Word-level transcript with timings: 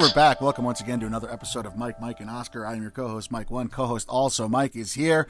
We're 0.00 0.10
back. 0.14 0.40
Welcome 0.40 0.64
once 0.64 0.80
again 0.80 0.98
to 1.00 1.06
another 1.06 1.30
episode 1.30 1.66
of 1.66 1.76
Mike, 1.76 2.00
Mike, 2.00 2.20
and 2.20 2.30
Oscar. 2.30 2.64
I 2.64 2.72
am 2.72 2.80
your 2.80 2.90
co-host, 2.90 3.30
Mike. 3.30 3.50
One 3.50 3.68
co-host, 3.68 4.08
also 4.08 4.48
Mike, 4.48 4.74
is 4.74 4.94
here 4.94 5.28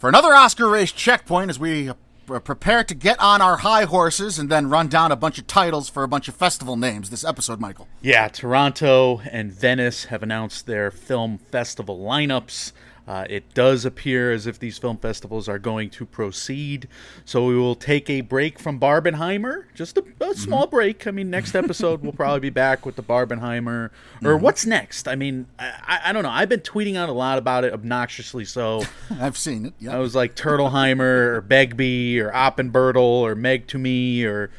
for 0.00 0.08
another 0.08 0.34
Oscar 0.34 0.68
race 0.68 0.90
checkpoint 0.90 1.50
as 1.50 1.58
we 1.60 1.90
uh, 1.90 2.40
prepare 2.40 2.82
to 2.82 2.96
get 2.96 3.20
on 3.20 3.40
our 3.40 3.58
high 3.58 3.84
horses 3.84 4.36
and 4.36 4.50
then 4.50 4.68
run 4.68 4.88
down 4.88 5.12
a 5.12 5.16
bunch 5.16 5.38
of 5.38 5.46
titles 5.46 5.88
for 5.88 6.02
a 6.02 6.08
bunch 6.08 6.26
of 6.26 6.34
festival 6.34 6.76
names. 6.76 7.10
This 7.10 7.24
episode, 7.24 7.60
Michael. 7.60 7.86
Yeah, 8.02 8.26
Toronto 8.26 9.20
and 9.30 9.52
Venice 9.52 10.06
have 10.06 10.24
announced 10.24 10.66
their 10.66 10.90
film 10.90 11.38
festival 11.38 12.00
lineups. 12.00 12.72
Uh, 13.08 13.24
it 13.30 13.54
does 13.54 13.86
appear 13.86 14.30
as 14.30 14.46
if 14.46 14.58
these 14.58 14.76
film 14.76 14.98
festivals 14.98 15.48
are 15.48 15.58
going 15.58 15.88
to 15.88 16.04
proceed. 16.04 16.86
So 17.24 17.46
we 17.46 17.56
will 17.56 17.74
take 17.74 18.10
a 18.10 18.20
break 18.20 18.58
from 18.58 18.78
Barbenheimer, 18.78 19.64
just 19.74 19.96
a, 19.96 20.00
a 20.00 20.02
mm-hmm. 20.02 20.32
small 20.32 20.66
break. 20.66 21.06
I 21.06 21.10
mean, 21.10 21.30
next 21.30 21.54
episode 21.54 22.02
we'll 22.02 22.12
probably 22.12 22.40
be 22.40 22.50
back 22.50 22.84
with 22.84 22.96
the 22.96 23.02
Barbenheimer. 23.02 23.86
Or 24.22 24.34
mm-hmm. 24.34 24.44
what's 24.44 24.66
next? 24.66 25.08
I 25.08 25.16
mean, 25.16 25.46
I, 25.58 26.00
I- 26.04 26.12
don't 26.12 26.22
know. 26.22 26.28
I've 26.28 26.50
been 26.50 26.60
tweeting 26.60 26.96
out 26.96 27.08
a 27.08 27.12
lot 27.12 27.38
about 27.38 27.64
it, 27.64 27.72
obnoxiously 27.72 28.44
so. 28.44 28.82
I've 29.18 29.38
seen 29.38 29.64
it. 29.64 29.74
Yeah. 29.78 29.96
I 29.96 30.00
was 30.00 30.14
like 30.14 30.36
Turtleheimer 30.36 31.00
or 31.00 31.40
Begbie 31.40 32.20
or 32.20 32.30
Oppenbertle 32.30 33.00
or 33.00 33.34
Meg 33.34 33.68
to 33.68 33.78
me 33.78 34.26
or 34.26 34.50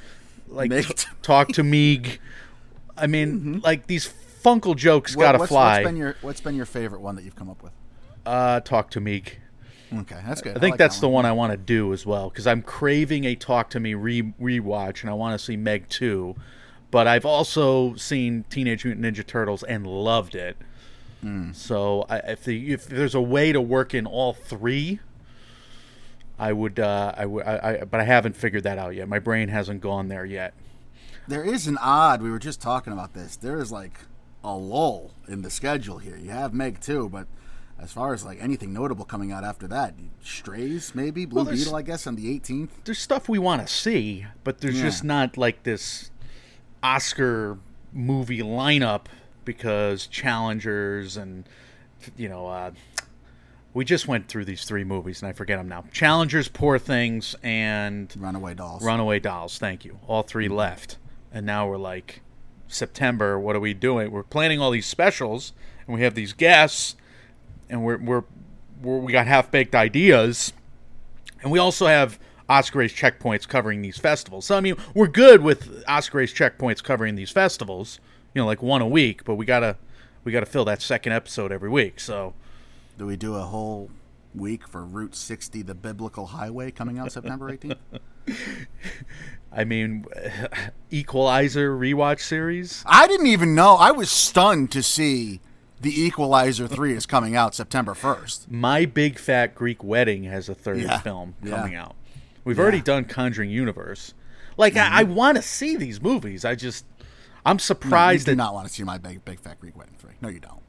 like 0.47 0.71
Meg 0.71 0.87
t- 0.87 1.07
Talk 1.21 1.49
to 1.49 1.61
Meeg. 1.61 2.17
I 2.97 3.05
mean, 3.05 3.39
mm-hmm. 3.39 3.57
like 3.59 3.85
these 3.85 4.11
Funkle 4.43 4.75
jokes 4.75 5.15
gotta 5.15 5.37
what's, 5.37 5.51
fly. 5.51 5.83
What's 5.83 5.87
been 5.87 5.97
your 5.97 6.15
What's 6.21 6.41
been 6.41 6.55
your 6.55 6.65
favorite 6.65 7.01
one 7.01 7.15
that 7.15 7.23
you've 7.23 7.35
come 7.35 7.51
up 7.51 7.61
with? 7.61 7.73
Uh, 8.29 8.59
Talk 8.61 8.91
to 8.91 9.01
Meeg. 9.01 9.37
Okay, 9.91 10.19
that's 10.25 10.41
good. 10.41 10.55
I 10.55 10.59
think 10.59 10.73
like 10.73 10.77
that's 10.77 10.97
that 10.97 11.01
the 11.01 11.09
one 11.09 11.25
I 11.25 11.31
want 11.31 11.51
to 11.51 11.57
do 11.57 11.93
as 11.93 12.05
well 12.05 12.29
because 12.29 12.45
I'm 12.45 12.61
craving 12.61 13.25
a 13.25 13.35
Talk 13.35 13.71
to 13.71 13.79
Me 13.79 13.95
re 13.95 14.21
rewatch 14.39 15.01
and 15.01 15.09
I 15.09 15.13
want 15.13 15.39
to 15.39 15.43
see 15.43 15.57
Meg 15.57 15.89
2. 15.89 16.35
But 16.91 17.07
I've 17.07 17.25
also 17.25 17.95
seen 17.95 18.45
Teenage 18.49 18.85
Mutant 18.85 19.05
Ninja 19.05 19.25
Turtles 19.25 19.63
and 19.63 19.85
loved 19.85 20.35
it. 20.35 20.57
Hmm. 21.21 21.51
So 21.51 22.05
I, 22.09 22.17
if 22.19 22.43
the 22.43 22.71
if 22.71 22.87
there's 22.87 23.15
a 23.15 23.21
way 23.21 23.51
to 23.51 23.61
work 23.61 23.93
in 23.93 24.05
all 24.05 24.33
three, 24.33 24.99
I 26.37 26.53
would. 26.53 26.79
Uh, 26.79 27.13
I 27.15 27.25
would. 27.25 27.45
I, 27.45 27.79
I, 27.81 27.83
but 27.83 27.99
I 27.99 28.03
haven't 28.03 28.35
figured 28.35 28.63
that 28.63 28.77
out 28.77 28.95
yet. 28.95 29.07
My 29.07 29.19
brain 29.19 29.49
hasn't 29.49 29.81
gone 29.81 30.07
there 30.07 30.25
yet. 30.25 30.53
There 31.27 31.43
is 31.43 31.67
an 31.67 31.77
odd. 31.79 32.21
We 32.21 32.31
were 32.31 32.39
just 32.39 32.61
talking 32.61 32.93
about 32.93 33.13
this. 33.13 33.35
There 33.35 33.59
is 33.59 33.71
like 33.71 33.99
a 34.43 34.55
lull 34.55 35.11
in 35.27 35.41
the 35.41 35.49
schedule 35.49 35.97
here. 35.97 36.15
You 36.15 36.31
have 36.31 36.53
Meg 36.53 36.79
too, 36.79 37.09
but 37.09 37.27
as 37.81 37.91
far 37.91 38.13
as 38.13 38.25
like 38.25 38.41
anything 38.41 38.73
notable 38.73 39.05
coming 39.05 39.31
out 39.31 39.43
after 39.43 39.67
that, 39.67 39.93
Strays 40.23 40.93
maybe 40.93 41.25
Blue 41.25 41.43
Well, 41.43 41.53
Beetle, 41.53 41.75
I 41.75 41.81
guess, 41.81 42.05
on 42.07 42.15
the 42.15 42.27
18th. 42.39 42.69
There's 42.85 42.99
stuff 42.99 43.29
we 43.29 43.39
want 43.39 43.61
to 43.65 43.73
see, 43.73 44.25
but 44.43 44.59
there's 44.61 44.77
Yeah. 44.77 44.83
just 44.85 45.03
not 45.03 45.37
like 45.37 45.63
this 45.63 46.11
Oscar 46.83 47.57
movie 47.93 48.39
lineup 48.41 49.05
because 49.45 50.07
challengers 50.07 51.17
and 51.17 51.43
you 52.15 52.29
know 52.29 52.47
uh, 52.47 52.71
we 53.73 53.83
just 53.85 54.07
went 54.07 54.27
through 54.27 54.45
these 54.45 54.63
three 54.65 54.83
movies 54.83 55.21
and 55.21 55.29
I 55.29 55.33
forget 55.33 55.57
them 55.57 55.67
now. 55.67 55.83
Challengers, 55.91 56.47
Poor 56.47 56.79
Things, 56.79 57.35
and 57.43 58.13
Runaway 58.17 58.53
Dolls. 58.55 58.83
Runaway 58.83 59.19
Dolls. 59.19 59.57
Thank 59.57 59.85
you. 59.85 59.99
All 60.07 60.23
three 60.23 60.47
left, 60.47 60.97
and 61.31 61.45
now 61.45 61.67
we're 61.67 61.77
like 61.77 62.21
September. 62.67 63.39
What 63.39 63.55
are 63.55 63.59
we 63.59 63.73
doing? 63.73 64.11
We're 64.11 64.23
planning 64.23 64.59
all 64.59 64.71
these 64.71 64.85
specials, 64.87 65.53
and 65.87 65.95
we 65.95 66.01
have 66.03 66.15
these 66.15 66.33
guests, 66.33 66.95
and 67.69 67.83
we're 67.83 67.97
we're, 67.97 68.23
we're 68.81 68.99
we 68.99 69.11
got 69.11 69.27
half 69.27 69.51
baked 69.51 69.75
ideas, 69.75 70.53
and 71.41 71.51
we 71.51 71.59
also 71.59 71.87
have 71.87 72.19
Oscar 72.47 72.79
race 72.79 72.93
checkpoints 72.93 73.47
covering 73.47 73.81
these 73.81 73.97
festivals. 73.97 74.45
So 74.45 74.57
I 74.57 74.61
mean, 74.61 74.75
we're 74.93 75.07
good 75.07 75.41
with 75.41 75.83
Oscar 75.87 76.19
race 76.19 76.33
checkpoints 76.33 76.83
covering 76.83 77.15
these 77.15 77.31
festivals. 77.31 77.99
You 78.33 78.41
know, 78.41 78.45
like 78.45 78.61
one 78.61 78.81
a 78.81 78.87
week, 78.87 79.23
but 79.23 79.35
we 79.35 79.45
gotta 79.45 79.77
we 80.23 80.31
gotta 80.31 80.45
fill 80.45 80.65
that 80.65 80.81
second 80.81 81.13
episode 81.13 81.51
every 81.51 81.69
week. 81.69 81.99
So 81.99 82.33
Do 82.97 83.05
we 83.05 83.15
do 83.15 83.35
a 83.35 83.41
whole 83.43 83.89
week 84.35 84.67
for 84.67 84.83
Route 84.85 85.15
60, 85.15 85.63
the 85.63 85.73
Biblical 85.73 86.27
Highway, 86.27 86.71
coming 86.71 86.99
out 86.99 87.11
September 87.11 87.51
18th? 87.51 87.77
I 89.51 89.63
mean, 89.63 90.05
Equalizer 90.91 91.75
rewatch 91.75 92.21
series. 92.21 92.83
I 92.85 93.07
didn't 93.07 93.27
even 93.27 93.55
know. 93.55 93.75
I 93.75 93.91
was 93.91 94.11
stunned 94.11 94.71
to 94.71 94.83
see 94.83 95.41
The 95.81 96.01
Equalizer 96.01 96.67
3 96.67 96.93
is 96.93 97.05
coming 97.05 97.35
out 97.35 97.55
September 97.55 97.93
1st. 97.93 98.51
My 98.51 98.85
Big 98.85 99.17
Fat 99.17 99.55
Greek 99.55 99.83
Wedding 99.83 100.25
has 100.25 100.49
a 100.49 100.55
third 100.55 100.79
Yeah. 100.81 100.99
film 100.99 101.35
Yeah. 101.43 101.55
coming 101.55 101.75
out. 101.75 101.95
We've 102.43 102.59
already 102.59 102.81
done 102.81 103.05
Conjuring 103.05 103.49
Universe. 103.49 104.13
Like 104.57 104.75
I, 104.75 104.99
I 105.01 105.03
want 105.03 105.37
to 105.37 105.41
see 105.41 105.77
these 105.77 106.01
movies. 106.01 106.43
I 106.43 106.55
just 106.55 106.85
I'm 106.89 106.99
Mm-hmm. 106.99 107.45
No, 107.47 107.53
you 107.53 107.59
surprised 107.59 108.25
do 108.25 108.31
that 108.33 108.35
not 108.37 108.53
want 108.53 108.67
to 108.67 108.73
see 108.73 108.83
my 108.83 108.97
Big, 108.97 109.23
big 109.23 109.39
Fat 109.39 109.59
Greek 109.59 109.77
Wedding 109.77 109.95
3. 109.99 110.11
No, 110.21 110.27
you 110.29 110.39
don't. 110.39 110.61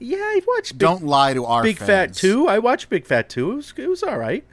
yeah 0.00 0.16
I 0.18 0.40
watched 0.46 0.72
Big, 0.72 0.78
Don't 0.80 1.04
lie 1.04 1.32
to 1.34 1.44
our 1.44 1.62
Big 1.62 1.78
Fat. 1.78 2.14
Two. 2.14 2.48
I 2.48 2.58
watched 2.58 2.88
Big 2.88 3.06
Fat 3.06 3.28
Two. 3.28 3.52
It 3.52 3.54
was, 3.56 3.74
it 3.76 3.88
was 3.88 4.02
all 4.02 4.18
right. 4.18 4.44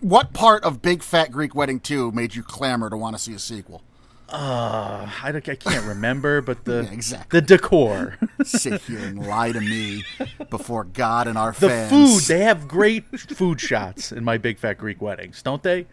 What 0.00 0.32
part 0.32 0.64
of 0.64 0.80
Big 0.82 1.02
Fat 1.02 1.30
Greek 1.30 1.54
Wedding 1.54 1.80
2 1.80 2.12
made 2.12 2.34
you 2.34 2.42
clamor 2.42 2.88
to 2.90 2.96
want 2.96 3.16
to 3.16 3.22
see 3.22 3.34
a 3.34 3.38
sequel? 3.38 3.82
Uh, 4.28 5.08
I, 5.22 5.28
I 5.28 5.40
can't 5.40 5.84
remember, 5.86 6.40
but 6.40 6.64
the 6.64 6.82
Yeah, 6.88 6.92
exactly. 6.92 7.40
the 7.40 7.46
decor, 7.46 8.18
Sit 8.44 8.80
here 8.82 8.98
and 8.98 9.24
lie 9.24 9.52
to 9.52 9.60
me 9.60 10.04
before 10.50 10.82
God 10.84 11.28
and 11.28 11.38
our 11.38 11.52
the 11.52 11.68
fans. 11.68 11.90
food. 11.90 12.34
They 12.34 12.42
have 12.42 12.66
great 12.66 13.04
food 13.20 13.60
shots 13.60 14.10
in 14.10 14.24
my 14.24 14.36
Big 14.36 14.58
Fat 14.58 14.78
Greek 14.78 15.00
weddings, 15.00 15.42
don't 15.42 15.62
they? 15.62 15.86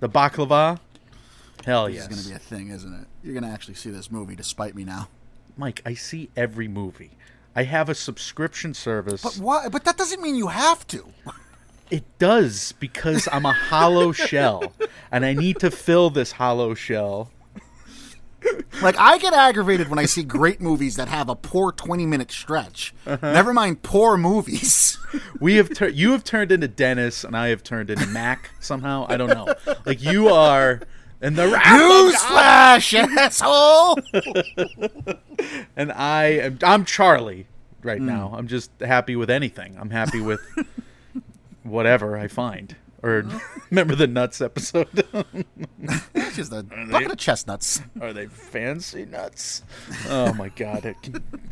The 0.00 0.08
baklava. 0.08 0.78
Hell 1.66 1.86
This 1.86 1.96
yes. 1.96 2.02
is 2.04 2.08
going 2.08 2.22
to 2.22 2.28
be 2.28 2.34
a 2.34 2.38
thing, 2.38 2.68
isn't 2.70 2.94
it? 3.02 3.06
You're 3.22 3.34
going 3.34 3.44
to 3.44 3.50
actually 3.50 3.74
see 3.74 3.90
this 3.90 4.10
movie 4.10 4.34
despite 4.34 4.74
me 4.74 4.84
now. 4.84 5.08
Mike, 5.56 5.82
I 5.84 5.94
see 5.94 6.30
every 6.36 6.68
movie. 6.68 7.12
I 7.54 7.64
have 7.64 7.88
a 7.88 7.94
subscription 7.94 8.74
service. 8.74 9.22
But 9.22 9.34
why? 9.36 9.68
But 9.68 9.84
that 9.84 9.96
doesn't 9.96 10.20
mean 10.20 10.34
you 10.34 10.48
have 10.48 10.86
to. 10.88 11.06
It 11.90 12.04
does 12.18 12.72
because 12.72 13.28
I'm 13.30 13.44
a 13.46 13.52
hollow 13.52 14.10
shell, 14.12 14.72
and 15.12 15.24
I 15.24 15.34
need 15.34 15.60
to 15.60 15.70
fill 15.70 16.10
this 16.10 16.32
hollow 16.32 16.74
shell. 16.74 17.30
Like 18.82 18.98
I 18.98 19.18
get 19.18 19.32
aggravated 19.32 19.88
when 19.88 19.98
I 19.98 20.04
see 20.06 20.22
great 20.24 20.60
movies 20.60 20.96
that 20.96 21.08
have 21.08 21.28
a 21.28 21.34
poor 21.36 21.72
20 21.72 22.04
minute 22.06 22.30
stretch. 22.32 22.94
Uh-huh. 23.06 23.32
Never 23.32 23.52
mind 23.54 23.82
poor 23.82 24.16
movies. 24.16 24.98
We 25.38 25.54
have 25.56 25.68
tur- 25.72 25.90
you 25.90 26.10
have 26.10 26.24
turned 26.24 26.50
into 26.50 26.66
Dennis, 26.66 27.22
and 27.22 27.36
I 27.36 27.48
have 27.48 27.62
turned 27.62 27.88
into 27.88 28.04
Mac 28.06 28.50
somehow. 28.58 29.06
I 29.08 29.16
don't 29.16 29.28
know. 29.28 29.54
Like 29.86 30.02
you 30.02 30.28
are, 30.28 30.80
and 31.20 31.36
the 31.36 31.46
Newsflash, 31.46 32.94
asshole! 33.16 33.96
and 35.76 35.92
I 35.92 36.24
am. 36.24 36.58
I'm 36.64 36.84
Charlie 36.84 37.46
right 37.84 37.98
Hmm. 38.00 38.06
now. 38.06 38.34
I'm 38.36 38.48
just 38.48 38.72
happy 38.80 39.14
with 39.14 39.30
anything. 39.30 39.76
I'm 39.78 39.90
happy 39.90 40.20
with 40.20 40.40
whatever 41.62 42.16
I 42.16 42.26
find. 42.26 42.74
Or 43.04 43.22
remember 43.70 43.94
the 43.94 44.06
nuts 44.06 44.40
episode? 44.40 44.88
Just 46.34 46.52
a 46.52 46.62
bucket 46.62 47.10
of 47.12 47.18
chestnuts. 47.18 47.82
Are 48.00 48.14
they 48.14 48.26
fancy 48.28 49.04
nuts? 49.04 49.62
Oh 50.08 50.32
my 50.32 50.48
god, 50.48 50.86
it, 50.86 50.96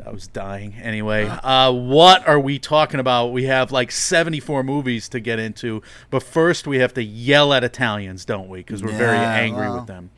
I 0.04 0.10
was 0.10 0.28
dying. 0.28 0.72
Anyway, 0.82 1.26
uh, 1.26 1.70
what 1.70 2.26
are 2.26 2.41
we 2.41 2.58
talking 2.58 3.00
about? 3.00 3.28
We 3.28 3.44
have 3.44 3.70
like 3.70 3.91
74 3.92 4.62
movies 4.65 5.10
to 5.10 5.21
get 5.21 5.38
into, 5.38 5.82
but 6.09 6.22
first 6.22 6.66
we 6.66 6.78
have 6.78 6.94
to 6.94 7.03
yell 7.03 7.53
at 7.53 7.65
Italians, 7.65 8.24
don't 8.24 8.48
we? 8.48 8.60
Because 8.60 8.82
we're 8.82 8.92
very 8.97 9.18
Yeah, 9.18 9.34
angry 9.34 9.60
well. 9.68 9.77
with 9.77 9.86
them. 9.86 10.10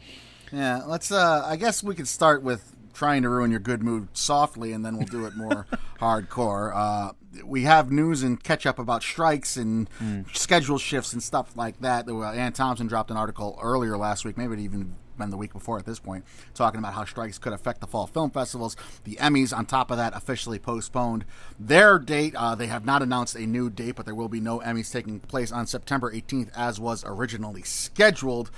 Yeah, 0.53 0.83
let's. 0.87 1.11
uh 1.11 1.43
I 1.45 1.57
guess 1.57 1.83
we 1.83 1.97
could 1.97 2.07
start 2.07 2.43
with 2.45 2.74
trying 2.95 3.23
to 3.23 3.29
ruin 3.29 3.51
your 3.51 3.61
good 3.61 3.83
mood 3.83 4.09
softly, 4.13 4.73
and 4.73 4.85
then 4.85 4.97
we'll 4.97 5.07
do 5.07 5.27
it 5.27 5.37
more 5.37 5.67
hardcore. 6.01 6.73
Uh, 6.75 7.13
we 7.45 7.63
have 7.63 7.91
news 7.91 8.23
and 8.23 8.43
catch 8.43 8.65
up 8.65 8.79
about 8.79 9.03
strikes 9.03 9.57
and 9.57 9.91
schedule 10.33 10.79
shifts 10.79 11.13
and 11.13 11.23
stuff 11.23 11.57
like 11.57 11.81
that. 11.81 12.09
Anne 12.09 12.53
Thompson 12.53 12.87
dropped 12.87 13.11
an 13.11 13.17
article 13.17 13.59
earlier 13.61 13.99
last 13.99 14.25
week, 14.25 14.39
maybe 14.39 14.55
it 14.55 14.61
even 14.61 14.95
been 15.19 15.31
the 15.31 15.37
week 15.37 15.53
before 15.53 15.79
at 15.79 15.87
this 15.87 15.99
point, 15.99 16.25
talking 16.55 16.79
about 16.79 16.95
how 16.95 17.05
strikes 17.05 17.39
could 17.39 17.53
affect 17.53 17.81
the 17.81 17.87
fall 17.87 18.07
film 18.07 18.31
festivals. 18.31 18.77
The 19.05 19.17
Emmys, 19.17 19.57
on 19.57 19.67
top 19.67 19.91
of 19.91 19.97
that, 19.97 20.17
officially 20.17 20.59
postponed 20.59 21.25
their 21.59 21.99
date. 21.99 22.35
Uh, 22.35 22.55
they 22.55 22.67
have 22.67 22.85
not 22.85 23.03
announced 23.03 23.37
a 23.37 23.47
new 23.47 23.71
date, 23.71 23.97
but 23.97 24.07
there 24.07 24.15
will 24.15 24.29
be 24.29 24.41
no 24.41 24.61
Emmys 24.61 24.93
taking 24.93 25.21
place 25.21 25.53
on 25.53 25.67
September 25.67 26.13
18th 26.13 26.51
as 26.57 26.81
was 26.81 27.05
originally 27.07 27.63
scheduled. 27.63 28.51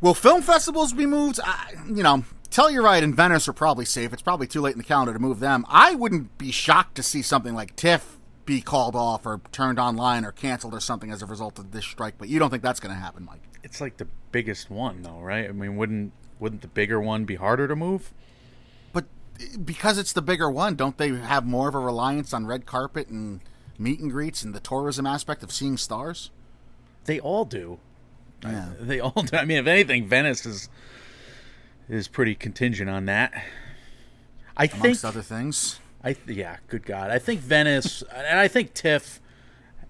Will 0.00 0.14
film 0.14 0.42
festivals 0.42 0.92
be 0.92 1.06
moved? 1.06 1.40
I, 1.44 1.74
you 1.86 2.02
know, 2.02 2.24
Telluride 2.50 3.04
and 3.04 3.14
Venice 3.14 3.46
are 3.46 3.52
probably 3.52 3.84
safe. 3.84 4.12
It's 4.12 4.22
probably 4.22 4.48
too 4.48 4.60
late 4.60 4.72
in 4.72 4.78
the 4.78 4.84
calendar 4.84 5.12
to 5.12 5.18
move 5.18 5.38
them. 5.38 5.64
I 5.68 5.94
wouldn't 5.94 6.36
be 6.36 6.50
shocked 6.50 6.96
to 6.96 7.02
see 7.02 7.22
something 7.22 7.54
like 7.54 7.76
TIFF 7.76 8.18
be 8.44 8.60
called 8.60 8.96
off 8.96 9.24
or 9.24 9.40
turned 9.52 9.78
online 9.78 10.24
or 10.24 10.32
canceled 10.32 10.74
or 10.74 10.80
something 10.80 11.12
as 11.12 11.22
a 11.22 11.26
result 11.26 11.60
of 11.60 11.70
this 11.70 11.84
strike. 11.84 12.14
But 12.18 12.28
you 12.28 12.40
don't 12.40 12.50
think 12.50 12.64
that's 12.64 12.80
going 12.80 12.92
to 12.92 13.00
happen, 13.00 13.24
Mike? 13.24 13.42
It's 13.62 13.80
like 13.80 13.98
the 13.98 14.08
biggest 14.32 14.68
one, 14.68 15.02
though, 15.02 15.20
right? 15.20 15.48
I 15.48 15.52
mean, 15.52 15.76
wouldn't 15.76 16.12
wouldn't 16.40 16.62
the 16.62 16.68
bigger 16.68 17.00
one 17.00 17.24
be 17.24 17.36
harder 17.36 17.68
to 17.68 17.76
move? 17.76 18.12
But 18.92 19.04
eh, 19.40 19.56
because 19.64 19.98
it's 19.98 20.12
the 20.12 20.22
bigger 20.22 20.50
one, 20.50 20.74
don't 20.74 20.98
they 20.98 21.10
have 21.10 21.46
more 21.46 21.68
of 21.68 21.76
a 21.76 21.78
reliance 21.78 22.32
on 22.32 22.46
red 22.46 22.66
carpet 22.66 23.08
and 23.08 23.40
meet 23.78 24.00
and 24.00 24.10
greets 24.10 24.42
and 24.42 24.54
the 24.54 24.60
tourism 24.60 25.06
aspect 25.06 25.44
of 25.44 25.52
seeing 25.52 25.76
stars? 25.76 26.30
They 27.04 27.20
all 27.20 27.44
do. 27.44 27.78
Yeah. 28.42 28.70
They 28.80 28.98
all 28.98 29.22
do. 29.22 29.36
I 29.36 29.44
mean, 29.44 29.58
if 29.58 29.66
anything, 29.66 30.08
Venice 30.08 30.46
is 30.46 30.68
is 31.90 32.08
pretty 32.08 32.34
contingent 32.34 32.88
on 32.88 33.06
that. 33.06 33.32
I 34.56 34.66
think 34.66 34.84
Amongst 34.84 35.04
other 35.04 35.22
things. 35.22 35.80
I 36.02 36.14
th- 36.14 36.36
yeah, 36.36 36.56
good 36.68 36.86
God, 36.86 37.10
I 37.10 37.18
think 37.18 37.40
Venice 37.40 38.02
and 38.14 38.38
I 38.38 38.48
think 38.48 38.72
TIFF. 38.74 39.20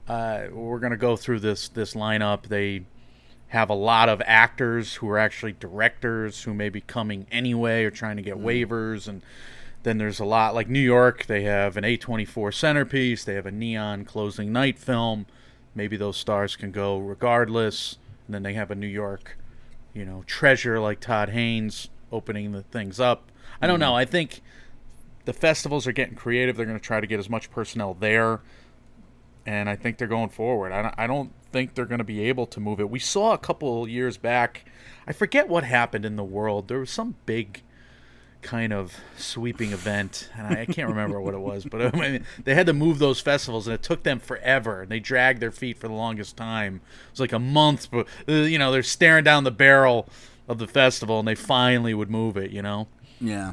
Uh, 0.09 0.47
we're 0.51 0.81
gonna 0.81 0.97
go 0.97 1.17
through 1.17 1.41
this 1.41 1.69
this 1.69 1.95
lineup. 1.95 2.45
They 2.49 2.83
have 3.49 3.69
a 3.71 3.75
lot 3.75 4.09
of 4.09 4.23
actors 4.25 4.95
who 4.97 5.09
are 5.09 5.19
actually 5.19 5.53
directors 5.53 6.43
who 6.45 6.55
may 6.55 6.69
be 6.69 6.81
coming 6.81 7.27
anyway 7.31 7.85
or 7.85 7.91
trying 7.91 8.17
to 8.17 8.23
get 8.23 8.37
waivers, 8.37 9.07
and 9.07 9.23
then 9.83 9.99
there's 9.99 10.21
a 10.21 10.25
lot 10.25 10.55
like 10.55 10.69
New 10.69 10.81
York. 10.81 11.27
They 11.27 11.43
have 11.43 11.77
an 11.77 11.85
A24 11.85 12.53
centerpiece. 12.55 13.25
They 13.25 13.35
have 13.35 13.47
a 13.47 13.53
neon 13.53 14.05
closing 14.05 14.53
night 14.53 14.79
film. 14.79 15.27
Maybe 15.75 15.97
those 15.97 16.17
stars 16.17 16.57
can 16.57 16.71
go 16.73 16.99
regardless. 16.99 17.99
And 18.27 18.35
then 18.35 18.43
they 18.43 18.55
have 18.55 18.71
a 18.71 18.75
New 18.75 18.87
York, 18.87 19.37
you 19.95 20.05
know, 20.05 20.25
treasure 20.27 20.81
like 20.81 21.01
Todd 21.01 21.31
Haynes 21.31 21.89
opening 22.13 22.53
the 22.53 22.63
things 22.63 23.01
up. 23.01 23.31
I 23.61 23.67
don't 23.67 23.75
mm-hmm. 23.75 23.81
know. 23.81 23.97
I 23.97 24.05
think 24.05 24.41
the 25.25 25.33
festivals 25.33 25.87
are 25.87 25.93
getting 25.93 26.15
creative. 26.15 26.57
They're 26.57 26.67
going 26.67 26.79
to 26.79 26.85
try 26.85 27.01
to 27.01 27.07
get 27.07 27.19
as 27.19 27.29
much 27.29 27.51
personnel 27.51 27.95
there, 27.95 28.41
and 29.47 29.69
I 29.69 29.77
think 29.77 29.99
they're 29.99 30.09
going 30.09 30.31
forward. 30.31 30.73
I 30.73 30.83
don't, 30.83 30.95
I 30.99 31.07
don't 31.07 31.33
think 31.53 31.75
they're 31.75 31.87
going 31.87 31.99
to 31.99 32.05
be 32.05 32.23
able 32.23 32.47
to 32.47 32.61
move 32.61 32.81
it. 32.81 32.91
We 32.91 32.99
saw 32.99 33.33
a 33.33 33.39
couple 33.39 33.87
years 33.89 34.17
back. 34.17 34.65
I 35.07 35.13
forget 35.13 35.49
what 35.49 35.65
happened 35.65 36.05
in 36.05 36.17
the 36.17 36.25
world. 36.25 36.69
There 36.69 36.79
was 36.79 36.91
some 36.91 37.17
big 37.27 37.63
kind 38.43 38.73
of 38.73 38.97
sweeping 39.17 39.73
event, 39.73 40.31
and 40.37 40.47
I, 40.47 40.63
I 40.63 40.67
can't 40.67 40.89
remember 40.89 41.21
what 41.21 41.35
it 41.35 41.41
was, 41.41 41.65
but 41.65 41.95
I 41.95 41.99
mean, 41.99 42.25
they 42.45 42.55
had 42.55 42.67
to 42.67 42.73
move 42.73 42.99
those 42.99 43.21
festivals, 43.21 43.67
and 43.67 43.75
it 43.75 43.83
took 43.83 44.03
them 44.03 44.19
forever. 44.19 44.83
And 44.83 44.91
they 44.91 45.01
dragged 45.01 45.41
their 45.41 45.53
feet 45.53 45.79
for 45.79 45.89
the 45.89 45.95
longest 45.95 46.37
time. 46.37 46.77
It 47.07 47.13
was 47.13 47.21
like 47.21 47.33
a 47.33 47.39
month, 47.39 47.91
but 47.91 48.07
uh, 48.29 48.33
you 48.33 48.59
know 48.59 48.73
they're 48.73 48.83
staring 48.83 49.25
down 49.25 49.45
the 49.45 49.51
barrel 49.51 50.09
of 50.49 50.59
the 50.59 50.67
festival, 50.67 51.19
and 51.19 51.29
they 51.29 51.35
finally 51.35 51.95
would 51.95 52.11
move 52.11 52.37
it. 52.37 52.51
You 52.51 52.63
know. 52.63 52.89
Yeah. 53.21 53.53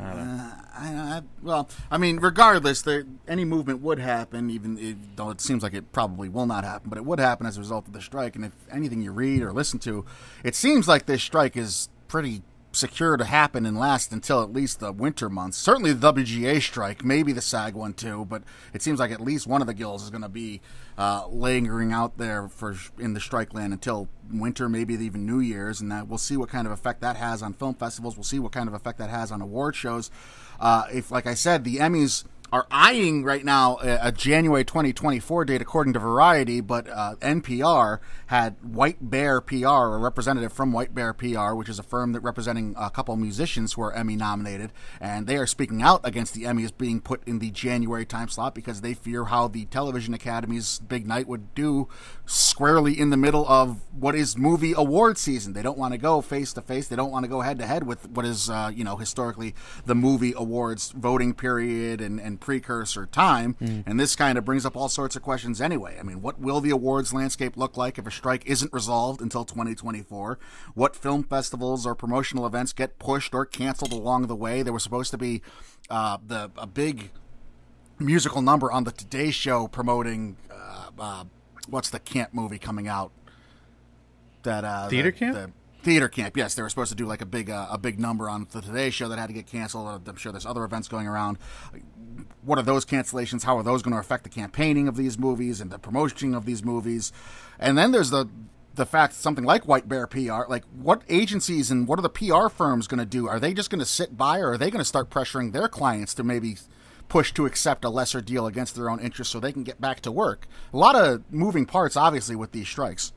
Uh, 0.00 0.52
I, 0.76 0.86
I, 0.94 1.22
well, 1.42 1.68
I 1.90 1.98
mean, 1.98 2.18
regardless, 2.18 2.82
there 2.82 3.04
any 3.26 3.44
movement 3.44 3.82
would 3.82 3.98
happen, 3.98 4.48
even 4.48 4.78
if, 4.78 4.96
though 5.16 5.30
it 5.30 5.40
seems 5.40 5.64
like 5.64 5.74
it 5.74 5.90
probably 5.90 6.28
will 6.28 6.46
not 6.46 6.62
happen, 6.62 6.88
but 6.88 6.98
it 6.98 7.04
would 7.04 7.18
happen 7.18 7.46
as 7.46 7.56
a 7.56 7.60
result 7.60 7.88
of 7.88 7.92
the 7.92 8.00
strike. 8.00 8.36
And 8.36 8.44
if 8.44 8.52
anything 8.70 9.02
you 9.02 9.10
read 9.10 9.42
or 9.42 9.52
listen 9.52 9.80
to, 9.80 10.04
it 10.44 10.54
seems 10.54 10.86
like 10.86 11.06
this 11.06 11.20
strike 11.20 11.56
is 11.56 11.88
pretty 12.06 12.42
secure 12.72 13.16
to 13.16 13.24
happen 13.24 13.64
and 13.64 13.78
last 13.78 14.12
until 14.12 14.42
at 14.42 14.52
least 14.52 14.80
the 14.80 14.92
winter 14.92 15.28
months. 15.28 15.56
Certainly 15.56 15.94
the 15.94 16.12
WGA 16.12 16.60
strike, 16.60 17.04
maybe 17.04 17.32
the 17.32 17.40
SAG 17.40 17.74
one 17.74 17.94
too, 17.94 18.26
but 18.26 18.42
it 18.72 18.82
seems 18.82 19.00
like 19.00 19.10
at 19.10 19.20
least 19.20 19.46
one 19.46 19.60
of 19.60 19.66
the 19.66 19.74
guilds 19.74 20.02
is 20.02 20.10
going 20.10 20.22
to 20.22 20.28
be 20.28 20.60
uh, 20.96 21.26
lingering 21.28 21.92
out 21.92 22.18
there 22.18 22.48
for 22.48 22.76
in 22.98 23.14
the 23.14 23.20
strike 23.20 23.54
land 23.54 23.72
until 23.72 24.08
winter, 24.32 24.68
maybe 24.68 24.94
even 24.94 25.24
New 25.24 25.40
Year's, 25.40 25.80
and 25.80 25.90
that 25.90 26.08
we'll 26.08 26.18
see 26.18 26.36
what 26.36 26.48
kind 26.48 26.66
of 26.66 26.72
effect 26.72 27.00
that 27.00 27.16
has 27.16 27.42
on 27.42 27.54
film 27.54 27.74
festivals. 27.74 28.16
We'll 28.16 28.24
see 28.24 28.38
what 28.38 28.52
kind 28.52 28.68
of 28.68 28.74
effect 28.74 28.98
that 28.98 29.10
has 29.10 29.32
on 29.32 29.40
award 29.40 29.74
shows. 29.74 30.10
Uh, 30.60 30.84
if, 30.92 31.10
like 31.10 31.26
I 31.26 31.34
said, 31.34 31.64
the 31.64 31.76
Emmys 31.76 32.24
are 32.52 32.66
eyeing 32.70 33.24
right 33.24 33.44
now 33.44 33.78
a, 33.82 34.10
January 34.10 34.64
2024 34.64 35.44
date 35.44 35.60
according 35.60 35.92
to 35.92 35.98
Variety, 35.98 36.60
but 36.60 36.88
uh, 36.88 37.14
NPR 37.20 37.98
had 38.28 38.56
White 38.62 39.10
Bear 39.10 39.40
PR, 39.40 39.66
a 39.66 39.98
representative 39.98 40.52
from 40.52 40.72
White 40.72 40.94
Bear 40.94 41.12
PR, 41.12 41.52
which 41.52 41.68
is 41.68 41.78
a 41.78 41.82
firm 41.82 42.12
that 42.12 42.20
representing 42.20 42.74
a 42.78 42.90
couple 42.90 43.14
of 43.14 43.20
musicians 43.20 43.74
who 43.74 43.82
are 43.82 43.92
Emmy 43.92 44.16
nominated, 44.16 44.72
and 45.00 45.26
they 45.26 45.36
are 45.36 45.46
speaking 45.46 45.82
out 45.82 46.00
against 46.04 46.32
the 46.34 46.44
Emmys 46.44 46.72
being 46.76 47.00
put 47.00 47.26
in 47.26 47.38
the 47.38 47.50
January 47.50 48.06
time 48.06 48.28
slot 48.28 48.54
because 48.54 48.80
they 48.80 48.94
fear 48.94 49.26
how 49.26 49.48
the 49.48 49.66
Television 49.66 50.14
Academy's 50.14 50.78
big 50.78 51.06
night 51.06 51.28
would 51.28 51.54
do 51.54 51.88
squarely 52.28 52.98
in 52.98 53.08
the 53.08 53.16
middle 53.16 53.48
of 53.48 53.80
what 53.92 54.14
is 54.14 54.36
movie 54.36 54.74
award 54.76 55.16
season. 55.16 55.54
They 55.54 55.62
don't 55.62 55.78
want 55.78 55.92
to 55.92 55.98
go 55.98 56.20
face 56.20 56.52
to 56.52 56.60
face. 56.60 56.86
They 56.86 56.94
don't 56.94 57.10
want 57.10 57.24
to 57.24 57.28
go 57.28 57.40
head 57.40 57.58
to 57.58 57.66
head 57.66 57.86
with 57.86 58.06
what 58.10 58.26
is, 58.26 58.50
uh, 58.50 58.70
you 58.72 58.84
know, 58.84 58.96
historically 58.96 59.54
the 59.86 59.94
movie 59.94 60.34
awards 60.36 60.90
voting 60.90 61.32
period 61.32 62.02
and, 62.02 62.20
and 62.20 62.38
precursor 62.38 63.06
time. 63.06 63.56
And 63.86 63.98
this 63.98 64.14
kind 64.14 64.36
of 64.36 64.44
brings 64.44 64.66
up 64.66 64.76
all 64.76 64.90
sorts 64.90 65.16
of 65.16 65.22
questions 65.22 65.58
anyway. 65.58 65.96
I 65.98 66.02
mean, 66.02 66.20
what 66.20 66.38
will 66.38 66.60
the 66.60 66.70
awards 66.70 67.14
landscape 67.14 67.56
look 67.56 67.78
like 67.78 67.98
if 67.98 68.06
a 68.06 68.10
strike 68.10 68.44
isn't 68.46 68.72
resolved 68.74 69.22
until 69.22 69.46
2024? 69.46 70.38
What 70.74 70.94
film 70.94 71.24
festivals 71.24 71.86
or 71.86 71.94
promotional 71.94 72.44
events 72.46 72.74
get 72.74 72.98
pushed 72.98 73.34
or 73.34 73.46
canceled 73.46 73.92
along 73.92 74.26
the 74.26 74.36
way? 74.36 74.62
There 74.62 74.74
was 74.74 74.82
supposed 74.82 75.10
to 75.12 75.18
be 75.18 75.40
uh, 75.88 76.18
the 76.24 76.50
a 76.58 76.66
big 76.66 77.10
musical 77.98 78.42
number 78.42 78.70
on 78.70 78.84
the 78.84 78.92
Today 78.92 79.30
Show 79.30 79.66
promoting 79.66 80.36
uh, 80.50 80.90
uh, 80.98 81.24
what's 81.70 81.90
the 81.90 81.98
camp 81.98 82.32
movie 82.32 82.58
coming 82.58 82.88
out? 82.88 83.12
That 84.42 84.64
uh, 84.64 84.88
Theater 84.88 85.10
the- 85.10 85.16
Camp? 85.18 85.34
the- 85.36 85.52
Theater 85.80 86.08
camp, 86.08 86.36
yes, 86.36 86.56
they 86.56 86.62
were 86.62 86.68
supposed 86.68 86.90
to 86.90 86.96
do 86.96 87.06
like 87.06 87.22
a 87.22 87.24
big 87.26 87.48
uh, 87.48 87.68
a 87.70 87.78
big 87.78 88.00
number 88.00 88.28
on 88.28 88.48
the 88.50 88.60
Today 88.60 88.90
Show 88.90 89.08
that 89.08 89.18
had 89.18 89.28
to 89.28 89.32
get 89.32 89.46
canceled. 89.46 90.08
I'm 90.08 90.16
sure 90.16 90.32
there's 90.32 90.44
other 90.44 90.64
events 90.64 90.88
going 90.88 91.06
around. 91.06 91.38
What 92.42 92.58
are 92.58 92.62
those 92.62 92.84
cancellations? 92.84 93.44
How 93.44 93.56
are 93.56 93.62
those 93.62 93.80
going 93.82 93.94
to 93.94 94.00
affect 94.00 94.24
the 94.24 94.28
campaigning 94.28 94.88
of 94.88 94.96
these 94.96 95.16
movies 95.16 95.60
and 95.60 95.70
the 95.70 95.78
promotion 95.78 96.34
of 96.34 96.46
these 96.46 96.64
movies? 96.64 97.12
And 97.60 97.78
then 97.78 97.92
there's 97.92 98.10
the 98.10 98.28
the 98.74 98.86
fact 98.86 99.14
something 99.14 99.44
like 99.44 99.68
White 99.68 99.88
Bear 99.88 100.08
PR, 100.08 100.42
like 100.48 100.64
what 100.76 101.02
agencies 101.08 101.70
and 101.70 101.86
what 101.86 101.98
are 102.00 102.02
the 102.02 102.10
PR 102.10 102.48
firms 102.48 102.88
going 102.88 102.98
to 102.98 103.06
do? 103.06 103.28
Are 103.28 103.38
they 103.40 103.54
just 103.54 103.70
going 103.70 103.78
to 103.80 103.86
sit 103.86 104.16
by, 104.16 104.40
or 104.40 104.52
are 104.52 104.58
they 104.58 104.70
going 104.72 104.80
to 104.80 104.84
start 104.84 105.10
pressuring 105.10 105.52
their 105.52 105.68
clients 105.68 106.12
to 106.14 106.24
maybe 106.24 106.56
push 107.08 107.32
to 107.32 107.46
accept 107.46 107.84
a 107.84 107.88
lesser 107.88 108.20
deal 108.20 108.46
against 108.46 108.74
their 108.74 108.90
own 108.90 109.00
interests 109.00 109.32
so 109.32 109.40
they 109.40 109.52
can 109.52 109.64
get 109.64 109.80
back 109.80 110.00
to 110.00 110.12
work? 110.12 110.46
A 110.72 110.76
lot 110.76 110.94
of 110.94 111.22
moving 111.30 111.66
parts, 111.66 111.96
obviously, 111.96 112.36
with 112.36 112.52
these 112.52 112.68
strikes. 112.68 113.12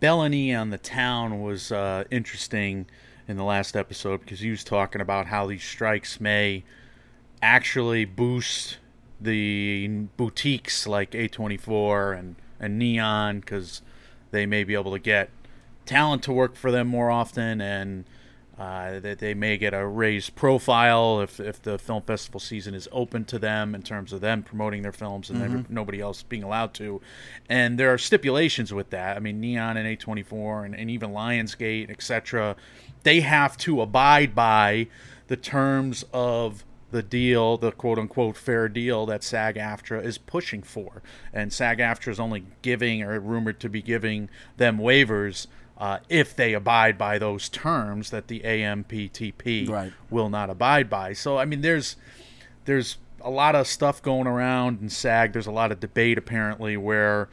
Bellany 0.00 0.54
on 0.54 0.70
the 0.70 0.78
town 0.78 1.42
was 1.42 1.70
uh, 1.70 2.04
interesting 2.10 2.86
in 3.28 3.36
the 3.36 3.44
last 3.44 3.76
episode 3.76 4.20
because 4.20 4.40
he 4.40 4.50
was 4.50 4.64
talking 4.64 5.00
about 5.00 5.26
how 5.26 5.46
these 5.46 5.62
strikes 5.62 6.20
may 6.20 6.64
actually 7.42 8.04
boost 8.04 8.78
the 9.20 9.86
boutiques 10.16 10.86
like 10.86 11.12
A24 11.12 12.18
and, 12.18 12.36
and 12.58 12.78
Neon 12.78 13.40
because 13.40 13.82
they 14.30 14.46
may 14.46 14.64
be 14.64 14.74
able 14.74 14.92
to 14.92 14.98
get 14.98 15.30
talent 15.84 16.22
to 16.22 16.32
work 16.32 16.56
for 16.56 16.70
them 16.70 16.88
more 16.88 17.10
often 17.10 17.60
and 17.60 18.04
uh, 18.60 19.00
that 19.00 19.18
they 19.20 19.32
may 19.32 19.56
get 19.56 19.72
a 19.72 19.86
raised 19.86 20.34
profile 20.34 21.22
if, 21.22 21.40
if 21.40 21.62
the 21.62 21.78
film 21.78 22.02
festival 22.02 22.38
season 22.38 22.74
is 22.74 22.86
open 22.92 23.24
to 23.24 23.38
them 23.38 23.74
in 23.74 23.82
terms 23.82 24.12
of 24.12 24.20
them 24.20 24.42
promoting 24.42 24.82
their 24.82 24.92
films 24.92 25.30
and 25.30 25.42
every- 25.42 25.64
nobody 25.70 25.98
else 25.98 26.22
being 26.22 26.42
allowed 26.42 26.74
to. 26.74 27.00
And 27.48 27.78
there 27.78 27.90
are 27.90 27.96
stipulations 27.96 28.70
with 28.70 28.90
that. 28.90 29.16
I 29.16 29.20
mean, 29.20 29.40
Neon 29.40 29.78
and 29.78 29.98
A24 29.98 30.66
and, 30.66 30.76
and 30.76 30.90
even 30.90 31.10
Lionsgate, 31.10 31.90
etc., 31.90 32.54
they 33.02 33.20
have 33.20 33.56
to 33.58 33.80
abide 33.80 34.34
by 34.34 34.88
the 35.28 35.38
terms 35.38 36.04
of 36.12 36.62
the 36.90 37.02
deal, 37.02 37.56
the 37.56 37.72
quote 37.72 37.98
unquote 37.98 38.36
fair 38.36 38.68
deal 38.68 39.06
that 39.06 39.24
SAG 39.24 39.56
AFTRA 39.56 40.04
is 40.04 40.18
pushing 40.18 40.62
for. 40.62 41.00
And 41.32 41.50
SAG 41.50 41.78
AFTRA 41.78 42.08
is 42.08 42.20
only 42.20 42.44
giving 42.60 43.02
or 43.02 43.18
rumored 43.20 43.58
to 43.60 43.70
be 43.70 43.80
giving 43.80 44.28
them 44.58 44.76
waivers 44.76 45.46
uh, 45.80 45.98
if 46.10 46.36
they 46.36 46.52
abide 46.52 46.96
by 46.98 47.18
those 47.18 47.48
terms 47.48 48.10
that 48.10 48.28
the 48.28 48.40
AMPTP 48.40 49.68
Right. 49.68 49.92
will 50.10 50.28
not 50.28 50.50
abide 50.50 50.88
by. 50.90 51.14
So, 51.14 51.38
I 51.38 51.44
mean, 51.46 51.62
there's 51.62 51.96
there's 52.66 52.98
a 53.22 53.30
lot 53.30 53.54
of 53.54 53.66
stuff 53.66 54.00
going 54.02 54.26
around 54.26 54.80
in 54.80 54.88
SAG. 54.90 55.32
There's 55.32 55.46
a 55.46 55.50
lot 55.50 55.72
of 55.72 55.80
debate 55.80 56.18
apparently 56.18 56.76
where 56.76 57.28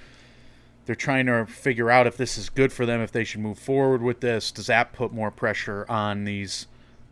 they're 0.85 0.95
trying 0.95 1.25
to 1.25 1.45
figure 1.45 1.91
out 1.91 2.07
if 2.07 2.15
this 2.15 2.37
is 2.37 2.49
good 2.49 2.71
for 2.71 2.85
them, 2.85 3.01
if 3.01 3.11
they 3.11 3.25
should 3.25 3.41
move 3.41 3.59
forward 3.59 4.01
with 4.01 4.21
this. 4.21 4.51
Does 4.51 4.67
that 4.67 4.93
put 4.93 5.11
more 5.13 5.29
pressure 5.29 5.85
on 5.89 6.23
these 6.23 6.67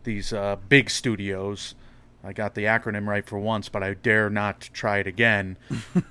these 0.05 0.31
uh, 0.31 0.55
big 0.69 0.89
studios? 0.89 1.75
I 2.23 2.33
got 2.33 2.55
the 2.55 2.63
acronym 2.63 3.05
right 3.07 3.23
for 3.25 3.37
once, 3.37 3.69
but 3.69 3.83
I 3.83 3.93
dare 3.93 4.29
not 4.31 4.69
try 4.73 4.97
it 4.99 5.05
again. 5.05 5.57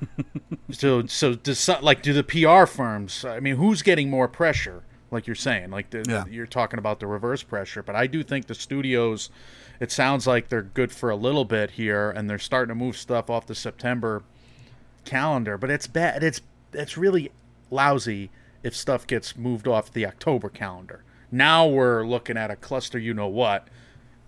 so, 0.71 1.07
so 1.07 1.35
does 1.35 1.69
like 1.83 2.03
do 2.03 2.13
the 2.13 2.23
PR 2.23 2.67
firms? 2.67 3.25
I 3.25 3.41
mean, 3.41 3.57
who's 3.57 3.83
getting 3.83 4.11
more 4.11 4.29
pressure? 4.29 4.83
Like 5.15 5.27
you're 5.27 5.35
saying, 5.37 5.71
like 5.71 5.89
the, 5.91 6.05
Yeah. 6.07 6.25
you're 6.27 6.47
talking 6.47 6.79
about 6.79 7.01
the 7.01 7.07
reverse 7.07 7.43
pressure, 7.43 7.83
but 7.83 7.97
I 7.97 8.07
do 8.07 8.23
think 8.23 8.47
the 8.47 8.55
studios. 8.55 9.31
It 9.81 9.91
sounds 9.91 10.27
like 10.27 10.49
they're 10.51 10.63
good 10.63 10.93
for 10.93 11.09
a 11.11 11.17
little 11.17 11.45
bit 11.45 11.73
here, 11.73 12.11
and 12.11 12.29
they're 12.29 12.39
starting 12.39 12.69
to 12.69 12.75
move 12.75 12.97
stuff 12.97 13.31
off 13.31 13.47
the 13.47 13.55
September 13.55 14.23
calendar. 15.05 15.57
But 15.59 15.71
it's 15.71 15.87
bad. 15.87 16.23
It's 16.23 16.41
it's 16.73 16.97
really 16.97 17.31
lousy 17.71 18.31
if 18.63 18.75
stuff 18.77 19.07
gets 19.07 19.37
moved 19.37 19.67
off 19.69 19.93
the 19.93 20.07
October 20.07 20.49
calendar. 20.49 21.03
Now 21.31 21.67
we're 21.67 22.05
looking 22.07 22.37
at 22.37 22.51
a 22.51 22.57
cluster, 22.57 22.99
you 22.99 23.15
know 23.15 23.29
what, 23.29 23.69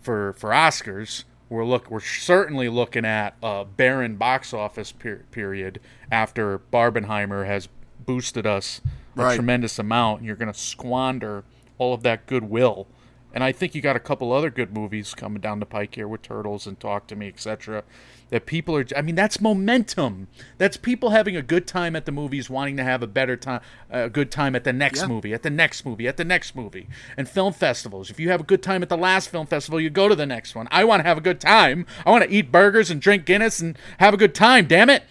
for 0.00 0.32
for 0.34 0.50
Oscars 0.50 1.24
we're 1.48 1.64
look 1.64 1.88
we're 1.88 2.00
certainly 2.00 2.68
looking 2.68 3.04
at 3.04 3.36
a 3.40 3.64
barren 3.64 4.16
box 4.16 4.52
office 4.52 4.90
per- 4.90 5.22
period 5.30 5.80
after 6.10 6.58
Barbenheimer 6.58 7.46
has 7.46 7.68
boosted 8.04 8.44
us 8.46 8.80
a 9.16 9.22
Right. 9.22 9.34
tremendous 9.34 9.78
amount, 9.78 10.18
and 10.18 10.26
you're 10.26 10.36
going 10.36 10.52
to 10.52 10.58
squander 10.58 11.44
all 11.78 11.94
of 11.94 12.02
that 12.02 12.26
goodwill. 12.26 12.86
And 13.34 13.44
I 13.44 13.52
think 13.52 13.74
you 13.74 13.82
got 13.82 13.96
a 13.96 14.00
couple 14.00 14.32
other 14.32 14.48
good 14.48 14.72
movies 14.72 15.12
coming 15.14 15.42
down 15.42 15.60
the 15.60 15.66
pike 15.66 15.94
here 15.94 16.08
with 16.08 16.22
Turtles 16.22 16.66
and 16.66 16.80
Talk 16.80 17.06
to 17.08 17.16
Me, 17.16 17.28
etc. 17.28 17.82
That 18.30 18.46
people 18.46 18.74
are. 18.74 18.86
I 18.96 19.02
mean, 19.02 19.14
that's 19.14 19.42
momentum. 19.42 20.28
That's 20.56 20.78
people 20.78 21.10
having 21.10 21.36
a 21.36 21.42
good 21.42 21.66
time 21.66 21.94
at 21.94 22.06
the 22.06 22.12
movies, 22.12 22.48
wanting 22.48 22.78
to 22.78 22.82
have 22.84 23.02
a 23.02 23.06
better 23.06 23.36
time, 23.36 23.60
a 23.90 24.08
good 24.08 24.30
time 24.30 24.56
at 24.56 24.64
the 24.64 24.72
next 24.72 25.02
Yeah. 25.02 25.08
movie, 25.08 25.34
at 25.34 25.42
the 25.42 25.50
next 25.50 25.84
movie, 25.84 26.08
at 26.08 26.16
the 26.16 26.24
next 26.24 26.56
movie. 26.56 26.88
And 27.18 27.28
film 27.28 27.52
festivals. 27.52 28.08
If 28.10 28.18
you 28.18 28.30
have 28.30 28.40
a 28.40 28.44
good 28.44 28.62
time 28.62 28.82
at 28.82 28.88
the 28.88 28.96
last 28.96 29.28
film 29.28 29.46
festival, 29.46 29.78
you 29.80 29.90
go 29.90 30.08
to 30.08 30.14
the 30.14 30.24
next 30.26 30.54
one. 30.54 30.66
I 30.70 30.84
want 30.84 31.00
to 31.02 31.06
have 31.08 31.18
a 31.18 31.20
good 31.22 31.40
time. 31.40 31.84
I 32.06 32.10
want 32.10 32.24
to 32.24 32.30
eat 32.30 32.50
burgers 32.50 32.90
and 32.90 33.02
drink 33.02 33.26
Guinness 33.26 33.60
and 33.60 33.76
have 33.98 34.14
a 34.14 34.16
good 34.16 34.34
time. 34.34 34.66
Damn 34.66 34.88
it! 34.88 35.02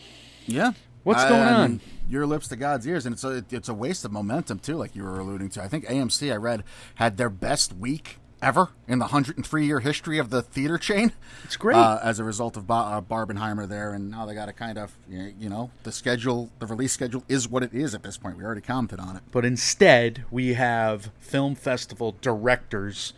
Yeah. 0.47 0.71
What's 1.03 1.21
I- 1.21 1.29
going 1.29 1.41
I 1.43 1.53
on? 1.53 1.79
Your 2.09 2.25
lips 2.25 2.47
to 2.50 2.55
God's 2.55 2.88
ears, 2.88 3.05
and 3.05 3.13
it's 3.13 3.24
a 3.24 3.43
it's 3.51 3.69
a 3.69 3.74
waste 3.74 4.05
of 4.05 4.12
momentum 4.12 4.59
too, 4.59 4.75
like 4.75 4.95
you 4.95 5.03
were 5.03 5.19
alluding 5.19 5.50
to. 5.50 5.63
I 5.63 5.67
think 5.67 5.85
AMC 5.85 6.31
I 6.31 6.35
read 6.35 6.63
had 6.95 7.17
their 7.17 7.29
best 7.29 7.74
week 7.74 8.17
ever 8.41 8.69
in 8.88 9.00
the 9.00 9.05
103 9.05 9.65
year 9.65 9.79
history 9.79 10.19
of 10.19 10.29
the 10.29 10.41
theater 10.41 10.77
chain. 10.77 11.13
It's 11.43 11.55
great. 11.57 11.75
uh, 11.77 12.00
as 12.03 12.19
a 12.19 12.24
result 12.24 12.57
of 12.57 12.67
ba- 12.67 12.74
uh, 12.74 13.01
Barbenheimer 13.01 13.67
there, 13.67 13.93
and 13.93 14.12
now 14.12 14.25
they 14.25 14.35
got 14.35 14.45
to 14.45 14.53
kind 14.53 14.77
of 14.77 14.95
you 15.09 15.50
know 15.50 15.71
the 15.83 15.91
schedule, 15.91 16.51
the 16.59 16.65
release 16.65 16.93
schedule 16.93 17.24
is 17.27 17.47
what 17.47 17.63
it 17.63 17.74
is 17.74 17.95
at 17.95 18.03
this 18.03 18.17
point. 18.17 18.38
We 18.38 18.43
already 18.43 18.62
commented 18.62 19.00
on 19.00 19.15
it. 19.15 19.24
But 19.31 19.45
instead, 19.45 20.25
we 20.29 20.53
have 20.53 21.12
film 21.19 21.55
festival 21.55 22.15
directors 22.21 23.13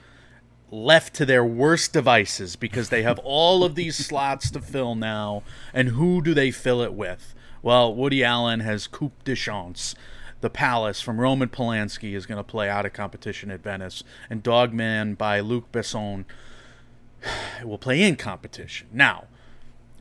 left 0.70 1.13
to 1.15 1.25
their 1.25 1.46
worst 1.46 1.94
devices 1.94 2.56
because 2.58 2.89
they 2.89 3.01
have 3.01 3.20
all 3.20 3.63
of 3.63 3.75
these 3.75 3.96
slots 4.06 4.51
to 4.51 4.62
fill 4.62 4.96
now. 4.96 5.44
And 5.74 5.89
who 5.89 6.22
do 6.22 6.34
they 6.34 6.51
fill 6.51 6.82
it 6.82 6.94
with? 6.94 7.34
Well, 7.68 7.94
Woody 7.94 8.24
Allen 8.24 8.62
has 8.62 8.88
Coup 8.88 9.12
de 9.26 9.36
Chance. 9.36 9.94
The 10.40 10.50
Palace 10.50 11.02
from 11.02 11.20
Roman 11.20 11.50
Polanski 11.50 12.14
is 12.14 12.26
going 12.26 12.38
to 12.38 12.44
play 12.50 12.70
out 12.70 12.86
of 12.86 12.94
competition 12.94 13.52
at 13.52 13.62
Venice. 13.62 14.06
And 14.30 14.42
Dogman 14.42 15.16
by 15.16 15.42
Luc 15.42 15.70
Besson 15.74 16.24
will 17.66 17.78
play 17.78 18.04
in 18.04 18.16
competition. 18.16 18.88
Now, 18.94 19.26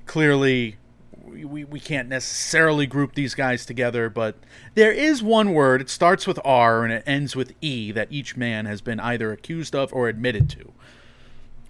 clearly 0.07 0.77
we, 1.25 1.65
we, 1.65 1.81
can't 1.81 2.09
necessarily 2.09 2.87
group 2.87 3.17
these 3.17 3.35
guys 3.35 3.67
together, 3.67 4.09
but 4.09 4.37
there 4.77 4.93
is 4.93 5.21
one 5.21 5.53
word. 5.53 5.81
It 5.81 5.91
starts 5.91 6.25
with 6.25 6.39
R 6.45 6.85
and 6.85 6.93
it 6.93 7.03
ends 7.05 7.35
with 7.35 7.53
E 7.61 7.91
that 7.91 8.07
each 8.13 8.37
man 8.37 8.67
has 8.67 8.81
been 8.81 9.01
either 9.01 9.33
accused 9.33 9.75
of 9.75 9.93
or 9.93 10.07
admitted 10.07 10.49
to. 10.51 10.73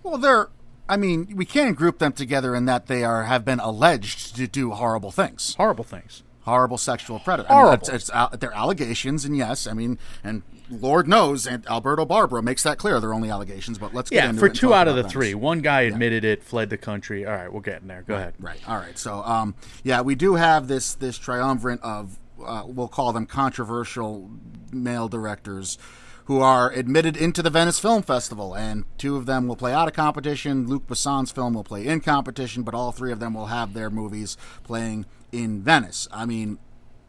Well, 0.03 0.19
they're. 0.19 0.51
I 0.89 0.97
mean, 0.97 1.35
we 1.37 1.45
can 1.45 1.75
group 1.75 1.99
them 1.99 2.13
together 2.13 2.55
in 2.55 2.67
that 2.67 2.87
they 2.87 3.03
are 3.05 3.25
have 3.25 3.45
been 3.45 3.61
alleged 3.61 4.37
to 4.37 4.47
do 4.47 4.71
horrible 4.71 5.11
things. 5.11 5.55
Horrible 5.57 5.85
things. 5.85 6.23
horrible 6.43 6.79
sexual 6.79 7.19
predator. 7.19 7.49
Horrible. 7.49 7.71
I 7.71 7.91
mean, 7.91 7.97
it's, 7.97 8.11
it's, 8.11 8.39
they're 8.39 8.53
allegations, 8.55 9.25
and 9.25 9.37
yes, 9.37 9.67
I 9.67 9.73
mean, 9.73 9.99
and 10.23 10.43
Lord 10.71 11.09
knows, 11.09 11.45
and 11.47 11.67
Alberto 11.67 12.07
Barbera 12.07 12.43
makes 12.43 12.63
that 12.63 12.79
clear. 12.79 13.01
They're 13.01 13.13
only 13.15 13.31
allegations, 13.31 13.79
but 13.79 13.95
let's 13.95 14.11
get 14.11 14.23
Yeah, 14.23 14.29
into 14.31 14.41
for 14.41 14.47
it 14.47 14.55
two 14.55 14.73
out 14.73 14.87
of 14.87 14.95
the 14.95 15.01
about 15.01 15.11
three. 15.13 15.35
One 15.35 15.61
guy 15.61 15.83
admitted 15.83 16.25
it, 16.25 16.45
fled 16.45 16.71
the 16.71 16.77
country. 16.79 17.27
All 17.27 17.35
right, 17.35 17.53
we're 17.53 17.61
getting 17.63 17.89
there. 17.89 18.03
Go 18.03 18.15
ahead. 18.15 18.35
Right. 18.39 18.61
All 18.69 18.77
right. 18.77 18.97
So, 18.99 19.23
um, 19.25 19.55
yeah, 19.83 20.01
we 20.03 20.15
do 20.15 20.35
have 20.37 20.69
this 20.69 20.95
this 20.95 21.19
triumvirate 21.19 21.81
of 21.83 22.19
uh, 22.45 22.63
we'll 22.67 22.89
call 22.89 23.13
them 23.13 23.27
controversial 23.27 24.31
male 24.73 25.09
directors 25.09 25.79
who 26.27 26.41
are 26.41 26.71
admitted 26.71 27.17
into 27.17 27.43
the 27.43 27.51
Venice 27.51 27.79
Film 27.79 28.03
Festival, 28.03 28.55
and 28.55 28.85
two 28.99 29.17
of 29.17 29.27
them 29.27 29.47
will 29.47 29.57
play 29.57 29.73
out 29.73 29.89
of 29.89 29.95
competition. 29.95 30.67
Luc 30.67 30.87
Besson's 30.87 31.31
film 31.31 31.55
will 31.55 31.65
play 31.65 31.87
in 31.87 32.01
competition, 32.01 32.63
but 32.63 32.75
all 32.75 32.93
three 32.93 33.13
of 33.13 33.21
them 33.21 33.35
will 33.35 33.47
have 33.47 33.75
their 33.75 33.91
movies 33.91 34.37
playing 34.65 35.07
in 35.31 35.63
Venice. 35.63 36.09
I 36.13 36.27
mean, 36.27 36.59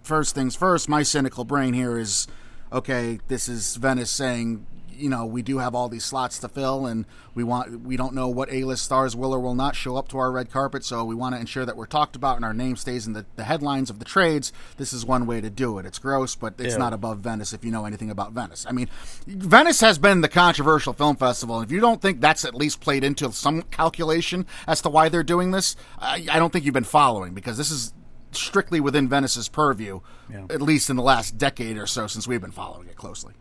first 0.03 0.35
things 0.35 0.55
first, 0.55 0.87
my 0.87 1.03
cynical 1.03 1.45
brain 1.45 1.73
here 1.73 1.97
is 1.97 2.27
okay, 2.71 3.19
this 3.27 3.47
is 3.47 3.75
Venice 3.77 4.11
saying, 4.11 4.67
you 4.97 5.09
know, 5.09 5.25
we 5.25 5.41
do 5.41 5.59
have 5.59 5.75
all 5.75 5.89
these 5.89 6.03
slots 6.03 6.39
to 6.39 6.47
fill 6.49 6.85
and 6.85 7.05
we 7.35 7.43
want 7.43 7.81
we 7.81 7.95
don't 7.97 8.13
know 8.13 8.27
what 8.27 8.51
A-list 8.51 8.83
stars 8.83 9.15
will 9.15 9.33
or 9.33 9.39
will 9.39 9.55
not 9.55 9.75
show 9.75 9.95
up 9.95 10.07
to 10.09 10.17
our 10.17 10.31
red 10.31 10.51
carpet, 10.51 10.83
so 10.83 11.03
we 11.05 11.13
want 11.15 11.35
to 11.35 11.39
ensure 11.39 11.65
that 11.65 11.77
we're 11.77 11.85
talked 11.85 12.15
about 12.15 12.35
and 12.35 12.43
our 12.45 12.53
name 12.53 12.75
stays 12.75 13.05
in 13.07 13.13
the, 13.13 13.25
the 13.35 13.43
headlines 13.43 13.89
of 13.89 13.99
the 13.99 14.05
trades. 14.05 14.51
This 14.77 14.93
is 14.93 15.05
one 15.05 15.25
way 15.27 15.39
to 15.41 15.49
do 15.49 15.77
it. 15.79 15.85
It's 15.85 15.99
gross, 15.99 16.35
but 16.35 16.55
it's 16.59 16.73
Yeah. 16.73 16.77
not 16.79 16.93
above 16.93 17.19
Venice 17.19 17.53
if 17.53 17.63
you 17.63 17.71
know 17.71 17.85
anything 17.85 18.09
about 18.09 18.31
Venice. 18.33 18.65
I 18.67 18.71
mean, 18.71 18.89
Venice 19.27 19.79
has 19.81 19.97
been 19.97 20.21
the 20.21 20.29
controversial 20.29 20.93
film 20.93 21.15
festival. 21.15 21.61
If 21.61 21.71
you 21.71 21.79
don't 21.79 22.01
think 22.01 22.19
that's 22.21 22.43
at 22.43 22.55
least 22.55 22.81
played 22.81 23.03
into 23.03 23.31
some 23.31 23.61
calculation 23.63 24.45
as 24.67 24.81
to 24.81 24.89
why 24.89 25.09
they're 25.09 25.23
doing 25.23 25.51
this, 25.51 25.75
I, 25.99 26.25
I 26.31 26.39
don't 26.39 26.51
think 26.51 26.65
you've 26.65 26.73
been 26.73 26.83
following 26.83 27.33
because 27.33 27.57
this 27.57 27.71
is 27.71 27.93
strictly 28.31 28.79
within 28.79 29.07
Venice's 29.07 29.47
purview, 29.47 30.01
Yeah. 30.29 30.45
at 30.49 30.61
least 30.61 30.89
in 30.89 30.95
the 30.95 31.01
last 31.03 31.37
decade 31.37 31.77
or 31.77 31.87
so 31.87 32.07
since 32.07 32.27
we've 32.27 32.41
been 32.41 32.51
following 32.51 32.87
it 32.87 32.95
closely. 32.95 33.33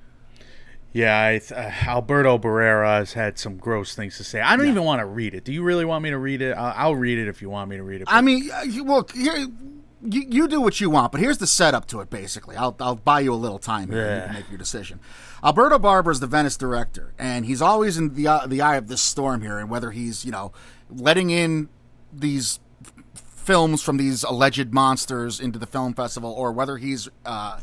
Yeah, 0.92 1.22
I 1.26 1.38
th- 1.40 1.52
uh, 1.52 1.70
Alberto 1.86 2.38
Barbera 2.38 2.98
has 2.98 3.12
had 3.12 3.38
some 3.38 3.56
gross 3.58 3.94
things 3.94 4.16
to 4.16 4.24
say. 4.24 4.40
I 4.40 4.56
don't 4.56 4.66
even 4.68 4.82
want 4.84 5.00
to 5.00 5.06
read 5.06 5.34
it. 5.34 5.44
Do 5.44 5.52
you 5.52 5.62
really 5.62 5.84
want 5.84 6.02
me 6.02 6.10
to 6.10 6.18
read 6.18 6.40
it? 6.40 6.52
I'll, 6.52 6.72
I'll 6.76 6.96
read 6.96 7.18
it 7.18 7.28
if 7.28 7.42
you 7.42 7.50
want 7.50 7.68
me 7.68 7.76
to 7.76 7.82
read 7.82 8.00
it. 8.00 8.08
I 8.10 8.22
mean, 8.22 8.50
uh, 8.50 8.62
you- 8.62 8.84
well, 8.84 9.06
here, 9.14 9.36
you, 9.36 10.22
you 10.28 10.48
do 10.48 10.60
what 10.60 10.80
you 10.80 10.88
want, 10.88 11.12
but 11.12 11.20
here's 11.20 11.36
the 11.38 11.46
setup 11.46 11.86
to 11.88 12.00
it. 12.00 12.08
Basically, 12.08 12.56
I'll 12.56 12.74
I'll 12.80 12.94
buy 12.96 13.20
you 13.20 13.34
a 13.34 13.36
little 13.36 13.58
time 13.58 13.90
here. 13.90 14.06
and 14.06 14.16
You 14.22 14.26
can 14.28 14.34
make 14.34 14.48
your 14.50 14.58
decision. 14.58 15.00
Alberto 15.44 15.78
Barbera 15.78 16.12
is 16.12 16.20
the 16.20 16.26
Venice 16.26 16.56
director, 16.56 17.12
and 17.18 17.44
he's 17.44 17.60
always 17.60 17.98
in 17.98 18.14
the 18.14 18.28
eye- 18.28 18.46
the 18.46 18.62
eye 18.62 18.76
of 18.76 18.88
this 18.88 19.02
storm 19.02 19.42
here, 19.42 19.58
and 19.58 19.68
whether 19.68 19.90
he's 19.90 20.24
you 20.24 20.30
know 20.32 20.52
letting 20.88 21.28
in 21.30 21.68
these 22.12 22.58
f- 22.84 22.92
films 23.26 23.82
from 23.82 23.96
these 23.98 24.22
alleged 24.22 24.72
monsters 24.72 25.40
into 25.40 25.58
the 25.58 25.66
film 25.66 25.92
festival, 25.92 26.30
or 26.32 26.52
whether 26.52 26.76
he's 26.78 27.08
uh, 27.26 27.58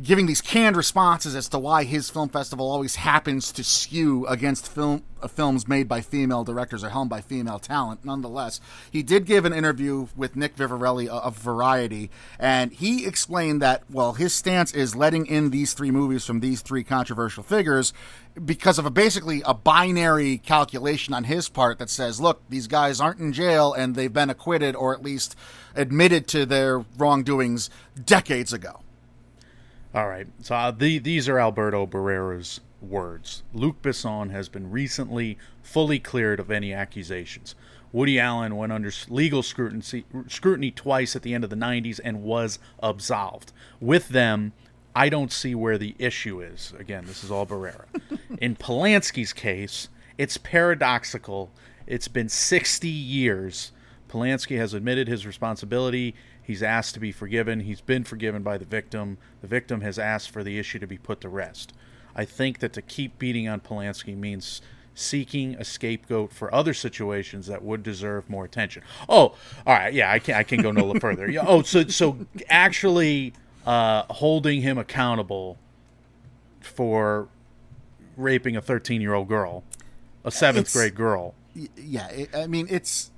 giving 0.00 0.26
these 0.26 0.40
canned 0.40 0.76
responses 0.76 1.34
as 1.34 1.48
to 1.48 1.58
why 1.58 1.84
his 1.84 2.08
film 2.08 2.28
festival 2.28 2.70
always 2.70 2.96
happens 2.96 3.52
to 3.52 3.62
skew 3.62 4.26
against 4.26 4.68
film 4.68 5.02
uh, 5.20 5.28
films 5.28 5.68
made 5.68 5.86
by 5.86 6.00
female 6.00 6.44
directors 6.44 6.82
or 6.82 6.90
helmed 6.90 7.10
by 7.10 7.20
female 7.20 7.58
talent. 7.58 8.04
Nonetheless, 8.04 8.60
he 8.90 9.02
did 9.02 9.26
give 9.26 9.44
an 9.44 9.52
interview 9.52 10.06
with 10.16 10.36
Nick 10.36 10.56
Vivarelli 10.56 11.08
of 11.08 11.36
Variety, 11.36 12.10
and 12.38 12.72
he 12.72 13.06
explained 13.06 13.60
that 13.60 13.82
well, 13.90 14.14
his 14.14 14.32
stance 14.32 14.72
is 14.72 14.96
letting 14.96 15.26
in 15.26 15.50
these 15.50 15.74
three 15.74 15.90
movies 15.90 16.24
from 16.24 16.40
these 16.40 16.62
three 16.62 16.84
controversial 16.84 17.42
figures 17.42 17.92
because 18.44 18.78
of 18.78 18.86
a 18.86 18.90
basically 18.90 19.42
a 19.44 19.52
binary 19.52 20.38
calculation 20.38 21.12
on 21.12 21.24
his 21.24 21.48
part 21.48 21.78
that 21.78 21.90
says, 21.90 22.20
look, 22.20 22.42
these 22.48 22.66
guys 22.66 23.00
aren't 23.00 23.20
in 23.20 23.32
jail 23.32 23.74
and 23.74 23.94
they've 23.94 24.12
been 24.12 24.30
acquitted 24.30 24.74
or 24.74 24.94
at 24.94 25.02
least 25.02 25.36
admitted 25.74 26.26
to 26.28 26.46
their 26.46 26.78
wrongdoings 26.96 27.68
decades 28.04 28.52
ago. 28.52 28.81
All 29.94 30.08
right. 30.08 30.26
So 30.40 30.54
uh, 30.54 30.70
the, 30.70 30.98
these 30.98 31.28
are 31.28 31.38
Alberto 31.38 31.86
Barbera's 31.86 32.60
words. 32.80 33.42
Luc 33.52 33.82
Besson 33.82 34.30
has 34.30 34.48
been 34.48 34.70
recently 34.70 35.38
fully 35.62 35.98
cleared 35.98 36.40
of 36.40 36.50
any 36.50 36.72
accusations. 36.72 37.54
Woody 37.92 38.18
Allen 38.18 38.56
went 38.56 38.72
under 38.72 38.90
legal 39.08 39.42
scrutiny, 39.42 40.04
scrutiny 40.28 40.70
twice 40.70 41.14
at 41.14 41.22
the 41.22 41.34
end 41.34 41.44
of 41.44 41.50
the 41.50 41.56
90s 41.56 42.00
and 42.02 42.22
was 42.22 42.58
absolved. 42.82 43.52
With 43.80 44.08
them, 44.08 44.54
I 44.96 45.10
don't 45.10 45.30
see 45.30 45.54
where 45.54 45.76
the 45.76 45.94
issue 45.98 46.40
is. 46.40 46.72
Again, 46.78 47.04
this 47.06 47.22
is 47.22 47.30
all 47.30 47.46
Barbera. 47.46 47.84
In 48.38 48.56
Polanski's 48.56 49.34
case, 49.34 49.88
it's 50.16 50.38
paradoxical. 50.38 51.50
It's 51.86 52.08
been 52.08 52.30
60 52.30 52.88
years. 52.88 53.72
Polanski 54.08 54.56
has 54.58 54.74
admitted 54.74 55.08
his 55.08 55.26
responsibility. 55.26 56.14
He's 56.42 56.62
asked 56.62 56.94
to 56.94 57.00
be 57.00 57.12
forgiven. 57.12 57.60
He's 57.60 57.80
been 57.80 58.04
forgiven 58.04 58.42
by 58.42 58.58
the 58.58 58.64
victim. 58.64 59.18
The 59.40 59.46
victim 59.46 59.80
has 59.82 59.98
asked 59.98 60.30
for 60.30 60.42
the 60.42 60.58
issue 60.58 60.78
to 60.80 60.86
be 60.86 60.98
put 60.98 61.20
to 61.20 61.28
rest. 61.28 61.72
I 62.16 62.24
think 62.24 62.58
that 62.58 62.72
to 62.74 62.82
keep 62.82 63.18
beating 63.18 63.48
on 63.48 63.60
Polanski 63.60 64.16
means 64.16 64.60
seeking 64.94 65.54
a 65.54 65.64
scapegoat 65.64 66.32
for 66.32 66.52
other 66.54 66.74
situations 66.74 67.46
that 67.46 67.62
would 67.62 67.82
deserve 67.82 68.28
more 68.28 68.44
attention. 68.44 68.82
Oh, 69.08 69.34
all 69.66 69.74
right, 69.74 69.94
yeah, 69.94 70.10
I 70.12 70.18
can 70.18 70.34
I 70.34 70.42
can 70.42 70.60
go 70.60 70.70
no 70.72 70.92
further. 71.00 71.30
Yeah, 71.30 71.44
oh, 71.46 71.62
so 71.62 71.86
so 71.86 72.18
actually 72.50 73.32
uh, 73.64 74.02
holding 74.10 74.60
him 74.60 74.76
accountable 74.76 75.58
for 76.60 77.28
raping 78.16 78.56
a 78.56 78.60
13 78.60 79.00
year 79.00 79.14
old 79.14 79.28
girl, 79.28 79.62
a 80.24 80.30
seventh 80.30 80.66
It's- 80.68 80.74
grade 80.74 80.94
girl. 80.94 81.34
Yeah, 81.76 82.08
it, 82.08 82.34
I 82.34 82.46
mean 82.48 82.66
it's 82.68 83.10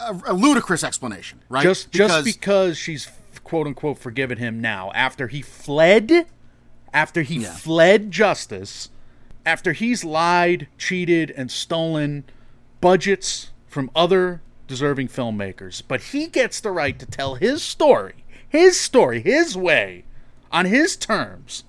a, 0.00 0.20
a 0.26 0.32
ludicrous 0.34 0.84
explanation, 0.84 1.40
right? 1.48 1.62
just 1.62 1.90
just 1.90 2.24
because 2.24 2.76
she's 2.78 3.08
quote 3.44 3.66
unquote 3.66 3.98
forgiven 3.98 4.38
him 4.38 4.60
now 4.60 4.90
after 4.94 5.28
he 5.28 5.40
fled 5.42 6.26
after 6.92 7.22
he 7.22 7.36
Yeah. 7.42 7.52
fled 7.52 8.10
justice 8.10 8.88
after 9.44 9.72
he's 9.72 10.02
lied 10.04 10.66
cheated 10.78 11.30
and 11.30 11.50
stolen 11.50 12.24
budgets 12.80 13.50
from 13.68 13.88
other 13.94 14.40
deserving 14.66 15.06
filmmakers 15.06 15.80
but 15.86 16.00
he 16.02 16.26
gets 16.26 16.58
the 16.60 16.72
right 16.72 16.98
to 16.98 17.06
tell 17.06 17.36
his 17.36 17.62
story 17.62 18.24
his 18.48 18.80
story 18.80 19.20
his 19.20 19.56
way 19.56 20.02
on 20.50 20.64
his 20.66 20.96
terms 20.96 21.62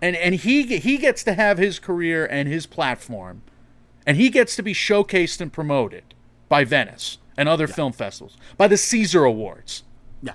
and 0.00 0.14
and 0.14 0.36
he 0.36 0.78
he 0.78 0.98
gets 0.98 1.24
to 1.24 1.32
have 1.34 1.58
his 1.58 1.80
career 1.80 2.24
and 2.26 2.48
his 2.48 2.64
platform 2.66 3.42
and 4.06 4.16
he 4.16 4.28
gets 4.30 4.54
to 4.54 4.62
be 4.62 4.72
showcased 4.72 5.40
and 5.40 5.52
promoted 5.52 6.07
by 6.48 6.64
Venice 6.64 7.18
and 7.36 7.48
other 7.48 7.66
film 7.66 7.92
festivals, 7.92 8.36
by 8.56 8.68
the 8.68 8.74
César 8.76 9.26
Awards. 9.26 9.84
Yeah. 10.22 10.32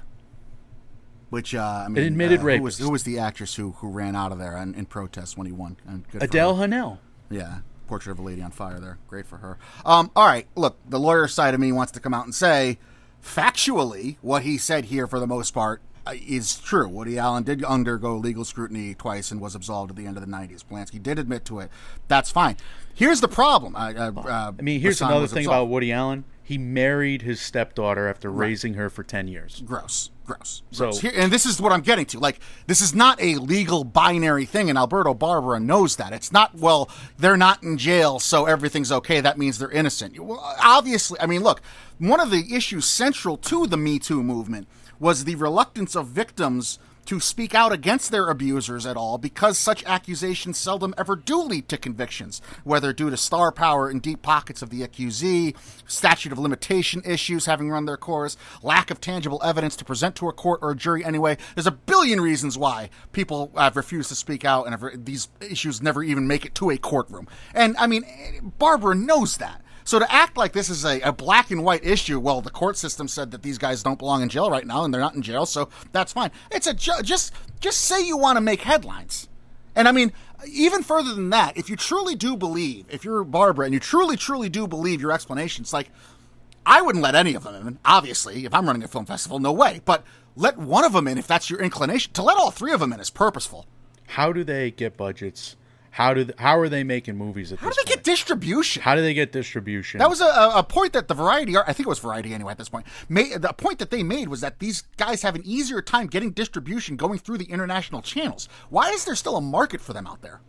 Which 1.29 1.53
uh, 1.55 1.83
I 1.85 1.87
mean, 1.89 2.03
admitted 2.05 2.41
uh, 2.41 2.43
who 2.43 2.61
was 2.61 2.77
who 2.79 2.91
was 2.91 3.03
the 3.03 3.19
actress 3.19 3.55
who 3.55 3.71
who 3.73 3.89
ran 3.89 4.15
out 4.15 4.31
of 4.31 4.39
there 4.39 4.57
in, 4.57 4.75
in 4.75 4.85
protest 4.85 5.37
when 5.37 5.47
he 5.47 5.53
won? 5.53 5.77
And 5.87 6.07
good 6.09 6.23
Adele. 6.23 6.57
Haenel. 6.57 6.99
Yeah, 7.29 7.59
Portrait 7.87 8.11
of 8.13 8.19
a 8.19 8.21
Lady 8.21 8.41
on 8.41 8.51
Fire. 8.51 8.79
There, 8.79 8.99
great 9.07 9.25
for 9.25 9.37
her. 9.37 9.57
Um, 9.85 10.11
all 10.15 10.27
right, 10.27 10.47
look, 10.55 10.77
the 10.87 10.99
lawyer 10.99 11.27
side 11.27 11.53
of 11.53 11.59
me 11.59 11.71
wants 11.71 11.91
to 11.93 11.99
come 11.99 12.13
out 12.13 12.25
and 12.25 12.35
say, 12.35 12.77
factually, 13.23 14.17
what 14.21 14.43
he 14.43 14.57
said 14.57 14.85
here 14.85 15.07
for 15.07 15.19
the 15.19 15.27
most 15.27 15.51
part 15.51 15.81
is 16.11 16.57
true. 16.59 16.87
Woody 16.87 17.17
Allen 17.17 17.43
did 17.43 17.63
undergo 17.63 18.15
legal 18.17 18.43
scrutiny 18.45 18.93
twice 18.93 19.31
and 19.31 19.39
was 19.39 19.55
absolved 19.55 19.91
at 19.91 19.95
the 19.97 20.05
end 20.05 20.17
of 20.17 20.25
the 20.25 20.31
'90s. 20.31 20.63
Polanski 20.63 21.01
did 21.01 21.17
admit 21.19 21.45
to 21.45 21.59
it. 21.59 21.69
That's 22.07 22.29
fine. 22.29 22.57
Here's 22.93 23.21
the 23.21 23.27
problem. 23.27 23.75
Uh, 23.75 23.93
uh, 23.95 24.11
uh, 24.15 24.51
I 24.57 24.61
mean, 24.61 24.79
here's 24.81 24.95
Hassan 24.99 25.11
another 25.11 25.27
thing 25.27 25.45
absolved. 25.45 25.63
about 25.63 25.69
Woody 25.69 25.91
Allen. 25.91 26.25
He 26.45 26.57
married 26.57 27.21
his 27.21 27.39
stepdaughter 27.39 28.07
after 28.09 28.29
raising 28.29 28.73
her 28.73 28.89
for 28.89 29.01
10 29.03 29.27
years. 29.29 29.63
gross 29.65 30.09
gross 30.25 30.61
So- 30.71 30.85
gross. 30.85 30.99
Here, 31.01 31.11
and 31.15 31.33
this 31.33 31.45
is 31.45 31.59
what 31.59 31.73
i'm 31.73 31.81
getting 31.81 32.05
to 32.05 32.17
like 32.19 32.39
this 32.65 32.79
is 32.79 32.95
not 32.95 33.21
a 33.21 33.35
legal 33.35 33.83
binary 33.83 34.45
thing 34.45 34.69
and 34.69 34.77
alberto 34.77 35.13
barbera 35.13 35.61
knows 35.61 35.97
that 35.97 36.13
it's 36.13 36.31
not 36.31 36.55
well 36.55 36.89
they're 37.17 37.35
not 37.35 37.61
in 37.61 37.77
jail 37.77 38.19
so 38.19 38.45
everything's 38.45 38.89
okay 38.89 39.19
that 39.19 39.37
means 39.37 39.57
they're 39.59 39.69
innocent 39.71 40.17
well, 40.17 40.39
obviously 40.63 41.19
i 41.19 41.25
mean 41.25 41.43
look 41.43 41.61
one 41.97 42.21
of 42.21 42.31
the 42.31 42.55
issues 42.55 42.85
central 42.85 43.35
to 43.35 43.67
the 43.67 43.75
me 43.75 43.99
too 43.99 44.23
movement 44.23 44.65
was 44.99 45.23
the 45.23 45.35
reluctance 45.35 45.95
of 45.95 46.07
victims 46.07 46.79
to 47.05 47.19
speak 47.19 47.53
out 47.53 47.71
against 47.71 48.11
their 48.11 48.29
abusers 48.29 48.85
at 48.85 48.95
all 48.95 49.17
because 49.17 49.57
such 49.57 49.83
accusations 49.85 50.57
seldom 50.57 50.93
ever 50.97 51.15
do 51.15 51.41
lead 51.41 51.67
to 51.69 51.77
convictions, 51.77 52.41
whether 52.63 52.93
due 52.93 53.09
to 53.09 53.17
star 53.17 53.51
power 53.51 53.89
and 53.89 54.01
deep 54.01 54.21
pockets 54.21 54.61
of 54.61 54.69
the 54.69 54.81
accusee, 54.81 55.55
statute 55.85 56.31
of 56.31 56.39
limitation 56.39 57.01
issues 57.05 57.45
having 57.45 57.69
run 57.69 57.85
their 57.85 57.97
course, 57.97 58.37
lack 58.61 58.89
of 58.89 59.01
tangible 59.01 59.41
evidence 59.43 59.75
to 59.75 59.85
present 59.85 60.15
to 60.15 60.29
a 60.29 60.33
court 60.33 60.59
or 60.61 60.71
a 60.71 60.75
jury 60.75 61.03
anyway. 61.03 61.37
There's 61.55 61.67
a 61.67 61.71
billion 61.71 62.21
reasons 62.21 62.57
why 62.57 62.89
people 63.11 63.51
have 63.57 63.75
refused 63.75 64.09
to 64.09 64.15
speak 64.15 64.45
out 64.45 64.65
and 64.65 64.73
have, 64.73 65.05
these 65.05 65.27
issues 65.41 65.81
never 65.81 66.03
even 66.03 66.27
make 66.27 66.45
it 66.45 66.55
to 66.55 66.69
a 66.69 66.77
courtroom. 66.77 67.27
And 67.53 67.75
I 67.77 67.87
mean, 67.87 68.03
Barbera 68.59 68.99
knows 68.99 69.37
that. 69.37 69.61
So 69.83 69.99
to 69.99 70.11
act 70.11 70.37
like 70.37 70.53
this 70.53 70.69
is 70.69 70.85
a, 70.85 70.99
a 71.01 71.11
black 71.11 71.51
and 71.51 71.63
white 71.63 71.85
issue, 71.85 72.19
well, 72.19 72.41
the 72.41 72.49
court 72.49 72.77
system 72.77 73.07
said 73.07 73.31
that 73.31 73.43
these 73.43 73.57
guys 73.57 73.83
don't 73.83 73.99
belong 73.99 74.21
in 74.21 74.29
jail 74.29 74.49
right 74.49 74.65
now, 74.65 74.83
and 74.83 74.93
they're 74.93 75.01
not 75.01 75.15
in 75.15 75.21
jail, 75.21 75.45
so 75.45 75.69
that's 75.91 76.13
fine. 76.13 76.31
It's 76.51 76.67
a 76.67 76.73
ju- 76.73 77.01
just 77.03 77.33
just 77.59 77.81
say 77.81 78.05
you 78.05 78.17
want 78.17 78.37
to 78.37 78.41
make 78.41 78.61
headlines, 78.61 79.27
and 79.75 79.87
I 79.87 79.91
mean 79.91 80.11
even 80.47 80.83
further 80.83 81.13
than 81.13 81.29
that, 81.29 81.57
if 81.57 81.69
you 81.69 81.75
truly 81.75 82.15
do 82.15 82.35
believe, 82.35 82.85
if 82.89 83.05
you're 83.05 83.23
Barbera 83.23 83.65
and 83.65 83.73
you 83.73 83.79
truly 83.79 84.17
truly 84.17 84.49
do 84.49 84.67
believe 84.67 85.01
your 85.01 85.11
explanations, 85.11 85.73
like 85.73 85.89
I 86.65 86.81
wouldn't 86.81 87.03
let 87.03 87.15
any 87.15 87.33
of 87.35 87.43
them 87.43 87.67
in. 87.67 87.79
Obviously, 87.85 88.45
if 88.45 88.53
I'm 88.53 88.65
running 88.65 88.83
a 88.83 88.87
film 88.87 89.05
festival, 89.05 89.39
no 89.39 89.51
way. 89.51 89.81
But 89.85 90.03
let 90.35 90.57
one 90.57 90.83
of 90.83 90.93
them 90.93 91.07
in 91.07 91.17
if 91.17 91.27
that's 91.27 91.49
your 91.49 91.61
inclination. 91.61 92.13
To 92.13 92.23
let 92.23 92.37
all 92.37 92.51
three 92.51 92.71
of 92.71 92.79
them 92.79 92.93
in 92.93 92.99
is 92.99 93.09
purposeful. 93.09 93.65
How 94.07 94.31
do 94.31 94.43
they 94.43 94.71
get 94.71 94.97
budgets? 94.97 95.55
How 95.93 96.15
do 96.15 96.25
th- 96.25 96.39
how 96.39 96.57
are 96.57 96.69
they 96.69 96.83
making 96.83 97.17
movies 97.17 97.51
at 97.51 97.59
this 97.59 97.63
point? 97.63 97.75
How 97.75 97.81
do 97.81 97.85
they 97.85 97.93
point? 97.93 98.03
get 98.03 98.11
distribution? 98.11 98.81
how 98.81 98.95
do 98.95 99.01
they 99.01 99.13
get 99.13 99.31
distribution? 99.31 99.99
That 99.99 100.09
was 100.09 100.21
a, 100.21 100.51
a 100.55 100.63
point 100.63 100.93
that 100.93 101.07
the 101.07 101.13
Variety, 101.13 101.55
I 101.55 101.71
think 101.71 101.81
it 101.81 101.87
was 101.87 101.99
Variety 101.99 102.33
anyway 102.33 102.53
at 102.53 102.57
this 102.57 102.67
point, 102.67 102.87
made, 103.09 103.39
the 103.43 103.53
point 103.53 103.77
that 103.77 103.91
they 103.91 104.01
made 104.01 104.27
was 104.27 104.41
that 104.41 104.57
these 104.57 104.81
guys 104.97 105.21
have 105.21 105.35
an 105.35 105.43
easier 105.45 105.83
time 105.83 106.07
getting 106.07 106.31
distribution 106.31 106.95
going 106.95 107.19
through 107.19 107.37
the 107.37 107.45
international 107.45 108.01
channels. 108.01 108.49
Why 108.71 108.89
is 108.89 109.05
there 109.05 109.13
still 109.13 109.37
a 109.37 109.41
market 109.41 109.81
for 109.81 109.93
them 109.93 110.07
out 110.07 110.23
there? 110.23 110.41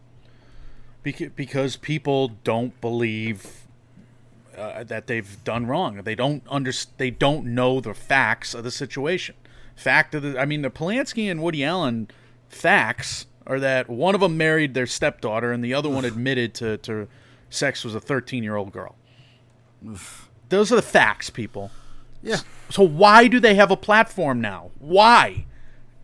Beca- 1.05 1.33
because 1.37 1.77
people 1.77 2.29
don't 2.43 2.81
believe 2.81 3.67
uh, 4.57 4.83
that 4.85 5.09
they've 5.09 5.45
done 5.45 5.67
wrong. 5.67 5.97
They 6.05 6.15
don't 6.15 6.43
under 6.49 6.73
they 6.97 7.11
don't 7.11 7.45
know 7.45 7.81
the 7.81 7.93
facts 7.93 8.55
of 8.55 8.65
the 8.65 8.71
situation. 8.71 9.35
Fact 9.77 10.15
of 10.15 10.23
the 10.23 10.39
I 10.39 10.47
mean 10.47 10.63
the 10.63 10.71
Polanski 10.71 11.31
and 11.31 11.43
Woody 11.43 11.63
Allen 11.63 12.09
facts 12.49 13.27
are 13.47 13.61
that 13.61 13.89
one 13.89 14.15
of 14.15 14.21
them 14.21 14.37
married 14.37 14.75
their 14.75 14.87
stepdaughter 14.87 15.53
and 15.53 15.63
the 15.65 15.75
other 15.75 15.89
one 15.89 16.05
admitted 16.05 16.55
to 16.55 16.79
to 16.79 17.09
sex 17.51 17.85
with 17.85 17.95
a 17.95 18.01
13-year-old 18.01 18.73
girl. 18.73 18.97
Those 20.49 20.73
are 20.73 20.77
the 20.77 20.83
facts, 20.83 21.31
people. 21.31 21.71
Yeah. 22.23 22.39
So 22.71 22.83
why 22.83 23.29
do 23.29 23.39
they 23.39 23.55
have 23.55 23.71
a 23.71 23.77
platform 23.77 24.41
now? 24.41 24.71
Why? 24.79 25.47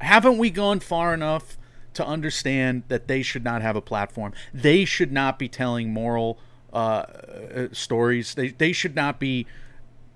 Haven't 0.00 0.38
we 0.38 0.50
gone 0.50 0.80
far 0.80 1.12
enough 1.14 1.58
to 1.94 2.06
understand 2.06 2.84
that 2.88 3.08
they 3.08 3.22
should 3.22 3.42
not 3.42 3.62
have 3.62 3.74
a 3.74 3.80
platform? 3.80 4.32
They 4.52 4.84
should 4.84 5.12
not 5.12 5.38
be 5.38 5.48
telling 5.48 5.92
moral 5.92 6.38
uh, 6.72 6.76
uh, 6.76 7.68
stories. 7.72 8.34
They 8.34 8.48
they 8.48 8.72
should 8.72 8.94
not 8.94 9.18
be. 9.18 9.46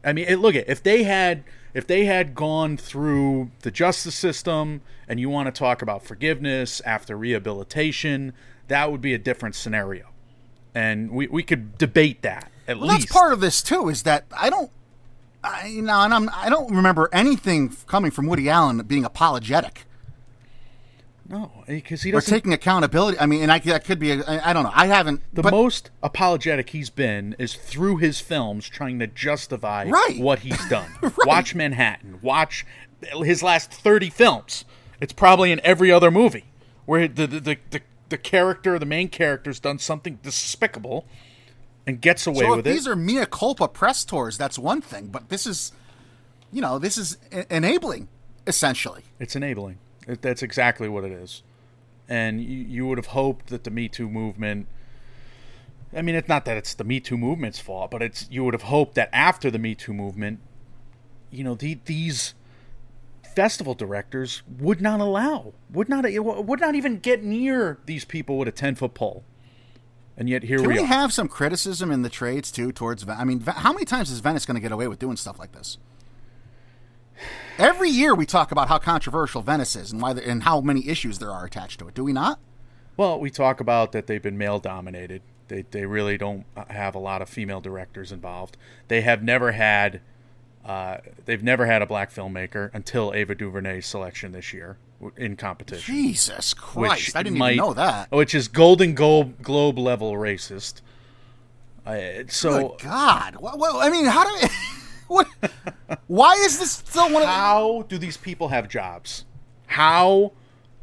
I 0.05 0.13
mean, 0.13 0.29
look 0.37 0.55
at 0.55 0.69
if 0.69 0.83
they 0.83 1.03
had 1.03 1.43
if 1.75 1.87
they 1.87 2.05
had 2.07 2.35
gone 2.35 2.77
through 2.77 3.51
the 3.61 3.71
justice 3.71 4.15
system, 4.15 4.81
and 5.09 5.21
you 5.21 5.29
want 5.29 5.53
to 5.53 5.53
talk 5.59 5.83
about 5.83 6.03
forgiveness 6.05 6.81
after 6.87 7.17
rehabilitation, 7.17 8.33
that 8.69 8.91
would 8.91 9.01
be 9.01 9.13
a 9.13 9.19
different 9.19 9.55
scenario, 9.55 10.07
and 10.75 11.11
we 11.11 11.27
we 11.27 11.43
could 11.43 11.77
debate 11.77 12.23
that 12.23 12.51
at 12.67 12.79
Well, 12.79 12.89
least. 12.89 13.03
that's 13.09 13.13
part 13.13 13.33
of 13.33 13.41
this 13.41 13.61
too. 13.63 13.89
Is 13.89 14.05
that 14.05 14.25
I 14.37 14.49
don't, 14.49 14.71
I, 15.43 15.67
you 15.67 15.83
know, 15.83 16.01
and 16.01 16.15
I'm 16.15 16.31
I 16.33 16.49
don't 16.49 16.75
remember 16.75 17.09
anything 17.13 17.77
coming 17.87 18.11
from 18.11 18.27
Woody 18.27 18.49
Allen 18.49 18.79
being 18.87 19.05
apologetic 19.05 19.85
no, 21.29 21.51
because 21.67 22.03
he 22.03 22.11
or 22.11 22.15
doesn't. 22.21 22.33
taking 22.33 22.53
accountability. 22.53 23.19
I 23.19 23.27
mean, 23.27 23.43
and 23.43 23.51
I 23.53 23.59
that 23.61 23.85
could 23.85 23.99
be. 23.99 24.13
A, 24.13 24.23
I 24.25 24.51
I 24.51 24.53
don't 24.53 24.65
know. 24.65 24.73
I 24.75 24.87
haven't. 24.87 25.23
The 25.33 25.43
but, 25.43 25.51
most 25.53 25.91
apologetic 26.03 26.71
he's 26.71 26.91
been 26.91 27.35
is 27.39 27.55
through 27.55 27.97
his 27.99 28.21
films 28.21 28.69
trying 28.69 28.99
to 28.99 29.07
justify 29.07 29.85
Right. 29.89 30.19
what 30.19 30.41
he's 30.41 30.63
done. 30.69 30.91
Watch 31.25 31.55
Manhattan. 31.55 32.19
Watch 32.23 32.67
his 33.23 33.43
last 33.43 33.71
30 33.73 34.11
films. 34.11 34.65
It's 35.01 35.13
probably 35.13 35.51
in 35.53 35.61
every 35.65 35.91
other 35.91 36.11
movie 36.11 36.45
where 36.87 37.09
the 37.09 37.27
the, 37.27 37.41
the, 37.41 37.59
the, 37.71 37.81
the 38.11 38.19
character, 38.19 38.79
the 38.79 38.87
main 38.87 39.09
character's 39.09 39.59
done 39.61 39.79
something 39.79 40.19
despicable 40.23 41.07
and 41.87 42.01
gets 42.01 42.27
away 42.27 42.41
So 42.41 42.57
with 42.57 42.65
these 42.65 42.87
it. 42.87 42.91
are 42.91 42.97
mea 42.97 43.27
culpa 43.27 43.69
press 43.69 44.05
tours, 44.05 44.37
that's 44.39 44.59
one 44.59 44.81
thing. 44.81 45.07
But 45.09 45.29
this 45.31 45.47
is, 45.47 45.73
you 46.53 46.61
know, 46.61 46.79
this 46.79 46.97
is 46.99 47.17
enabling 47.51 48.09
essentially. 48.47 49.03
It's 49.19 49.35
enabling. 49.37 49.79
It, 50.07 50.23
that's 50.23 50.43
exactly 50.43 50.89
what 50.89 51.05
it 51.05 51.13
is. 51.13 51.43
And 52.09 52.43
you, 52.43 52.59
you 52.59 52.87
would 52.87 52.99
have 52.99 53.09
hoped 53.09 53.47
that 53.49 53.65
the 53.65 53.71
Me 53.71 53.89
Too 53.89 54.09
movement. 54.09 54.67
I 55.97 56.03
mean, 56.03 56.15
it's 56.15 56.29
not 56.29 56.45
that 56.45 56.57
it's 56.57 56.75
the 56.75 56.85
Me 56.85 57.01
Too 57.01 57.17
movement's 57.17 57.61
fault, 57.61 57.91
but 57.91 58.03
it's 58.03 58.27
you 58.31 58.45
would 58.45 58.55
have 58.55 58.65
hoped 58.65 58.95
that 58.97 59.09
after 59.13 59.51
the 59.51 59.59
Me 59.59 59.75
Too 59.75 59.95
movement, 59.95 60.41
you 61.31 61.45
know, 61.45 61.55
the, 61.55 61.79
these 61.85 62.35
festival 63.35 63.75
directors 63.75 64.43
would 64.59 64.81
not 64.81 65.01
allow, 65.01 65.55
would 65.71 65.89
not, 65.89 66.05
would 66.05 66.61
not 66.61 66.75
even 66.75 66.99
get 66.99 67.25
near 67.25 67.79
these 67.87 68.05
people 68.05 68.39
with 68.39 68.49
a 68.49 68.53
ten 68.53 68.75
foot 68.75 68.95
pole. 68.95 69.25
And 70.17 70.29
yet 70.29 70.45
here 70.45 70.59
Can 70.59 70.69
we 70.69 70.75
we 70.75 70.85
have 70.85 71.13
some 71.13 71.27
criticism 71.27 71.91
in 71.91 72.03
the 72.03 72.09
trades 72.09 72.53
too 72.53 72.71
towards? 72.71 73.09
I 73.09 73.25
mean, 73.25 73.41
how 73.41 73.73
many 73.73 73.85
times 73.85 74.11
is 74.11 74.21
Venice 74.21 74.47
going 74.47 74.55
to 74.55 74.61
get 74.61 74.71
away 74.71 74.87
with 74.87 75.01
doing 75.01 75.17
stuff 75.17 75.39
like 75.39 75.53
this? 75.53 75.79
Every 77.59 77.89
year 77.89 78.15
we 78.15 78.27
talk 78.27 78.51
about 78.51 78.69
how 78.69 78.79
controversial 78.79 79.43
Venice 79.43 79.77
is 79.77 79.93
and 79.93 80.03
why 80.03 80.13
the, 80.13 80.29
and 80.29 80.43
how 80.43 80.61
many 80.61 80.89
issues 80.89 81.19
there 81.19 81.31
are 81.31 81.45
attached 81.45 81.79
to 81.81 81.89
it. 81.89 81.95
Do 81.95 82.05
we 82.05 82.13
not? 82.13 82.39
Well, 82.97 83.19
we 83.19 83.31
talk 83.31 83.61
about 83.61 83.93
that 83.93 84.07
they've 84.07 84.23
been 84.23 84.39
male 84.39 84.59
dominated. 84.59 85.23
They 85.49 85.63
they 85.63 85.87
really 85.87 86.17
don't 86.17 86.45
have 86.69 86.95
a 86.95 86.99
lot 86.99 87.23
of 87.23 87.29
female 87.29 87.61
directors 87.61 88.13
involved. 88.13 88.57
They 88.89 89.03
have 89.03 89.23
never 89.23 89.53
had 89.53 90.01
uh, 90.65 90.99
they've 91.27 91.43
never 91.43 91.67
had 91.67 91.83
a 91.83 91.87
black 91.87 92.13
filmmaker 92.13 92.71
until 92.73 93.13
Ava 93.15 93.35
DuVernay's 93.35 93.87
selection 93.87 94.33
this 94.33 94.53
year 94.53 94.79
in 95.17 95.37
competition. 95.37 95.95
Jesus 95.95 96.55
Christ! 96.55 97.15
I 97.15 97.23
didn't 97.23 97.39
might- 97.39 97.53
even 97.55 97.67
know 97.67 97.75
that. 97.75 98.11
Which 98.11 98.35
is 98.35 98.49
Golden 98.49 98.95
Globe 98.95 99.43
Globe 99.43 99.79
level 99.79 100.13
racist. 100.13 100.81
Uh, 101.85 102.25
so 102.29 102.69
Good 102.69 102.85
God! 102.85 103.37
What, 103.37 103.59
what, 103.59 103.85
I 103.87 103.91
mean, 103.91 104.07
how 104.07 104.25
do? 104.25 104.49
what? 105.09 105.29
Why 106.07 106.35
is 106.35 106.59
this 106.59 106.73
still 106.73 107.11
one 107.13 107.23
of? 107.23 107.29
how 107.29 107.85
do 107.89 107.99
these 107.99 108.17
people 108.17 108.49
have 108.49 108.69
jobs? 108.69 109.25
How 109.67 110.33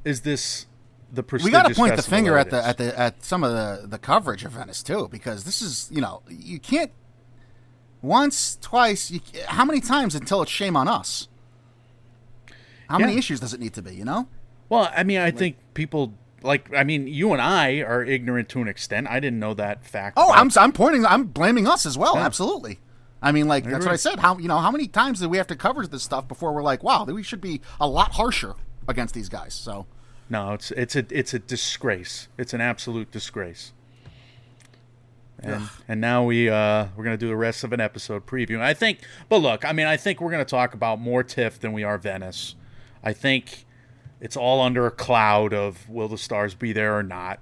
is 0.03 0.21
this 0.21 0.65
the 1.11 1.23
prestigious? 1.23 1.45
we 1.45 1.51
got 1.51 1.67
to 1.67 1.75
point 1.75 1.95
the 1.95 2.01
finger 2.01 2.37
at 2.37 2.49
the 2.49 2.65
at 2.65 2.77
the 2.77 2.97
at 2.97 3.23
some 3.23 3.43
of 3.43 3.51
the 3.51 3.87
the 3.87 3.97
coverage 3.97 4.43
of 4.43 4.53
Venice 4.53 4.83
too, 4.83 5.07
because 5.11 5.43
this 5.43 5.61
is 5.61 5.89
you 5.91 6.01
know 6.01 6.21
you 6.29 6.59
can't 6.59 6.91
once 8.01 8.57
twice. 8.61 9.11
You, 9.11 9.19
how 9.47 9.65
many 9.65 9.79
times 9.79 10.15
until 10.15 10.41
it's 10.41 10.51
shame 10.51 10.75
on 10.75 10.87
us? 10.87 11.27
How 12.89 12.99
many 12.99 13.17
issues 13.17 13.39
does 13.39 13.53
it 13.53 13.59
need 13.59 13.73
to 13.73 13.81
be? 13.81 13.95
You 13.95 14.05
know. 14.05 14.27
Well, 14.67 14.91
I 14.95 15.03
mean, 15.03 15.19
I 15.19 15.31
think 15.31 15.57
people 15.73 16.13
like. 16.43 16.73
I 16.73 16.83
mean, 16.83 17.07
you 17.07 17.31
and 17.33 17.41
I 17.41 17.79
are 17.79 18.03
ignorant 18.03 18.49
to 18.49 18.61
an 18.61 18.67
extent. 18.67 19.07
I 19.09 19.19
didn't 19.19 19.39
know 19.39 19.53
that 19.53 19.85
fact. 19.85 20.15
Oh, 20.17 20.31
I'm 20.31 20.49
I'm 20.57 20.71
pointing. 20.71 21.05
I'm 21.05 21.25
blaming 21.25 21.67
us 21.67 21.85
as 21.85 21.97
well. 21.97 22.15
Yeah. 22.15 22.25
Absolutely. 22.25 22.79
I 23.21 23.31
mean, 23.31 23.47
like 23.47 23.65
that's 23.65 23.85
what. 23.85 23.93
I 23.93 23.97
said. 23.97 24.19
How 24.19 24.37
you 24.37 24.47
know 24.47 24.57
how 24.57 24.71
many 24.71 24.87
times 24.87 25.19
do 25.19 25.29
we 25.29 25.37
have 25.37 25.47
to 25.47 25.55
cover 25.55 25.85
this 25.85 26.03
stuff 26.03 26.27
before 26.27 26.53
we're 26.53 26.63
like, 26.63 26.83
wow, 26.83 27.05
we 27.05 27.23
should 27.23 27.41
be 27.41 27.61
a 27.79 27.87
lot 27.87 28.13
harsher 28.13 28.55
against 28.87 29.13
these 29.13 29.29
guys? 29.29 29.53
So 29.53 29.85
no. 30.29 30.53
It's 30.53 30.71
it's 30.71 30.95
a 30.95 31.05
it's 31.09 31.33
a 31.33 31.39
disgrace. 31.39 32.27
It's 32.37 32.53
an 32.53 32.61
absolute 32.61 33.11
disgrace. 33.11 33.73
And, 35.43 35.69
and 35.87 35.99
now 35.99 36.23
we 36.23 36.49
uh, 36.49 36.87
we're 36.95 37.03
gonna 37.03 37.17
do 37.17 37.27
the 37.27 37.35
rest 37.35 37.63
of 37.63 37.73
an 37.73 37.79
episode 37.79 38.27
preview. 38.27 38.51
And 38.51 38.63
I 38.63 38.75
think, 38.75 38.99
but 39.27 39.37
look, 39.37 39.65
I 39.65 39.73
mean, 39.73 39.87
I 39.87 39.97
think 39.97 40.21
we're 40.21 40.29
gonna 40.29 40.45
talk 40.45 40.73
about 40.75 40.99
more 40.99 41.23
TIFF 41.23 41.59
than 41.59 41.73
we 41.73 41.83
are 41.83 41.97
Venice. 41.97 42.55
I 43.03 43.13
think 43.13 43.65
it's 44.19 44.37
all 44.37 44.61
under 44.61 44.85
a 44.85 44.91
cloud 44.91 45.53
of 45.53 45.89
will 45.89 46.07
the 46.07 46.17
stars 46.17 46.53
be 46.53 46.71
there 46.71 46.95
or 46.95 47.03
not. 47.03 47.39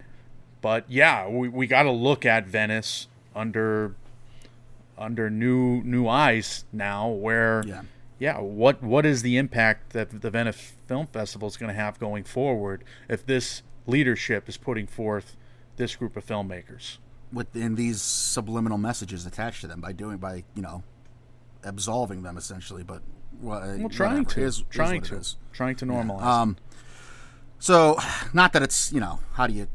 But 0.62 0.86
yeah, 0.90 1.28
we, 1.28 1.50
we 1.50 1.68
got 1.68 1.84
to 1.84 1.92
look 1.92 2.26
at 2.26 2.48
Venice 2.48 3.08
under 3.36 3.96
under 5.00 5.30
new 5.30 5.82
new 5.84 6.08
eyes 6.08 6.66
now. 6.72 7.08
Where 7.10 7.64
Yeah. 7.66 7.82
yeah, 8.20 8.40
what 8.40 8.84
what 8.84 9.06
is 9.06 9.22
the 9.24 9.38
impact 9.38 9.94
that 9.94 10.22
the 10.22 10.30
Venice 10.30 10.74
Film 10.88 11.08
Festival 11.08 11.48
is 11.48 11.58
going 11.58 11.70
to 11.74 11.82
have 11.82 11.98
going 12.00 12.24
forward 12.24 12.84
if 13.08 13.26
this 13.26 13.64
leadership 13.88 14.48
is 14.48 14.58
putting 14.58 14.86
forth 14.86 15.36
this 15.78 15.96
group 15.96 16.16
of 16.18 16.26
filmmakers? 16.26 16.98
within 17.32 17.76
these 17.76 18.02
subliminal 18.02 18.80
messages 18.80 19.24
attached 19.24 19.62
to 19.62 19.68
them 19.68 19.80
by 19.80 19.92
doing 19.92 20.18
by 20.18 20.44
you 20.56 20.64
know 20.64 20.82
absolving 21.64 22.24
them 22.24 22.38
essentially 22.38 22.82
but 22.82 23.04
well, 23.40 23.60
Well, 23.78 23.88
trying 23.90 24.26
to, 24.26 24.42
is, 24.42 24.64
trying 24.72 25.04
is 25.04 25.10
to, 25.10 25.16
is. 25.18 25.38
trying 25.54 25.76
to 25.76 25.86
normalize. 25.86 26.24
Um, 26.24 26.58
so 27.60 28.00
not 28.34 28.52
that 28.54 28.64
it's 28.64 28.92
you 28.92 29.00
know 29.00 29.20
how 29.34 29.46
do 29.46 29.54
you 29.54 29.68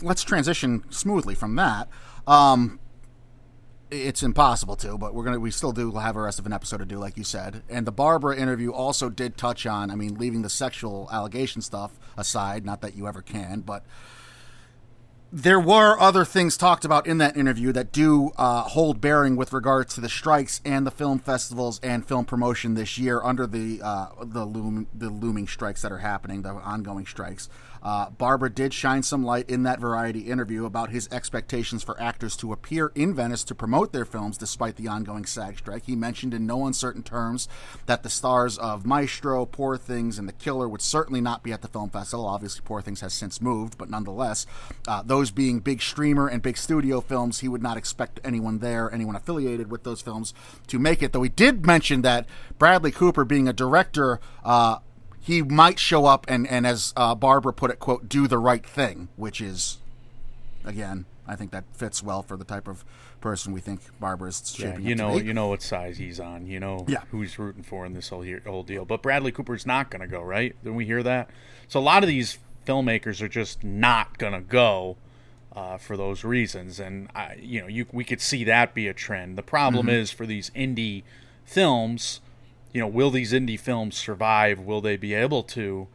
let's 0.00 0.22
transition 0.22 0.82
smoothly 0.90 1.34
from 1.34 1.56
that 1.56 1.88
um 2.26 2.80
it's 3.90 4.22
impossible 4.22 4.74
to 4.74 4.98
but 4.98 5.14
we're 5.14 5.24
gonna 5.24 5.38
we 5.38 5.50
still 5.50 5.72
do 5.72 5.92
have 5.92 6.16
a 6.16 6.20
rest 6.20 6.38
of 6.38 6.46
an 6.46 6.52
episode 6.52 6.78
to 6.78 6.84
do 6.84 6.98
like 6.98 7.16
you 7.16 7.22
said 7.22 7.62
and 7.68 7.86
the 7.86 7.92
barbera 7.92 8.36
interview 8.36 8.72
also 8.72 9.08
did 9.08 9.36
touch 9.36 9.64
on 9.64 9.90
i 9.90 9.94
mean 9.94 10.16
leaving 10.16 10.42
the 10.42 10.50
sexual 10.50 11.08
allegation 11.12 11.62
stuff 11.62 11.98
aside 12.16 12.64
not 12.64 12.80
that 12.80 12.96
you 12.96 13.06
ever 13.06 13.22
can 13.22 13.60
but 13.60 13.84
there 15.32 15.58
were 15.58 15.98
other 16.00 16.24
things 16.24 16.56
talked 16.56 16.84
about 16.84 17.06
in 17.06 17.18
that 17.18 17.36
interview 17.36 17.72
that 17.72 17.92
do 17.92 18.30
uh, 18.36 18.62
hold 18.62 19.00
bearing 19.00 19.36
with 19.36 19.52
regards 19.52 19.94
to 19.94 20.00
the 20.00 20.08
strikes 20.08 20.60
and 20.64 20.86
the 20.86 20.90
film 20.90 21.18
festivals 21.18 21.80
and 21.82 22.06
film 22.06 22.24
promotion 22.24 22.74
this 22.74 22.96
year 22.96 23.20
under 23.22 23.46
the 23.46 23.80
uh, 23.82 24.06
the, 24.22 24.44
loom, 24.44 24.86
the 24.94 25.10
looming 25.10 25.48
strikes 25.48 25.82
that 25.82 25.90
are 25.90 25.98
happening, 25.98 26.42
the 26.42 26.50
ongoing 26.50 27.04
strikes. 27.04 27.48
Uh, 27.86 28.10
Barbera 28.10 28.52
did 28.52 28.74
shine 28.74 29.04
some 29.04 29.22
light 29.22 29.48
in 29.48 29.62
that 29.62 29.78
variety 29.78 30.22
interview 30.22 30.64
about 30.64 30.90
his 30.90 31.08
expectations 31.12 31.84
for 31.84 32.00
actors 32.00 32.36
to 32.38 32.52
appear 32.52 32.90
in 32.96 33.14
Venice 33.14 33.44
to 33.44 33.54
promote 33.54 33.92
their 33.92 34.04
films 34.04 34.36
despite 34.36 34.74
the 34.74 34.88
ongoing 34.88 35.24
SAG 35.24 35.58
strike. 35.58 35.84
He 35.86 35.94
mentioned 35.94 36.34
in 36.34 36.48
no 36.48 36.66
uncertain 36.66 37.04
terms 37.04 37.46
that 37.86 38.02
the 38.02 38.10
stars 38.10 38.58
of 38.58 38.84
Maestro, 38.84 39.46
Poor 39.46 39.76
Things, 39.76 40.18
and 40.18 40.28
The 40.28 40.32
Killer 40.32 40.68
would 40.68 40.82
certainly 40.82 41.20
not 41.20 41.44
be 41.44 41.52
at 41.52 41.62
the 41.62 41.68
film 41.68 41.88
festival. 41.88 42.26
Obviously, 42.26 42.62
Poor 42.64 42.82
Things 42.82 43.02
has 43.02 43.14
since 43.14 43.40
moved, 43.40 43.78
but 43.78 43.88
nonetheless, 43.88 44.46
uh, 44.88 45.04
those 45.04 45.30
being 45.30 45.60
big 45.60 45.80
streamer 45.80 46.26
and 46.26 46.42
big 46.42 46.56
studio 46.56 47.00
films, 47.00 47.38
he 47.38 47.46
would 47.46 47.62
not 47.62 47.76
expect 47.76 48.18
anyone 48.24 48.58
there, 48.58 48.92
anyone 48.92 49.14
affiliated 49.14 49.70
with 49.70 49.84
those 49.84 50.02
films, 50.02 50.34
to 50.66 50.80
make 50.80 51.04
it. 51.04 51.12
Though 51.12 51.22
he 51.22 51.28
did 51.28 51.64
mention 51.64 52.02
that 52.02 52.26
Bradley 52.58 52.90
Cooper, 52.90 53.24
being 53.24 53.46
a 53.46 53.52
director, 53.52 54.18
uh, 54.44 54.78
he 55.26 55.42
might 55.42 55.78
show 55.80 56.06
up 56.06 56.24
and, 56.28 56.46
and 56.46 56.64
as 56.66 56.92
uh, 56.96 57.14
Barbera 57.16 57.54
put 57.56 57.70
it, 57.72 57.80
quote, 57.80 58.08
do 58.08 58.28
the 58.28 58.38
right 58.38 58.64
thing, 58.64 59.08
which 59.16 59.40
is, 59.40 59.78
again, 60.64 61.04
I 61.26 61.34
think 61.34 61.50
that 61.50 61.64
fits 61.74 62.00
well 62.02 62.22
for 62.22 62.36
the 62.36 62.44
type 62.44 62.68
of 62.68 62.84
person 63.20 63.52
we 63.52 63.60
think 63.60 63.80
Barbera 64.00 64.28
is 64.28 64.56
Yeah, 64.58 64.78
you 64.78 64.94
know, 64.94 65.18
you 65.18 65.34
know 65.34 65.48
what 65.48 65.62
size 65.62 65.98
he's 65.98 66.20
on. 66.20 66.46
You 66.46 66.60
know 66.60 66.84
Yeah. 66.86 67.02
who 67.10 67.22
he's 67.22 67.38
rooting 67.40 67.64
for 67.64 67.84
in 67.84 67.92
this 67.94 68.10
whole 68.10 68.24
year, 68.24 68.40
whole 68.46 68.62
deal. 68.62 68.84
But 68.84 69.02
Bradley 69.02 69.32
Cooper's 69.32 69.66
not 69.66 69.90
going 69.90 70.02
to 70.02 70.06
go, 70.06 70.22
right? 70.22 70.54
Didn't 70.62 70.76
we 70.76 70.84
hear 70.86 71.02
that? 71.02 71.28
So 71.66 71.80
a 71.80 71.82
lot 71.82 72.04
of 72.04 72.08
these 72.08 72.38
filmmakers 72.64 73.20
are 73.20 73.28
just 73.28 73.64
not 73.64 74.18
going 74.18 74.32
to 74.34 74.40
go 74.40 74.96
uh, 75.56 75.78
for 75.78 75.96
those 75.96 76.22
reasons, 76.22 76.78
and 76.78 77.08
I, 77.16 77.34
you 77.40 77.62
know, 77.62 77.66
you 77.66 77.86
we 77.90 78.04
could 78.04 78.20
see 78.20 78.44
that 78.44 78.74
be 78.74 78.86
a 78.88 78.92
trend. 78.94 79.38
The 79.38 79.42
problem 79.42 79.86
Mm-hmm. 79.86 79.94
is 79.96 80.10
for 80.12 80.26
these 80.26 80.50
indie 80.50 81.02
films, 81.46 82.20
you 82.72 82.80
know, 82.80 82.86
will 82.88 83.10
these 83.10 83.32
indie 83.32 83.58
films 83.58 83.96
survive? 83.96 84.60
Will 84.60 84.80
they 84.80 84.96
be 84.96 85.14
able 85.14 85.42
to? 85.44 85.88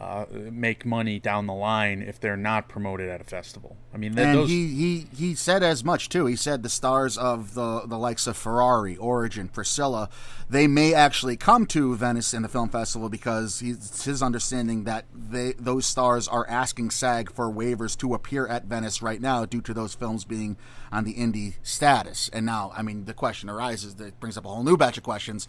Uh, 0.00 0.26
make 0.30 0.86
money 0.86 1.18
down 1.18 1.48
the 1.48 1.52
line 1.52 2.02
if 2.02 2.20
they're 2.20 2.36
not 2.36 2.68
promoted 2.68 3.08
at 3.08 3.20
a 3.20 3.24
festival. 3.24 3.76
I 3.92 3.96
mean, 3.96 4.14
th- 4.14 4.28
and 4.28 4.38
those, 4.38 4.48
he, 4.48 4.68
he 4.68 5.06
he 5.12 5.34
said 5.34 5.64
as 5.64 5.82
much 5.82 6.08
too. 6.08 6.26
He 6.26 6.36
said 6.36 6.62
the 6.62 6.68
stars 6.68 7.18
of 7.18 7.54
the 7.54 7.80
the 7.84 7.98
likes 7.98 8.28
of 8.28 8.36
Ferrari, 8.36 8.96
Origin, 8.96 9.48
Priscilla, 9.48 10.08
they 10.48 10.68
may 10.68 10.94
actually 10.94 11.36
come 11.36 11.66
to 11.66 11.96
Venice 11.96 12.32
in 12.32 12.42
the 12.42 12.48
film 12.48 12.68
festival 12.68 13.08
because 13.08 13.58
he's, 13.58 13.76
it's 13.76 14.04
his 14.04 14.22
understanding 14.22 14.84
that 14.84 15.06
they 15.12 15.54
those 15.58 15.84
stars 15.84 16.28
are 16.28 16.48
asking 16.48 16.90
SAG 16.90 17.32
for 17.32 17.52
waivers 17.52 17.98
to 17.98 18.14
appear 18.14 18.46
at 18.46 18.66
Venice 18.66 19.02
right 19.02 19.20
now 19.20 19.44
due 19.44 19.60
to 19.62 19.74
those 19.74 19.94
films 19.94 20.24
being 20.24 20.56
on 20.92 21.02
the 21.02 21.14
indie 21.14 21.54
status. 21.64 22.30
And 22.32 22.46
now, 22.46 22.72
I 22.76 22.82
mean, 22.82 23.04
the 23.04 23.14
question 23.14 23.50
arises 23.50 23.96
that 23.96 24.20
brings 24.20 24.36
up 24.38 24.44
a 24.44 24.48
whole 24.48 24.62
new 24.62 24.76
batch 24.76 24.96
of 24.96 25.02
questions. 25.02 25.48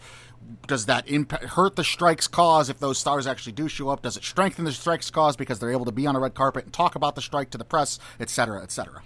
Does 0.66 0.86
that 0.86 1.08
impact, 1.08 1.44
hurt 1.44 1.76
the 1.76 1.84
strike's 1.84 2.28
cause 2.28 2.68
if 2.68 2.78
those 2.78 2.98
stars 2.98 3.26
actually 3.26 3.52
do 3.52 3.68
show 3.68 3.88
up? 3.88 4.02
Does 4.02 4.16
it 4.16 4.24
strengthen 4.24 4.64
the 4.64 4.72
strike's 4.72 5.10
cause 5.10 5.36
because 5.36 5.58
they're 5.58 5.72
able 5.72 5.84
to 5.84 5.92
be 5.92 6.06
on 6.06 6.16
a 6.16 6.20
red 6.20 6.34
carpet 6.34 6.64
and 6.64 6.72
talk 6.72 6.94
about 6.94 7.14
the 7.14 7.22
strike 7.22 7.50
to 7.50 7.58
the 7.58 7.64
press, 7.64 7.98
et 8.18 8.30
cetera, 8.30 8.62
et 8.62 8.70
cetera? 8.70 9.02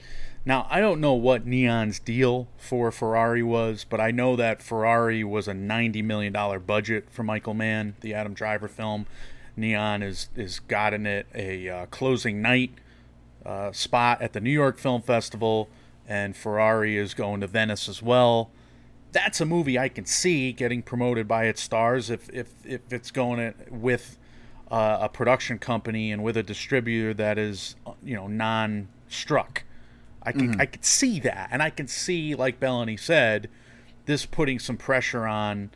Now, 0.47 0.67
I 0.69 0.81
don't 0.81 1.01
know 1.01 1.15
what 1.15 1.47
Neon's 1.47 1.99
deal 1.99 2.49
for 2.59 2.93
Ferrari 2.93 3.43
was, 3.43 3.87
but 3.89 3.99
I 3.99 4.11
know 4.11 4.37
that 4.37 4.63
Ferrari 4.63 5.25
was 5.25 5.49
a 5.49 5.55
$90 5.55 6.05
million 6.05 6.33
budget 6.67 7.09
for 7.11 7.23
Michael 7.23 7.55
Mann, 7.55 7.95
the 8.01 8.13
Adam 8.13 8.35
Driver 8.35 8.69
film. 8.69 9.07
Neon 9.57 10.03
is, 10.03 10.29
is 10.37 10.61
gotten 10.61 11.07
it 11.07 11.27
a 11.35 11.69
uh, 11.69 11.87
closing 11.87 12.43
night 12.43 12.73
uh, 13.47 13.73
spot 13.73 14.21
at 14.21 14.35
the 14.35 14.41
New 14.41 14.51
York 14.51 14.79
Film 14.79 15.01
Festival, 15.01 15.71
and 16.07 16.37
Ferrari 16.37 16.99
is 16.99 17.15
going 17.15 17.41
to 17.41 17.47
Venice 17.47 17.89
as 17.89 18.03
well. 18.03 18.51
That's 19.15 19.41
a 19.41 19.47
movie 19.47 19.79
I 19.79 19.89
can 19.89 20.05
see 20.05 20.53
getting 20.53 20.83
promoted 20.83 21.27
by 21.27 21.45
its 21.45 21.63
stars 21.63 22.11
if, 22.11 22.29
if, 22.31 22.53
if 22.65 22.93
it's 22.93 23.11
going 23.11 23.39
it 23.39 23.73
with 23.73 24.19
uh, 24.71 24.99
a 25.03 25.09
production 25.09 25.59
company 25.59 26.13
and 26.13 26.23
with 26.23 26.37
a 26.37 26.43
distributor 26.43 27.15
that 27.15 27.39
is, 27.39 27.77
you 28.03 28.15
know, 28.15 28.27
non-struck. 28.27 29.65
I 30.27 30.33
can 30.33 30.61
I 30.61 30.65
could 30.67 30.85
see 30.85 31.21
that, 31.21 31.51
and 31.53 31.63
I 31.63 31.69
can 31.69 31.87
see, 31.87 32.35
like 32.35 32.59
Bellany 32.59 32.99
said, 32.99 33.51
this 34.07 34.25
putting 34.25 34.59
some 34.59 34.79
pressure 34.79 35.27
on 35.27 35.71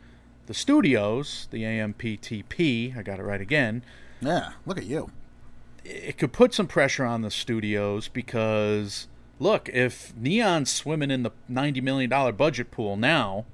the 0.47 0.55
studios, 0.55 1.47
the 1.51 1.61
AMPTP. 1.63 2.97
I 2.97 3.03
got 3.03 3.19
it 3.19 3.23
right 3.23 3.41
again. 3.41 3.83
Yeah, 4.21 4.53
look 4.65 4.79
at 4.79 4.85
you. 4.85 5.11
It 5.85 6.17
could 6.17 6.33
put 6.33 6.55
some 6.55 6.65
pressure 6.65 7.05
on 7.05 7.21
the 7.21 7.29
studios 7.29 8.07
because 8.07 9.07
look, 9.39 9.69
if 9.69 10.13
Neon's 10.15 10.69
swimming 10.71 11.11
in 11.11 11.23
the 11.23 11.31
ninety 11.47 11.81
million 11.81 12.09
dollar 12.09 12.31
budget 12.31 12.71
pool 12.71 12.95
now, 12.97 13.45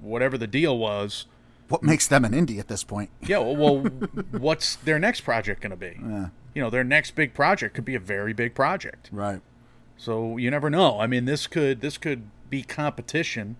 whatever 0.00 0.36
the 0.36 0.46
deal 0.46 0.76
was, 0.76 1.26
What 1.68 1.82
makes 1.82 2.06
them 2.06 2.24
an 2.24 2.32
indie 2.32 2.58
at 2.58 2.68
this 2.68 2.84
point? 2.84 3.10
yeah, 3.22 3.38
well, 3.38 3.56
well 3.56 3.78
what's 4.32 4.76
their 4.76 4.98
next 4.98 5.22
project 5.22 5.60
going 5.62 5.70
to 5.70 5.76
be? 5.76 5.96
Yeah. 6.00 6.28
You 6.54 6.62
know, 6.62 6.70
their 6.70 6.84
next 6.84 7.12
big 7.14 7.34
project 7.34 7.74
could 7.74 7.84
be 7.84 7.94
a 7.94 8.00
very 8.00 8.32
big 8.32 8.54
project. 8.54 9.08
Right. 9.12 9.40
So 9.96 10.36
you 10.36 10.50
never 10.50 10.70
know. 10.70 11.00
I 11.00 11.06
mean, 11.06 11.24
this 11.24 11.46
could 11.46 11.80
this 11.80 11.98
could 11.98 12.30
be 12.50 12.62
competition 12.62 13.56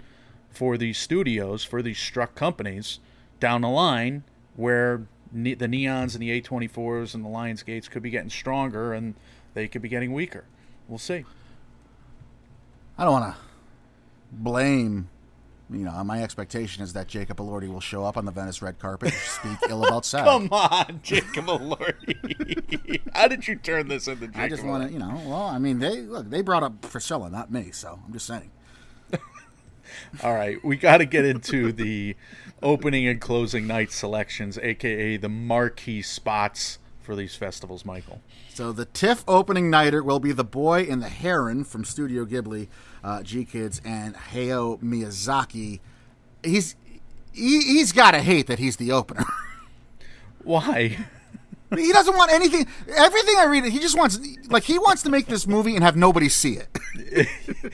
for 0.51 0.77
these 0.79 0.99
studios, 0.99 1.63
for 1.65 1.83
these 1.83 1.99
struck 1.99 2.35
companies 2.35 2.99
down 3.39 3.61
the 3.61 3.69
line, 3.69 4.25
where 4.57 5.07
ne- 5.31 5.55
the 5.55 5.67
neons 5.69 6.15
and 6.15 6.23
the 6.23 6.41
A24s 6.41 7.15
and 7.15 7.25
the 7.25 7.29
Lionsgates 7.29 7.89
could 7.91 8.03
be 8.03 8.11
getting 8.11 8.31
stronger, 8.31 8.93
and 8.93 9.15
they 9.55 9.69
could 9.69 9.83
be 9.83 9.89
getting 9.89 10.13
weaker. 10.13 10.45
We'll 10.89 10.99
see. 10.99 11.25
I 12.99 13.05
don't 13.05 13.13
want 13.13 13.35
to 13.35 13.41
blame. 14.33 15.09
You 15.71 15.81
know, 15.81 16.03
my 16.03 16.23
expectation 16.23 16.83
is 16.83 16.95
that 16.95 17.09
Jacob 17.09 17.37
Elordi 17.37 17.71
will 17.71 17.81
show 17.81 18.03
up 18.03 18.17
on 18.17 18.25
the 18.25 18.33
Venice 18.33 18.63
red 18.63 18.79
carpet 18.79 19.13
and 19.13 19.21
speak 19.21 19.71
ill 19.71 19.85
about 19.85 20.05
SAG. 20.07 20.25
Come 20.25 20.49
on, 20.51 21.01
Jacob 21.03 21.47
Elordi. 21.47 23.01
How 23.15 23.29
did 23.29 23.47
you 23.47 23.55
turn 23.57 23.89
this 23.89 24.09
into 24.09 24.27
Jacob? 24.27 24.41
I 24.41 24.49
just 24.49 24.65
want 24.65 24.87
to, 24.87 24.93
you 24.93 24.99
know, 24.99 25.23
well, 25.27 25.47
I 25.47 25.59
mean, 25.59 25.79
they 25.79 26.01
look, 26.01 26.31
they 26.31 26.41
brought 26.41 26.63
up 26.63 26.81
Priscilla, 26.81 27.29
not 27.31 27.53
me, 27.53 27.71
so 27.71 28.01
I'm 28.05 28.13
just 28.13 28.27
saying. 28.27 28.51
All 30.23 30.35
right, 30.35 30.63
we 30.65 30.77
got 30.77 30.99
to 30.99 31.07
get 31.07 31.25
into 31.25 31.71
the 31.71 32.17
opening 32.63 33.07
and 33.07 33.21
closing 33.21 33.67
night 33.67 33.93
selections, 33.93 34.59
aka 34.59 35.19
the 35.19 35.29
marquee 35.29 36.03
spots 36.03 36.79
for 37.09 37.15
these 37.15 37.37
festivals, 37.37 37.85
Michael. 37.85 38.21
So 38.53 38.73
the 38.73 38.85
TIFF 38.85 39.25
opening 39.29 39.71
nighter 39.71 40.03
will 40.03 40.21
be 40.21 40.33
The 40.33 40.45
Boy 40.45 40.87
and 40.91 41.01
the 41.03 41.09
Heron 41.09 41.65
from 41.65 41.85
Studio 41.85 42.25
Ghibli, 42.25 42.69
uh, 43.09 43.21
GKIDS, 43.23 43.81
and 43.85 44.15
Hayao 44.15 44.79
Miyazaki. 44.83 45.81
He's 46.43 46.77
he, 47.33 47.61
he's 47.63 47.93
got 47.93 48.11
to 48.13 48.21
hate 48.21 48.47
that 48.49 48.59
he's 48.59 48.77
the 48.77 48.93
opener. 48.93 49.25
Why? 50.45 50.99
he 51.77 51.93
doesn't 51.93 52.17
want 52.17 52.33
anything. 52.33 52.67
Everything 52.97 53.35
I 53.39 53.45
read, 53.45 53.65
he 53.65 53.79
just 53.79 53.97
wants 53.97 54.19
like 54.49 54.65
he 54.65 54.79
wants 54.79 55.03
to 55.05 55.11
make 55.11 55.27
this 55.27 55.47
movie 55.47 55.75
and 55.75 55.85
have 55.85 55.97
nobody 55.97 56.29
see 56.29 56.59
it. 56.59 57.29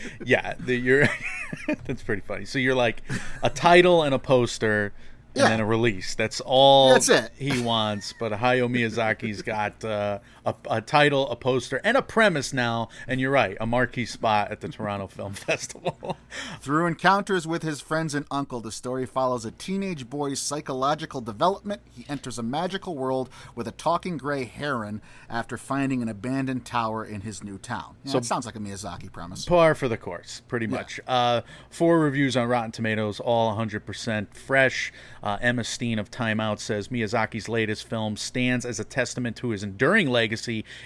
yeah, 0.24 0.54
the, 0.58 0.76
you're. 0.76 1.08
that's 1.86 2.02
pretty 2.02 2.22
funny. 2.22 2.44
So 2.44 2.58
you're 2.58 2.74
like 2.74 3.02
a 3.42 3.50
title 3.50 4.02
and 4.02 4.14
a 4.14 4.18
poster, 4.18 4.92
and 5.34 5.42
Yeah. 5.42 5.48
then 5.48 5.60
a 5.60 5.64
release. 5.66 6.14
That's 6.14 6.40
all 6.40 6.92
That's 6.94 7.08
it. 7.08 7.30
he 7.36 7.60
wants. 7.60 8.14
But 8.18 8.32
Hayao 8.32 8.68
Miyazaki's 8.68 9.42
got 9.42 9.84
uh, 9.84 10.18
a, 10.44 10.54
a 10.70 10.80
title, 10.80 11.28
a 11.30 11.37
poster, 11.37 11.80
and 11.85 11.96
a 11.96 12.02
premise 12.02 12.52
now. 12.52 12.88
And 13.09 13.20
you're 13.20 13.30
right, 13.30 13.57
a 13.61 13.66
marquee 13.66 14.07
spot 14.07 14.50
at 14.50 14.61
the 14.61 14.68
Toronto 14.68 15.07
Film 15.07 15.33
Festival. 15.35 16.16
Through 16.61 16.87
encounters 16.87 17.46
with 17.46 17.62
his 17.62 17.80
friends 17.80 18.14
and 18.14 18.26
uncle, 18.30 18.61
the 18.61 18.72
story 18.72 19.07
follows 19.07 19.44
a 19.44 19.50
teenage 19.50 20.11
boy's 20.11 20.40
psychological 20.40 21.20
development. 21.20 21.83
He 21.90 22.04
enters 22.09 22.38
a 22.38 22.42
magical 22.42 22.94
world 22.96 23.30
with 23.54 23.66
a 23.68 23.72
talking 23.72 24.16
gray 24.18 24.44
heron 24.44 25.00
after 25.30 25.57
finding 25.57 26.02
an 26.02 26.09
abandoned 26.09 26.64
tower 26.64 27.04
in 27.04 27.22
his 27.22 27.42
new 27.42 27.57
town. 27.59 27.96
Yeah, 28.04 28.12
So- 28.12 28.18
it 28.18 28.24
sounds 28.24 28.46
like 28.46 28.57
a 28.57 28.59
Miyazaki 28.61 29.11
premise. 29.12 29.44
Par 29.44 29.74
for 29.74 29.88
the 29.88 29.96
course, 29.96 30.42
pretty 30.48 30.66
much. 30.66 31.00
Uh, 31.07 31.40
four 31.70 32.00
reviews 32.00 32.37
on 32.37 32.48
Rotten 32.48 32.72
Tomatoes, 32.72 33.20
all 33.20 33.57
100% 33.57 34.35
fresh. 34.35 34.92
Uh, 35.22 35.38
Emma 35.40 35.64
Steen 35.64 35.98
of 35.98 36.11
Time 36.11 36.40
Out 36.40 36.61
says 36.61 36.88
Miyazaki's 36.88 37.48
latest 37.48 37.88
film 37.88 38.16
stands 38.16 38.66
as 38.66 38.78
a 38.78 38.85
testament 38.85 39.37
to 39.37 39.50
his 39.50 39.62
enduring 39.62 40.09
legacy. 40.09 40.33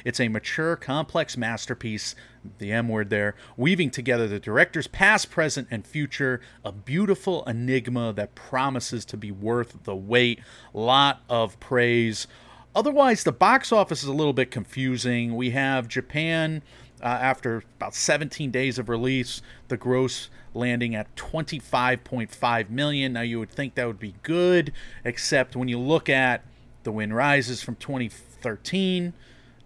It's 0.04 0.20
a 0.20 0.28
mature, 0.28 0.76
complex 0.76 1.37
masterpiece, 1.37 2.14
the 2.58 2.72
M 2.72 2.88
word 2.88 3.11
there, 3.11 3.34
weaving 3.56 3.90
together 3.90 4.26
the 4.26 4.40
director's 4.40 4.87
past, 4.87 5.30
present, 5.30 5.68
and 5.70 5.87
future. 5.87 6.40
A 6.64 6.72
beautiful 6.72 7.44
enigma 7.44 8.12
that 8.14 8.34
promises 8.34 9.04
to 9.06 9.16
be 9.16 9.30
worth 9.30 9.84
the 9.84 9.96
wait. 9.96 10.40
Lot 10.72 11.22
of 11.28 11.58
praise. 11.61 12.26
Otherwise, 12.74 13.24
the 13.24 13.32
box 13.32 13.72
office 13.72 14.02
is 14.02 14.08
a 14.08 14.12
little 14.12 14.32
bit 14.32 14.50
confusing. 14.50 15.34
We 15.34 15.50
have 15.50 15.88
Japan 15.88 16.62
uh, 17.02 17.06
after 17.06 17.62
about 17.76 17.94
17 17.94 18.50
days 18.50 18.78
of 18.78 18.88
release, 18.88 19.42
the 19.68 19.76
gross 19.76 20.30
landing 20.54 20.94
at 20.94 21.14
25.5 21.16 22.70
million. 22.70 23.12
Now 23.12 23.20
you 23.22 23.38
would 23.38 23.50
think 23.50 23.74
that 23.74 23.87
would 23.87 23.98
be 23.98 24.14
good, 24.22 24.72
except 25.04 25.56
when 25.56 25.68
you 25.68 25.78
look 25.78 26.08
at 26.08 26.42
The 26.82 26.92
Wind 26.92 27.14
Rises 27.14 27.62
from 27.62 27.76
2013, 27.76 29.12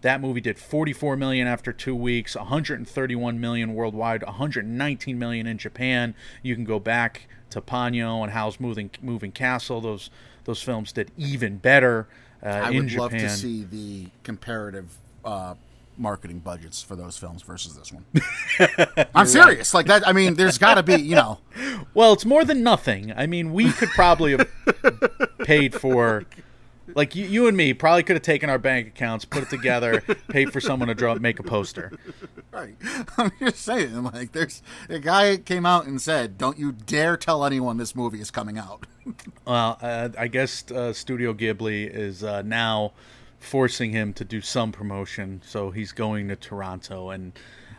that 0.02 0.20
movie 0.20 0.40
did 0.40 0.58
44 0.58 1.16
million 1.16 1.46
after 1.46 1.72
2 1.72 1.94
weeks, 1.94 2.36
131 2.36 3.40
million 3.40 3.74
worldwide, 3.74 4.22
119 4.22 5.18
million 5.18 5.46
in 5.46 5.58
Japan. 5.58 6.14
You 6.42 6.54
can 6.54 6.64
go 6.64 6.78
back 6.78 7.26
to 7.50 7.60
Ponyo 7.60 8.22
and 8.22 8.32
Howl's 8.32 8.60
Moving 8.60 8.90
Moving 9.00 9.32
Castle. 9.32 9.80
Those 9.80 10.10
those 10.44 10.62
films 10.62 10.92
did 10.92 11.10
even 11.16 11.58
better 11.58 12.08
uh, 12.44 12.48
I 12.48 12.70
in 12.70 12.84
would 12.84 12.92
love 12.92 13.10
to 13.12 13.28
see 13.30 13.64
the 13.64 14.08
comparative 14.24 14.96
uh, 15.24 15.54
marketing 15.96 16.40
budgets 16.40 16.82
for 16.82 16.96
those 16.96 17.16
films 17.16 17.42
versus 17.42 17.76
this 17.76 17.92
one. 17.92 18.04
I'm 19.14 19.26
serious. 19.26 19.72
Like 19.74 19.86
that. 19.86 20.06
I 20.06 20.12
mean, 20.12 20.34
there's 20.34 20.58
got 20.58 20.74
to 20.74 20.82
be. 20.82 20.96
You 20.96 21.14
know, 21.14 21.38
Well, 21.94 22.12
it's 22.12 22.24
more 22.24 22.44
than 22.44 22.62
nothing. 22.62 23.12
I 23.16 23.26
mean, 23.26 23.52
we 23.52 23.70
could 23.70 23.90
probably 23.90 24.32
have 24.32 24.48
paid 25.44 25.74
for, 25.74 26.24
like 26.94 27.14
you, 27.14 27.26
you 27.26 27.46
and 27.48 27.57
me, 27.57 27.74
probably 27.74 28.02
could 28.02 28.16
have 28.16 28.22
taken 28.22 28.50
our 28.50 28.59
bank 28.59 28.88
accounts, 28.88 29.24
put 29.24 29.42
it 29.42 29.50
together, 29.50 30.00
paid 30.28 30.52
for 30.52 30.61
someone 30.61 30.88
to 30.88 30.94
draw, 30.94 31.14
make 31.16 31.38
a 31.38 31.42
poster. 31.42 31.92
right? 32.50 32.76
I'm 33.18 33.33
just 33.38 33.59
saying. 33.59 34.02
Like, 34.05 34.33
there's 34.33 34.62
a 34.88 34.98
guy 34.98 35.37
came 35.37 35.66
out 35.66 35.87
and 35.87 36.00
said, 36.00 36.38
"Don't 36.38 36.59
you 36.59 36.72
dare 36.72 37.16
tell 37.16 37.44
anyone 37.44 37.76
this 37.76 37.94
movie 37.94 38.20
is 38.20 38.31
coming 38.31 38.59
out." 38.59 38.87
Well, 39.44 39.78
uh, 39.83 40.11
I 40.16 40.28
guess 40.28 40.70
uh, 40.70 40.92
Studio 40.92 41.35
Ghibli 41.35 41.90
is 41.92 42.22
uh, 42.22 42.42
now 42.42 42.92
forcing 43.40 43.90
him 43.90 44.12
to 44.12 44.24
do 44.24 44.40
some 44.40 44.70
promotion, 44.70 45.42
so 45.44 45.72
he's 45.72 45.90
going 45.90 46.28
to 46.28 46.37
Toronto, 46.37 47.11
and 47.11 47.33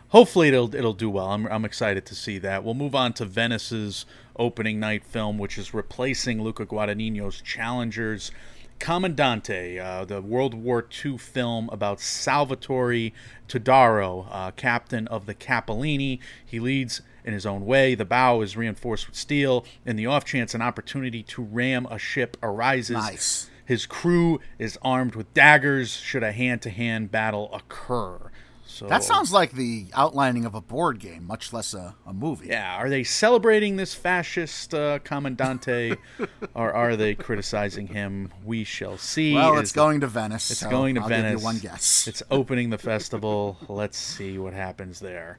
hopefully 0.10 0.49
it'll 0.49 0.76
it'll 0.76 0.93
do 0.93 1.10
well. 1.10 1.28
I'm 1.28 1.47
I'm 1.47 1.63
excited 1.63 2.06
to 2.08 2.15
see 2.15 2.38
that. 2.39 2.65
We'll 2.65 2.73
move 2.73 2.93
on 2.95 3.13
to 3.13 3.26
Venice's 3.26 4.06
opening 4.36 4.80
night 4.80 5.06
film, 5.06 5.38
which 5.38 5.58
is 5.58 5.73
replacing 5.73 6.41
Luca 6.41 6.65
Guadagnino's 6.65 7.39
Challengers. 7.41 8.32
Commandante, 8.79 9.79
uh, 9.79 10.05
the 10.05 10.21
World 10.21 10.53
War 10.53 10.86
II 11.05 11.17
film 11.17 11.69
about 11.71 12.01
Salvatore 12.01 13.12
Todaro, 13.47 14.27
uh, 14.29 14.51
captain 14.51 15.07
of 15.07 15.25
the 15.25 15.33
Cappellini. 15.33 16.19
He 16.45 16.59
leads 16.59 17.01
in 17.23 17.33
his 17.33 17.45
own 17.45 17.65
way. 17.65 17.95
The 17.95 18.05
bow 18.05 18.41
is 18.41 18.57
reinforced 18.57 19.07
with 19.07 19.15
steel. 19.15 19.65
In 19.86 19.95
the 19.95 20.05
off 20.05 20.25
chance 20.25 20.53
an 20.53 20.62
opportunity 20.62 21.23
to 21.23 21.41
ram 21.41 21.86
a 21.89 21.97
ship 21.97 22.36
arises, 22.43 22.95
Nice. 22.97 23.49
his 23.65 23.86
crew 23.86 24.39
is 24.59 24.77
armed 24.81 25.15
with 25.15 25.33
daggers 25.33 25.91
should 25.95 26.23
a 26.23 26.33
hand 26.33 26.62
to 26.63 26.69
hand 26.69 27.12
battle 27.12 27.49
occur. 27.53 28.31
So 28.73 28.88
That 28.88 29.03
sounds 29.03 29.31
like 29.31 29.51
the 29.51 29.86
outlining 29.93 30.45
of 30.45 30.55
a 30.55 30.62
board 30.62 30.97
game, 30.99 31.27
much 31.27 31.53
less 31.53 31.75
a, 31.75 31.93
a 32.07 32.13
movie. 32.13 32.47
Yeah, 32.47 32.75
are 32.75 32.89
they 32.89 33.03
celebrating 33.03 33.75
this 33.75 33.93
fascist 33.93 34.73
uh, 34.73 34.97
commandante, 35.03 35.97
or 36.55 36.73
are 36.73 36.95
they 36.95 37.13
criticizing 37.13 37.86
him? 37.88 38.31
We 38.43 38.63
shall 38.63 38.97
see. 38.97 39.36
Well, 39.36 39.57
It 39.57 39.62
it's 39.62 39.71
the- 39.73 39.77
going 39.77 39.99
to 40.01 40.07
Venice. 40.07 40.49
It's 40.49 40.62
so 40.62 40.69
going 40.71 40.95
to 40.95 41.01
I'll 41.01 41.07
Venice. 41.07 41.33
Give 41.33 41.39
you 41.41 41.45
one 41.45 41.59
guess. 41.59 42.07
It's 42.07 42.23
opening 42.31 42.71
the 42.71 42.79
festival. 42.79 43.57
Let's 43.67 43.97
see 43.97 44.39
what 44.39 44.53
happens 44.53 44.99
there. 44.99 45.38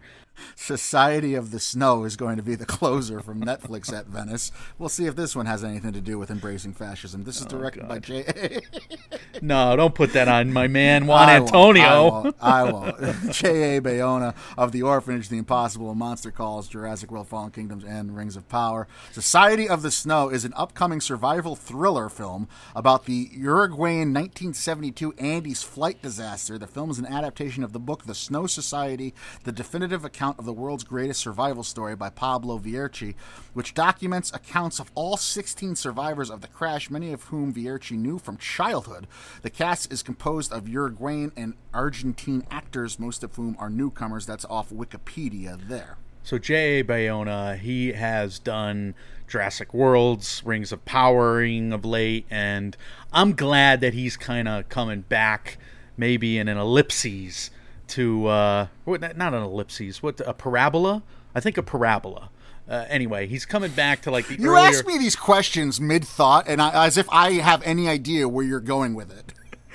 Society 0.56 1.34
of 1.34 1.50
the 1.50 1.60
Snow 1.60 2.04
is 2.04 2.16
going 2.16 2.36
to 2.36 2.42
be 2.42 2.54
the 2.54 2.66
closer 2.66 3.20
from 3.20 3.42
Netflix 3.42 3.92
at 3.92 4.06
Venice. 4.06 4.52
We'll 4.78 4.88
see 4.88 5.06
if 5.06 5.16
this 5.16 5.34
one 5.36 5.46
has 5.46 5.64
anything 5.64 5.92
to 5.92 6.00
do 6.00 6.18
with 6.18 6.30
embracing 6.30 6.74
fascism. 6.74 7.24
This 7.24 7.40
is 7.40 7.46
oh, 7.46 7.48
directed 7.48 7.88
by 7.88 7.98
J. 7.98 8.60
No, 9.42 9.76
don't 9.76 9.94
put 9.94 10.12
that 10.12 10.28
on 10.28 10.52
my 10.52 10.68
man 10.68 11.06
Juan 11.06 11.28
I 11.28 11.40
won't, 11.40 11.48
Antonio. 11.48 11.82
I 11.82 12.10
won't. 12.10 12.36
I 12.40 12.72
won't. 12.72 13.32
J.A. 13.32 13.80
Bayona 13.80 14.34
of 14.56 14.72
The 14.72 14.82
Orphanage, 14.82 15.28
The 15.28 15.38
Impossible, 15.38 15.94
Monster 15.94 16.30
Calls, 16.30 16.68
Jurassic 16.68 17.10
World, 17.10 17.28
Fallen 17.28 17.50
Kingdoms, 17.50 17.84
and 17.84 18.16
Rings 18.16 18.36
of 18.36 18.48
Power. 18.48 18.86
Society 19.12 19.68
of 19.68 19.82
the 19.82 19.90
Snow 19.90 20.28
is 20.28 20.44
an 20.44 20.52
upcoming 20.56 21.00
survival 21.00 21.56
thriller 21.56 22.08
film 22.08 22.48
about 22.74 23.04
the 23.04 23.28
Uruguayan 23.32 24.14
1972 24.14 25.12
Andes 25.18 25.62
flight 25.62 26.00
disaster. 26.00 26.56
The 26.56 26.66
film 26.66 26.90
is 26.90 26.98
an 26.98 27.06
adaptation 27.06 27.64
of 27.64 27.72
the 27.72 27.80
book 27.80 28.04
The 28.04 28.14
Snow 28.14 28.46
Society, 28.46 29.14
the 29.42 29.52
definitive 29.52 30.04
account 30.04 30.23
of 30.32 30.44
the 30.44 30.52
world's 30.52 30.84
greatest 30.84 31.20
survival 31.20 31.62
story 31.62 31.94
by 31.94 32.08
Pablo 32.08 32.58
Vierci, 32.58 33.14
which 33.52 33.74
documents 33.74 34.32
accounts 34.32 34.80
of 34.80 34.90
all 34.94 35.16
16 35.16 35.76
survivors 35.76 36.30
of 36.30 36.40
the 36.40 36.48
crash, 36.48 36.90
many 36.90 37.12
of 37.12 37.24
whom 37.24 37.52
Vierci 37.52 37.96
knew 37.98 38.18
from 38.18 38.36
childhood. 38.38 39.06
The 39.42 39.50
cast 39.50 39.92
is 39.92 40.02
composed 40.02 40.52
of 40.52 40.68
Uruguayan 40.68 41.32
and 41.36 41.54
Argentine 41.74 42.46
actors, 42.50 42.98
most 42.98 43.22
of 43.22 43.36
whom 43.36 43.56
are 43.58 43.68
newcomers. 43.68 44.24
That's 44.26 44.46
off 44.46 44.70
Wikipedia 44.70 45.68
there. 45.68 45.98
So 46.22 46.38
J.A. 46.38 46.82
Bayona, 46.82 47.58
he 47.58 47.92
has 47.92 48.38
done 48.38 48.94
Jurassic 49.28 49.74
Worlds, 49.74 50.42
Rings 50.44 50.72
of 50.72 50.82
Powering 50.86 51.70
of 51.70 51.84
late, 51.84 52.24
and 52.30 52.74
I'm 53.12 53.34
glad 53.34 53.82
that 53.82 53.92
he's 53.92 54.16
kind 54.16 54.48
of 54.48 54.70
coming 54.70 55.02
back, 55.02 55.58
maybe 55.98 56.38
in 56.38 56.48
an 56.48 56.56
ellipses 56.56 57.50
to 57.88 58.26
uh, 58.26 58.66
what? 58.84 59.16
Not 59.16 59.34
an 59.34 59.42
ellipses, 59.42 60.02
what? 60.02 60.20
A 60.26 60.34
parabola? 60.34 61.02
I 61.34 61.40
think 61.40 61.56
a 61.56 61.62
parabola. 61.62 62.30
Uh, 62.68 62.86
anyway, 62.88 63.26
he's 63.26 63.44
coming 63.44 63.72
back 63.72 64.00
to 64.02 64.10
like 64.10 64.26
the 64.26 64.38
You 64.38 64.50
earlier. 64.50 64.66
ask 64.66 64.86
me 64.86 64.96
these 64.98 65.16
questions 65.16 65.80
mid 65.80 66.04
thought, 66.04 66.48
and 66.48 66.62
I, 66.62 66.86
as 66.86 66.96
if 66.96 67.06
I 67.10 67.32
have 67.32 67.62
any 67.62 67.88
idea 67.88 68.28
where 68.28 68.44
you're 68.44 68.60
going 68.60 68.94
with 68.94 69.10
it. 69.10 69.32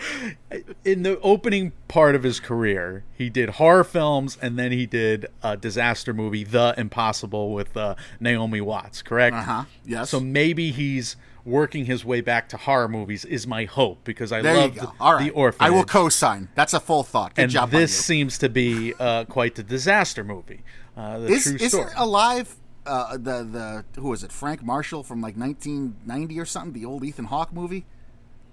in 0.86 1.04
the 1.04 1.20
opening 1.20 1.72
part 1.88 2.16
of 2.16 2.24
his 2.24 2.40
career, 2.40 3.04
he 3.14 3.30
did 3.30 3.50
horror 3.52 3.84
films 3.84 4.38
and 4.42 4.58
then 4.58 4.72
he 4.72 4.86
did 4.86 5.28
a 5.44 5.58
disaster 5.58 6.14
movie, 6.14 6.44
The 6.44 6.74
Impossible, 6.78 7.54
with 7.54 7.76
uh, 7.76 7.96
Naomi 8.20 8.62
Watts. 8.62 9.02
Correct? 9.02 9.36
Uh 9.36 9.42
huh. 9.42 9.64
Yes. 9.86 10.10
So 10.10 10.20
maybe 10.20 10.72
he's 10.72 11.16
working 11.46 11.86
his 11.86 12.04
way 12.06 12.22
back 12.22 12.50
to 12.50 12.58
horror 12.58 12.88
movies. 12.88 13.26
Is 13.26 13.48
my 13.48 13.66
hope 13.66 14.04
because 14.04 14.32
I 14.32 14.42
there 14.42 14.56
love 14.56 14.76
the, 14.76 14.92
right. 15.00 15.24
the 15.26 15.32
Orphanage. 15.32 15.72
I 15.72 15.76
will 15.76 15.84
co-sign. 15.84 16.50
That's 16.56 16.74
a 16.74 16.80
full 16.80 17.04
thought. 17.04 17.36
Good 17.36 17.44
and 17.44 17.52
job. 17.52 17.72
this 17.72 17.98
seems 17.98 18.38
to 18.40 18.50
be 18.50 18.94
uh, 19.00 19.26
quite 19.26 19.56
the 19.56 19.64
disaster 19.64 20.24
movie. 20.24 20.62
Uh, 20.96 21.20
the 21.20 21.28
is 21.28 21.44
true 21.44 21.58
story. 21.70 21.92
alive? 21.96 22.56
Uh, 22.86 23.14
the 23.18 23.44
the 23.44 23.86
who 24.02 24.10
was 24.10 24.24
it? 24.24 24.32
Frank 24.32 24.64
Marshall 24.64 25.04
from 25.04 25.22
like 25.22 25.38
1990 25.38 26.40
or 26.40 26.46
something. 26.46 26.74
The 26.74 26.86
old 26.86 27.04
Ethan 27.04 27.26
Hawke 27.26 27.54
movie. 27.54 27.86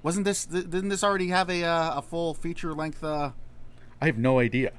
Wasn't 0.02 0.24
this? 0.24 0.44
th- 0.44 0.64
Didn't 0.70 0.88
this 0.88 1.02
already 1.02 1.28
have 1.28 1.48
a 1.50 1.64
uh, 1.64 1.98
a 1.98 2.02
full 2.02 2.34
feature 2.34 2.74
length? 2.74 3.02
Uh, 3.02 3.30
I 4.00 4.06
have 4.06 4.18
no 4.18 4.38
idea. 4.38 4.72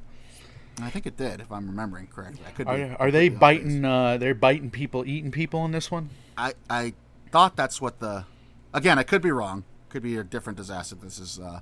I 0.80 0.92
think 0.92 1.08
it 1.08 1.18
did, 1.18 1.42
if 1.42 1.52
I'm 1.52 1.66
remembering 1.68 2.08
correctly. 2.08 2.44
I 2.48 2.52
could. 2.52 2.68
Be 2.68 2.72
Are, 2.74 2.98
are 3.00 3.12
they 3.12 3.30
biting? 3.30 3.84
Uh, 3.84 4.18
they're 4.18 4.36
biting 4.36 4.70
people, 4.70 5.04
eating 5.06 5.32
people 5.32 5.66
in 5.66 5.72
this 5.72 5.90
one. 5.90 6.12
I 6.38 6.54
I 6.70 6.94
thought 7.38 7.56
that's 7.56 7.80
what 7.80 8.00
the. 8.00 8.26
Again, 8.74 8.98
I 8.98 9.04
could 9.04 9.22
be 9.22 9.30
wrong. 9.30 9.64
Could 9.90 10.02
be 10.02 10.18
a 10.18 10.24
different 10.24 10.58
disaster. 10.58 10.96
This 10.96 11.20
is. 11.20 11.40
uh 11.40 11.60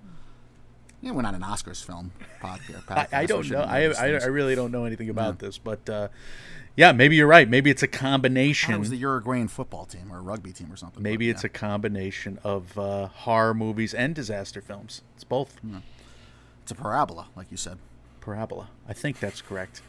yeah, 1.02 1.12
we're 1.12 1.22
not 1.22 1.36
an 1.36 1.42
Oscars 1.42 1.86
film 1.86 2.14
podcast. 2.42 2.90
I, 2.90 3.08
I 3.12 3.26
don't 3.26 3.48
know. 3.52 3.60
I, 3.60 3.92
I. 3.92 4.08
I 4.14 4.26
really 4.28 4.56
don't 4.56 4.72
know 4.72 4.86
anything 4.86 5.10
about 5.10 5.40
this, 5.40 5.58
but 5.58 5.88
uh, 5.90 6.08
yeah, 6.78 6.94
maybe 6.94 7.18
you're 7.18 7.28
right. 7.28 7.48
Maybe 7.48 7.70
it's 7.70 7.84
a 7.84 7.88
combination. 7.88 8.74
it 8.74 8.80
was 8.80 8.90
the 8.90 8.98
Uruguayan 8.98 9.50
football 9.50 9.86
team 9.86 10.12
or 10.12 10.22
rugby 10.22 10.54
team 10.54 10.72
or 10.72 10.78
something. 10.78 11.04
Maybe 11.04 11.28
but, 11.28 11.36
it's 11.36 11.44
yeah. 11.44 11.48
a 11.48 11.60
combination 11.60 12.40
of 12.44 12.80
uh, 12.80 13.08
horror 13.08 13.54
movies 13.54 13.94
and 13.94 14.16
disaster 14.16 14.62
films. 14.62 15.02
It's 15.16 15.26
both. 15.26 15.60
it's 16.64 16.72
a 16.72 16.76
parabola, 16.76 17.28
like 17.36 17.52
you 17.52 17.58
said. 17.58 17.78
Parabola. 18.22 18.70
I 18.88 18.94
think 18.94 19.20
that's 19.20 19.42
correct. 19.42 19.82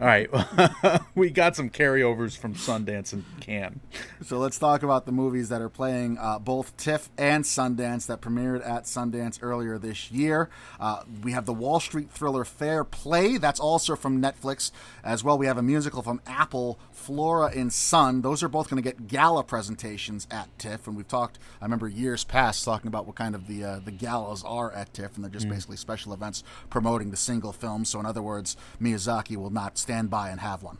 All 0.00 0.08
right, 0.08 0.28
we 1.14 1.30
got 1.30 1.54
some 1.54 1.70
carryovers 1.70 2.36
from 2.36 2.54
Sundance 2.54 3.12
and 3.12 3.24
Cannes. 3.38 3.78
So 4.24 4.38
let's 4.38 4.58
talk 4.58 4.82
about 4.82 5.06
the 5.06 5.12
movies 5.12 5.50
that 5.50 5.62
are 5.62 5.68
playing 5.68 6.18
uh, 6.18 6.40
both 6.40 6.76
TIFF 6.76 7.10
and 7.16 7.44
Sundance 7.44 8.06
that 8.06 8.20
premiered 8.20 8.66
at 8.66 8.84
Sundance 8.84 9.38
earlier 9.40 9.78
this 9.78 10.10
year. 10.10 10.50
Uh, 10.80 11.04
we 11.22 11.30
have 11.30 11.46
the 11.46 11.52
Wall 11.52 11.78
Street 11.78 12.10
thriller 12.10 12.44
Fair 12.44 12.82
Play, 12.82 13.38
that's 13.38 13.60
also 13.60 13.94
from 13.94 14.20
Netflix. 14.20 14.72
As 15.04 15.22
well, 15.22 15.38
we 15.38 15.46
have 15.46 15.58
a 15.58 15.62
musical 15.62 16.02
from 16.02 16.20
Apple, 16.26 16.80
Flora 16.90 17.52
and 17.54 17.72
Son. 17.72 18.22
Those 18.22 18.42
are 18.42 18.48
both 18.48 18.68
going 18.68 18.82
to 18.82 18.88
get 18.88 19.06
gala 19.06 19.44
presentations 19.44 20.26
at 20.28 20.48
TIFF, 20.58 20.88
and 20.88 20.96
we've 20.96 21.06
talked. 21.06 21.38
I 21.60 21.66
remember 21.66 21.86
years 21.86 22.24
past 22.24 22.64
talking 22.64 22.88
about 22.88 23.06
what 23.06 23.14
kind 23.14 23.36
of 23.36 23.46
the 23.46 23.62
uh, 23.62 23.78
the 23.84 23.92
galas 23.92 24.42
are 24.42 24.72
at 24.72 24.92
TIFF, 24.92 25.14
and 25.14 25.24
they're 25.24 25.30
just 25.30 25.48
basically 25.48 25.76
special 25.76 26.12
events 26.12 26.42
promoting 26.68 27.12
the 27.12 27.16
single 27.16 27.52
film. 27.52 27.84
So 27.84 28.00
in 28.00 28.06
other 28.06 28.22
words, 28.22 28.56
Miyazaki 28.82 29.36
will 29.36 29.50
not 29.50 29.78
stand 29.84 30.08
by 30.08 30.30
and 30.30 30.40
have 30.40 30.62
one. 30.62 30.78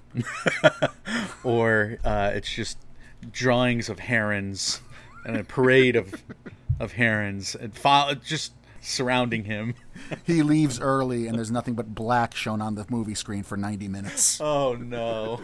or 1.45 1.99
uh, 2.05 2.31
it's 2.33 2.51
just 2.51 2.79
drawings 3.31 3.90
of 3.90 3.99
herons 3.99 4.81
and 5.27 5.37
a 5.37 5.45
parade 5.45 5.95
of 5.95 6.14
of 6.81 6.93
herons 6.93 7.55
and 7.55 7.77
fo- 7.77 8.14
just 8.14 8.55
surrounding 8.81 9.45
him. 9.45 9.75
he 10.25 10.43
leaves 10.43 10.81
early, 10.81 11.27
and 11.27 11.37
there's 11.37 11.51
nothing 11.51 11.75
but 11.75 11.95
black 11.95 12.35
shown 12.35 12.62
on 12.62 12.77
the 12.77 12.87
movie 12.88 13.14
screen 13.14 13.43
for 13.43 13.59
90 13.59 13.88
minutes. 13.88 14.40
Oh 14.40 14.73
no. 14.75 15.43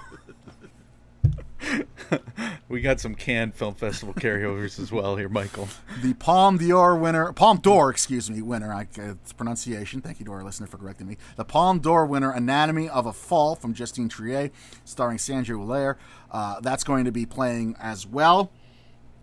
We 2.70 2.80
got 2.80 3.00
some 3.00 3.16
Cannes 3.16 3.50
Film 3.56 3.74
Festival 3.74 4.14
carryovers 4.14 4.78
as 4.78 4.92
well 4.92 5.16
here, 5.16 5.28
Michael. 5.28 5.68
The 6.02 6.14
Palme 6.14 6.56
d'Or 6.56 6.96
winner, 6.96 7.32
Palme 7.32 7.58
d'Or, 7.58 7.90
excuse 7.90 8.30
me, 8.30 8.42
winner. 8.42 8.72
I, 8.72 8.82
uh, 8.96 9.14
it's 9.20 9.32
pronunciation. 9.32 10.00
Thank 10.00 10.20
you 10.20 10.26
to 10.26 10.32
our 10.32 10.44
listener 10.44 10.68
for 10.68 10.78
correcting 10.78 11.08
me. 11.08 11.16
The 11.34 11.44
Palme 11.44 11.80
d'Or 11.80 12.06
winner, 12.06 12.30
Anatomy 12.30 12.88
of 12.88 13.06
a 13.06 13.12
Fall 13.12 13.56
from 13.56 13.74
Justine 13.74 14.08
Triet, 14.08 14.52
starring 14.84 15.18
Sandra 15.18 15.56
Huller. 15.56 15.96
Uh, 16.30 16.60
that's 16.60 16.84
going 16.84 17.06
to 17.06 17.10
be 17.10 17.26
playing 17.26 17.74
as 17.80 18.06
well. 18.06 18.52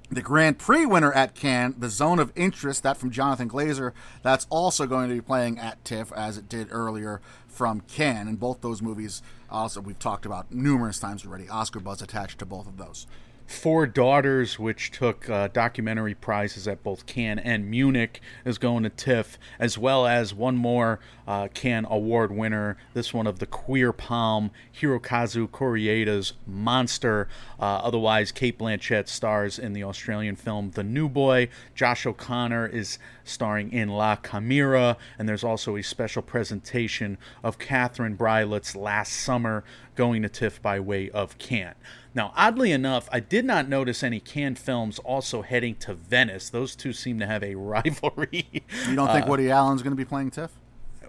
The 0.10 0.22
Grand 0.22 0.60
Prix 0.60 0.86
winner 0.86 1.14
at 1.14 1.34
Cannes, 1.34 1.76
The 1.78 1.90
Zone 1.90 2.20
of 2.20 2.34
Interest, 2.36 2.84
that 2.84 2.98
from 2.98 3.12
Jonathan 3.12 3.50
Glazer, 3.50 3.94
that's 4.24 4.46
also 4.50 4.86
going 4.88 5.08
to 5.08 5.16
be 5.16 5.22
playing 5.22 5.58
at 5.58 5.84
TIFF 5.86 6.12
as 6.12 6.38
it 6.38 6.50
did 6.50 6.68
earlier 6.70 7.22
from 7.48 7.80
Cannes. 7.82 8.28
And 8.28 8.40
both 8.40 8.60
those 8.60 8.82
movies, 8.82 9.22
also, 9.50 9.80
we've 9.80 10.00
talked 10.00 10.26
about 10.26 10.52
numerous 10.52 11.00
times 11.00 11.26
already. 11.26 11.48
Oscar 11.48 11.80
buzz 11.80 12.02
attached 12.02 12.40
to 12.40 12.46
both 12.46 12.68
of 12.68 12.76
those. 12.78 13.08
Four 13.48 13.88
Daughters, 13.88 14.60
which 14.60 14.92
took 14.92 15.30
uh, 15.30 15.48
documentary 15.48 16.14
prizes 16.14 16.68
at 16.68 16.84
both 16.84 17.06
Cannes 17.06 17.40
and 17.40 17.70
Munich, 17.70 18.20
is 18.44 18.58
going 18.58 18.84
to 18.84 18.90
TIFF, 18.90 19.40
as 19.58 19.78
well 19.78 20.06
as 20.06 20.34
one 20.34 20.58
more 20.58 21.00
uh, 21.26 21.48
Cannes 21.54 21.88
Award 21.90 22.32
winner, 22.32 22.78
this 22.94 23.14
one 23.14 23.26
of 23.26 23.40
the 23.40 23.46
Queer 23.46 23.94
Palm, 23.94 24.52
Hirokazu 24.78 25.50
Kore-eda's 25.50 26.34
Monster. 26.46 27.30
Uh, 27.58 27.64
otherwise, 27.78 28.34
Cate 28.34 28.60
Blanchett 28.60 29.08
stars 29.08 29.58
in 29.58 29.72
the 29.72 29.84
Australian 29.84 30.36
film 30.36 30.72
The 30.72 30.84
New 30.84 31.08
Boy. 31.08 31.48
Josh 31.74 32.06
O'Connor 32.06 32.68
is 32.68 33.00
starring 33.24 33.72
in 33.72 33.88
La 33.88 34.18
Chimera, 34.18 34.98
and 35.18 35.28
there's 35.28 35.44
also 35.44 35.78
a 35.78 35.82
special 35.84 36.22
presentation 36.22 37.18
of 37.44 37.58
Catherine 37.58 38.18
Breillat's 38.18 38.76
Last 38.76 39.14
Summer 39.14 39.64
going 39.96 40.22
to 40.22 40.30
TIFF 40.30 40.62
by 40.62 40.80
way 40.80 41.10
of 41.10 41.38
Cannes. 41.38 41.76
Now, 42.18 42.34
oddly 42.36 42.72
enough, 42.72 43.08
I 43.12 43.20
did 43.20 43.46
not 43.46 43.70
notice 43.70 44.02
any 44.02 44.20
canned 44.20 44.58
films 44.58 44.98
also 44.98 45.44
heading 45.44 45.76
to 45.76 45.94
Venice. 45.94 46.50
Those 46.50 46.76
two 46.76 46.92
seem 46.92 47.20
to 47.20 47.28
have 47.28 47.44
a 47.44 47.54
rivalry. 47.56 48.48
You 48.90 48.96
don't 48.96 49.12
think 49.12 49.28
uh, 49.28 49.30
Woody 49.30 49.52
Allen's 49.52 49.84
going 49.84 49.92
to 49.92 49.96
be 49.98 50.04
playing 50.04 50.32
TIFF? 50.32 50.52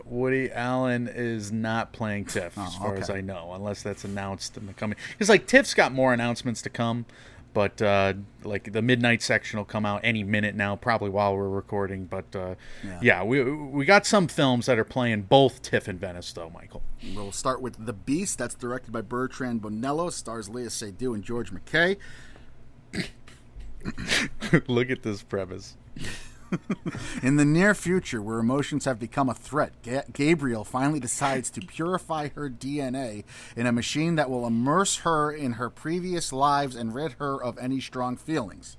Woody 0.04 0.52
Allen 0.52 1.08
is 1.08 1.50
not 1.50 1.94
playing 1.94 2.26
TIFF, 2.26 2.52
oh, 2.58 2.62
as 2.62 2.74
Oh, 2.76 2.78
far 2.78 2.92
okay. 2.92 3.00
as 3.00 3.08
I 3.08 3.22
know, 3.22 3.52
unless 3.54 3.82
that's 3.82 4.04
announced 4.04 4.58
in 4.58 4.66
the 4.66 4.74
coming. 4.74 4.98
Because 5.12 5.30
like 5.30 5.46
TIFF's 5.46 5.72
got 5.72 5.92
more 5.92 6.12
announcements 6.12 6.60
to 6.60 6.68
come, 6.68 7.06
but 7.54 7.80
uh, 7.82 8.14
like 8.44 8.72
the 8.72 8.82
midnight 8.82 9.22
section 9.22 9.58
will 9.58 9.64
come 9.64 9.84
out 9.86 10.00
any 10.04 10.22
minute 10.22 10.54
now, 10.54 10.76
probably 10.76 11.10
while 11.10 11.36
we're 11.36 11.48
recording. 11.48 12.04
But 12.06 12.34
uh, 12.36 12.54
Yeah. 12.84 12.98
yeah. 13.02 13.24
we 13.24 13.42
we 13.42 13.84
got 13.84 14.06
some 14.06 14.28
films 14.28 14.66
that 14.66 14.78
are 14.78 14.84
playing 14.84 15.22
both 15.22 15.62
TIFF 15.62 15.88
and 15.88 16.00
Venice, 16.00 16.32
though, 16.32 16.50
Michael. 16.50 16.82
We'll 17.14 17.32
start 17.32 17.60
with 17.60 17.84
The 17.86 17.92
Beast. 17.92 18.38
That's 18.38 18.54
directed 18.54 18.92
by 18.92 19.00
Bertrand 19.02 19.62
Bonello, 19.62 20.12
stars 20.12 20.48
Léa 20.48 20.66
Seydoux 20.66 21.14
and 21.14 21.24
George 21.24 21.50
McKay. 21.52 21.96
Look 24.68 24.90
at 24.90 25.02
this 25.02 25.22
premise. 25.22 25.76
In 27.22 27.36
the 27.36 27.44
near 27.44 27.74
future, 27.74 28.22
where 28.22 28.38
emotions 28.38 28.84
have 28.84 28.98
become 28.98 29.28
a 29.28 29.34
threat, 29.34 29.72
Ga- 29.82 30.04
Gabriel 30.12 30.64
finally 30.64 31.00
decides 31.00 31.50
to 31.50 31.60
purify 31.60 32.28
her 32.28 32.48
DNA 32.48 33.24
in 33.56 33.66
a 33.66 33.72
machine 33.72 34.14
that 34.16 34.30
will 34.30 34.46
immerse 34.46 34.98
her 34.98 35.30
in 35.30 35.54
her 35.54 35.70
previous 35.70 36.32
lives 36.32 36.76
and 36.76 36.94
rid 36.94 37.12
her 37.14 37.42
of 37.42 37.58
any 37.58 37.80
strong 37.80 38.16
feelings. 38.16 38.76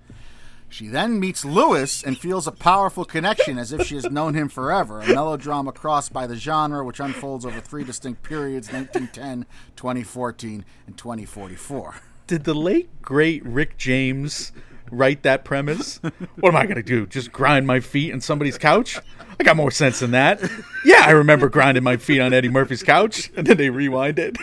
She 0.69 0.87
then 0.87 1.19
meets 1.19 1.43
Louis 1.43 2.03
and 2.03 2.17
feels 2.17 2.45
a 2.45 2.51
powerful 2.51 3.03
connection 3.03 3.57
as 3.57 3.73
if 3.73 3.87
she 3.87 3.95
has 3.95 4.09
known 4.11 4.35
him 4.35 4.49
forever, 4.49 5.01
a 5.01 5.07
melodrama 5.07 5.71
crossed 5.71 6.13
by 6.13 6.27
the 6.27 6.35
genre 6.35 6.85
which 6.85 6.99
unfolds 6.99 7.43
over 7.43 7.59
three 7.59 7.83
distinct 7.83 8.21
periods 8.21 8.71
1910, 8.71 9.47
2014, 9.75 10.63
and 10.85 10.95
2044. 10.95 11.95
Did 12.27 12.43
the 12.43 12.53
late 12.53 13.01
great 13.01 13.43
Rick 13.43 13.77
James 13.77 14.51
write 14.91 15.23
that 15.23 15.43
premise? 15.43 15.99
What 16.39 16.49
am 16.49 16.55
I 16.55 16.65
gonna 16.65 16.83
do? 16.83 17.05
Just 17.05 17.31
grind 17.31 17.67
my 17.67 17.79
feet 17.79 18.13
on 18.13 18.21
somebody's 18.21 18.57
couch? 18.57 18.97
I 19.39 19.43
got 19.43 19.57
more 19.57 19.71
sense 19.71 19.99
than 19.99 20.11
that. 20.11 20.41
Yeah, 20.85 21.03
I 21.05 21.11
remember 21.11 21.49
grinding 21.49 21.83
my 21.83 21.97
feet 21.97 22.19
on 22.21 22.33
Eddie 22.33 22.49
Murphy's 22.49 22.83
couch, 22.83 23.29
and 23.35 23.45
then 23.45 23.57
they 23.57 23.69
rewind 23.69 24.19
it. 24.19 24.37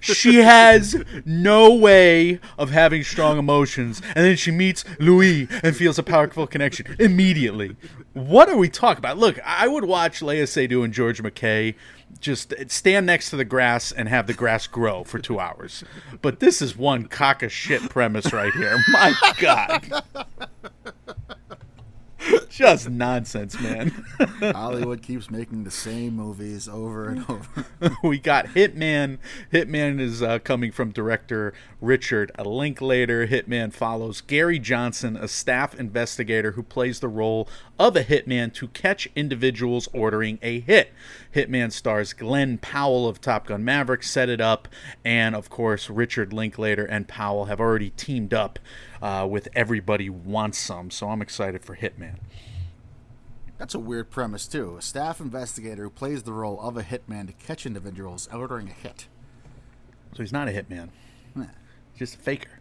She 0.00 0.36
has 0.36 1.02
no 1.24 1.74
way 1.74 2.40
of 2.58 2.70
having 2.70 3.04
strong 3.04 3.38
emotions, 3.38 4.02
and 4.14 4.24
then 4.24 4.36
she 4.36 4.50
meets 4.50 4.84
Louis 4.98 5.48
and 5.62 5.76
feels 5.76 5.98
a 5.98 6.02
powerful 6.02 6.46
connection 6.46 6.96
immediately. 6.98 7.76
What 8.12 8.48
are 8.48 8.56
we 8.56 8.68
talking 8.68 8.98
about? 8.98 9.18
Look, 9.18 9.38
I 9.44 9.68
would 9.68 9.84
watch 9.84 10.20
Léa 10.20 10.42
Seydoux 10.42 10.84
and 10.84 10.92
George 10.92 11.22
McKay 11.22 11.74
just 12.20 12.52
stand 12.68 13.06
next 13.06 13.30
to 13.30 13.36
the 13.36 13.44
grass 13.44 13.90
and 13.90 14.08
have 14.08 14.26
the 14.26 14.34
grass 14.34 14.66
grow 14.66 15.04
for 15.04 15.18
two 15.18 15.40
hours. 15.40 15.82
But 16.20 16.40
this 16.40 16.60
is 16.60 16.76
one 16.76 17.06
cock 17.06 17.42
of 17.42 17.50
shit 17.52 17.82
premise 17.88 18.32
right 18.32 18.52
here. 18.52 18.78
My 18.88 19.14
God. 19.38 20.02
Just 22.52 22.90
nonsense, 22.90 23.58
man. 23.58 24.04
Hollywood 24.42 25.00
keeps 25.00 25.30
making 25.30 25.64
the 25.64 25.70
same 25.70 26.16
movies 26.16 26.68
over 26.68 27.08
and 27.08 27.20
over. 27.30 27.66
we 28.04 28.18
got 28.18 28.48
Hitman. 28.48 29.16
Hitman 29.50 29.98
is 29.98 30.22
uh, 30.22 30.38
coming 30.38 30.70
from 30.70 30.90
director 30.90 31.54
Richard 31.80 32.30
Linklater. 32.38 33.26
Hitman 33.26 33.72
follows 33.72 34.20
Gary 34.20 34.58
Johnson, 34.58 35.16
a 35.16 35.28
staff 35.28 35.74
investigator 35.80 36.52
who 36.52 36.62
plays 36.62 37.00
the 37.00 37.08
role 37.08 37.48
of 37.78 37.96
a 37.96 38.04
hitman 38.04 38.52
to 38.52 38.68
catch 38.68 39.08
individuals 39.16 39.88
ordering 39.94 40.38
a 40.42 40.60
hit. 40.60 40.92
Hitman 41.34 41.72
stars 41.72 42.12
Glen 42.12 42.58
Powell 42.58 43.08
of 43.08 43.22
Top 43.22 43.46
Gun 43.46 43.64
Maverick, 43.64 44.02
set 44.02 44.28
it 44.28 44.42
up, 44.42 44.68
and 45.06 45.34
of 45.34 45.48
course, 45.48 45.88
Richard 45.88 46.34
Linklater 46.34 46.84
and 46.84 47.08
Powell 47.08 47.46
have 47.46 47.60
already 47.60 47.90
teamed 47.90 48.34
up 48.34 48.58
uh, 49.00 49.26
with 49.28 49.48
Everybody 49.54 50.10
Wants 50.10 50.58
Some, 50.58 50.90
so 50.90 51.08
I'm 51.08 51.22
excited 51.22 51.64
for 51.64 51.76
Hitman. 51.76 52.18
That's 53.62 53.76
a 53.76 53.78
weird 53.78 54.10
premise, 54.10 54.48
too. 54.48 54.74
A 54.76 54.82
staff 54.82 55.20
investigator 55.20 55.84
who 55.84 55.90
plays 55.90 56.24
the 56.24 56.32
role 56.32 56.60
of 56.60 56.76
a 56.76 56.82
hitman 56.82 57.28
to 57.28 57.32
catch 57.32 57.64
individuals 57.64 58.28
ordering 58.32 58.68
a 58.68 58.72
hit. 58.72 59.06
So 60.16 60.24
he's 60.24 60.32
not 60.32 60.48
a 60.48 60.50
hitman, 60.50 60.88
just 61.96 62.16
a 62.16 62.18
faker. 62.18 62.58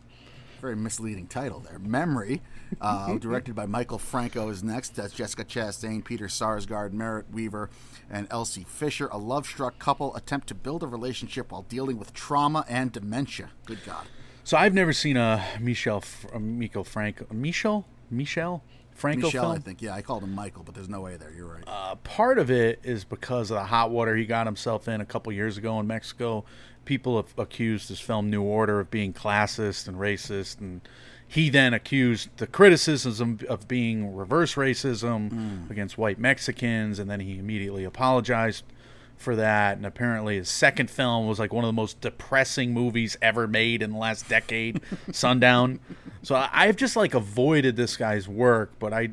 Very 0.61 0.75
misleading 0.75 1.25
title 1.25 1.59
there. 1.59 1.79
Memory, 1.79 2.43
uh, 2.79 3.17
directed 3.17 3.55
by 3.55 3.65
Michael 3.65 3.97
Franco, 3.97 4.49
is 4.49 4.61
next. 4.61 4.95
That's 4.95 5.11
Jessica 5.11 5.43
Chastain, 5.43 6.05
Peter 6.05 6.27
Sarsgaard, 6.27 6.93
Merritt 6.93 7.33
Wever, 7.33 7.71
and 8.07 8.27
Elsie 8.29 8.67
Fisher. 8.69 9.07
A 9.11 9.17
love 9.17 9.47
struck 9.47 9.79
couple 9.79 10.15
attempt 10.15 10.49
to 10.49 10.53
build 10.53 10.83
a 10.83 10.87
relationship 10.87 11.51
while 11.51 11.63
dealing 11.63 11.97
with 11.97 12.13
trauma 12.13 12.63
and 12.69 12.91
dementia. 12.91 13.49
Good 13.65 13.83
God. 13.87 14.05
So 14.43 14.55
I've 14.55 14.75
never 14.75 14.93
seen 14.93 15.17
a 15.17 15.43
Michel 15.59 16.03
a 16.31 16.39
Michael 16.39 16.83
Franco 16.83 17.25
Michel 17.31 17.87
Michel 18.11 18.63
Franco 19.01 19.27
Michelle, 19.27 19.43
film. 19.43 19.55
I 19.55 19.59
think. 19.59 19.81
Yeah, 19.81 19.95
I 19.95 20.01
called 20.01 20.23
him 20.23 20.33
Michael, 20.33 20.63
but 20.63 20.75
there's 20.75 20.89
no 20.89 21.01
way 21.01 21.17
there. 21.17 21.31
You're 21.31 21.47
right. 21.47 21.63
Uh, 21.67 21.95
part 21.95 22.37
of 22.37 22.51
it 22.51 22.79
is 22.83 23.03
because 23.03 23.51
of 23.51 23.55
the 23.55 23.63
hot 23.63 23.91
water 23.91 24.15
he 24.15 24.25
got 24.25 24.45
himself 24.45 24.87
in 24.87 25.01
a 25.01 25.05
couple 25.05 25.33
years 25.33 25.57
ago 25.57 25.79
in 25.79 25.87
Mexico. 25.87 26.45
People 26.85 27.17
have 27.17 27.33
accused 27.37 27.89
his 27.89 27.99
film 27.99 28.29
New 28.29 28.41
Order 28.41 28.79
of 28.79 28.89
being 28.89 29.13
classist 29.13 29.87
and 29.87 29.97
racist, 29.97 30.59
and 30.59 30.81
he 31.27 31.49
then 31.49 31.73
accused 31.73 32.29
the 32.37 32.47
criticism 32.47 33.39
of 33.49 33.67
being 33.67 34.15
reverse 34.15 34.55
racism 34.55 35.69
against 35.69 35.97
white 35.97 36.19
Mexicans, 36.19 36.99
and 36.99 37.09
then 37.09 37.19
he 37.19 37.39
immediately 37.39 37.83
apologized 37.83 38.63
for 39.21 39.35
that. 39.37 39.77
And 39.77 39.85
apparently, 39.85 40.35
his 40.37 40.49
second 40.49 40.89
film 40.89 41.27
was 41.27 41.39
like 41.39 41.53
one 41.53 41.63
of 41.63 41.69
the 41.69 41.73
most 41.73 42.01
depressing 42.01 42.73
movies 42.73 43.17
ever 43.21 43.47
made 43.47 43.81
in 43.81 43.91
the 43.91 43.97
last 43.97 44.27
decade, 44.27 44.81
Sundown. 45.11 45.79
So 46.23 46.35
I- 46.35 46.49
I've 46.51 46.75
just 46.75 46.95
like 46.95 47.13
avoided 47.13 47.75
this 47.77 47.95
guy's 47.97 48.27
work, 48.27 48.73
but 48.79 48.91
I 48.93 49.09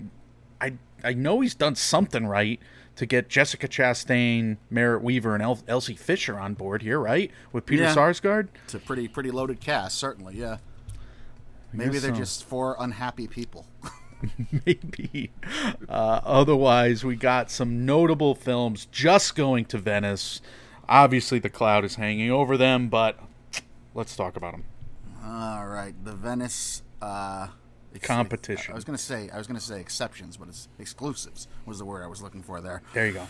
I 0.60 0.72
I 1.04 1.12
know 1.14 1.40
he's 1.40 1.54
done 1.54 1.74
something 1.76 2.26
right 2.26 2.58
to 2.96 3.06
get 3.06 3.28
Jessica 3.28 3.68
Chastain, 3.68 4.56
Merritt 4.70 5.02
Wever, 5.02 5.34
and 5.34 5.42
El- 5.42 5.60
Elsie 5.68 5.94
Fisher 5.94 6.36
on 6.38 6.54
board 6.54 6.82
here, 6.82 6.98
right? 6.98 7.30
With 7.52 7.64
Peter 7.64 7.84
Yeah. 7.84 7.94
Sarsgaard. 7.94 8.48
It's 8.64 8.74
a 8.74 8.80
pretty 8.80 9.06
pretty 9.06 9.30
loaded 9.30 9.60
cast, 9.60 9.96
certainly. 9.98 10.34
Yeah. 10.36 10.56
Maybe 11.72 11.98
they're 11.98 12.14
so. 12.14 12.20
just 12.20 12.44
four 12.44 12.76
unhappy 12.80 13.28
people. 13.28 13.66
maybe. 14.66 15.30
Uh, 15.88 16.20
otherwise, 16.24 17.04
we 17.04 17.16
got 17.16 17.50
some 17.50 17.84
notable 17.86 18.34
films 18.34 18.86
just 18.86 19.34
going 19.34 19.64
to 19.66 19.78
Venice. 19.78 20.40
Obviously, 20.88 21.38
the 21.38 21.50
cloud 21.50 21.84
is 21.84 21.96
hanging 21.96 22.30
over 22.30 22.56
them, 22.56 22.88
but 22.88 23.18
let's 23.94 24.16
talk 24.16 24.36
about 24.36 24.52
them. 24.52 24.64
All 25.24 25.66
right, 25.66 25.94
the 26.04 26.14
Venice 26.14 26.82
uh, 27.02 27.48
ex- 27.94 28.06
Competition. 28.06 28.72
I 28.72 28.74
was 28.74 28.84
gonna 28.84 28.98
say 28.98 29.28
I 29.30 29.38
was 29.38 29.46
gonna 29.46 29.60
say 29.60 29.80
exceptions, 29.80 30.36
but 30.36 30.48
it's 30.48 30.68
exclusives 30.78 31.48
was 31.66 31.78
the 31.78 31.84
word 31.84 32.02
I 32.02 32.06
was 32.06 32.22
looking 32.22 32.42
for 32.42 32.60
there. 32.60 32.82
There 32.94 33.06
you 33.06 33.12
go. 33.12 33.26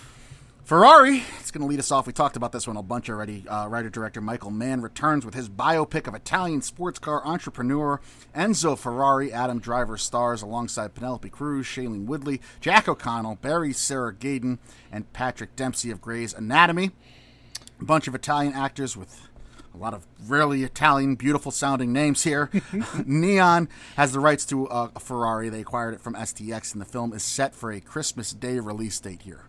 Ferrari. 0.69 1.23
It's 1.41 1.51
going 1.51 1.63
to 1.63 1.67
lead 1.67 1.79
us 1.79 1.91
off. 1.91 2.07
We 2.07 2.13
talked 2.13 2.37
about 2.37 2.53
this 2.53 2.67
one 2.67 2.77
a 2.77 2.83
bunch 2.83 3.09
already. 3.09 3.49
Uh, 3.49 3.69
Writer 3.69 3.89
director 3.89 4.21
Michael 4.21 4.51
Mann 4.51 4.83
returns 4.83 5.25
with 5.25 5.33
his 5.33 5.49
biopic 5.49 6.07
of 6.07 6.15
Italian 6.15 6.61
sports 6.61 6.99
car 6.99 7.23
entrepreneur 7.25 8.03
Enzo 8.37 8.77
Ferrari. 8.77 9.33
Adam 9.33 9.61
Driver 9.61 9.97
stars 9.97 10.43
alongside 10.43 10.95
Penelope 10.95 11.31
Cruz, 11.31 11.65
Shailene 11.65 12.05
Woodley, 12.05 12.43
Jack 12.61 12.87
O'Connell, 12.87 13.37
Barry 13.37 13.73
Sarah 13.73 14.13
Gadon, 14.13 14.59
and 14.93 15.11
Patrick 15.15 15.57
Dempsey 15.57 15.91
of 15.91 16.03
Grey's 16.03 16.35
Anatomy. 16.35 16.91
A 17.81 17.85
bunch 17.87 18.07
of 18.07 18.15
Italian 18.15 18.53
actors 18.53 18.95
with 18.95 19.27
a 19.75 19.79
lot 19.79 19.95
of 19.95 20.07
really 20.27 20.65
Italian, 20.65 21.15
beautiful 21.15 21.51
sounding 21.51 21.95
names 21.95 22.25
here. 22.25 22.51
Neon 23.07 23.71
has 23.97 24.13
the 24.13 24.21
rights 24.21 24.45
to 24.45 24.69
uh, 24.69 24.91
a 24.95 25.01
Ferrari. 25.01 25.49
They 25.49 25.63
acquired 25.63 25.95
it 25.95 26.03
from 26.03 26.13
STX, 26.13 26.75
and 26.75 26.83
the 26.83 26.85
film 26.85 27.15
is 27.15 27.23
set 27.23 27.55
for 27.55 27.73
a 27.73 27.81
Christmas 27.81 28.35
Day 28.35 28.61
release 28.61 29.01
date 29.01 29.23
here. 29.23 29.47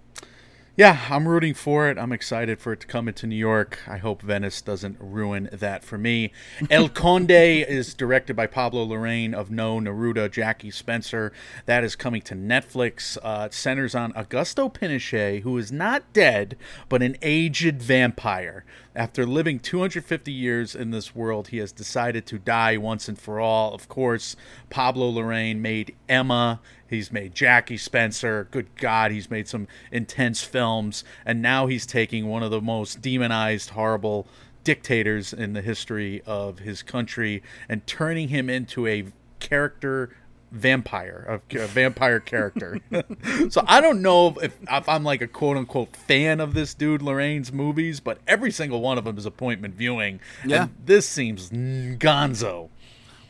Yeah, 0.80 1.08
I'm 1.10 1.28
rooting 1.28 1.56
for 1.56 1.90
it. 1.90 1.98
I'm 1.98 2.14
excited 2.14 2.62
for 2.62 2.72
it 2.72 2.80
to 2.80 2.88
come 2.88 3.10
into 3.10 3.28
New 3.28 3.36
York. 3.36 3.80
I 3.86 3.98
hope 3.98 4.22
Venice 4.22 4.62
doesn't 4.62 4.96
ruin 4.98 5.50
that 5.52 5.84
for 5.84 5.98
me. 5.98 6.32
El 6.70 6.88
Conde 6.88 7.32
is 7.32 7.94
directed 7.94 8.38
by 8.38 8.48
Pablo 8.48 8.86
Larraín 8.86 9.34
of 9.34 9.52
No 9.52 9.82
Neruda, 9.82 10.32
Jackie 10.32 10.72
Spencer. 10.72 11.34
That 11.66 11.84
is 11.84 11.98
coming 11.98 12.22
to 12.22 12.34
Netflix. 12.34 13.18
Uh, 13.22 13.48
it 13.48 13.54
centers 13.54 13.94
on 13.94 14.14
Augusto 14.14 14.74
Pinochet, 14.74 15.42
who 15.42 15.58
is 15.58 15.70
not 15.70 16.14
dead, 16.14 16.56
but 16.88 17.04
an 17.04 17.18
aged 17.22 17.82
vampire. 17.82 18.64
After 18.96 19.26
living 19.26 19.60
250 19.60 20.32
years 20.32 20.76
in 20.76 20.92
this 20.92 21.14
world, 21.14 21.50
he 21.50 21.58
has 21.58 21.74
decided 21.74 22.26
to 22.28 22.40
die 22.40 22.78
once 22.78 23.10
and 23.10 23.20
for 23.20 23.42
all. 23.42 23.74
Of 23.74 23.90
course, 23.90 24.38
Pablo 24.70 25.12
Larraín 25.12 25.60
made 25.60 25.94
Ema. 26.10 26.62
He's 26.90 27.12
made 27.12 27.36
Jackie 27.36 27.78
Spencer. 27.78 28.48
Good 28.52 28.76
God, 28.76 29.12
he's 29.12 29.30
made 29.30 29.48
some 29.48 29.68
intense 29.92 30.42
films. 30.42 31.04
And 31.26 31.42
now 31.42 31.68
he's 31.68 31.86
taking 31.86 32.28
one 32.28 32.44
of 32.44 32.52
the 32.52 32.62
most 32.62 33.02
demonized, 33.02 33.72
horrible 33.72 34.28
dictators 34.64 35.34
in 35.34 35.54
the 35.54 35.62
history 35.62 36.22
of 36.26 36.60
his 36.60 36.84
country 36.84 37.42
and 37.68 37.86
turning 37.88 38.30
him 38.30 38.50
into 38.50 38.86
a 38.88 39.06
character 39.40 40.10
vampire, 40.52 41.42
a, 41.52 41.60
a 41.60 41.68
vampire 41.68 42.20
character. 42.20 42.80
so 43.50 43.64
I 43.68 43.82
don't 43.82 44.02
know 44.02 44.36
if, 44.42 44.58
if 44.70 44.90
I'm 44.90 45.04
like 45.04 45.22
a 45.22 45.28
quote 45.28 45.58
unquote 45.58 45.96
fan 45.96 46.40
of 46.40 46.54
this 46.54 46.74
dude 46.74 47.02
Larraín's 47.02 47.52
movies, 47.52 48.00
but 48.00 48.20
every 48.28 48.52
single 48.52 48.82
one 48.82 48.98
of 48.98 49.04
them 49.04 49.18
is 49.18 49.26
appointment 49.26 49.76
viewing. 49.76 50.20
Yeah. 50.46 50.64
And 50.64 50.76
this 50.86 51.08
seems 51.08 51.50
gonzo. 51.52 52.70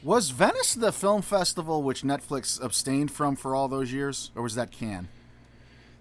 Was 0.04 0.30
Venice 0.30 0.76
the 0.76 0.92
film 0.92 1.22
festival 1.22 1.84
which 1.84 2.04
Netflix 2.04 2.62
abstained 2.62 3.12
from 3.12 3.36
for 3.36 3.54
all 3.54 3.68
those 3.68 3.92
years, 3.92 4.32
or 4.36 4.44
was 4.44 4.56
that 4.56 4.72
Cannes? 4.72 5.10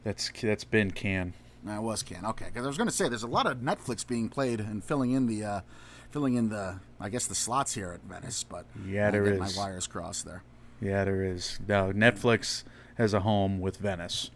That's 0.04 0.30
that's 0.40 0.64
been 0.64 0.92
can. 0.92 1.34
No, 1.64 1.76
it 1.78 1.82
was 1.82 2.02
Cannes. 2.04 2.24
Okay, 2.26 2.46
because 2.46 2.64
I 2.64 2.68
was 2.68 2.76
going 2.76 2.88
to 2.88 2.94
say 2.94 3.08
there's 3.08 3.24
a 3.24 3.26
lot 3.26 3.46
of 3.46 3.58
Netflix 3.58 4.06
being 4.06 4.28
played 4.28 4.60
and 4.60 4.82
filling 4.84 5.10
in 5.10 5.26
the, 5.26 5.44
uh, 5.44 5.60
filling 6.10 6.34
in 6.34 6.48
the, 6.48 6.78
I 7.00 7.08
guess 7.08 7.26
the 7.26 7.34
slots 7.34 7.74
here 7.74 7.90
at 7.90 8.00
Venice. 8.02 8.44
But 8.44 8.66
Yeah, 8.86 9.10
there 9.10 9.26
is. 9.26 9.40
My 9.40 9.50
wires 9.56 9.88
crossed 9.88 10.24
there. 10.24 10.44
Yeah, 10.80 11.04
there 11.04 11.24
is. 11.24 11.58
No, 11.66 11.92
Netflix 11.92 12.62
has 12.96 13.12
a 13.12 13.20
home 13.20 13.60
with 13.60 13.78
Venice. 13.78 14.30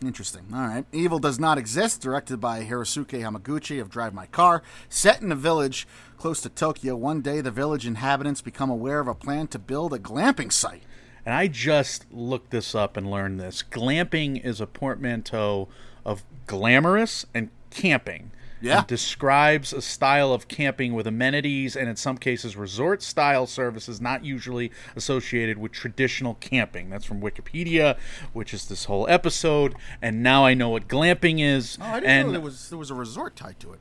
Interesting. 0.00 0.46
All 0.54 0.60
right. 0.60 0.84
Evil 0.92 1.18
Does 1.18 1.40
Not 1.40 1.58
Exist, 1.58 2.00
directed 2.00 2.40
by 2.40 2.62
Hirosuke 2.62 3.20
Hamaguchi 3.20 3.80
of 3.80 3.90
Drive 3.90 4.14
My 4.14 4.26
Car. 4.26 4.62
Set 4.88 5.20
in 5.22 5.32
a 5.32 5.36
village 5.36 5.88
close 6.16 6.40
to 6.42 6.48
Tokyo, 6.48 6.94
one 6.94 7.20
day 7.20 7.40
the 7.40 7.50
village 7.50 7.84
inhabitants 7.84 8.40
become 8.40 8.70
aware 8.70 9.00
of 9.00 9.08
a 9.08 9.14
plan 9.14 9.48
to 9.48 9.58
build 9.58 9.92
a 9.92 9.98
glamping 9.98 10.52
site. 10.52 10.82
And 11.26 11.34
I 11.34 11.48
just 11.48 12.06
looked 12.12 12.50
this 12.50 12.74
up 12.74 12.96
and 12.96 13.10
learned 13.10 13.40
this. 13.40 13.62
Glamping 13.62 14.42
is 14.44 14.60
a 14.60 14.66
portmanteau 14.66 15.68
of 16.04 16.22
glamorous 16.46 17.26
and 17.34 17.50
camping. 17.70 18.30
Yeah. 18.60 18.80
It 18.80 18.88
describes 18.88 19.72
a 19.72 19.80
style 19.80 20.32
of 20.32 20.48
camping 20.48 20.92
with 20.92 21.06
amenities 21.06 21.76
and 21.76 21.88
in 21.88 21.94
some 21.96 22.18
cases 22.18 22.56
resort 22.56 23.02
style 23.02 23.46
services 23.46 24.00
not 24.00 24.24
usually 24.24 24.72
associated 24.96 25.58
with 25.58 25.70
traditional 25.72 26.34
camping. 26.34 26.90
That's 26.90 27.04
from 27.04 27.20
Wikipedia, 27.20 27.96
which 28.32 28.52
is 28.52 28.66
this 28.66 28.86
whole 28.86 29.06
episode. 29.08 29.76
And 30.02 30.22
now 30.22 30.44
I 30.44 30.54
know 30.54 30.70
what 30.70 30.88
glamping 30.88 31.40
is. 31.40 31.78
Oh, 31.80 31.84
I 31.84 31.94
didn't 32.00 32.10
and 32.10 32.26
know 32.28 32.32
there 32.32 32.40
was 32.40 32.68
there 32.68 32.78
was 32.78 32.90
a 32.90 32.94
resort 32.94 33.36
tied 33.36 33.60
to 33.60 33.72
it. 33.74 33.80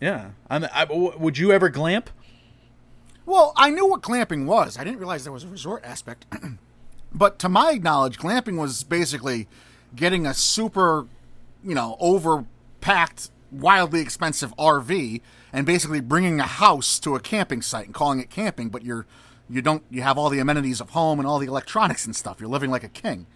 yeah, 0.00 0.30
I'm, 0.48 0.64
I, 0.72 0.84
w- 0.84 1.18
would 1.18 1.36
you 1.38 1.50
ever 1.52 1.68
glamp? 1.68 2.10
Well, 3.26 3.52
I 3.56 3.70
knew 3.70 3.86
what 3.86 4.02
glamping 4.02 4.46
was. 4.46 4.78
I 4.78 4.84
didn't 4.84 4.98
realize 4.98 5.24
there 5.24 5.32
was 5.32 5.44
a 5.44 5.48
resort 5.48 5.84
aspect. 5.84 6.26
but 7.12 7.38
to 7.40 7.48
my 7.48 7.74
knowledge, 7.74 8.18
glamping 8.18 8.56
was 8.58 8.82
basically 8.82 9.46
getting 9.94 10.26
a 10.26 10.34
super, 10.34 11.06
you 11.64 11.74
know, 11.74 11.96
overpacked, 12.00 13.30
wildly 13.50 14.00
expensive 14.00 14.54
RV 14.56 15.20
and 15.52 15.66
basically 15.66 16.00
bringing 16.00 16.40
a 16.40 16.46
house 16.46 16.98
to 17.00 17.14
a 17.14 17.20
camping 17.20 17.62
site 17.62 17.86
and 17.86 17.94
calling 17.94 18.20
it 18.20 18.30
camping, 18.30 18.68
but 18.68 18.84
you're 18.84 19.06
you 19.48 19.60
don't 19.60 19.82
you 19.90 20.02
have 20.02 20.16
all 20.16 20.30
the 20.30 20.38
amenities 20.38 20.80
of 20.80 20.90
home 20.90 21.18
and 21.18 21.26
all 21.26 21.38
the 21.38 21.46
electronics 21.46 22.06
and 22.06 22.14
stuff. 22.14 22.40
You're 22.40 22.48
living 22.48 22.70
like 22.70 22.84
a 22.84 22.88
king. 22.88 23.26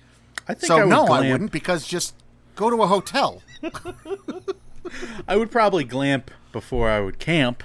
I 0.49 0.55
think 0.55 0.67
So 0.67 0.79
I 0.79 0.85
would 0.85 0.91
no, 0.91 1.07
I 1.07 1.31
wouldn't 1.31 1.53
because 1.53 1.87
just 1.87 2.15
go 2.55 2.71
to 2.71 2.83
a 2.83 2.87
hotel. 2.87 3.43
I 5.29 5.37
would 5.37 5.51
probably 5.51 5.85
glamp 5.85 6.31
before 6.53 6.89
I 6.89 7.01
would 7.01 7.19
camp. 7.19 7.65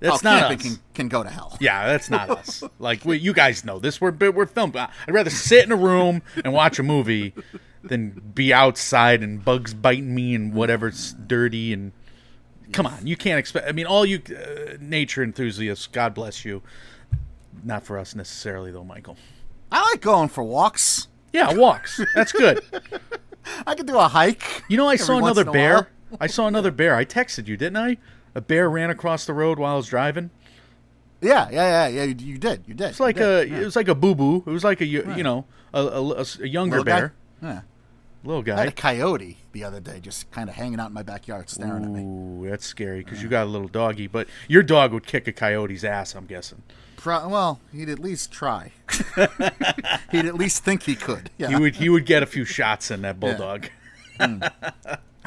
That's 0.00 0.24
oh, 0.24 0.30
not 0.30 0.40
camping 0.40 0.58
us. 0.58 0.62
can, 0.62 0.82
can 0.94 1.08
go 1.08 1.22
to 1.22 1.30
hell. 1.30 1.56
Yeah, 1.60 1.86
that's 1.86 2.10
not 2.10 2.30
us. 2.38 2.62
Like 2.78 3.04
we, 3.04 3.18
you 3.18 3.32
guys 3.32 3.64
know 3.64 3.78
this. 3.78 4.00
We're 4.00 4.12
we're 4.12 4.46
filmed. 4.46 4.76
I'd 4.76 4.90
rather 5.08 5.30
sit 5.30 5.64
in 5.64 5.72
a 5.72 5.76
room 5.76 6.22
and 6.44 6.52
watch 6.52 6.78
a 6.78 6.82
movie 6.82 7.32
than 7.88 8.10
be 8.34 8.52
outside 8.52 9.22
and 9.22 9.44
bugs 9.44 9.74
biting 9.74 10.14
me 10.14 10.34
and 10.34 10.52
whatever's 10.54 11.14
dirty 11.14 11.72
and. 11.72 11.92
Come 12.72 12.86
on, 12.86 13.06
you 13.06 13.16
can't 13.16 13.38
expect. 13.38 13.68
I 13.68 13.72
mean, 13.72 13.86
all 13.86 14.06
you 14.06 14.22
uh, 14.30 14.76
nature 14.80 15.22
enthusiasts, 15.22 15.86
God 15.86 16.14
bless 16.14 16.44
you. 16.44 16.62
Not 17.62 17.84
for 17.84 17.98
us 17.98 18.14
necessarily, 18.14 18.72
though, 18.72 18.84
Michael. 18.84 19.16
I 19.70 19.82
like 19.90 20.00
going 20.00 20.28
for 20.28 20.42
walks. 20.42 21.08
Yeah, 21.32 21.52
walks. 21.52 22.00
That's 22.14 22.32
good. 22.32 22.62
I 23.66 23.74
could 23.74 23.86
do 23.86 23.98
a 23.98 24.08
hike. 24.08 24.62
You 24.68 24.76
know, 24.76 24.88
I 24.88 24.96
saw 24.96 25.18
another 25.18 25.44
bear. 25.44 25.88
I 26.20 26.26
saw 26.26 26.46
another 26.46 26.70
bear. 26.70 26.94
I 26.96 27.04
texted 27.04 27.48
you, 27.48 27.56
didn't 27.56 27.76
I? 27.76 27.98
A 28.34 28.40
bear 28.40 28.68
ran 28.70 28.90
across 28.90 29.26
the 29.26 29.34
road 29.34 29.58
while 29.58 29.74
I 29.74 29.76
was 29.76 29.88
driving. 29.88 30.30
Yeah, 31.20 31.48
yeah, 31.50 31.88
yeah, 31.88 31.88
yeah. 31.88 32.04
You, 32.04 32.14
you 32.18 32.38
did, 32.38 32.64
you 32.66 32.74
did. 32.74 32.88
It's 32.88 33.00
like 33.00 33.18
a, 33.18 33.42
it 33.42 33.64
was 33.64 33.76
like 33.76 33.88
a 33.88 33.94
boo 33.94 34.14
boo. 34.14 34.42
It 34.46 34.50
was 34.50 34.64
like 34.64 34.80
a, 34.80 34.84
you 34.84 35.04
you 35.16 35.22
know, 35.22 35.46
a, 35.72 35.80
a, 35.80 36.24
a 36.40 36.46
younger 36.46 36.78
Little 36.78 36.84
guy? 36.84 37.00
bear, 37.00 37.14
Yeah. 37.42 37.60
Little 38.24 38.42
guy. 38.42 38.56
I 38.56 38.58
had 38.60 38.68
a 38.68 38.72
coyote 38.72 39.38
the 39.52 39.64
other 39.64 39.80
day, 39.80 40.00
just 40.00 40.30
kind 40.30 40.48
of 40.48 40.56
hanging 40.56 40.80
out 40.80 40.88
in 40.88 40.92
my 40.94 41.02
backyard, 41.02 41.48
staring 41.50 41.84
at 41.84 41.90
me. 41.90 42.02
Ooh, 42.02 42.48
that's 42.48 42.66
scary 42.66 43.04
because 43.04 43.22
you 43.22 43.28
got 43.28 43.44
a 43.44 43.50
little 43.50 43.68
doggy, 43.68 44.06
but 44.06 44.28
your 44.48 44.62
dog 44.62 44.92
would 44.92 45.06
kick 45.06 45.28
a 45.28 45.32
coyote's 45.32 45.84
ass. 45.84 46.14
I'm 46.14 46.26
guessing. 46.26 46.62
Pro- 46.96 47.28
well, 47.28 47.60
he'd 47.72 47.88
at 47.88 47.98
least 47.98 48.32
try. 48.32 48.72
he'd 50.10 50.24
at 50.24 50.34
least 50.34 50.64
think 50.64 50.84
he 50.84 50.96
could. 50.96 51.30
Yeah. 51.36 51.48
He 51.48 51.56
would 51.56 51.76
he 51.76 51.88
would 51.88 52.06
get 52.06 52.22
a 52.22 52.26
few 52.26 52.44
shots 52.44 52.90
in 52.90 53.02
that 53.02 53.20
bulldog. 53.20 53.68
Hmm. 54.18 54.42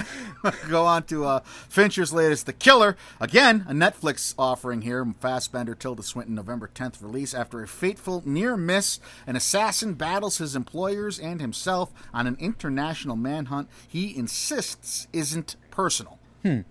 Go 0.70 0.86
on 0.86 1.04
to 1.04 1.26
uh, 1.26 1.40
Fincher's 1.70 2.14
latest, 2.14 2.46
The 2.46 2.54
Killer. 2.54 2.96
Again, 3.20 3.66
a 3.68 3.74
Netflix 3.74 4.34
offering 4.38 4.82
here. 4.82 5.06
Fassbender, 5.20 5.76
Tilda 5.76 6.04
Swinton, 6.04 6.36
November 6.36 6.70
10th 6.74 7.02
release. 7.02 7.34
After 7.34 7.62
a 7.62 7.68
fateful 7.68 8.24
near 8.26 8.56
miss, 8.58 9.00
an 9.26 9.36
assassin 9.36 9.94
battles 9.94 10.38
his 10.38 10.56
employers 10.56 11.20
and 11.20 11.42
himself 11.42 11.92
on 12.14 12.28
an 12.28 12.38
international 12.40 13.16
manhunt 13.16 13.70
he 13.88 14.16
insists 14.16 15.08
isn't 15.14 15.56
personal. 15.72 16.20
Hmm. 16.44 16.62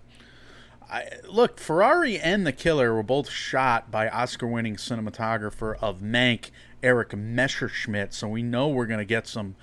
Look, 1.27 1.59
Ferrari 1.59 2.17
and 2.17 2.47
The 2.47 2.53
Killer 2.53 2.93
were 2.93 3.03
both 3.03 3.29
shot 3.29 3.91
by 3.91 4.07
Oscar-winning 4.07 4.77
cinematographer 4.77 5.75
of 5.81 5.99
Mank, 5.99 6.51
Erik 6.81 7.15
Messerschmidt. 7.15 8.13
So 8.13 8.29
we 8.29 8.41
know 8.41 8.69
we're 8.69 8.85
going 8.85 8.99
to 8.99 9.05
get 9.05 9.27
some 9.27 9.55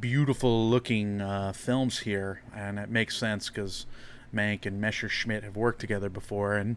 beautiful-looking 0.00 1.20
uh, 1.20 1.52
films 1.52 2.00
here, 2.00 2.42
and 2.54 2.78
it 2.78 2.90
makes 2.90 3.16
sense 3.16 3.48
because 3.48 3.86
Mank 4.34 4.66
and 4.66 4.80
Messerschmidt 4.80 5.44
have 5.44 5.56
worked 5.56 5.80
together 5.80 6.08
before. 6.08 6.56
And 6.56 6.76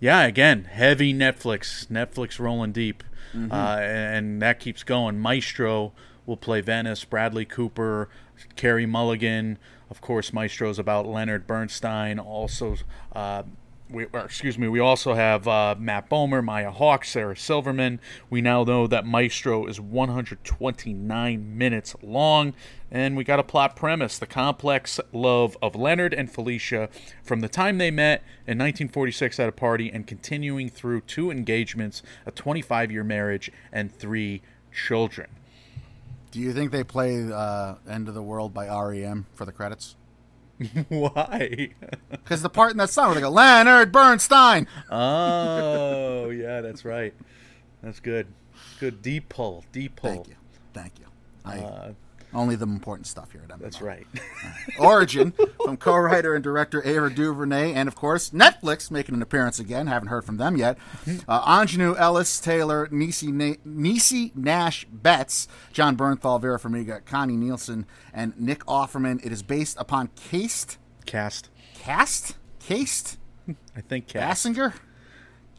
yeah, 0.00 0.22
again, 0.22 0.64
heavy 0.64 1.12
Netflix, 1.12 1.86
Netflix 1.86 2.38
rolling 2.38 2.72
deep, 2.72 3.02
uh, 3.50 3.78
and 3.80 4.40
that 4.40 4.60
keeps 4.60 4.82
going. 4.82 5.18
Maestro 5.18 5.92
will 6.24 6.36
play 6.36 6.60
Venice. 6.60 7.04
Bradley 7.04 7.44
Cooper, 7.44 8.08
Carey 8.54 8.86
Mulligan, 8.86 9.58
of 9.90 10.00
course, 10.00 10.32
Maestro's 10.32 10.78
about 10.78 11.06
Leonard 11.06 11.46
Bernstein. 11.46 12.18
Also, 12.18 12.76
uh, 13.12 13.42
we, 13.90 14.06
excuse 14.14 14.58
me, 14.58 14.66
we 14.68 14.80
also 14.80 15.14
have 15.14 15.46
uh, 15.46 15.74
Matt 15.78 16.08
Bomer, 16.08 16.42
Maya 16.42 16.70
Hawke, 16.70 17.04
Sarah 17.04 17.36
Silverman. 17.36 18.00
We 18.30 18.40
now 18.40 18.64
know 18.64 18.86
that 18.86 19.04
Maestro 19.04 19.66
is 19.66 19.78
129 19.80 21.58
minutes 21.58 21.94
long, 22.02 22.54
and 22.90 23.16
we 23.16 23.24
got 23.24 23.38
a 23.38 23.42
plot 23.42 23.76
premise: 23.76 24.18
the 24.18 24.26
complex 24.26 25.00
love 25.12 25.56
of 25.60 25.76
Leonard 25.76 26.14
and 26.14 26.30
Felicia 26.30 26.88
from 27.22 27.40
the 27.40 27.48
time 27.48 27.78
they 27.78 27.90
met 27.90 28.20
in 28.46 28.58
1946 28.58 29.38
at 29.38 29.48
a 29.48 29.52
party 29.52 29.90
and 29.92 30.06
continuing 30.06 30.70
through 30.70 31.02
two 31.02 31.30
engagements, 31.30 32.02
a 32.24 32.32
25-year 32.32 33.04
marriage, 33.04 33.50
and 33.70 33.94
three 33.94 34.40
children. 34.72 35.28
Do 36.30 36.40
you 36.40 36.52
think 36.52 36.72
they 36.72 36.84
play 36.84 37.30
uh, 37.30 37.74
"End 37.88 38.08
of 38.08 38.14
the 38.14 38.22
World" 38.22 38.54
by 38.54 38.66
REM 38.66 39.26
for 39.34 39.44
the 39.44 39.52
credits? 39.52 39.96
Why? 40.88 41.70
Because 42.10 42.42
the 42.42 42.48
part 42.48 42.70
in 42.72 42.76
that 42.78 42.90
song 42.90 43.06
where 43.06 43.14
they 43.16 43.20
go 43.20 43.30
Leonard 43.30 43.90
Bernstein. 43.92 44.66
oh, 44.90 46.30
yeah, 46.30 46.60
that's 46.60 46.84
right. 46.84 47.14
That's 47.82 48.00
good. 48.00 48.26
Good 48.80 49.02
deep 49.02 49.28
pull, 49.28 49.64
deep 49.72 49.96
pull. 49.96 50.10
Thank 50.10 50.28
you, 50.28 50.34
thank 50.72 50.92
you. 50.98 51.06
I, 51.44 51.58
Uh, 51.58 51.92
only 52.34 52.56
the 52.56 52.66
important 52.66 53.06
stuff 53.06 53.32
here 53.32 53.42
at 53.44 53.50
Ember 53.50 53.64
that's 53.64 53.80
right. 53.82 54.06
Origin 54.78 55.32
from 55.64 55.76
co-writer 55.76 56.34
and 56.34 56.42
director 56.42 56.82
Ava 56.86 57.10
DuVernay, 57.10 57.72
and 57.72 57.88
of 57.88 57.94
course 57.94 58.30
Netflix 58.30 58.90
making 58.90 59.14
an 59.14 59.22
appearance 59.22 59.58
again. 59.58 59.86
Haven't 59.86 60.08
heard 60.08 60.24
from 60.24 60.36
them 60.36 60.56
yet. 60.56 60.78
Uh, 61.28 61.60
Aunjanue 61.60 61.98
Ellis 61.98 62.40
Taylor, 62.40 62.88
Nisi, 62.90 63.30
Na- 63.32 63.54
Niecy 63.66 64.34
Nash 64.36 64.86
Betts, 64.90 65.48
Jon 65.72 65.96
Bernthal, 65.96 66.40
Vera 66.40 66.58
Farmiga, 66.58 67.04
Connie 67.04 67.36
Nielsen, 67.36 67.86
and 68.12 68.38
Nick 68.38 68.64
Offerman. 68.66 69.24
It 69.24 69.32
is 69.32 69.42
based 69.42 69.76
upon 69.78 70.08
Cased 70.16 70.78
Cast. 71.06 71.50
Cast 71.74 72.36
Cased 72.58 73.18
I 73.76 73.80
think 73.80 74.06
cast. 74.08 74.46
Bassinger. 74.46 74.72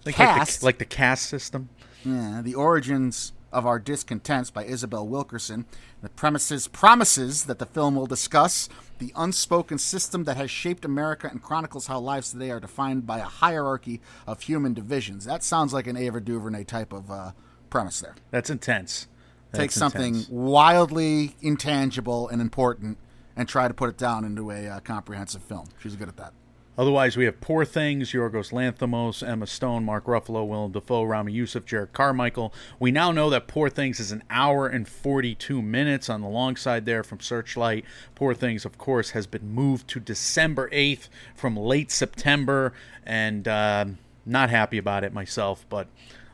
Like, 0.05 0.15
Cast. 0.15 0.37
Like, 0.37 0.59
the, 0.59 0.65
like 0.65 0.77
the 0.89 0.95
caste 0.95 1.25
system. 1.27 1.69
Yeah, 2.03 2.41
the 2.43 2.53
origins 2.55 3.33
of 3.55 3.65
our 3.65 3.79
discontents 3.79 4.51
by 4.51 4.65
Isabel 4.65 5.07
Wilkerson. 5.07 5.65
The 6.01 6.09
premises 6.09 6.67
promises 6.67 7.45
that 7.45 7.57
the 7.57 7.65
film 7.65 7.95
will 7.95 8.05
discuss 8.05 8.67
the 8.99 9.13
unspoken 9.15 9.77
system 9.77 10.25
that 10.25 10.35
has 10.35 10.51
shaped 10.51 10.83
America 10.83 11.29
and 11.31 11.41
chronicles 11.41 11.87
how 11.87 11.99
lives 11.99 12.31
today 12.31 12.51
are 12.51 12.59
defined 12.59 13.07
by 13.07 13.19
a 13.19 13.23
hierarchy 13.23 14.01
of 14.27 14.41
human 14.41 14.73
divisions. 14.73 15.23
That 15.23 15.41
sounds 15.41 15.73
like 15.73 15.87
an 15.87 15.95
Ava 15.95 16.19
DuVernay 16.19 16.65
type 16.65 16.91
of 16.91 17.09
uh, 17.09 17.31
premise 17.69 18.01
there. 18.01 18.15
That's 18.29 18.49
intense. 18.49 19.07
That's 19.51 19.61
Take 19.61 19.71
something 19.71 20.15
intense. 20.15 20.29
wildly 20.29 21.37
intangible 21.41 22.27
and 22.27 22.41
important 22.41 22.97
and 23.37 23.47
try 23.47 23.69
to 23.69 23.73
put 23.73 23.89
it 23.89 23.97
down 23.97 24.25
into 24.25 24.51
a 24.51 24.67
uh, 24.67 24.79
comprehensive 24.81 25.43
film. 25.43 25.67
She's 25.79 25.95
good 25.95 26.09
at 26.09 26.17
that. 26.17 26.33
Otherwise, 26.77 27.15
we 27.15 27.25
have 27.25 27.39
Poor 27.39 27.63
Things, 27.63 28.11
Yorgos 28.11 28.51
Lanthimos, 28.51 29.25
Emma 29.27 29.47
Stone, 29.47 29.85
Mark 29.85 30.05
Ruffalo, 30.05 30.45
Willem 30.45 30.71
Dafoe, 30.73 31.03
Ramy 31.03 31.31
Youssef, 31.31 31.65
Jerrod 31.65 31.93
Carmichael. 31.93 32.53
We 32.79 32.91
now 32.91 33.11
know 33.11 33.29
that 33.29 33.47
Poor 33.47 33.69
Things 33.69 33.99
is 33.99 34.11
an 34.11 34.23
hour 34.29 34.67
and 34.67 34.87
42 34.87 35.61
minutes 35.61 36.09
on 36.09 36.21
the 36.21 36.27
long 36.27 36.55
side 36.57 36.85
there 36.85 37.03
from 37.03 37.19
Searchlight. 37.21 37.85
Poor 38.13 38.33
Things, 38.33 38.65
of 38.65 38.77
course, 38.77 39.11
has 39.11 39.25
been 39.25 39.49
moved 39.53 39.87
to 39.89 39.99
December 40.01 40.69
8th 40.71 41.07
from 41.33 41.55
late 41.55 41.91
September, 41.91 42.73
and 43.05 43.47
uh, 43.47 43.85
not 44.25 44.49
happy 44.49 44.77
about 44.77 45.03
it 45.05 45.13
myself, 45.13 45.65
but 45.69 45.87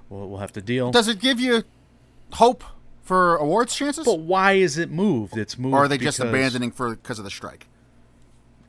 we'll, 0.09 0.27
we'll 0.27 0.39
have 0.39 0.53
to 0.53 0.61
deal. 0.61 0.91
Does 0.91 1.07
it 1.07 1.19
give 1.19 1.39
you 1.39 1.63
hope 2.33 2.63
for 3.03 3.35
awards 3.35 3.75
chances? 3.75 4.05
But 4.05 4.19
why 4.19 4.53
is 4.53 4.77
it 4.79 4.89
moved? 4.89 5.37
It's 5.37 5.57
moved. 5.57 5.75
or 5.75 5.83
are 5.83 5.87
they 5.87 5.97
just 5.99 6.17
because- 6.17 6.29
abandoning 6.29 6.71
for 6.71 6.95
because 6.95 7.19
of 7.19 7.25
the 7.25 7.31
strike? 7.31 7.67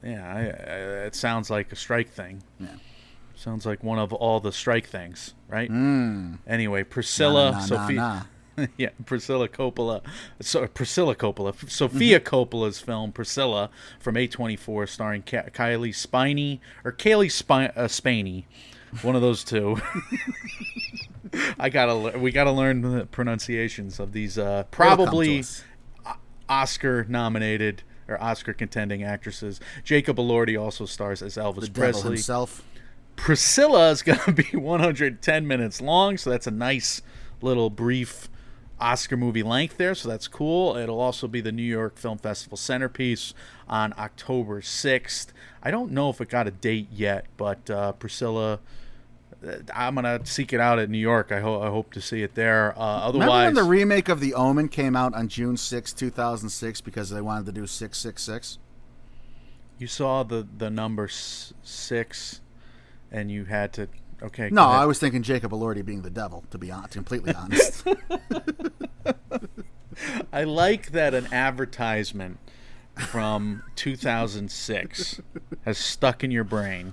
Yeah, 0.04 0.26
I, 0.26 0.40
I, 0.40 0.76
it 1.06 1.14
sounds 1.14 1.48
like 1.50 1.70
a 1.72 1.76
strike 1.76 2.08
thing. 2.08 2.42
Yeah. 2.58 2.68
Sounds 3.34 3.64
like 3.66 3.82
one 3.82 3.98
of 3.98 4.12
all 4.12 4.40
the 4.40 4.52
strike 4.52 4.86
things, 4.86 5.34
right? 5.48 5.70
Anyway, 6.46 6.84
Priscilla, 6.84 7.50
Nah, 7.52 7.58
nah, 7.58 7.64
Sofia, 7.64 7.96
nah. 8.56 8.66
yeah, 8.76 8.90
Priscilla 9.06 9.48
Coppola, 9.48 10.02
so 10.40 10.66
Priscilla 10.66 11.14
Coppola, 11.16 11.54
Sofia 11.70 12.20
Mm-hmm. 12.20 12.34
Coppola's 12.34 12.80
film 12.80 13.10
Priscilla 13.12 13.70
from 13.98 14.14
A24, 14.16 14.88
starring 14.88 15.22
Ka- 15.22 15.48
Kylie 15.52 15.94
Spiney 15.94 16.60
or 16.84 16.92
Kaylee 16.92 17.30
Spi- 17.32 17.72
uh, 17.74 17.88
Spaney, 17.88 18.44
one 19.02 19.16
of 19.16 19.22
those 19.22 19.42
two. 19.44 19.78
I 21.58 21.70
gotta, 21.70 22.18
we 22.18 22.30
gotta 22.30 22.52
learn 22.52 22.82
the 22.82 23.06
pronunciations 23.06 23.98
of 23.98 24.12
these. 24.12 24.36
Uh, 24.36 24.42
It'll 24.42 24.54
come 24.54 24.66
to 24.66 24.76
probably. 24.76 25.44
Oscar 26.48 27.04
nominated 27.08 27.82
or 28.08 28.20
Oscar 28.22 28.52
contending 28.52 29.02
actresses. 29.02 29.60
Jacob 29.84 30.16
Elordi 30.16 30.60
also 30.60 30.86
stars 30.86 31.22
as 31.22 31.36
Elvis 31.36 31.66
the 31.66 31.70
Presley. 31.70 32.10
himself. 32.12 32.64
Priscilla 33.16 33.90
is 33.90 34.02
going 34.02 34.18
to 34.20 34.32
be 34.32 34.44
110 34.56 35.46
minutes 35.46 35.80
long, 35.80 36.16
so 36.16 36.30
that's 36.30 36.46
a 36.46 36.50
nice 36.52 37.02
little 37.40 37.70
brief 37.70 38.28
Oscar 38.80 39.16
movie 39.16 39.42
length 39.42 39.76
there, 39.76 39.94
so 39.94 40.08
that's 40.08 40.26
cool. 40.26 40.76
It'll 40.76 41.00
also 41.00 41.28
be 41.28 41.40
the 41.40 41.52
New 41.52 41.62
York 41.62 41.96
Film 41.98 42.18
Festival 42.18 42.56
centerpiece 42.56 43.32
on 43.68 43.94
October 43.96 44.60
6th. 44.60 45.28
I 45.62 45.70
don't 45.70 45.92
know 45.92 46.10
if 46.10 46.20
it 46.20 46.28
got 46.28 46.48
a 46.48 46.50
date 46.50 46.88
yet, 46.90 47.26
but 47.36 47.70
uh, 47.70 47.92
Priscilla. 47.92 48.60
I'm 49.74 49.94
gonna 49.94 50.24
seek 50.24 50.52
it 50.52 50.60
out 50.60 50.78
at 50.78 50.88
New 50.90 50.98
York. 50.98 51.32
I 51.32 51.40
hope 51.40 51.62
I 51.62 51.68
hope 51.68 51.92
to 51.94 52.00
see 52.00 52.22
it 52.22 52.34
there. 52.34 52.78
Uh, 52.78 53.08
Remember 53.08 53.24
otherwise, 53.24 53.46
when 53.46 53.54
the 53.54 53.64
remake 53.64 54.08
of 54.08 54.20
The 54.20 54.34
Omen 54.34 54.68
came 54.68 54.94
out 54.94 55.14
on 55.14 55.28
June 55.28 55.56
6, 55.56 55.92
2006 55.92 56.80
because 56.80 57.10
they 57.10 57.20
wanted 57.20 57.46
to 57.46 57.52
do 57.52 57.66
666? 57.66 58.58
you 59.82 59.88
saw 59.88 60.22
the 60.22 60.46
the 60.56 60.70
number 60.70 61.08
six, 61.08 62.40
and 63.10 63.30
you 63.30 63.44
had 63.44 63.72
to. 63.74 63.88
Okay. 64.22 64.48
No. 64.50 64.62
I 64.62 64.86
was 64.86 65.00
thinking 65.00 65.22
Jacob 65.22 65.50
Elordi 65.50 65.84
being 65.84 66.02
the 66.02 66.10
devil, 66.10 66.44
to 66.52 66.58
be 66.58 66.70
honest, 66.70 66.92
completely 66.92 67.34
honest. 67.34 67.84
I 70.32 70.44
like 70.44 70.92
that 70.92 71.14
an 71.14 71.26
advertisement 71.32 72.38
from 72.96 73.64
2006 73.74 75.20
has 75.64 75.78
stuck 75.78 76.22
in 76.22 76.30
your 76.30 76.44
brain. 76.44 76.92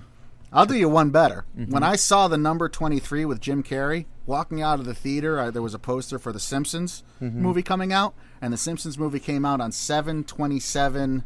I'll 0.52 0.66
do 0.66 0.74
you 0.76 0.88
one 0.88 1.10
better. 1.10 1.44
Mm-hmm. 1.56 1.72
When 1.72 1.82
I 1.82 1.94
saw 1.96 2.26
the 2.28 2.36
number 2.36 2.68
23 2.68 3.24
with 3.24 3.40
Jim 3.40 3.62
Carrey, 3.62 4.06
walking 4.26 4.60
out 4.62 4.80
of 4.80 4.84
the 4.84 4.94
theater, 4.94 5.38
I, 5.40 5.50
there 5.50 5.62
was 5.62 5.74
a 5.74 5.78
poster 5.78 6.18
for 6.18 6.32
the 6.32 6.40
Simpsons 6.40 7.02
Mm-hmm. 7.22 7.42
movie 7.42 7.62
coming 7.62 7.92
out, 7.92 8.14
and 8.40 8.52
the 8.52 8.56
Simpsons 8.56 8.98
movie 8.98 9.20
came 9.20 9.44
out 9.44 9.60
on 9.60 9.70
7 9.72 10.24
27 10.24 11.22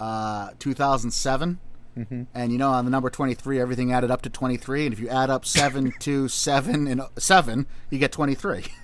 uh, 0.00 0.50
2007. 0.58 1.60
Mm-hmm. 1.96 2.22
And 2.34 2.52
you 2.52 2.58
know, 2.58 2.70
on 2.70 2.84
the 2.84 2.90
number 2.90 3.08
23, 3.10 3.58
everything 3.60 3.92
added 3.92 4.10
up 4.10 4.22
to 4.22 4.30
23. 4.30 4.86
And 4.86 4.92
if 4.92 5.00
you 5.00 5.08
add 5.08 5.30
up 5.30 5.44
7 5.46 5.92
to 6.00 6.28
7 6.28 6.86
and 6.86 7.02
7, 7.16 7.66
you 7.90 7.98
get 7.98 8.12
23. 8.12 8.64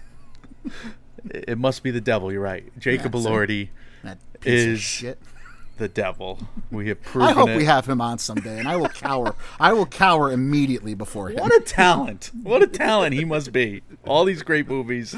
It 1.31 1.57
must 1.59 1.83
be 1.83 1.91
the 1.91 2.01
devil. 2.03 2.31
You're 2.31 2.43
right. 2.43 2.71
Jacob 2.79 3.15
Yeah, 3.15 3.21
Elordi, 3.23 3.69
piece 4.41 4.63
of 4.65 4.69
Is- 4.69 4.81
shit. 4.81 5.19
The 5.77 5.89
devil. 5.89 6.39
We 6.71 6.89
have 6.89 7.03
proven 7.03 7.29
I 7.31 7.33
hope 7.33 7.49
it. 7.49 7.57
we 7.57 7.65
have 7.65 7.85
him 7.89 8.01
on 8.01 8.19
someday, 8.19 8.61
and 8.61 8.69
I 8.69 8.77
will 8.77 8.89
cower. 8.89 9.35
I 9.59 9.73
will 9.73 9.87
cower 9.87 10.31
immediately 10.31 10.95
before 10.95 11.31
him. 11.31 11.41
What 11.41 11.53
a 11.53 11.59
talent! 11.61 12.31
What 12.43 12.63
a 12.63 12.69
talent 12.69 13.15
he 13.15 13.25
must 13.25 13.51
be. 13.53 13.83
All 14.07 14.25
these 14.25 14.43
great 14.43 14.69
movies. 14.69 15.17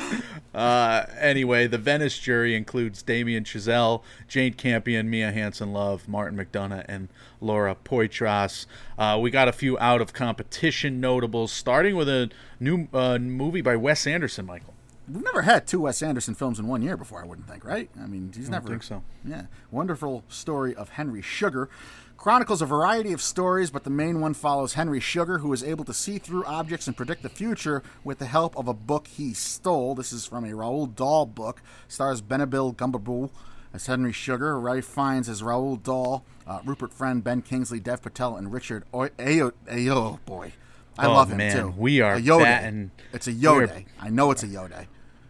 Uh, 0.54 1.04
anyway, 1.18 1.66
the 1.66 1.76
Venice 1.76 2.18
jury 2.18 2.54
includes 2.54 3.02
Damien 3.02 3.44
Chazelle, 3.44 4.02
Jane 4.28 4.54
Campion, 4.54 5.10
Mia 5.10 5.30
Hansen 5.30 5.74
Love, 5.74 6.08
Martin 6.08 6.38
McDonagh, 6.38 6.86
and 6.88 7.08
Laura 7.42 7.76
Poitras. 7.84 8.64
Uh, 8.98 9.18
we 9.20 9.30
got 9.30 9.48
a 9.48 9.52
few 9.52 9.78
out 9.78 10.00
of 10.00 10.14
competition 10.14 11.00
notables, 11.00 11.52
starting 11.52 11.96
with 11.96 12.08
a 12.08 12.30
new 12.58 12.88
uh, 12.94 13.18
movie 13.18 13.60
by 13.60 13.76
Wes 13.76 14.06
Anderson, 14.06 14.46
Michael. 14.46 14.72
We've 15.08 15.22
never 15.24 15.42
had 15.42 15.66
two 15.66 15.80
Wes 15.80 16.02
Anderson 16.02 16.34
films 16.34 16.58
in 16.58 16.66
one 16.66 16.82
year 16.82 16.96
before. 16.96 17.22
I 17.22 17.26
wouldn't 17.26 17.48
think, 17.48 17.64
right? 17.64 17.88
I 18.00 18.06
mean, 18.06 18.32
he's 18.34 18.48
never. 18.50 18.68
think 18.68 18.82
so. 18.82 19.02
Yeah, 19.24 19.42
wonderful 19.70 20.24
story 20.28 20.74
of 20.74 20.90
Henry 20.90 21.22
Sugar. 21.22 21.68
Chronicles 22.16 22.60
a 22.62 22.66
variety 22.66 23.12
of 23.12 23.20
stories, 23.22 23.70
but 23.70 23.84
the 23.84 23.90
main 23.90 24.20
one 24.20 24.34
follows 24.34 24.72
Henry 24.74 24.98
Sugar, 25.00 25.38
who 25.38 25.52
is 25.52 25.62
able 25.62 25.84
to 25.84 25.94
see 25.94 26.18
through 26.18 26.44
objects 26.46 26.86
and 26.88 26.96
predict 26.96 27.22
the 27.22 27.28
future 27.28 27.82
with 28.02 28.18
the 28.18 28.26
help 28.26 28.56
of 28.56 28.66
a 28.66 28.74
book 28.74 29.06
he 29.06 29.32
stole. 29.32 29.94
This 29.94 30.12
is 30.12 30.26
from 30.26 30.44
a 30.44 30.48
Roald 30.48 30.96
Dahl 30.96 31.26
book. 31.26 31.62
Stars 31.88 32.20
Benabil 32.22 32.74
Gumbaboo 32.74 33.30
as 33.72 33.86
Henry 33.86 34.12
Sugar. 34.12 34.58
Ray 34.58 34.80
finds 34.80 35.28
as 35.28 35.42
Roald 35.42 35.82
Dahl, 35.84 36.24
uh, 36.48 36.60
Rupert 36.64 36.92
Friend, 36.92 37.22
Ben 37.22 37.42
Kingsley, 37.42 37.78
Dev 37.80 38.02
Patel, 38.02 38.36
and 38.36 38.52
Richard 38.52 38.84
Oy- 38.94 39.10
Ayo. 39.18 39.52
Ayo, 39.68 40.18
boy. 40.24 40.52
I 40.98 41.06
Oh, 41.06 41.12
love 41.12 41.30
him 41.30 41.36
man, 41.36 41.54
too. 41.56 41.74
we 41.76 42.00
are 42.00 42.14
a 42.14 42.18
Yode. 42.18 42.42
batting- 42.42 42.90
It's 43.12 43.28
a 43.28 43.32
Yode. 43.32 43.84
I 44.00 44.08
know 44.08 44.30
it's 44.30 44.42
a 44.42 44.46
Yode. 44.48 44.88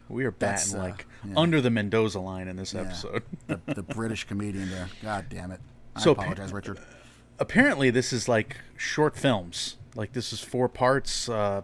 We 0.09 0.25
are 0.25 0.31
batting 0.31 0.77
uh, 0.77 0.83
like 0.83 1.07
yeah. 1.27 1.35
under 1.37 1.61
the 1.61 1.71
Mendoza 1.71 2.21
line 2.21 2.49
in 2.49 2.57
this 2.57 2.75
Yeah. 2.75 2.83
episode. 2.83 3.23
the, 3.47 3.61
the 3.75 3.83
British 3.83 4.25
comedian 4.25 4.71
there. 4.71 4.89
God 5.03 5.27
damn 5.29 5.51
it. 5.51 5.61
I 5.95 6.01
So- 6.01 6.13
apologize, 6.13 6.53
Richard. 6.53 6.79
apparently 7.39 7.91
this 7.91 8.13
is 8.13 8.29
like 8.29 8.57
short 8.77 9.15
films 9.17 9.77
like 9.95 10.13
this 10.15 10.33
is 10.33 10.41
four 10.41 10.71
parts 10.71 11.29
uh, 11.29 11.61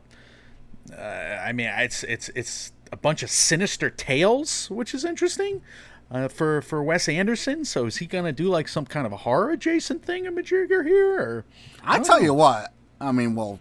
uh 0.93 0.97
i 1.01 1.51
mean 1.51 1.67
it's 1.79 2.03
it's 2.05 2.29
it's 2.35 2.73
a 2.93 2.97
bunch 2.97 3.23
of 3.23 3.31
sinister 3.31 3.89
tales, 3.89 4.71
which 4.71 4.95
is 4.95 5.05
interesting 5.05 5.63
uh, 6.11 6.29
for 6.29 6.61
for 6.61 6.83
Wes 6.83 7.09
Anderson. 7.09 7.65
So 7.65 7.87
is 7.87 7.97
he 7.97 8.07
gonna 8.07 8.33
do 8.33 8.49
like 8.49 8.69
some 8.69 8.85
kind 8.85 9.07
of 9.07 9.13
a 9.13 9.17
horror 9.17 9.51
adjacent 9.51 10.05
thing 10.05 10.27
in 10.27 10.37
Majigger 10.37 10.87
here? 10.87 11.19
Or 11.19 11.45
I 11.83 11.99
tell 12.01 12.23
you 12.23 12.35
what, 12.35 12.73
I 13.01 13.11
mean, 13.11 13.35
well, 13.35 13.59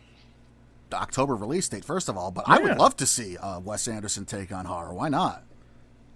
October 0.93 1.35
release 1.35 1.69
date, 1.69 1.85
first 1.85 2.09
of 2.09 2.17
all, 2.17 2.31
but 2.31 2.43
I 2.47 2.59
would 2.59 2.77
love 2.77 2.95
to 2.97 3.05
see 3.05 3.37
a 3.41 3.59
Wes 3.59 3.87
Anderson 3.87 4.25
take 4.25 4.51
on 4.51 4.65
horror. 4.65 4.93
Why 4.93 5.09
not? 5.09 5.43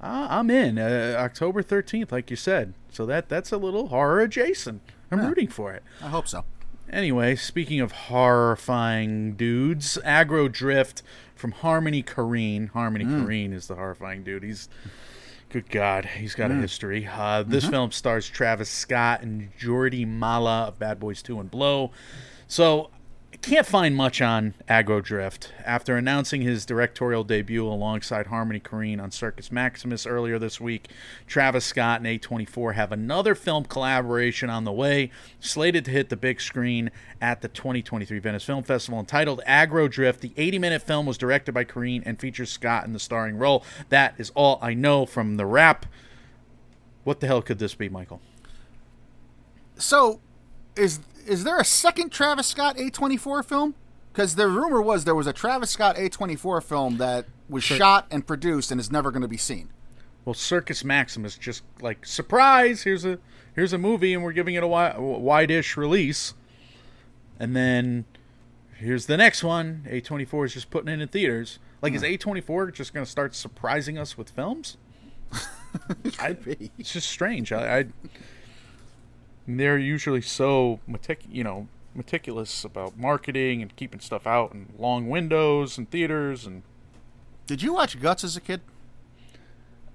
uh, 0.01 0.27
I'm 0.29 0.49
in 0.49 0.77
uh, 0.77 1.15
October 1.17 1.63
13th, 1.63 2.11
like 2.11 2.29
you 2.29 2.35
said. 2.35 2.73
So 2.89 3.05
that 3.05 3.29
that's 3.29 3.51
a 3.51 3.57
little 3.57 3.87
horror 3.87 4.21
adjacent. 4.21 4.81
I'm 5.11 5.25
rooting 5.25 5.47
for 5.47 5.73
it. 5.73 5.83
I 6.01 6.09
hope 6.09 6.27
so. 6.27 6.43
Anyway, 6.91 7.35
speaking 7.35 7.79
of 7.79 7.91
horrifying 7.93 9.33
dudes, 9.33 9.97
Aggro 10.05 10.51
Drift 10.51 11.01
from 11.35 11.51
Harmony 11.51 12.03
Korine. 12.03 12.69
Harmony 12.69 13.05
Korine 13.05 13.53
is 13.53 13.67
the 13.67 13.75
horrifying 13.75 14.23
dude. 14.23 14.43
He's 14.43 14.69
good 15.49 15.69
God, 15.69 16.05
he's 16.05 16.35
got 16.35 16.51
a 16.51 16.55
history. 16.55 17.07
Uh, 17.11 17.43
this 17.43 17.67
film 17.67 17.91
stars 17.91 18.27
Travis 18.29 18.69
Scott 18.69 19.21
and 19.21 19.49
Jordi 19.57 20.05
Mollà 20.05 20.67
of 20.67 20.79
Bad 20.79 20.99
Boys 20.99 21.21
2 21.23 21.39
and 21.39 21.49
Blow. 21.49 21.91
So 22.47 22.89
can't 23.45 23.67
find 23.67 23.95
much 23.95 24.21
on 24.21 24.55
Aggro 24.67 25.03
Drift. 25.03 25.53
After 25.63 25.95
announcing 25.95 26.41
his 26.41 26.65
directorial 26.65 27.23
debut 27.23 27.67
alongside 27.67 28.25
Harmony 28.27 28.59
Korine 28.59 28.99
on 28.99 29.11
Circus 29.11 29.51
Maximus 29.51 30.07
earlier 30.07 30.39
this 30.39 30.59
week, 30.59 30.89
Travis 31.27 31.63
Scott 31.63 32.01
and 32.01 32.07
A24 32.07 32.73
have 32.73 32.91
another 32.91 33.35
film 33.35 33.63
collaboration 33.65 34.49
on 34.49 34.63
the 34.63 34.71
way, 34.71 35.11
slated 35.39 35.85
to 35.85 35.91
hit 35.91 36.09
the 36.09 36.17
big 36.17 36.41
screen 36.41 36.89
at 37.21 37.41
the 37.41 37.47
2023 37.47 38.17
Venice 38.17 38.43
Film 38.43 38.63
Festival. 38.63 38.99
Entitled 38.99 39.41
Aggro 39.47 39.87
Drift, 39.91 40.21
the 40.21 40.33
80 40.37 40.57
minute 40.57 40.81
film 40.81 41.05
was 41.05 41.17
directed 41.17 41.51
by 41.51 41.63
Korine 41.63 42.01
and 42.03 42.19
features 42.19 42.49
Scott 42.49 42.85
in 42.85 42.93
the 42.93 42.99
starring 42.99 43.37
role. 43.37 43.63
That 43.89 44.15
is 44.17 44.31
all 44.33 44.57
I 44.59 44.73
know 44.73 45.05
from 45.05 45.37
the 45.37 45.45
rap. 45.45 45.85
What 47.03 47.19
the 47.19 47.27
hell 47.27 47.43
could 47.43 47.59
this 47.59 47.75
be, 47.75 47.89
Michael? 47.89 48.21
So, 49.77 50.21
is 50.75 50.99
is 51.27 51.43
there 51.43 51.59
a 51.59 51.65
second 51.65 52.11
Travis 52.11 52.47
Scott 52.47 52.77
A24 52.77 53.43
film? 53.45 53.75
Because 54.11 54.35
the 54.35 54.47
rumor 54.47 54.81
was 54.81 55.05
there 55.05 55.15
was 55.15 55.27
a 55.27 55.33
Travis 55.33 55.71
Scott 55.71 55.95
A24 55.95 56.63
film 56.63 56.97
that 56.97 57.25
was 57.49 57.63
shot 57.63 58.07
and 58.11 58.25
produced 58.25 58.71
and 58.71 58.79
is 58.79 58.91
never 58.91 59.11
going 59.11 59.21
to 59.21 59.27
be 59.27 59.37
seen. 59.37 59.69
Well, 60.23 60.33
Circus 60.33 60.83
Maximus 60.83 61.37
just 61.37 61.63
like 61.81 62.05
surprise. 62.05 62.83
Here's 62.83 63.05
a 63.05 63.19
here's 63.55 63.73
a 63.73 63.77
movie, 63.77 64.13
and 64.13 64.23
we're 64.23 64.33
giving 64.33 64.55
it 64.55 64.59
a 64.59 64.61
wi- 64.61 64.97
wide-ish 64.97 65.77
release. 65.77 66.33
And 67.39 67.55
then 67.55 68.05
here's 68.77 69.05
the 69.07 69.17
next 69.17 69.43
one. 69.43 69.85
A24 69.89 70.45
is 70.45 70.53
just 70.53 70.69
putting 70.69 70.89
it 70.93 71.01
in 71.01 71.07
theaters. 71.07 71.59
Like, 71.81 71.93
is 71.93 72.01
hmm. 72.01 72.07
A24 72.07 72.73
just 72.73 72.93
going 72.93 73.05
to 73.05 73.11
start 73.11 73.35
surprising 73.35 73.97
us 73.97 74.17
with 74.17 74.29
films? 74.29 74.77
I, 76.19 76.37
it's 76.77 76.93
just 76.93 77.09
strange. 77.09 77.51
I, 77.51 77.79
I 77.79 77.85
they're 79.47 79.77
usually 79.77 80.21
so 80.21 80.79
metic- 80.87 81.25
you 81.29 81.43
know 81.43 81.67
meticulous 81.93 82.63
about 82.65 82.97
marketing 82.97 83.61
and 83.61 83.73
keeping 83.75 83.99
stuff 83.99 84.27
out 84.27 84.53
and 84.53 84.73
long 84.77 85.07
windows 85.09 85.77
and 85.77 85.89
theaters 85.89 86.45
and 86.45 86.61
Did 87.47 87.61
you 87.63 87.73
watch 87.73 87.99
Guts 88.01 88.23
as 88.23 88.35
a 88.35 88.41
kid? 88.41 88.61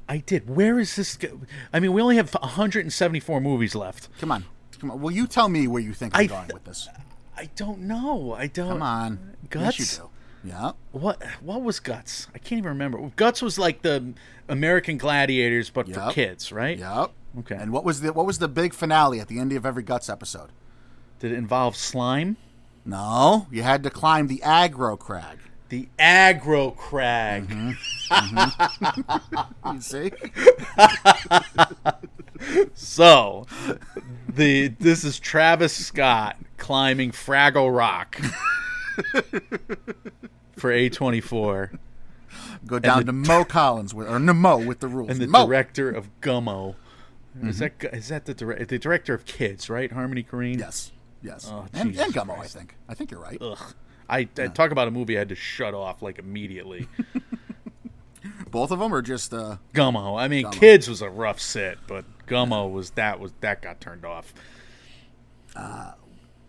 I 0.08 0.18
did. 0.18 0.48
Where 0.48 0.78
is 0.80 0.96
this? 0.96 1.16
Go- 1.16 1.40
I 1.72 1.78
mean, 1.80 1.92
we 1.92 2.02
only 2.02 2.16
have 2.16 2.32
174 2.34 3.40
movies 3.40 3.74
left. 3.74 4.08
Come 4.18 4.32
on, 4.32 4.44
come 4.80 4.90
on. 4.90 5.00
Will 5.00 5.10
you 5.12 5.26
tell 5.26 5.48
me 5.48 5.68
where 5.68 5.82
you 5.82 5.92
think 5.92 6.14
I'm 6.14 6.22
I 6.22 6.26
going 6.26 6.48
with 6.52 6.64
this? 6.64 6.88
I 7.36 7.48
don't 7.56 7.80
know. 7.82 8.32
I 8.34 8.46
don't. 8.48 8.68
Come 8.70 8.82
on, 8.82 9.36
Guts. 9.50 9.78
Yes, 9.78 9.98
you 9.98 10.04
do. 10.04 10.09
Yeah. 10.42 10.72
What? 10.92 11.22
What 11.42 11.62
was 11.62 11.80
Guts? 11.80 12.28
I 12.34 12.38
can't 12.38 12.58
even 12.58 12.70
remember. 12.70 13.10
Guts 13.16 13.42
was 13.42 13.58
like 13.58 13.82
the 13.82 14.14
American 14.48 14.96
Gladiators, 14.96 15.70
but 15.70 15.92
for 15.92 16.10
kids, 16.12 16.50
right? 16.50 16.78
Yep. 16.78 17.10
Okay. 17.40 17.56
And 17.56 17.72
what 17.72 17.84
was 17.84 18.00
the 18.00 18.12
what 18.12 18.26
was 18.26 18.38
the 18.38 18.48
big 18.48 18.72
finale 18.74 19.20
at 19.20 19.28
the 19.28 19.38
end 19.38 19.52
of 19.52 19.66
every 19.66 19.82
Guts 19.82 20.08
episode? 20.08 20.50
Did 21.18 21.32
it 21.32 21.36
involve 21.36 21.76
slime? 21.76 22.36
No, 22.84 23.46
you 23.50 23.62
had 23.62 23.82
to 23.82 23.90
climb 23.90 24.26
the 24.28 24.38
aggro 24.38 24.98
crag. 24.98 25.38
The 25.68 25.88
aggro 25.98 26.74
crag. 26.76 27.48
Mm-hmm. 27.48 27.70
Mm-hmm. 28.10 29.72
You 29.74 29.80
see? 29.80 30.10
So, 32.74 33.46
the 34.28 34.68
this 34.68 35.04
is 35.04 35.20
Travis 35.20 35.74
Scott 35.86 36.36
climbing 36.56 37.12
Fraggle 37.12 37.74
Rock 37.74 38.18
for 40.56 40.70
A24. 40.70 41.78
Go 42.66 42.78
down 42.78 43.06
to 43.06 43.12
Mo 43.12 43.44
Collins 43.44 43.92
with 43.94 44.08
or 44.08 44.18
Mo 44.18 44.58
with 44.58 44.80
the 44.80 44.88
rules. 44.88 45.10
and 45.10 45.20
the 45.20 45.26
Mo. 45.26 45.46
director 45.46 45.90
of 45.90 46.08
Gummo. 46.20 46.76
Is 47.42 47.58
that 47.58 47.72
is 47.92 48.08
that 48.08 48.24
the 48.26 48.34
direct, 48.34 48.68
the 48.68 48.78
director 48.78 49.14
of 49.14 49.24
Kids, 49.24 49.70
right? 49.70 49.90
Harmony 49.90 50.22
Korine. 50.22 50.58
Yes. 50.58 50.92
Yes. 51.22 51.48
Oh, 51.50 51.66
and, 51.72 51.96
and 51.96 52.12
Gummo, 52.14 52.34
Christ. 52.36 52.56
I 52.56 52.58
think. 52.58 52.76
I 52.88 52.94
think 52.94 53.10
you're 53.10 53.20
right. 53.20 53.38
Ugh. 53.40 53.58
I, 54.08 54.28
I 54.38 54.48
talk 54.48 54.72
about 54.72 54.88
a 54.88 54.90
movie 54.90 55.16
I 55.16 55.20
had 55.20 55.28
to 55.28 55.36
shut 55.36 55.72
off 55.72 56.02
like 56.02 56.18
immediately. 56.18 56.88
Both 58.50 58.72
of 58.72 58.80
them 58.80 58.92
are 58.92 59.02
just 59.02 59.32
uh 59.32 59.56
Gummo. 59.72 60.20
I 60.20 60.28
mean, 60.28 60.46
Gummo. 60.46 60.52
Kids 60.52 60.88
was 60.88 61.02
a 61.02 61.08
rough 61.08 61.40
set, 61.40 61.78
but 61.86 62.04
Gummo 62.26 62.70
was 62.70 62.90
that 62.90 63.20
was 63.20 63.32
that 63.40 63.62
got 63.62 63.80
turned 63.80 64.04
off. 64.04 64.34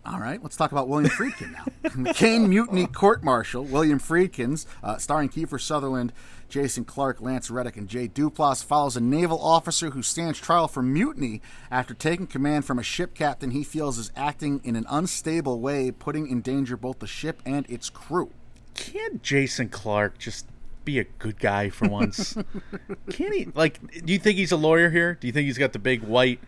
All 0.04 0.18
right, 0.18 0.42
let's 0.42 0.56
talk 0.56 0.72
about 0.72 0.88
William 0.88 1.10
Friedkin 1.10 1.52
now. 1.52 1.64
McCain 1.90 2.48
Mutiny 2.48 2.88
Court 2.88 3.22
Martial, 3.22 3.62
William 3.62 4.00
Friedkin's, 4.00 4.66
uh, 4.82 4.96
starring 4.96 5.28
Kiefer 5.28 5.60
Sutherland, 5.60 6.12
Jason 6.48 6.84
Clarke, 6.84 7.20
Lance 7.20 7.50
Reddick, 7.50 7.76
and 7.76 7.88
Jay 7.88 8.08
Duplass, 8.08 8.64
follows 8.64 8.96
a 8.96 9.00
naval 9.00 9.40
officer 9.40 9.90
who 9.90 10.02
stands 10.02 10.40
trial 10.40 10.66
for 10.66 10.82
mutiny 10.82 11.40
after 11.70 11.94
taking 11.94 12.26
command 12.26 12.64
from 12.64 12.80
a 12.80 12.82
ship 12.82 13.14
captain 13.14 13.52
he 13.52 13.62
feels 13.62 13.96
is 13.96 14.10
acting 14.16 14.60
in 14.64 14.74
an 14.74 14.86
unstable 14.90 15.60
way, 15.60 15.92
putting 15.92 16.26
in 16.26 16.40
danger 16.40 16.76
both 16.76 16.98
the 16.98 17.06
ship 17.06 17.40
and 17.46 17.64
its 17.70 17.88
crew. 17.88 18.32
Can't 18.74 19.22
Jason 19.22 19.68
Clarke 19.68 20.18
just 20.18 20.46
be 20.84 20.98
a 20.98 21.04
good 21.04 21.38
guy 21.38 21.68
for 21.70 21.88
once? 21.88 22.36
Can't 23.10 23.34
he? 23.34 23.46
Like, 23.54 24.04
do 24.04 24.12
you 24.12 24.18
think 24.18 24.36
he's 24.36 24.50
a 24.50 24.56
lawyer 24.56 24.90
here? 24.90 25.14
Do 25.14 25.28
you 25.28 25.32
think 25.32 25.46
he's 25.46 25.58
got 25.58 25.72
the 25.72 25.78
big 25.78 26.02
white 26.02 26.40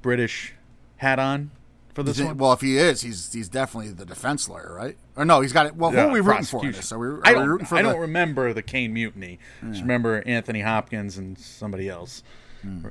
British 0.00 0.54
hat 0.96 1.18
on 1.18 1.50
for 1.94 2.02
this 2.02 2.16
Is 2.16 2.20
it- 2.20 2.24
one? 2.26 2.36
well, 2.38 2.52
if 2.52 2.60
he 2.60 2.78
is, 2.78 3.02
he's 3.02 3.32
he's 3.32 3.48
definitely 3.48 3.92
the 3.92 4.04
defense 4.06 4.48
lawyer, 4.48 4.74
right? 4.76 4.96
Or 5.16 5.24
no, 5.24 5.40
he's 5.40 5.52
got 5.52 5.66
it. 5.66 5.76
Well, 5.76 5.90
who 5.90 5.98
are 5.98 6.10
we 6.10 6.20
rooting 6.20 6.44
for? 6.44 6.64
in 6.64 6.72
this? 6.72 6.90
Are 6.92 6.98
we, 6.98 7.06
are 7.08 7.20
I 7.26 7.32
don't. 7.32 7.48
rooting 7.48 7.66
for 7.66 7.76
I 7.76 7.82
the- 7.82 7.90
don't 7.92 8.00
remember 8.00 8.52
the 8.52 8.62
Caine 8.62 8.92
Mutiny. 8.94 9.38
Just 9.68 9.82
remember 9.82 10.22
Anthony 10.26 10.60
Hopkins 10.62 11.18
and 11.18 11.38
somebody 11.38 11.88
else. 11.88 12.22
Hmm. 12.62 12.86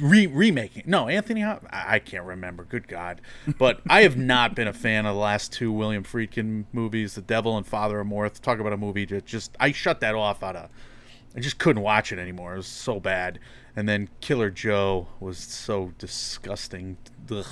Re- 0.00 0.26
remaking. 0.26 0.82
No, 0.86 1.08
Anthony 1.08 1.40
Hop. 1.40 1.66
I 1.70 1.94
I 1.94 1.98
can't 1.98 2.24
remember. 2.24 2.64
Good 2.64 2.86
God! 2.88 3.20
But 3.58 3.80
I 3.88 4.02
have 4.02 4.16
not 4.18 4.54
been 4.54 4.68
a 4.68 4.72
fan 4.74 5.06
of 5.06 5.14
the 5.14 5.20
last 5.20 5.50
two 5.52 5.72
William 5.72 6.04
Friedkin 6.04 6.64
movies, 6.72 7.14
The 7.14 7.22
Devil 7.22 7.56
and 7.56 7.66
Father 7.66 7.98
of 8.00 8.06
Morth. 8.06 8.42
Talk 8.42 8.58
about 8.58 8.74
a 8.74 8.76
movie 8.76 9.06
that 9.06 9.24
just 9.24 9.56
I 9.58 9.72
shut 9.72 10.00
that 10.00 10.14
off 10.14 10.42
out 10.42 10.56
of. 10.56 10.68
I 11.36 11.40
just 11.40 11.58
couldn't 11.58 11.82
watch 11.82 12.12
it 12.12 12.18
anymore. 12.18 12.52
It 12.54 12.58
was 12.58 12.66
so 12.66 13.00
bad. 13.00 13.40
And 13.74 13.88
then 13.88 14.08
Killer 14.20 14.50
Joe 14.50 15.08
was 15.18 15.38
so 15.38 15.92
disgusting. 15.98 16.96
Ugh. 17.30 17.46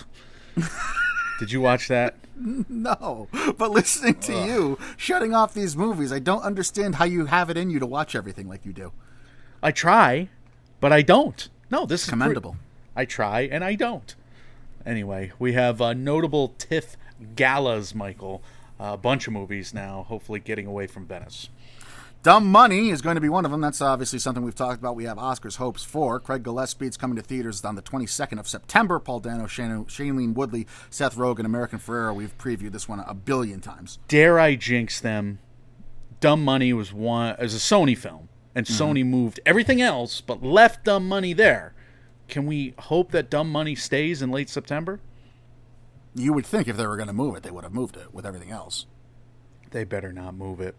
Did 1.39 1.53
you 1.53 1.61
watch 1.61 1.89
that? 1.89 2.15
No, 2.69 3.29
but 3.57 3.71
listening 3.71 4.15
to 4.21 4.33
you 4.33 4.79
shutting 4.97 5.33
off 5.33 5.55
these 5.55 5.77
movies, 5.77 6.13
I 6.13 6.19
don't 6.19 6.43
understand 6.43 6.97
how 6.97 7.05
you 7.05 7.27
have 7.27 7.51
it 7.51 7.57
in 7.57 7.71
you 7.71 7.79
to 7.79 7.87
watch 7.87 8.17
everything 8.17 8.49
like 8.49 8.65
you 8.65 8.73
do. 8.73 8.91
I 9.63 9.71
try, 9.71 10.29
but 10.81 10.93
I 10.93 11.03
don't. 11.03 11.49
No, 11.71 11.87
this 11.87 12.03
is 12.05 12.11
Commendable. 12.11 12.57
I 12.97 13.05
try 13.05 13.43
and 13.43 13.63
I 13.63 13.77
don't. 13.77 14.15
Anyway, 14.85 15.31
we 15.39 15.53
have 15.53 15.81
uh, 15.81 15.93
notable 15.93 16.49
TIFF 16.59 16.97
galas, 17.37 17.95
Michael. 17.95 18.43
a 18.81 18.97
bunch 18.97 19.29
of 19.29 19.33
movies 19.33 19.73
now, 19.73 20.05
hopefully 20.09 20.41
getting 20.41 20.67
away 20.67 20.89
from 20.89 21.07
Venice. 21.07 21.49
Dumb 22.23 22.47
Money 22.47 22.91
is 22.91 23.03
going 23.03 23.17
to 23.17 23.21
be 23.21 23.29
one 23.29 23.45
of 23.45 23.51
them. 23.51 23.61
That's 23.61 23.81
obviously 23.81 24.21
something 24.21 24.45
we've 24.45 24.55
talked 24.55 24.79
about. 24.79 24.95
We 24.95 25.07
have 25.07 25.17
Oscars 25.17 25.57
hopes 25.57 25.83
for. 25.83 26.21
Craig 26.21 26.45
Gillespie's 26.45 26.97
coming 26.97 27.17
to 27.17 27.23
theaters 27.23 27.65
on 27.65 27.75
the 27.75 27.83
22nd 27.83 28.39
of 28.39 28.47
September. 28.47 29.01
Paul 29.01 29.19
Dano, 29.19 29.49
Shane- 29.49 29.87
Shailene 29.87 30.33
Woodley, 30.33 30.69
Seth 30.89 31.17
Rogen, 31.17 31.45
America 31.45 31.79
Ferrera. 31.79 32.15
We've 32.15 32.39
previewed 32.39 32.71
this 32.71 32.89
one 32.89 33.01
a 33.01 33.15
billion 33.15 33.61
times. 33.61 33.99
Dare 34.07 34.39
I 34.39 34.55
jinx 34.55 35.01
them? 35.01 35.41
Dumb 36.21 36.45
Money 36.45 36.73
was 36.73 36.93
one 36.93 37.35
as 37.41 37.57
a 37.57 37.59
Sony 37.59 37.99
film, 37.99 38.29
and 38.55 38.67
mm-hmm. 38.67 38.83
Sony 38.83 39.05
moved 39.05 39.41
everything 39.45 39.83
else 39.83 40.21
but 40.21 40.45
left 40.45 40.85
Dumb 40.85 41.09
Money 41.09 41.33
there. 41.33 41.75
Can 42.29 42.47
we 42.47 42.75
hope 42.79 43.11
that 43.11 43.31
Dumb 43.31 43.51
Money 43.51 43.75
stays 43.75 44.23
in 44.23 44.31
late 44.31 44.49
September? 44.49 45.01
You 46.15 46.33
would 46.35 46.47
think 46.47 46.69
if 46.69 46.77
they 46.77 46.87
were 46.87 46.97
going 46.97 47.09
to 47.09 47.13
move 47.13 47.35
it, 47.35 47.43
they 47.43 47.51
would 47.51 47.65
have 47.65 47.75
moved 47.75 47.97
it 47.97 48.15
with 48.15 48.25
everything 48.25 48.53
else. 48.53 48.87
They 49.73 49.83
better 49.83 50.13
not 50.13 50.37
move 50.37 50.61
it. 50.61 50.77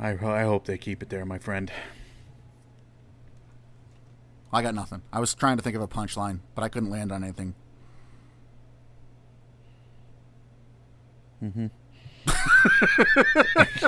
I, 0.00 0.10
I 0.10 0.42
hope 0.42 0.64
they 0.66 0.78
keep 0.78 1.02
it 1.02 1.08
there, 1.10 1.24
my 1.24 1.38
friend. 1.38 1.70
I 4.52 4.62
got 4.62 4.74
nothing. 4.74 5.02
I 5.12 5.20
was 5.20 5.34
trying 5.34 5.56
to 5.56 5.62
think 5.62 5.76
of 5.76 5.82
a 5.82 5.88
punchline, 5.88 6.40
but 6.54 6.62
I 6.62 6.68
couldn't 6.68 6.90
land 6.90 7.10
on 7.12 7.24
anything. 7.24 7.54
Mm-hmm. 11.42 11.66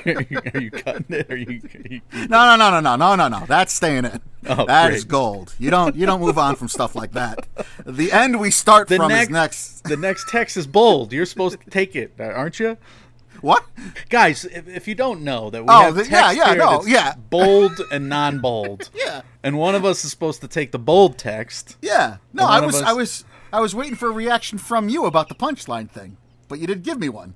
are, 0.09 0.22
you, 0.30 0.38
are 0.55 0.61
you 0.61 0.70
cutting 0.70 1.07
it? 1.11 1.30
Are 1.30 1.36
you, 1.36 1.61
are 1.74 1.88
you 1.88 2.00
No, 2.28 2.57
no, 2.57 2.57
no, 2.57 2.70
no, 2.70 2.80
no, 2.80 2.96
no, 2.96 3.14
no, 3.16 3.28
no. 3.28 3.46
That's 3.46 3.72
staying 3.72 4.05
in. 4.07 4.20
Oh, 4.46 4.66
That 4.66 4.88
great. 4.88 4.96
is 4.98 5.05
gold. 5.05 5.55
You 5.59 5.70
don't 5.70 5.96
you 5.96 6.05
don't 6.05 6.20
move 6.20 6.36
on 6.36 6.57
from 6.57 6.68
stuff 6.68 6.94
like 6.94 7.12
that. 7.12 7.48
The 7.86 8.12
end 8.12 8.38
we 8.38 8.50
start 8.50 8.88
the 8.88 8.96
from 8.96 9.09
next, 9.09 9.28
is 9.28 9.32
next. 9.32 9.84
the 9.84 9.96
next 9.96 10.28
text 10.28 10.59
is 10.59 10.66
bold. 10.66 11.14
You're 11.14 11.24
supposed 11.24 11.59
to 11.59 11.70
take 11.70 11.96
it, 11.96 12.12
aren't 12.20 12.61
you? 12.61 12.76
What? 13.45 13.64
Guys, 14.09 14.47
if, 14.47 14.66
if 14.68 14.88
you 14.88 14.95
don't 14.95 15.20
know 15.22 15.51
that 15.51 15.62
we 15.62 15.68
Oh, 15.68 15.82
have 15.82 15.95
the- 15.97 16.05
text 16.05 16.12
yeah, 16.12 16.32
yeah, 16.32 16.49
here 16.55 16.57
no, 16.59 16.70
that's 16.78 16.88
yeah. 16.88 17.14
bold 17.28 17.78
and 17.92 18.09
non-bold. 18.09 18.88
Yeah. 18.95 19.20
And 19.42 19.59
one 19.59 19.74
of 19.74 19.84
us 19.84 20.03
is 20.05 20.11
supposed 20.11 20.40
to 20.40 20.49
take 20.49 20.72
the 20.72 20.78
bold 20.78 21.18
text. 21.18 21.76
Yeah. 21.82 22.16
No, 22.32 22.45
I 22.47 22.61
was 22.61 22.76
us- 22.76 22.82
I 22.82 22.92
was 22.95 23.24
I 23.53 23.61
was 23.61 23.74
waiting 23.74 23.97
for 23.97 24.09
a 24.09 24.12
reaction 24.12 24.57
from 24.57 24.88
you 24.88 25.05
about 25.05 25.28
the 25.28 25.34
punchline 25.34 25.90
thing, 25.90 26.16
but 26.49 26.59
you 26.59 26.66
didn't 26.66 26.84
give 26.84 26.99
me 26.99 27.11
one. 27.11 27.34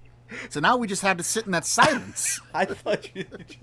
So 0.50 0.60
now 0.60 0.76
we 0.76 0.86
just 0.86 1.02
had 1.02 1.18
to 1.18 1.24
sit 1.24 1.46
in 1.46 1.52
that 1.52 1.64
silence. 1.66 2.40
I 2.54 2.64
thought 2.64 3.14
you 3.14 3.24
just 3.46 3.58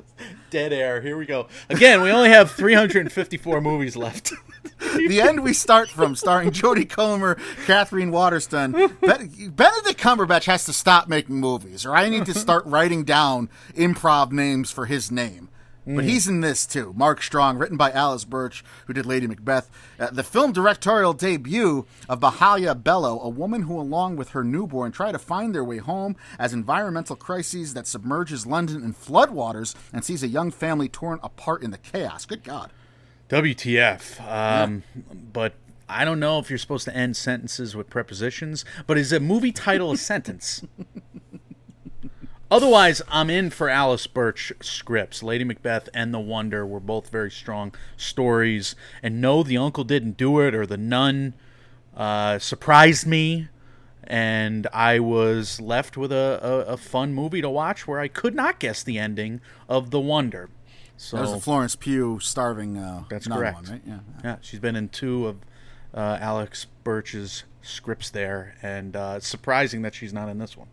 dead 0.50 0.74
air. 0.74 1.02
Here 1.02 1.18
we 1.18 1.26
go. 1.26 1.48
Again, 1.70 2.02
we 2.02 2.12
only 2.12 2.30
have 2.30 2.52
354 2.52 3.62
movies 3.62 3.96
left. 3.96 4.34
the 4.80 5.22
end 5.22 5.44
we 5.44 5.54
start 5.54 5.90
from, 5.90 6.16
starring 6.16 6.52
Jodie 6.52 6.90
Comer, 6.90 7.38
Katherine 7.66 8.12
Waterston. 8.12 8.72
Benedict 8.72 10.00
Cumberbatch 10.00 10.46
has 10.46 10.66
to 10.66 10.74
stop 10.74 11.08
making 11.08 11.36
movies, 11.36 11.86
or 11.86 11.96
I 11.96 12.10
need 12.10 12.26
to 12.26 12.34
start 12.34 12.66
writing 12.66 13.04
down 13.04 13.50
improv 13.76 14.32
names 14.32 14.72
for 14.72 14.86
his 14.86 15.12
name. 15.12 15.45
But 15.88 16.04
he's 16.06 16.28
in 16.28 16.42
this 16.42 16.66
too. 16.66 16.94
Mark 16.96 17.22
Strong, 17.22 17.60
written 17.60 17.78
by 17.78 17.92
Alice 17.92 18.26
Birch, 18.26 18.64
who 18.88 18.94
did 18.94 19.06
Lady 19.06 19.28
Macbeth. 19.28 19.70
Uh, 20.00 20.10
the 20.10 20.24
film 20.24 20.52
directorial 20.52 21.14
debut 21.14 21.86
of 22.10 22.20
Mahalia 22.22 22.74
Belo, 22.82 23.22
a 23.22 23.30
woman 23.30 23.64
who, 23.64 23.80
along 23.80 24.16
with 24.16 24.30
her 24.30 24.44
newborn, 24.44 24.92
try 24.92 25.12
to 25.12 25.20
find 25.20 25.54
their 25.54 25.64
way 25.64 25.78
home 25.78 26.16
as 26.40 26.54
environmental 26.54 27.16
crises 27.16 27.74
that 27.76 27.86
submerges 27.86 28.48
London 28.48 28.84
in 28.84 28.94
floodwaters 28.94 29.76
and 29.94 30.04
sees 30.04 30.24
a 30.24 30.28
young 30.28 30.50
family 30.50 30.90
torn 30.90 31.20
apart 31.22 31.62
in 31.62 31.70
the 31.72 31.78
chaos. 31.78 32.26
Good 32.26 32.44
God. 32.44 32.72
WTF. 33.30 34.20
Um, 34.22 34.84
But 35.34 35.54
I 35.88 36.04
don't 36.06 36.20
know 36.20 36.40
if 36.40 36.50
you're 36.50 36.58
supposed 36.60 36.86
to 36.86 36.96
end 36.96 37.16
sentences 37.16 37.76
with 37.76 37.90
prepositions, 37.90 38.66
but 38.88 38.98
is 38.98 39.12
a 39.12 39.20
movie 39.20 39.52
title 39.52 39.92
a 39.92 39.98
sentence? 39.98 40.64
Otherwise, 42.56 43.02
I'm 43.10 43.30
in 43.30 43.50
for 43.50 43.68
Alice 43.68 44.08
Birch 44.08 44.54
scripts. 44.62 45.22
Lady 45.22 45.44
Macbeth 45.44 45.90
and 45.94 46.14
The 46.14 46.22
Wonder 46.22 46.66
were 46.66 46.80
both 46.80 47.10
very 47.10 47.30
strong 47.30 47.76
stories. 47.98 48.78
And 49.04 49.20
no, 49.20 49.44
the 49.44 49.58
uncle 49.58 49.84
didn't 49.84 50.16
do 50.16 50.40
it, 50.40 50.56
or 50.56 50.66
the 50.66 50.78
nun 50.78 51.34
uh, 51.98 52.40
surprised 52.40 53.06
me. 53.06 53.50
And 54.06 54.68
I 54.72 55.00
was 55.00 55.60
left 55.60 55.98
with 55.98 56.14
a, 56.14 56.40
a, 56.42 56.74
a 56.76 56.78
fun 56.78 57.14
movie 57.14 57.42
to 57.42 57.50
watch 57.50 57.90
where 57.90 58.00
I 58.00 58.08
could 58.08 58.34
not 58.34 58.58
guess 58.58 58.84
the 58.84 59.00
ending 59.00 59.42
of 59.68 59.92
The 59.92 60.00
Wonder. 60.00 60.50
So 60.96 61.18
That 61.18 61.24
was 61.24 61.34
the 61.34 61.42
Florence 61.42 61.76
Pugh 61.76 62.22
starving. 62.22 62.78
Uh, 62.78 63.04
that's 63.10 63.28
correct. 63.28 63.64
One, 63.64 63.70
right? 63.70 63.82
Yeah. 63.86 64.00
Yeah, 64.24 64.36
she's 64.40 64.62
been 64.62 64.78
in 64.78 64.88
two 64.88 65.28
of 65.28 65.40
uh, 65.94 66.20
Alex 66.22 66.68
Birch's 66.86 67.44
scripts 67.62 68.10
there, 68.10 68.56
and 68.62 68.96
uh, 68.96 69.16
it's 69.18 69.28
surprising 69.28 69.82
that 69.82 69.94
she's 69.94 70.14
not 70.14 70.30
in 70.30 70.38
this 70.38 70.56
one. 70.56 70.70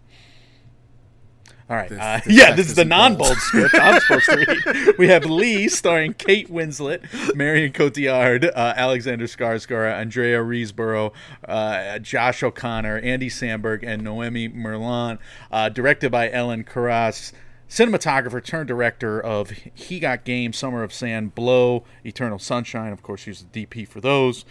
All 1.71 1.77
right. 1.77 1.89
This- 1.89 1.99
uh, 2.01 2.21
this 2.25 2.35
yeah, 2.39 2.55
this 2.55 2.67
is 2.69 2.75
the 2.75 2.85
non 2.85 3.17
bold. 3.17 3.31
bold 3.31 3.39
script 3.39 3.75
I'm 3.75 4.01
supposed 4.01 4.27
to 4.27 4.37
read. 4.37 4.95
We 4.99 5.09
have 5.09 5.25
Lee 5.25 5.69
starring 5.69 6.15
Kate 6.15 6.51
Winslet, 6.51 7.35
Marion 7.35 7.73
Cotillard, 7.73 8.45
uh, 8.55 8.75
Alexander 8.77 9.27
Skarsgård, 9.27 9.93
Andrea 9.93 10.39
Riseborough, 10.41 11.13
uh, 11.49 11.99
Josh 11.99 12.43
O'Connor, 12.43 12.99
Andy 12.99 13.29
Samberg, 13.31 13.83
and 13.85 14.03
Noémie 14.03 14.55
Merlant. 14.55 15.19
Uh, 15.51 15.69
directed 15.69 16.11
by 16.13 16.31
Ellen 16.31 16.65
Kuras. 16.65 17.33
Cinematographer 17.69 18.45
turned 18.45 18.69
director 18.69 19.19
of 19.19 19.51
He 19.73 19.99
Got 19.99 20.25
Game, 20.25 20.53
Summer 20.53 20.83
of 20.83 20.93
Sam, 20.93 21.29
Blow, 21.29 21.85
Eternal 22.05 22.39
Sunshine. 22.39 22.93
Of 22.93 23.03
course, 23.03 23.23
she's 23.23 23.47
the 23.51 23.67
DP 23.67 23.89
for 23.89 24.01
those. 24.03 24.45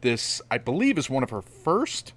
This, 0.00 0.42
I 0.50 0.58
believe, 0.58 0.98
is 0.98 1.08
one 1.08 1.22
of 1.22 1.30
her 1.30 1.40
first 1.42 2.14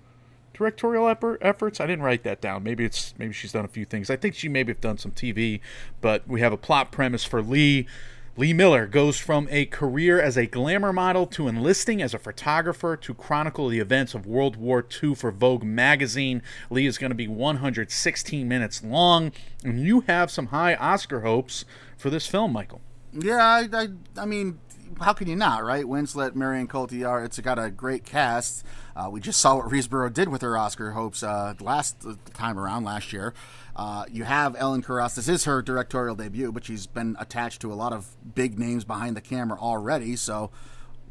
directorial 0.58 1.08
effort, 1.08 1.38
efforts. 1.41 1.80
I 1.80 1.86
didn't 1.86 2.03
write 2.03 2.24
that 2.24 2.41
down. 2.41 2.64
Maybe 2.64 2.84
it's 2.84 3.14
maybe 3.18 3.34
she's 3.34 3.51
done 3.51 3.66
a 3.66 3.70
few 3.70 3.86
things. 3.86 4.10
I 4.10 4.16
think 4.16 4.36
she 4.36 4.49
maybe 4.49 4.72
have 4.72 4.82
done 4.82 4.97
some 4.97 5.12
TV, 5.12 5.60
but 6.01 6.28
we 6.28 6.41
have 6.41 6.51
a 6.51 6.58
plot 6.58 6.91
premise 6.91 7.24
for 7.24 7.41
Lee. 7.41 7.88
Lee 8.36 8.53
Miller 8.53 8.86
goes 8.86 9.18
from 9.18 9.47
a 9.49 9.66
career 9.66 10.22
as 10.22 10.38
a 10.38 10.45
glamour 10.45 10.93
model 10.93 11.26
to 11.26 11.47
enlisting 11.47 12.03
as 12.03 12.14
a 12.14 12.20
photographer 12.20 12.95
to 12.95 13.14
chronicle 13.16 13.68
the 13.68 13.80
events 13.80 14.14
of 14.14 14.28
World 14.28 14.58
War 14.58 14.86
II 15.03 15.16
for 15.16 15.32
Vogue 15.32 15.64
magazine. 15.64 16.43
Lee 16.70 16.86
is 16.86 16.99
going 16.99 17.10
to 17.10 17.16
be 17.16 17.28
116 17.28 18.47
minutes 18.47 18.84
long, 18.84 19.32
and 19.64 19.80
you 19.80 20.01
have 20.01 20.30
some 20.30 20.47
high 20.47 20.76
Oscar 20.76 21.22
hopes 21.22 21.66
for 21.97 22.12
this 22.12 22.28
film, 22.28 22.53
Michael. 22.53 22.82
Yeah, 23.12 23.43
I, 23.43 23.68
I, 23.74 23.88
I 24.16 24.26
mean, 24.28 24.60
how 25.00 25.14
can 25.14 25.28
you 25.28 25.36
not, 25.36 25.64
right? 25.64 25.86
Winslet, 25.86 26.36
Marion 26.36 26.68
Cotillard, 26.68 27.26
it's 27.26 27.40
got 27.40 27.60
a 27.60 27.70
great 27.70 28.04
cast. 28.04 28.64
Uh, 28.96 29.10
we 29.10 29.20
just 29.20 29.40
saw 29.40 29.56
what 29.58 29.66
Riseborough 29.68 30.14
did 30.14 30.30
with 30.30 30.42
her 30.42 30.58
Oscar 30.58 30.92
hopes 30.92 31.24
uh, 31.24 31.54
last 31.60 32.06
time 32.34 32.58
around, 32.60 32.84
last 32.84 33.14
year. 33.14 33.34
Uh, 33.76 34.06
you 34.12 34.24
have 34.24 34.56
Ellen 34.58 34.82
Kuras. 34.82 35.16
This 35.16 35.28
is 35.28 35.46
her 35.46 35.62
directorial 35.62 36.16
debut, 36.16 36.52
but 36.52 36.66
she's 36.66 36.88
been 36.88 37.16
attached 37.20 37.62
to 37.62 37.72
a 37.72 37.76
lot 37.76 37.94
of 37.94 38.08
big 38.34 38.58
names 38.58 38.84
behind 38.84 39.16
the 39.16 39.22
camera 39.22 39.60
already. 39.60 40.16
So, 40.16 40.50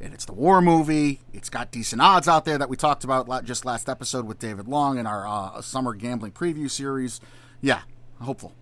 and 0.00 0.12
it's 0.12 0.24
the 0.24 0.34
war 0.34 0.60
movie. 0.60 1.20
It's 1.32 1.48
got 1.48 1.70
decent 1.70 2.02
odds 2.02 2.26
out 2.26 2.44
there 2.44 2.58
that 2.58 2.68
we 2.68 2.76
talked 2.76 3.04
about 3.04 3.44
just 3.44 3.64
last 3.64 3.88
episode 3.88 4.26
with 4.26 4.40
David 4.40 4.66
Long 4.66 4.98
in 4.98 5.06
our 5.06 5.26
uh, 5.26 5.60
summer 5.62 5.94
gambling 5.94 6.32
preview 6.32 6.68
series. 6.68 7.20
Yeah, 7.60 7.82
hopeful. 8.20 8.52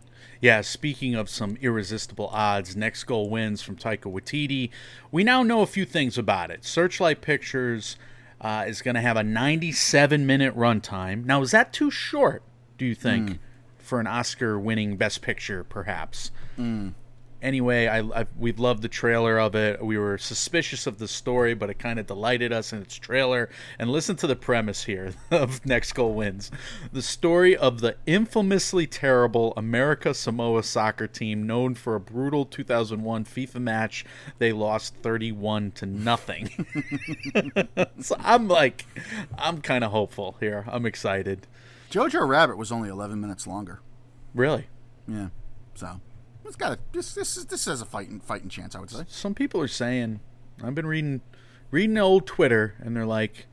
Yeah, 0.44 0.60
speaking 0.60 1.14
of 1.14 1.30
some 1.30 1.56
irresistible 1.62 2.28
odds, 2.30 2.76
Next 2.76 3.04
Goal 3.04 3.30
Wins 3.30 3.62
from 3.62 3.76
Taika 3.76 4.12
Waititi. 4.12 4.68
We 5.10 5.24
now 5.24 5.42
know 5.42 5.62
a 5.62 5.66
few 5.66 5.86
things 5.86 6.18
about 6.18 6.50
it. 6.50 6.66
Searchlight 6.66 7.22
Pictures 7.22 7.96
uh, 8.42 8.66
is 8.68 8.82
going 8.82 8.94
to 8.94 9.00
have 9.00 9.16
a 9.16 9.22
97 9.22 10.26
minute 10.26 10.54
runtime. 10.54 11.24
Now, 11.24 11.40
is 11.40 11.52
that 11.52 11.72
too 11.72 11.90
short, 11.90 12.42
do 12.76 12.84
you 12.84 12.94
think, 12.94 13.38
for 13.78 14.00
an 14.00 14.06
Oscar 14.06 14.60
winning 14.60 14.98
Best 14.98 15.22
Picture, 15.22 15.64
perhaps? 15.64 16.30
Anyway, 17.44 17.86
I, 17.86 18.00
I 18.00 18.26
we've 18.38 18.58
loved 18.58 18.80
the 18.80 18.88
trailer 18.88 19.38
of 19.38 19.54
it. 19.54 19.84
We 19.84 19.98
were 19.98 20.16
suspicious 20.16 20.86
of 20.86 20.96
the 20.96 21.06
story, 21.06 21.52
but 21.52 21.68
it 21.68 21.78
kind 21.78 21.98
of 21.98 22.06
delighted 22.06 22.54
us 22.54 22.72
in 22.72 22.80
its 22.80 22.96
trailer. 22.96 23.50
And 23.78 23.90
listen 23.90 24.16
to 24.16 24.26
the 24.26 24.34
premise 24.34 24.84
here 24.84 25.12
of 25.30 25.64
Next 25.66 25.92
Goal 25.92 26.14
Wins: 26.14 26.50
the 26.90 27.02
story 27.02 27.54
of 27.54 27.82
the 27.82 27.96
infamously 28.06 28.86
terrible 28.86 29.52
America 29.58 30.14
Samoa 30.14 30.62
soccer 30.62 31.06
team, 31.06 31.46
known 31.46 31.74
for 31.74 31.94
a 31.94 32.00
brutal 32.00 32.46
2001 32.46 33.26
FIFA 33.26 33.60
match 33.60 34.06
they 34.38 34.52
lost 34.52 34.94
31 35.02 35.72
to 35.72 35.84
nothing. 35.84 36.48
so 38.00 38.16
I'm 38.20 38.48
like, 38.48 38.86
I'm 39.36 39.60
kind 39.60 39.84
of 39.84 39.90
hopeful 39.90 40.36
here. 40.40 40.64
I'm 40.66 40.86
excited. 40.86 41.46
Jojo 41.90 42.26
Rabbit 42.26 42.56
was 42.56 42.72
only 42.72 42.88
11 42.88 43.20
minutes 43.20 43.46
longer. 43.46 43.80
Really, 44.34 44.66
Yeah, 45.06 45.28
so 45.74 46.00
it's 46.44 46.56
got 46.56 46.72
a 46.72 46.78
this 46.92 47.14
this 47.14 47.36
is 47.36 47.46
this 47.46 47.64
has 47.66 47.80
a 47.80 47.84
fighting 47.86 48.20
fighting 48.20 48.48
chance, 48.48 48.74
I 48.74 48.80
would 48.80 48.90
say. 48.90 49.04
some 49.08 49.34
people 49.34 49.60
are 49.60 49.68
saying 49.68 50.20
I've 50.62 50.74
been 50.74 50.86
reading 50.86 51.20
reading 51.70 51.98
old 51.98 52.26
Twitter 52.26 52.74
and 52.80 52.96
they're 52.96 53.06
like 53.06 53.46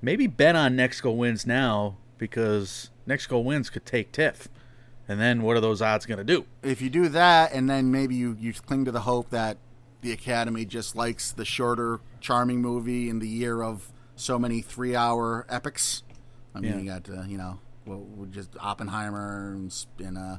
maybe 0.00 0.26
bet 0.26 0.56
on 0.56 0.76
next 0.76 1.00
goal 1.00 1.16
wins 1.16 1.46
now 1.46 1.96
because 2.18 2.90
next 3.06 3.26
goal 3.28 3.44
wins 3.44 3.70
could 3.70 3.86
take 3.86 4.12
Tiff. 4.12 4.48
And 5.08 5.20
then 5.20 5.42
what 5.42 5.56
are 5.56 5.60
those 5.60 5.82
odds 5.82 6.06
going 6.06 6.18
to 6.18 6.24
do? 6.24 6.46
If 6.62 6.80
you 6.80 6.88
do 6.88 7.08
that, 7.08 7.52
and 7.52 7.68
then 7.68 7.90
maybe 7.90 8.14
you 8.14 8.36
you 8.38 8.52
cling 8.52 8.84
to 8.84 8.92
the 8.92 9.00
hope 9.00 9.30
that 9.30 9.58
the 10.00 10.12
Academy 10.12 10.64
just 10.64 10.94
likes 10.96 11.32
the 11.32 11.44
shorter, 11.44 12.00
charming 12.20 12.60
movie 12.62 13.08
in 13.10 13.18
the 13.18 13.28
year 13.28 13.62
of 13.62 13.92
so 14.16 14.38
many 14.38 14.60
three-hour 14.62 15.44
epics. 15.48 16.02
I 16.54 16.60
mean, 16.60 16.72
Yeah. 16.72 16.78
you 16.78 16.84
got 16.86 17.08
uh, 17.10 17.22
you 17.22 17.36
know, 17.36 17.58
well, 17.84 17.98
we 18.16 18.28
just 18.28 18.50
Oppenheimer 18.60 19.52
and, 19.54 19.86
and 19.98 20.16
uh, 20.18 20.36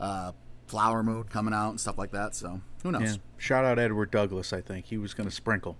uh, 0.00 0.32
Flower 0.72 1.02
Moon 1.02 1.24
coming 1.24 1.52
out 1.52 1.68
and 1.68 1.78
stuff 1.78 1.98
like 1.98 2.12
that. 2.12 2.34
So 2.34 2.62
who 2.82 2.92
knows? 2.92 3.02
Yeah. 3.02 3.16
Shout 3.36 3.66
out 3.66 3.78
Edward 3.78 4.10
Douglas, 4.10 4.54
I 4.54 4.62
think. 4.62 4.86
He 4.86 4.96
was 4.96 5.12
going 5.12 5.28
to 5.28 5.34
sprinkle. 5.34 5.76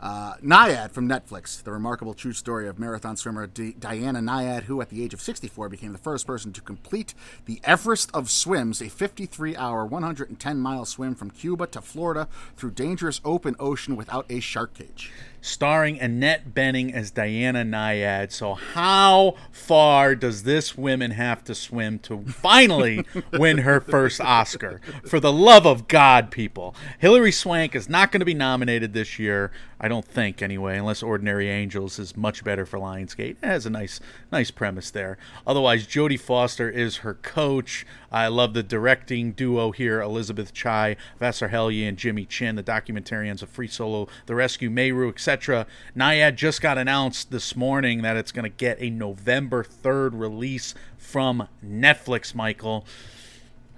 Uh, 0.00 0.34
Nyad 0.36 0.92
from 0.92 1.06
Netflix, 1.06 1.62
the 1.62 1.70
remarkable 1.70 2.14
true 2.14 2.32
story 2.32 2.66
of 2.66 2.78
marathon 2.78 3.18
swimmer 3.18 3.46
D- 3.46 3.74
Diana 3.78 4.20
Nyad, 4.20 4.62
who 4.62 4.80
at 4.80 4.88
the 4.88 5.04
age 5.04 5.12
of 5.12 5.20
64 5.20 5.68
became 5.68 5.92
the 5.92 5.98
first 5.98 6.26
person 6.26 6.54
to 6.54 6.62
complete 6.62 7.12
the 7.44 7.60
Everest 7.64 8.10
of 8.14 8.30
Swims, 8.30 8.80
a 8.80 8.88
53 8.88 9.54
hour, 9.56 9.84
110 9.84 10.58
mile 10.58 10.86
swim 10.86 11.14
from 11.14 11.30
Cuba 11.30 11.66
to 11.66 11.82
Florida 11.82 12.28
through 12.56 12.70
dangerous 12.70 13.20
open 13.26 13.54
ocean 13.60 13.94
without 13.94 14.24
a 14.30 14.40
shark 14.40 14.72
cage. 14.72 15.12
Starring 15.40 16.00
Annette 16.00 16.54
Bening 16.54 16.92
as 16.92 17.10
Diana 17.10 17.64
Nyad. 17.64 18.32
So, 18.32 18.54
how 18.54 19.36
far 19.50 20.14
does 20.14 20.42
this 20.42 20.76
woman 20.76 21.12
have 21.12 21.42
to 21.44 21.54
swim 21.54 21.98
to 22.00 22.22
finally 22.24 23.04
win 23.32 23.58
her 23.58 23.80
first 23.80 24.20
Oscar? 24.20 24.80
For 25.06 25.20
the 25.20 25.32
love 25.32 25.66
of 25.66 25.88
God, 25.88 26.30
people. 26.30 26.74
Hilary 26.98 27.32
Swank 27.32 27.74
is 27.74 27.88
not 27.88 28.12
going 28.12 28.20
to 28.20 28.26
be 28.26 28.34
nominated 28.34 28.92
this 28.92 29.18
year. 29.18 29.50
I 29.82 29.88
don't 29.88 30.04
think 30.04 30.42
anyway, 30.42 30.76
unless 30.76 31.02
Ordinary 31.02 31.48
Angels 31.48 31.98
is 31.98 32.14
much 32.14 32.44
better 32.44 32.66
for 32.66 32.78
Lionsgate. 32.78 33.36
It 33.42 33.46
has 33.46 33.64
a 33.64 33.70
nice, 33.70 33.98
nice 34.30 34.50
premise 34.50 34.90
there. 34.90 35.16
Otherwise, 35.46 35.86
Jodie 35.86 36.20
Foster 36.20 36.68
is 36.68 36.98
her 36.98 37.14
coach. 37.14 37.86
I 38.12 38.26
love 38.28 38.52
the 38.52 38.62
directing 38.62 39.32
duo 39.32 39.70
here: 39.70 40.02
Elizabeth 40.02 40.52
Chai, 40.52 40.96
Vasarhelyi, 41.18 41.88
and 41.88 41.96
Jimmy 41.96 42.26
Chin. 42.26 42.56
The 42.56 42.62
documentarians 42.62 43.42
of 43.42 43.48
Free 43.48 43.68
Solo, 43.68 44.08
The 44.26 44.34
Rescue, 44.34 44.68
Meru, 44.68 45.08
etc. 45.08 45.29
Nyad 45.38 46.34
just 46.36 46.60
got 46.60 46.78
announced 46.78 47.30
this 47.30 47.54
morning 47.56 48.02
that 48.02 48.16
it's 48.16 48.32
going 48.32 48.44
to 48.44 48.48
get 48.56 48.76
a 48.80 48.90
November 48.90 49.62
third 49.64 50.14
release 50.14 50.74
from 50.98 51.48
Netflix. 51.64 52.34
Michael, 52.34 52.84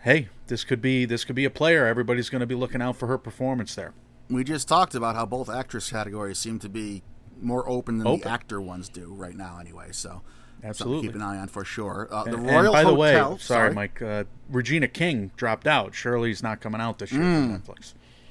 hey, 0.03 0.29
this 0.47 0.65
could 0.65 0.81
be 0.83 1.05
this 1.05 1.25
could 1.25 1.37
be 1.37 1.45
a 1.45 1.51
player. 1.51 1.87
Everybody's 1.87 2.31
going 2.31 2.41
to 2.41 2.47
be 2.47 2.55
looking 2.55 2.83
out 2.83 2.97
for 2.97 3.07
her 3.09 3.19
performance 3.19 3.75
there. 3.75 3.93
We 4.31 4.45
just 4.45 4.69
talked 4.69 4.95
about 4.95 5.15
how 5.15 5.27
both 5.27 5.51
actress 5.51 5.91
categories 5.91 6.39
seem 6.39 6.59
to 6.61 6.69
be 6.69 7.03
more 7.41 7.69
open 7.69 7.99
than 7.99 8.07
Open. 8.07 8.21
the 8.21 8.31
actor 8.31 8.61
ones 8.61 8.89
do 8.89 9.13
right 9.13 9.35
now, 9.37 9.59
anyway. 9.61 9.89
So, 9.91 10.09
something 10.11 10.69
Absolutely. 10.69 11.09
keep 11.09 11.17
an 11.17 11.23
eye 11.23 11.39
on 11.39 11.49
for 11.49 11.65
sure. 11.65 12.09
Uh, 12.11 12.25
the 12.25 12.35
And- 12.37 12.47
Royal 12.47 12.65
and 12.67 12.73
by 12.73 12.85
the 12.85 12.95
way, 12.95 13.13
Hotel. 13.15 13.39
sorry, 13.39 13.75
Mike. 13.75 14.01
Uh, 14.01 14.25
Regina 14.49 14.87
King 14.89 15.33
dropped 15.37 15.67
out. 15.67 15.95
Shirley's 15.95 16.43
not 16.43 16.61
coming 16.61 16.81
out 16.81 16.99
this 16.99 17.11
year 17.13 17.21
Mm. 17.23 17.65
for 17.65 17.75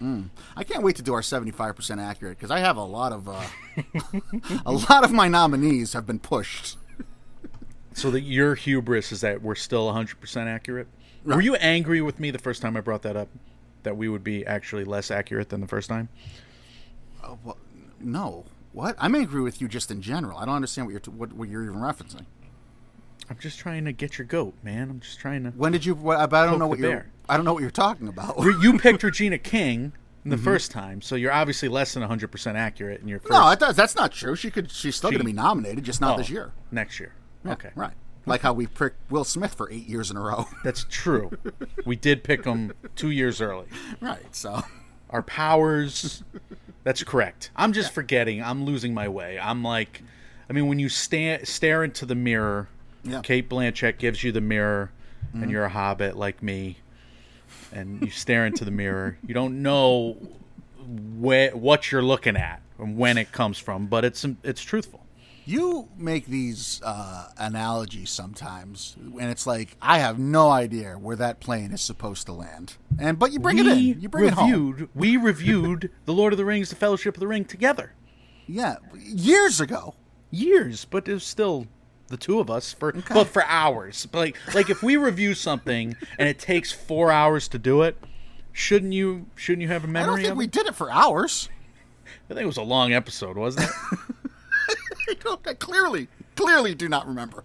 Netflix. 0.01 0.29
I 0.55 0.63
can't 0.63 0.83
wait 0.83 0.95
to 0.97 1.01
do 1.01 1.13
our 1.13 1.21
seventy-five 1.21 1.75
percent 1.75 1.99
accurate 2.01 2.37
because 2.37 2.51
I 2.51 2.59
have 2.59 2.77
a 2.77 2.83
lot 2.83 3.11
of 3.11 3.29
uh, 3.29 3.43
a 4.65 4.71
lot 4.71 5.03
of 5.03 5.11
my 5.11 5.27
nominees 5.27 5.93
have 5.93 6.05
been 6.05 6.19
pushed. 6.19 6.77
So 7.93 8.09
that 8.11 8.21
your 8.21 8.55
hubris 8.55 9.11
is 9.11 9.21
that 9.21 9.41
we're 9.41 9.55
still 9.55 9.91
100% 9.91 10.47
accurate. 10.47 10.87
Were 11.25 11.41
you 11.41 11.55
angry 11.55 12.01
with 12.01 12.21
me 12.21 12.31
the 12.31 12.39
first 12.39 12.61
time 12.61 12.77
I 12.77 12.81
brought 12.81 13.01
that 13.01 13.17
up? 13.17 13.27
That 13.83 13.97
we 13.97 14.07
would 14.07 14.23
be 14.23 14.45
actually 14.45 14.85
less 14.85 15.11
accurate 15.11 15.49
than 15.49 15.59
the 15.59 15.67
first 15.67 15.89
time? 15.89 16.07
Uh, 17.21 17.35
well, 17.43 17.57
no, 17.99 18.45
what? 18.71 18.95
I'm 18.97 19.13
angry 19.13 19.41
with 19.41 19.59
you 19.59 19.67
just 19.67 19.91
in 19.91 20.01
general. 20.01 20.37
I 20.37 20.45
don't 20.45 20.55
understand 20.55 20.87
what 20.87 20.91
you're 20.91 20.99
t- 21.01 21.11
what, 21.11 21.33
what 21.33 21.49
you're 21.49 21.63
even 21.63 21.75
referencing. 21.75 22.25
I'm 23.31 23.37
just 23.39 23.59
trying 23.59 23.85
to 23.85 23.93
get 23.93 24.17
your 24.17 24.25
goat, 24.27 24.53
man. 24.61 24.89
I'm 24.89 24.99
just 24.99 25.19
trying 25.19 25.43
to. 25.45 25.51
When 25.51 25.71
did 25.71 25.85
you? 25.85 25.95
What, 25.95 26.17
I 26.33 26.45
don't 26.45 26.59
know 26.59 26.67
what 26.67 26.79
you're. 26.79 26.89
bear. 26.91 27.07
I 27.29 27.37
don't 27.37 27.45
know 27.45 27.53
what 27.53 27.61
you're 27.61 27.71
talking 27.71 28.07
about. 28.09 28.35
You 28.61 28.77
picked 28.77 29.03
Regina 29.03 29.37
King 29.39 29.93
the 30.25 30.35
Mm-hmm. 30.35 30.43
first 30.45 30.69
time, 30.71 31.01
so 31.01 31.15
you're 31.15 31.31
obviously 31.31 31.67
less 31.69 31.93
than 31.95 32.03
100% 32.03 32.55
accurate 32.55 33.01
in 33.01 33.07
your 33.07 33.19
first. 33.19 33.31
no, 33.31 33.49
that 33.49 33.59
does, 33.59 33.75
that's 33.75 33.95
not 33.95 34.11
true. 34.11 34.35
She 34.35 34.51
could. 34.51 34.69
She's 34.69 34.95
still 34.95 35.09
She- 35.09 35.15
going 35.15 35.25
to 35.25 35.31
be 35.31 35.33
nominated, 35.33 35.83
just 35.83 35.99
not 36.01 36.15
Oh, 36.15 36.17
this 36.17 36.29
year. 36.29 36.51
Next 36.71 36.99
year. 36.99 37.13
Yeah, 37.45 37.53
okay. 37.53 37.69
Right. 37.73 37.93
Like 38.27 38.41
how 38.41 38.53
we 38.53 38.67
pricked 38.67 39.09
Will 39.09 39.23
Smith 39.23 39.55
for 39.55 39.71
eight 39.71 39.87
years 39.87 40.11
in 40.11 40.17
a 40.17 40.21
row. 40.21 40.45
That's 40.63 40.85
true. 40.89 41.31
we 41.85 41.95
did 41.95 42.23
pick 42.23 42.45
him 42.45 42.73
two 42.95 43.09
years 43.09 43.41
early. 43.41 43.65
right. 43.99 44.35
So. 44.35 44.61
our 45.09 45.23
powers. 45.23 46.23
That's 46.83 47.03
correct. 47.03 47.49
I'm 47.55 47.73
just 47.73 47.91
forgetting. 47.93 48.43
I'm 48.43 48.63
losing 48.65 48.93
my 48.93 49.07
way. 49.07 49.39
I'm 49.39 49.63
like, 49.63 50.03
I 50.49 50.53
mean, 50.53 50.67
when 50.67 50.77
you 50.79 50.87
sta- 50.89 51.43
stare 51.45 51.83
into 51.83 52.05
the 52.05 52.15
mirror, 52.15 52.69
Yeah. 53.03 53.21
Cate 53.21 53.49
Blanchett 53.49 53.97
gives 53.97 54.23
you 54.23 54.31
the 54.31 54.41
mirror, 54.41 54.91
Mm-hmm. 55.27 55.43
and 55.43 55.51
you're 55.51 55.63
a 55.65 55.69
hobbit 55.69 56.17
like 56.17 56.41
me, 56.43 56.77
and 57.71 58.01
you 58.01 58.09
stare 58.09 58.45
into 58.45 58.65
the 58.65 58.71
mirror. 58.71 59.17
You 59.27 59.33
don't 59.33 59.61
know 59.61 60.17
where 61.17 61.51
what 61.55 61.91
you're 61.91 62.01
looking 62.01 62.35
at 62.35 62.61
and 62.79 62.97
when 62.97 63.17
it 63.17 63.31
comes 63.31 63.57
from, 63.57 63.87
but 63.87 64.03
it's 64.03 64.25
it's 64.43 64.61
truthful. 64.61 65.05
You 65.45 65.89
make 65.97 66.25
these 66.27 66.81
uh, 66.83 67.29
analogies 67.37 68.09
sometimes, 68.09 68.95
and 68.99 69.29
it's 69.31 69.47
like 69.47 69.75
I 69.81 69.99
have 69.99 70.19
no 70.19 70.49
idea 70.49 70.93
where 70.93 71.15
that 71.15 71.39
plane 71.39 71.71
is 71.71 71.81
supposed 71.81 72.25
to 72.27 72.33
land. 72.33 72.75
And 72.99 73.17
but 73.17 73.31
you 73.31 73.39
bring 73.39 73.57
it 73.59 73.67
in. 73.67 74.01
You 74.01 74.09
bring 74.09 74.25
it 74.27 74.33
home. 74.33 74.51
reviewed. 74.51 74.89
We 74.95 75.17
reviewed 75.17 75.91
the 76.05 76.13
Lord 76.13 76.33
of 76.33 76.37
the 76.37 76.45
Rings, 76.45 76.69
the 76.69 76.75
Fellowship 76.75 77.15
of 77.15 77.19
the 77.19 77.27
Ring 77.27 77.45
together. 77.45 77.93
Yeah, 78.47 78.75
years 78.99 79.61
ago. 79.61 79.95
years, 80.29 80.85
but 80.85 81.07
it 81.07 81.13
was 81.13 81.23
still 81.23 81.67
the 82.11 82.17
two 82.17 82.39
of 82.39 82.49
us 82.51 82.73
for 82.73 82.91
but 83.09 83.27
for 83.27 83.43
hours. 83.45 84.07
Like 84.13 84.37
like 84.53 84.69
if 84.69 84.83
we 84.83 84.97
review 84.97 85.33
something 85.33 85.95
and 86.19 86.29
it 86.29 86.37
takes 86.37 86.71
four 86.71 87.11
hours 87.11 87.47
to 87.49 87.57
do 87.57 87.81
it, 87.81 87.97
shouldn't 88.51 88.93
you 88.93 89.25
shouldn't 89.35 89.63
you 89.63 89.67
have 89.69 89.83
a 89.83 89.87
memory 89.87 90.03
I 90.03 90.15
don't 90.15 90.25
think 90.25 90.37
we 90.37 90.45
it? 90.45 90.51
did 90.51 90.67
it 90.67 90.75
for 90.75 90.91
hours. 90.91 91.49
I 92.29 92.33
think 92.33 92.43
it 92.43 92.47
was 92.47 92.57
a 92.57 92.63
long 92.63 92.93
episode, 92.93 93.37
wasn't 93.37 93.65
it? 93.65 93.99
I, 95.09 95.13
don't, 95.15 95.45
I 95.47 95.53
clearly, 95.53 96.07
clearly 96.35 96.73
do 96.75 96.87
not 96.87 97.07
remember. 97.07 97.43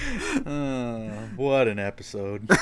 what 1.36 1.68
an 1.68 1.78
episode. 1.78 2.50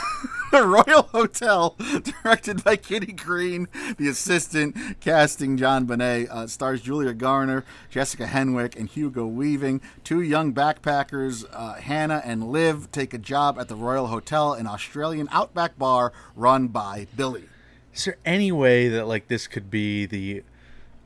The 0.51 0.66
Royal 0.66 1.03
Hotel, 1.03 1.76
directed 2.22 2.64
by 2.64 2.76
Kitty 2.76 3.12
Green, 3.12 3.68
the 3.99 4.09
assistant, 4.09 4.74
casting 4.99 5.59
JonBenét, 5.59 6.30
uh, 6.30 6.47
stars 6.47 6.80
Julia 6.80 7.12
Garner, 7.12 7.66
Jessica 7.91 8.24
Henwick, 8.24 8.74
and 8.74 8.89
Hugo 8.89 9.26
Weaving. 9.26 9.82
Two 10.05 10.22
young 10.22 10.55
backpackers, 10.55 11.45
uh, 11.53 11.74
Hannah 11.74 12.22
and 12.24 12.51
Liv, 12.51 12.91
take 12.93 13.12
a 13.12 13.18
job 13.18 13.59
at 13.59 13.68
the 13.68 13.76
Royal 13.76 14.07
Hotel, 14.07 14.55
an 14.55 14.66
Australian 14.66 15.28
outback 15.30 15.78
bar 15.78 16.14
run 16.34 16.68
by 16.68 17.09
Billy. 17.14 17.45
Is 17.93 18.07
there 18.07 18.16
any 18.24 18.51
way 18.51 18.89
that 18.89 19.07
like 19.07 19.28
this 19.28 19.47
could 19.47 19.70
be 19.70 20.07
the 20.07 20.45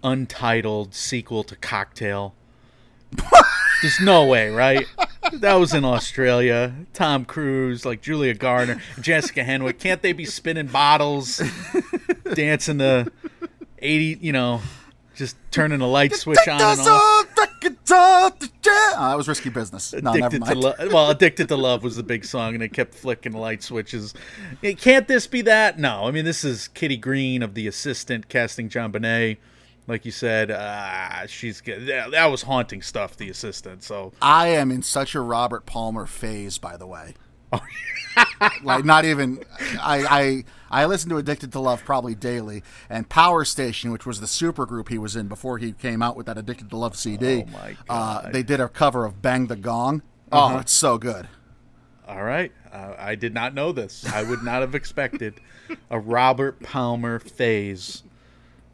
untitled 0.04 0.94
sequel 0.94 1.42
to 1.42 1.56
Cocktail? 1.56 2.36
There's 3.82 3.98
no 4.00 4.24
way, 4.24 4.50
right? 4.50 4.86
That 5.34 5.54
was 5.54 5.72
in 5.72 5.84
Australia. 5.84 6.74
Tom 6.92 7.24
Cruise, 7.24 7.84
like 7.84 8.02
Julia 8.02 8.34
Garner, 8.34 8.80
Jessica 9.00 9.42
Henwick. 9.42 9.78
Can't 9.78 10.02
they 10.02 10.12
be 10.12 10.24
spinning 10.24 10.66
bottles, 10.66 11.40
dancing 12.34 12.78
the 12.78 13.10
eighty? 13.78 14.18
You 14.20 14.32
know, 14.32 14.60
just 15.14 15.36
turning 15.50 15.78
the 15.78 15.86
light 15.86 16.14
switch 16.14 16.38
on 16.48 16.60
and 16.60 16.80
off. 16.80 17.26
Uh, 17.94 18.30
oh, 18.94 19.08
that 19.08 19.14
was 19.16 19.28
risky 19.28 19.50
business. 19.50 19.92
No, 19.92 20.12
never 20.12 20.26
Addicted 20.26 20.44
to 20.46 20.58
love. 20.58 20.92
Well, 20.92 21.10
addicted 21.10 21.48
to 21.48 21.56
love 21.56 21.82
was 21.82 21.96
the 21.96 22.02
big 22.02 22.24
song, 22.24 22.54
and 22.54 22.62
it 22.62 22.72
kept 22.72 22.94
flicking 22.94 23.32
the 23.32 23.38
light 23.38 23.62
switches. 23.62 24.14
Can't 24.78 25.06
this 25.06 25.26
be 25.26 25.42
that? 25.42 25.78
No, 25.78 26.06
I 26.06 26.10
mean 26.10 26.24
this 26.24 26.44
is 26.44 26.68
Kitty 26.68 26.96
Green 26.96 27.42
of 27.42 27.54
the 27.54 27.66
assistant 27.66 28.28
casting 28.28 28.68
JonBenét. 28.68 29.36
Like 29.88 30.04
you 30.04 30.12
said, 30.12 30.50
uh, 30.50 31.26
she's. 31.26 31.60
That, 31.60 32.12
that 32.12 32.26
was 32.26 32.42
haunting 32.42 32.82
stuff. 32.82 33.16
The 33.16 33.28
assistant. 33.30 33.82
So 33.82 34.12
I 34.22 34.48
am 34.48 34.70
in 34.70 34.82
such 34.82 35.14
a 35.14 35.20
Robert 35.20 35.66
Palmer 35.66 36.06
phase, 36.06 36.58
by 36.58 36.76
the 36.76 36.86
way. 36.86 37.14
Oh, 37.52 37.60
like 38.62 38.84
not 38.84 39.04
even 39.04 39.42
I, 39.80 40.44
I 40.70 40.82
I 40.82 40.86
listen 40.86 41.10
to 41.10 41.18
Addicted 41.18 41.52
to 41.52 41.60
Love 41.60 41.84
probably 41.84 42.14
daily, 42.14 42.62
and 42.88 43.08
Power 43.08 43.44
Station, 43.44 43.90
which 43.92 44.06
was 44.06 44.20
the 44.20 44.26
super 44.26 44.64
group 44.64 44.88
he 44.88 44.96
was 44.98 45.16
in 45.16 45.28
before 45.28 45.58
he 45.58 45.72
came 45.72 46.00
out 46.00 46.16
with 46.16 46.26
that 46.26 46.38
Addicted 46.38 46.70
to 46.70 46.76
Love 46.78 46.96
CD. 46.96 47.44
Oh, 47.46 47.50
my 47.52 47.76
Uh, 47.90 48.30
they 48.30 48.42
did 48.42 48.60
a 48.60 48.68
cover 48.68 49.04
of 49.04 49.20
Bang 49.20 49.48
the 49.48 49.56
Gong. 49.56 50.00
Oh, 50.30 50.56
it's 50.58 50.72
so 50.72 50.96
good. 50.96 51.28
all 52.08 52.22
right, 52.22 52.52
uh, 52.72 52.94
I 52.98 53.16
did 53.16 53.34
not 53.34 53.52
know 53.52 53.72
this. 53.72 54.06
I 54.10 54.22
would 54.22 54.42
not 54.42 54.62
have 54.62 54.74
expected 54.74 55.34
a 55.90 55.98
Robert 55.98 56.62
Palmer 56.62 57.18
phase 57.18 58.02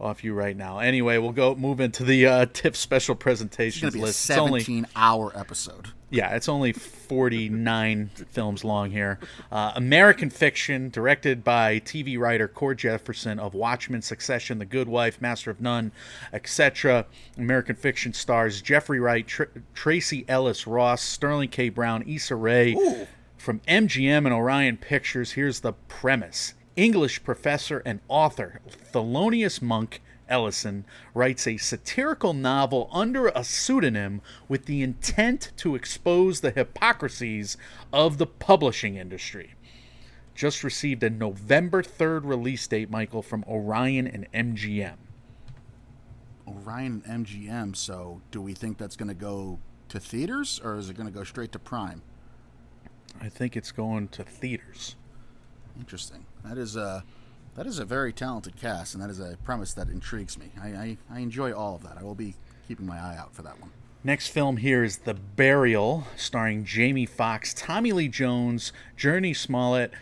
off 0.00 0.22
you 0.24 0.34
right 0.34 0.56
now. 0.56 0.78
Anyway, 0.78 1.18
we'll 1.18 1.32
go 1.32 1.54
move 1.54 1.80
into 1.80 2.04
the 2.04 2.26
uh, 2.26 2.46
TIFF 2.52 2.76
special 2.76 3.14
It's 3.14 3.22
presentations 3.22 3.92
to 3.92 3.96
be 3.96 4.00
a 4.00 4.06
list. 4.06 4.30
It's 4.30 4.38
only 4.38 4.60
17 4.60 4.86
hour 4.96 5.32
episode. 5.34 5.88
Yeah, 6.10 6.34
it's 6.34 6.48
only 6.48 6.72
49 6.72 8.10
films 8.30 8.64
long 8.64 8.90
here. 8.90 9.18
Uh, 9.52 9.72
American 9.74 10.30
Fiction, 10.30 10.88
directed 10.88 11.44
by 11.44 11.80
TV 11.80 12.18
writer 12.18 12.48
Cord 12.48 12.78
Jefferson 12.78 13.38
of 13.38 13.52
Watchmen, 13.52 14.00
Succession, 14.00 14.58
The 14.58 14.64
Good 14.64 14.88
Wife, 14.88 15.20
Master 15.20 15.50
of 15.50 15.60
None, 15.60 15.92
etc. 16.32 17.04
American 17.36 17.76
Fiction 17.76 18.14
stars 18.14 18.62
Jeffrey 18.62 19.00
Wright, 19.00 19.26
Tr- 19.26 19.44
Tracee 19.74 20.24
Ellis 20.28 20.66
Ross, 20.66 21.02
Sterling 21.02 21.50
K. 21.50 21.68
Brown, 21.68 22.02
Issa 22.06 22.36
Rae. 22.36 23.06
From 23.36 23.60
MGM 23.68 24.18
and 24.24 24.32
Orion 24.32 24.78
Pictures, 24.78 25.32
here's 25.32 25.60
the 25.60 25.72
premise. 25.72 26.54
English 26.78 27.24
professor 27.24 27.82
and 27.84 27.98
author 28.06 28.60
Thelonious 28.92 29.60
Monk 29.60 30.00
Ellison 30.28 30.84
writes 31.12 31.44
a 31.44 31.56
satirical 31.56 32.32
novel 32.32 32.88
under 32.92 33.26
a 33.26 33.42
pseudonym 33.42 34.22
with 34.48 34.66
the 34.66 34.82
intent 34.84 35.50
to 35.56 35.74
expose 35.74 36.40
the 36.40 36.52
hypocrisies 36.52 37.56
of 37.92 38.18
the 38.18 38.28
publishing 38.28 38.94
industry. 38.94 39.54
Just 40.36 40.62
received 40.62 41.02
a 41.02 41.10
November 41.10 41.82
3rd 41.82 42.20
release 42.22 42.64
date, 42.68 42.88
Michael, 42.88 43.22
from 43.22 43.44
Orion 43.48 44.06
and 44.06 44.30
MGM. 44.32 44.98
Orion 46.46 47.02
and 47.04 47.26
MGM. 47.26 47.74
So, 47.74 48.22
do 48.30 48.40
we 48.40 48.54
think 48.54 48.78
that's 48.78 48.94
going 48.94 49.08
to 49.08 49.14
go 49.14 49.58
to 49.88 49.98
theaters 49.98 50.60
or 50.62 50.76
is 50.76 50.88
it 50.88 50.96
going 50.96 51.08
to 51.08 51.18
go 51.18 51.24
straight 51.24 51.50
to 51.50 51.58
Prime? 51.58 52.02
I 53.20 53.28
think 53.28 53.56
it's 53.56 53.72
going 53.72 54.06
to 54.10 54.22
theaters. 54.22 54.94
Interesting. 55.76 56.24
That 56.44 56.58
is 56.58 56.76
a 56.76 57.04
that 57.56 57.66
is 57.66 57.78
a 57.80 57.84
very 57.84 58.12
talented 58.12 58.56
cast, 58.56 58.94
and 58.94 59.02
that 59.02 59.10
is 59.10 59.18
a 59.18 59.36
premise 59.42 59.74
that 59.74 59.88
intrigues 59.88 60.38
me. 60.38 60.52
I, 60.62 60.68
I, 60.68 60.98
I 61.10 61.18
enjoy 61.18 61.52
all 61.52 61.74
of 61.74 61.82
that. 61.82 61.98
I 61.98 62.04
will 62.04 62.14
be 62.14 62.36
keeping 62.68 62.86
my 62.86 62.98
eye 62.98 63.16
out 63.18 63.34
for 63.34 63.42
that 63.42 63.60
one. 63.60 63.70
Next 64.04 64.28
film 64.28 64.58
here 64.58 64.84
is 64.84 64.98
The 64.98 65.14
Burial, 65.14 66.04
starring 66.16 66.64
Jamie 66.64 67.04
Foxx, 67.04 67.52
Tommy 67.52 67.90
Lee 67.90 68.06
Jones, 68.06 68.72
Jurnee 68.96 69.34
Smollett, 69.34 69.92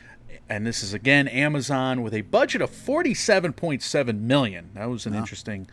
and 0.51 0.67
this 0.67 0.83
is 0.83 0.93
again 0.93 1.29
Amazon 1.29 2.03
with 2.03 2.13
a 2.13 2.21
budget 2.21 2.61
of 2.61 2.71
47.7 2.71 4.21
million. 4.21 4.71
That 4.75 4.91
was 4.91 5.07
an 5.07 5.15
interesting 5.15 5.67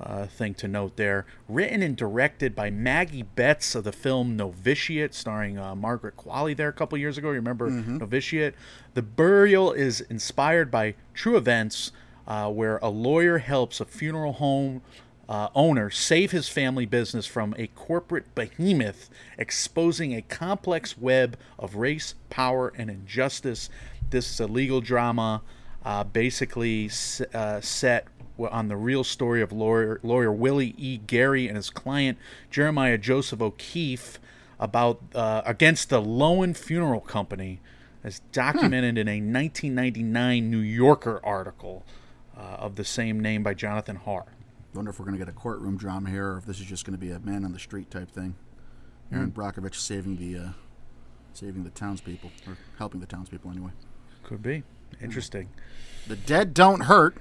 uh, 0.00 0.26
thing 0.26 0.54
to 0.54 0.68
note 0.68 0.96
there. 0.96 1.24
Written 1.48 1.82
and 1.82 1.96
directed 1.96 2.54
by 2.54 2.70
Maggie 2.70 3.22
Betts 3.22 3.74
of 3.74 3.84
the 3.84 3.92
film 3.92 4.36
Novitiate, 4.36 5.14
starring 5.14 5.58
uh, 5.58 5.74
Margaret 5.74 6.16
Qualley 6.16 6.56
there 6.56 6.68
a 6.68 6.72
couple 6.72 6.98
years 6.98 7.16
ago. 7.18 7.28
You 7.28 7.34
remember 7.36 7.70
Novitiate? 7.70 8.54
The 8.94 9.02
burial 9.02 9.72
is 9.72 10.00
inspired 10.02 10.70
by 10.70 10.94
true 11.14 11.36
events 11.36 11.92
uh, 12.26 12.50
where 12.50 12.78
a 12.78 12.88
lawyer 12.88 13.38
helps 13.38 13.80
a 13.80 13.84
funeral 13.84 14.34
home 14.34 14.82
uh, 15.28 15.48
owner 15.54 15.88
save 15.90 16.32
his 16.32 16.48
family 16.50 16.84
business 16.84 17.24
from 17.26 17.54
a 17.58 17.66
corporate 17.68 18.34
behemoth 18.34 19.08
exposing 19.38 20.14
a 20.14 20.20
complex 20.22 20.98
web 20.98 21.36
of 21.58 21.76
race, 21.76 22.14
power, 22.30 22.72
and 22.76 22.90
injustice. 22.90 23.70
This 24.10 24.30
is 24.30 24.40
a 24.40 24.46
legal 24.46 24.80
drama, 24.82 25.40
uh, 25.84 26.04
basically 26.04 26.86
s- 26.86 27.22
uh, 27.32 27.60
set 27.62 28.06
on 28.38 28.68
the 28.68 28.76
real 28.76 29.04
story 29.04 29.42
of 29.42 29.52
lawyer, 29.52 30.00
lawyer 30.02 30.32
Willie 30.32 30.74
E. 30.76 30.98
Gary 30.98 31.46
and 31.46 31.56
his 31.56 31.70
client 31.70 32.18
Jeremiah 32.50 32.98
Joseph 32.98 33.40
O'Keefe 33.40 34.18
about 34.58 35.00
uh, 35.14 35.42
against 35.44 35.90
the 35.90 36.00
Loewen 36.00 36.56
Funeral 36.56 37.00
Company, 37.00 37.60
as 38.02 38.20
documented 38.32 38.98
in 38.98 39.08
a 39.08 39.20
1999 39.20 40.50
New 40.50 40.58
Yorker 40.58 41.20
article 41.24 41.84
uh, 42.36 42.40
of 42.40 42.76
the 42.76 42.84
same 42.84 43.20
name 43.20 43.42
by 43.42 43.54
Jonathan 43.54 43.96
Harr. 43.96 44.26
Wonder 44.74 44.90
if 44.90 44.98
we're 44.98 45.04
going 45.04 45.18
to 45.18 45.24
get 45.24 45.28
a 45.28 45.36
courtroom 45.36 45.76
drama 45.76 46.10
here, 46.10 46.32
or 46.32 46.38
if 46.38 46.46
this 46.46 46.58
is 46.58 46.66
just 46.66 46.84
going 46.84 46.98
to 46.98 47.00
be 47.00 47.10
a 47.10 47.20
man 47.20 47.44
on 47.44 47.52
the 47.52 47.58
street 47.58 47.90
type 47.90 48.10
thing. 48.10 48.34
Erin 49.12 49.30
Brockovich 49.30 49.76
saving 49.76 50.16
the 50.16 50.36
uh, 50.36 50.48
saving 51.32 51.62
the 51.62 51.70
townspeople, 51.70 52.30
or 52.46 52.56
helping 52.78 53.00
the 53.00 53.06
townspeople 53.06 53.50
anyway. 53.50 53.70
Could 54.24 54.42
be 54.42 54.64
interesting. 55.00 55.50
The 56.06 56.16
Dead 56.16 56.54
Don't 56.54 56.82
Hurt, 56.82 57.16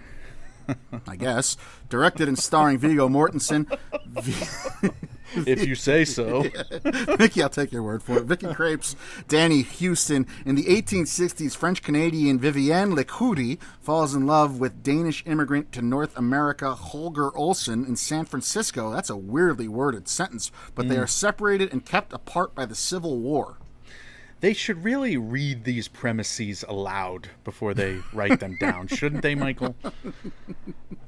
I 1.08 1.16
guess. 1.16 1.58
Directed 1.90 2.28
and 2.28 2.38
starring 2.38 2.78
Viggo 2.78 3.08
Mortensen. 3.08 3.78
if 5.36 5.66
you 5.66 5.76
say 5.76 6.06
so. 6.06 6.42
Vicky, 7.18 7.42
I'll 7.42 7.50
take 7.50 7.72
your 7.72 7.84
word 7.84 8.04
for 8.04 8.18
it. 8.18 8.24
Vicky 8.24 8.48
Krieps, 8.48 8.96
Danny 9.28 9.62
Huston. 9.62 10.28
In 10.46 10.56
the 10.56 10.66
1860s, 10.66 11.56
French 11.56 11.82
Canadian 11.82 12.40
Vivienne 12.40 12.96
Le 12.96 13.04
Coudy 13.04 13.60
falls 13.82 14.16
in 14.16 14.26
love 14.26 14.60
with 14.60 14.84
Danish 14.84 15.24
immigrant 15.26 15.72
to 15.74 15.82
North 15.82 16.18
America 16.18 16.74
Holger 16.76 17.36
Olsen 17.36 17.86
in 17.86 17.96
San 17.96 18.26
Francisco. 18.26 18.92
That's 18.92 19.10
a 19.10 19.18
weirdly 19.18 19.68
worded 19.68 20.08
sentence, 20.08 20.52
but 20.76 20.88
they 20.88 20.96
hmm. 20.96 21.02
are 21.02 21.08
separated 21.08 21.72
and 21.72 21.86
kept 21.86 22.14
apart 22.14 22.56
by 22.56 22.66
the 22.66 22.76
Civil 22.76 23.20
War. 23.20 23.58
They 24.44 24.52
should 24.54 24.84
really 24.84 25.16
read 25.16 25.64
these 25.64 25.88
premises 25.88 26.66
aloud 26.68 27.30
before 27.46 27.74
they 27.74 28.00
write 28.12 28.42
them 28.42 28.58
down, 28.60 28.88
shouldn't 28.88 29.22
they, 29.22 29.36
Michael? 29.36 29.74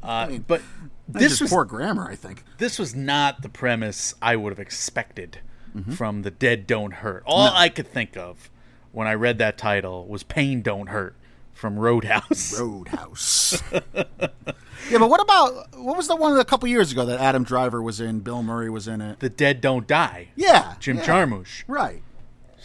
Uh, 0.01 0.37
but 0.47 0.61
This 1.09 1.41
was 1.41 1.49
poor 1.49 1.65
grammar, 1.65 2.07
I 2.07 2.15
think. 2.15 2.43
this 2.59 2.77
was 2.79 2.95
not 2.95 3.41
the 3.41 3.49
premise 3.49 4.13
I 4.21 4.35
would 4.35 4.51
have 4.51 4.59
expected 4.59 5.39
from 5.89 6.21
the 6.21 6.29
Dead 6.31 6.65
Don't 6.67 6.93
Hurt. 6.93 7.23
All 7.25 7.47
I 7.47 7.69
could 7.69 7.87
think 7.87 8.15
of 8.15 8.49
when 8.91 9.07
I 9.07 9.15
read 9.15 9.39
that 9.39 9.57
title 9.57 10.07
was 10.07 10.21
Pain 10.23 10.61
Don't 10.61 10.87
Hurt 10.87 11.15
from 11.51 11.77
Roadhouse. 11.79 12.57
Roadhouse. 12.57 13.61
yeah, 13.73 14.99
but 14.99 15.09
what 15.09 15.21
about 15.21 15.73
what 15.75 15.97
was 15.97 16.07
the 16.07 16.15
one 16.15 16.37
a 16.37 16.45
couple 16.45 16.69
years 16.69 16.91
ago 16.91 17.03
that 17.05 17.19
Adam 17.19 17.43
Driver 17.43 17.81
was 17.81 17.99
in? 17.99 18.19
Bill 18.19 18.43
Murray 18.43 18.69
was 18.69 18.87
in 18.87 19.01
it. 19.01 19.19
The 19.19 19.29
Dead 19.29 19.59
Don't 19.59 19.87
Die. 19.87 20.27
Yeah, 20.35 20.75
Jim 20.79 20.97
yeah. 20.97 21.03
Jarmusch. 21.03 21.63
Right. 21.67 22.03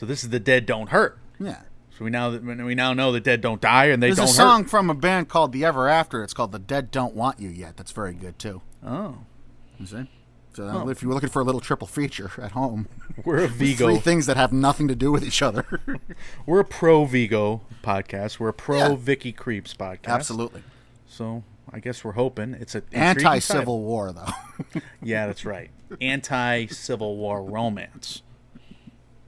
So 0.01 0.07
this 0.07 0.25
is 0.25 0.31
the 0.31 0.41
Dead 0.41 0.65
Don't 0.65 0.89
Hurt. 0.89 1.19
Yeah. 1.39 1.61
So 1.99 2.07
we 2.07 2.11
now 2.11 2.31
we 2.31 2.75
now 2.75 2.95
know 2.95 3.13
the 3.13 3.21
dead 3.21 3.43
don't 3.43 3.61
die 3.61 3.87
and 3.89 4.03
they 4.03 4.07
There's 4.07 4.17
don't 4.17 4.25
There's 4.25 4.39
a 4.39 4.41
song 4.41 4.63
hurt. 4.63 4.71
from 4.71 4.89
a 4.89 4.95
band 4.95 5.29
called 5.29 5.53
The 5.53 5.67
Ever 5.67 5.91
After. 5.91 6.25
It's 6.25 6.33
called 6.33 6.53
The 6.53 6.59
Dead 6.59 6.91
Don't 6.91 7.15
Want 7.15 7.39
You 7.39 7.51
Yet. 7.51 7.77
That's 7.77 7.93
very 7.93 8.15
good 8.15 8.39
too. 8.39 8.63
Oh, 8.83 9.19
You 9.79 9.85
see? 9.85 10.11
So 10.55 10.67
uh, 10.67 10.87
if 10.89 11.03
you 11.03 11.09
were 11.09 11.15
looking 11.15 11.29
for 11.29 11.43
a 11.43 11.45
little 11.45 11.61
triple 11.61 11.87
feature 11.87 12.31
at 12.41 12.53
home, 12.53 12.89
we're 13.27 13.45
a 13.45 13.47
Viggo. 13.47 13.89
three 13.89 13.99
things 13.99 14.25
that 14.25 14.39
have 14.39 14.55
nothing 14.55 14.89
to 14.89 14.97
do 14.97 15.13
with 15.13 15.23
each 15.23 15.43
other. 15.43 15.67
We're 16.47 16.61
a 16.61 16.65
pro 16.65 17.05
Viggo 17.05 17.61
podcast. 17.85 18.41
We're 18.41 18.49
a 18.49 18.55
pro 18.55 18.79
Yeah. 18.79 18.97
Vicky 18.97 19.35
Krieps 19.35 19.77
podcast. 19.77 20.09
Absolutely. 20.09 20.63
So 21.07 21.45
I 21.71 21.79
guess 21.79 22.03
we're 22.03 22.13
hoping 22.13 22.55
it's 22.55 22.75
a 22.75 22.83
Anti 22.91 23.39
Civil 23.41 23.83
War, 23.83 24.13
though. 24.13 24.81
Yeah, 25.03 25.27
that's 25.27 25.45
right. 25.45 25.71
Anti 26.01 26.67
Civil 26.69 27.17
War 27.19 27.45
romance. 27.45 28.23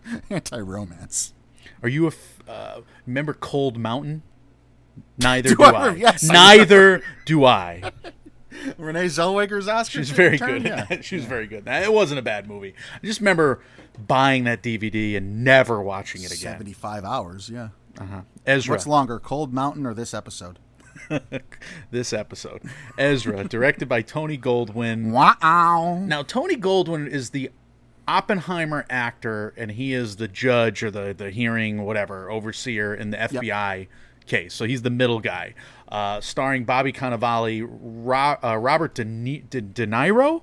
Anti 0.30 0.58
romance. 0.58 1.34
Are 1.82 1.88
you 1.88 2.04
a 2.04 2.08
f- 2.08 2.42
uh, 2.48 2.80
remember 3.06 3.34
Cold 3.34 3.78
Mountain? 3.78 4.22
Neither 5.18 5.50
Do 5.50 5.56
do, 5.56 5.62
I 5.64 5.88
I. 5.88 5.94
yes, 5.94 6.28
I 6.28 6.32
Neither 6.32 7.02
do 7.24 7.44
I. 7.44 7.92
Renee 8.78 9.06
Zellweger's 9.06 9.66
Oscar. 9.66 9.98
She's 9.98 10.10
very 10.24 10.36
good. 10.36 10.64
Yeah. 10.64 11.00
She 11.00 11.16
was 11.16 11.24
very 11.24 11.46
good. 11.46 11.64
It 11.66 11.92
wasn't 11.92 12.18
a 12.18 12.22
bad 12.22 12.46
movie. 12.46 12.74
I 13.02 13.06
just 13.06 13.20
remember 13.20 13.62
buying 14.06 14.44
that 14.44 14.62
DVD 14.62 15.16
and 15.16 15.42
never 15.42 15.80
watching 15.82 16.22
it 16.22 16.26
again. 16.30 16.52
75 16.52 17.04
hours, 17.04 17.48
yeah. 17.48 17.68
Ezra. 18.46 18.74
What's 18.74 18.86
longer, 18.86 19.18
Cold 19.18 19.52
Mountain 19.54 19.86
or 19.86 19.94
this 19.94 20.12
episode? 20.12 20.58
this 21.90 22.12
episode. 22.12 22.62
Ezra, 22.98 23.44
directed 23.44 23.88
by 23.88 24.02
Tony 24.02 24.36
Goldwyn. 24.38 25.10
Wow. 25.10 26.02
Now, 26.06 26.22
Tony 26.22 26.56
Goldwyn 26.56 27.08
is 27.08 27.30
the 27.30 27.50
Oppenheimer 28.08 28.84
actor, 28.90 29.54
and 29.56 29.70
he 29.70 29.92
is 29.92 30.16
the 30.16 30.28
judge 30.28 30.82
or 30.82 30.90
the, 30.90 31.14
the 31.16 31.30
hearing, 31.30 31.82
whatever, 31.82 32.30
overseer 32.30 32.94
in 32.94 33.10
the 33.10 33.16
FBI 33.16 33.88
case. 34.26 34.54
So 34.54 34.64
he's 34.64 34.82
the 34.82 34.90
middle 34.90 35.20
guy. 35.20 35.54
Uh, 35.88 36.20
starring 36.20 36.64
Bobby 36.64 36.92
Cannavale, 36.92 37.66
Ro- 37.68 38.36
uh, 38.42 38.56
Robert 38.56 38.94
De, 38.94 39.04
Ni- 39.04 39.44
De, 39.48 39.60
De 39.60 39.86
Niro? 39.86 40.42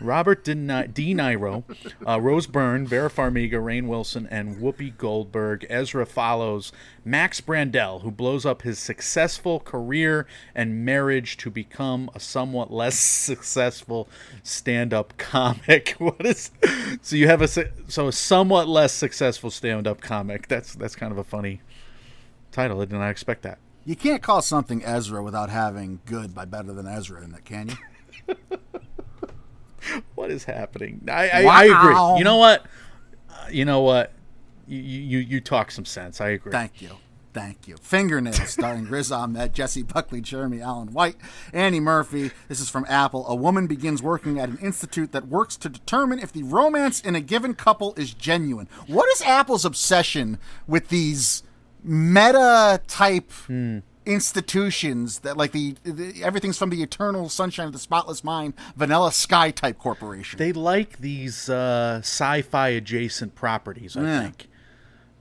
Robert 0.00 0.44
De, 0.44 0.54
Ni- 0.54 0.86
De 0.86 1.14
Niro, 1.14 1.64
uh, 2.06 2.20
Rose 2.20 2.46
Byrne, 2.46 2.86
Vera 2.86 3.10
Farmiga, 3.10 3.62
Rainn 3.62 3.86
Wilson, 3.86 4.26
and 4.30 4.56
Whoopi 4.56 4.96
Goldberg. 4.96 5.66
Ezra 5.68 6.06
follows 6.06 6.72
Max 7.04 7.40
Brandel, 7.40 8.02
who 8.02 8.10
blows 8.10 8.46
up 8.46 8.62
his 8.62 8.78
successful 8.78 9.60
career 9.60 10.26
and 10.54 10.84
marriage 10.84 11.36
to 11.38 11.50
become 11.50 12.10
a 12.14 12.20
somewhat 12.20 12.72
less 12.72 12.98
successful 12.98 14.08
stand-up 14.42 15.16
comic. 15.18 15.94
What 16.00 16.24
is? 16.24 16.50
So 17.02 17.14
you 17.16 17.26
have 17.28 17.42
a 17.42 17.48
so 17.48 18.08
a 18.08 18.12
somewhat 18.12 18.68
less 18.68 18.92
successful 18.92 19.50
stand-up 19.50 20.00
comic. 20.00 20.48
That's 20.48 20.74
that's 20.74 20.96
kind 20.96 21.12
of 21.12 21.18
a 21.18 21.24
funny 21.24 21.60
title. 22.52 22.80
I 22.80 22.86
did 22.86 22.92
not 22.92 23.10
expect 23.10 23.42
that. 23.42 23.58
You 23.84 23.96
can't 23.96 24.22
call 24.22 24.40
something 24.42 24.84
Ezra 24.84 25.22
without 25.22 25.50
having 25.50 26.00
good 26.06 26.34
by 26.34 26.44
better 26.44 26.72
than 26.72 26.86
Ezra 26.86 27.22
in 27.22 27.34
it, 27.34 27.44
can 27.44 27.68
you? 27.68 28.36
What 30.14 30.30
is 30.30 30.44
happening? 30.44 31.02
I 31.08 31.28
I, 31.28 31.42
I 31.42 31.64
agree. 31.64 32.18
You 32.18 32.24
know 32.24 32.36
what? 32.36 32.66
Uh, 33.28 33.46
you 33.50 33.64
know 33.64 33.80
what? 33.80 34.12
You, 34.66 34.78
you 34.78 35.18
you 35.18 35.40
talk 35.40 35.70
some 35.70 35.84
sense. 35.84 36.20
I 36.20 36.30
agree. 36.30 36.52
Thank 36.52 36.82
you. 36.82 36.90
Thank 37.32 37.68
you. 37.68 37.76
Fingernails, 37.76 38.48
starring 38.50 38.88
Riz 38.88 39.12
Ahmed, 39.12 39.54
Jessie 39.54 39.82
Buckley, 39.82 40.20
Jeremy 40.20 40.60
Allen 40.60 40.92
White, 40.92 41.16
Annie 41.52 41.80
Murphy. 41.80 42.32
This 42.48 42.60
is 42.60 42.68
from 42.68 42.84
Apple. 42.88 43.24
A 43.28 43.34
woman 43.34 43.66
begins 43.66 44.02
working 44.02 44.38
at 44.38 44.48
an 44.48 44.58
institute 44.58 45.12
that 45.12 45.28
works 45.28 45.56
to 45.58 45.68
determine 45.68 46.18
if 46.18 46.32
the 46.32 46.42
romance 46.42 47.00
in 47.00 47.14
a 47.14 47.20
given 47.20 47.54
couple 47.54 47.94
is 47.94 48.14
genuine. 48.14 48.68
What 48.86 49.08
is 49.10 49.22
Apple's 49.22 49.64
obsession 49.64 50.38
with 50.66 50.88
these 50.88 51.42
meta 51.82 52.80
type 52.88 53.30
institutions 54.12 55.20
that, 55.20 55.36
like 55.36 55.52
the, 55.52 55.76
the 55.84 56.22
everything's 56.22 56.58
from 56.58 56.70
the 56.70 56.82
Eternal 56.82 57.28
Sunshine 57.28 57.66
of 57.66 57.72
the 57.72 57.78
Spotless 57.78 58.22
Mind, 58.24 58.54
Vanilla 58.76 59.12
Sky 59.12 59.50
type 59.50 59.78
corporation? 59.78 60.38
They 60.38 60.52
like 60.52 60.98
these 60.98 61.48
uh, 61.48 61.98
sci-fi 62.02 62.68
adjacent 62.70 63.34
properties. 63.34 63.96
I 63.96 64.02
Yeah. 64.02 64.22
think. 64.22 64.46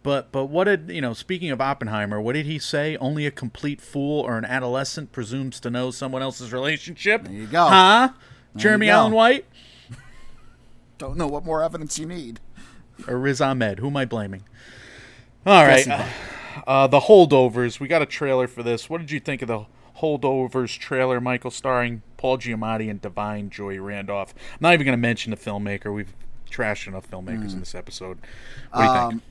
But 0.01 0.31
but 0.31 0.45
what 0.45 0.63
did 0.63 0.89
you 0.89 1.01
know? 1.01 1.13
Speaking 1.13 1.51
of 1.51 1.59
Oppenheimer, 1.59 2.21
what 2.21 2.33
did 2.33 2.45
he 2.45 2.57
say? 2.57 2.95
Only 2.97 3.25
a 3.25 3.31
complete 3.31 3.81
fool 3.81 4.21
or 4.21 4.37
an 4.37 4.45
adolescent 4.45 5.11
presumes 5.11 5.59
to 5.59 5.69
know 5.69 5.91
someone 5.91 6.21
else's 6.21 6.53
relationship. 6.53 7.23
There 7.25 7.33
you 7.33 7.47
go. 7.47 7.67
Huh? 7.67 8.09
Jeremy 8.55 8.85
go. 8.87 8.93
Allen 8.93 9.11
White 9.13 9.45
Don't 10.97 11.17
know 11.17 11.27
what 11.27 11.43
more 11.45 11.61
evidence 11.63 11.99
you 11.99 12.05
need. 12.05 12.39
or 13.07 13.17
Riz 13.17 13.41
Ahmed? 13.41 13.79
Who 13.79 13.87
am 13.87 13.97
I 13.97 14.05
blaming? 14.05 14.43
All 15.45 15.65
right. 15.65 15.85
Uh, 16.67 16.87
the 16.87 17.01
holdovers. 17.01 17.79
We 17.79 17.87
got 17.87 18.01
a 18.01 18.05
trailer 18.05 18.47
for 18.47 18.63
this. 18.63 18.89
What 18.89 18.99
did 19.01 19.11
you 19.11 19.19
think 19.19 19.41
of 19.41 19.47
the 19.47 19.65
holdovers 19.97 20.77
trailer, 20.77 21.19
Michael, 21.19 21.51
starring 21.51 22.01
Paul 22.17 22.37
Giamatti 22.37 22.89
and 22.89 23.01
Da'Vine 23.01 23.49
Joy 23.49 23.79
Randolph? 23.79 24.33
I'm 24.53 24.59
not 24.61 24.73
even 24.73 24.85
going 24.85 24.97
to 24.97 25.01
mention 25.01 25.31
the 25.31 25.37
filmmaker. 25.37 25.93
We've 25.93 26.13
trashed 26.49 26.87
enough 26.87 27.09
filmmakers 27.09 27.53
in 27.53 27.59
this 27.59 27.75
episode. 27.75 28.19
What 28.71 28.81
do 28.81 28.85
you 28.85 29.09
think? 29.09 29.23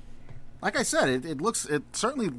like 0.60 0.78
I 0.78 0.82
said, 0.82 1.08
it, 1.08 1.24
it 1.24 1.40
looks 1.40 1.64
it 1.66 1.82
certainly. 1.92 2.30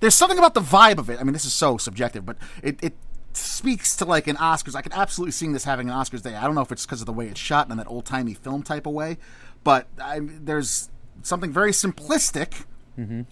There's 0.00 0.14
something 0.14 0.38
about 0.38 0.54
the 0.54 0.60
vibe 0.60 0.98
of 0.98 1.08
it. 1.08 1.20
I 1.20 1.24
mean, 1.24 1.32
this 1.32 1.44
is 1.44 1.52
so 1.52 1.78
subjective, 1.78 2.26
but 2.26 2.36
it, 2.62 2.82
it 2.82 2.94
speaks 3.32 3.96
to 3.96 4.04
like 4.04 4.26
an 4.26 4.36
Oscars. 4.36 4.74
I 4.74 4.82
could 4.82 4.92
absolutely 4.92 5.32
see 5.32 5.48
this 5.48 5.64
having 5.64 5.88
an 5.88 5.94
Oscars 5.94 6.22
day. 6.22 6.34
I 6.34 6.44
don't 6.44 6.54
know 6.54 6.60
if 6.60 6.70
it's 6.70 6.84
because 6.84 7.00
of 7.00 7.06
the 7.06 7.12
way 7.12 7.28
it's 7.28 7.40
shot 7.40 7.70
in 7.70 7.76
that 7.76 7.86
old 7.86 8.04
timey 8.04 8.34
film 8.34 8.62
type 8.62 8.86
of 8.86 8.92
way, 8.92 9.16
but 9.64 9.88
I, 10.02 10.20
there's 10.20 10.90
something 11.22 11.52
very 11.52 11.72
simplistic 11.72 12.64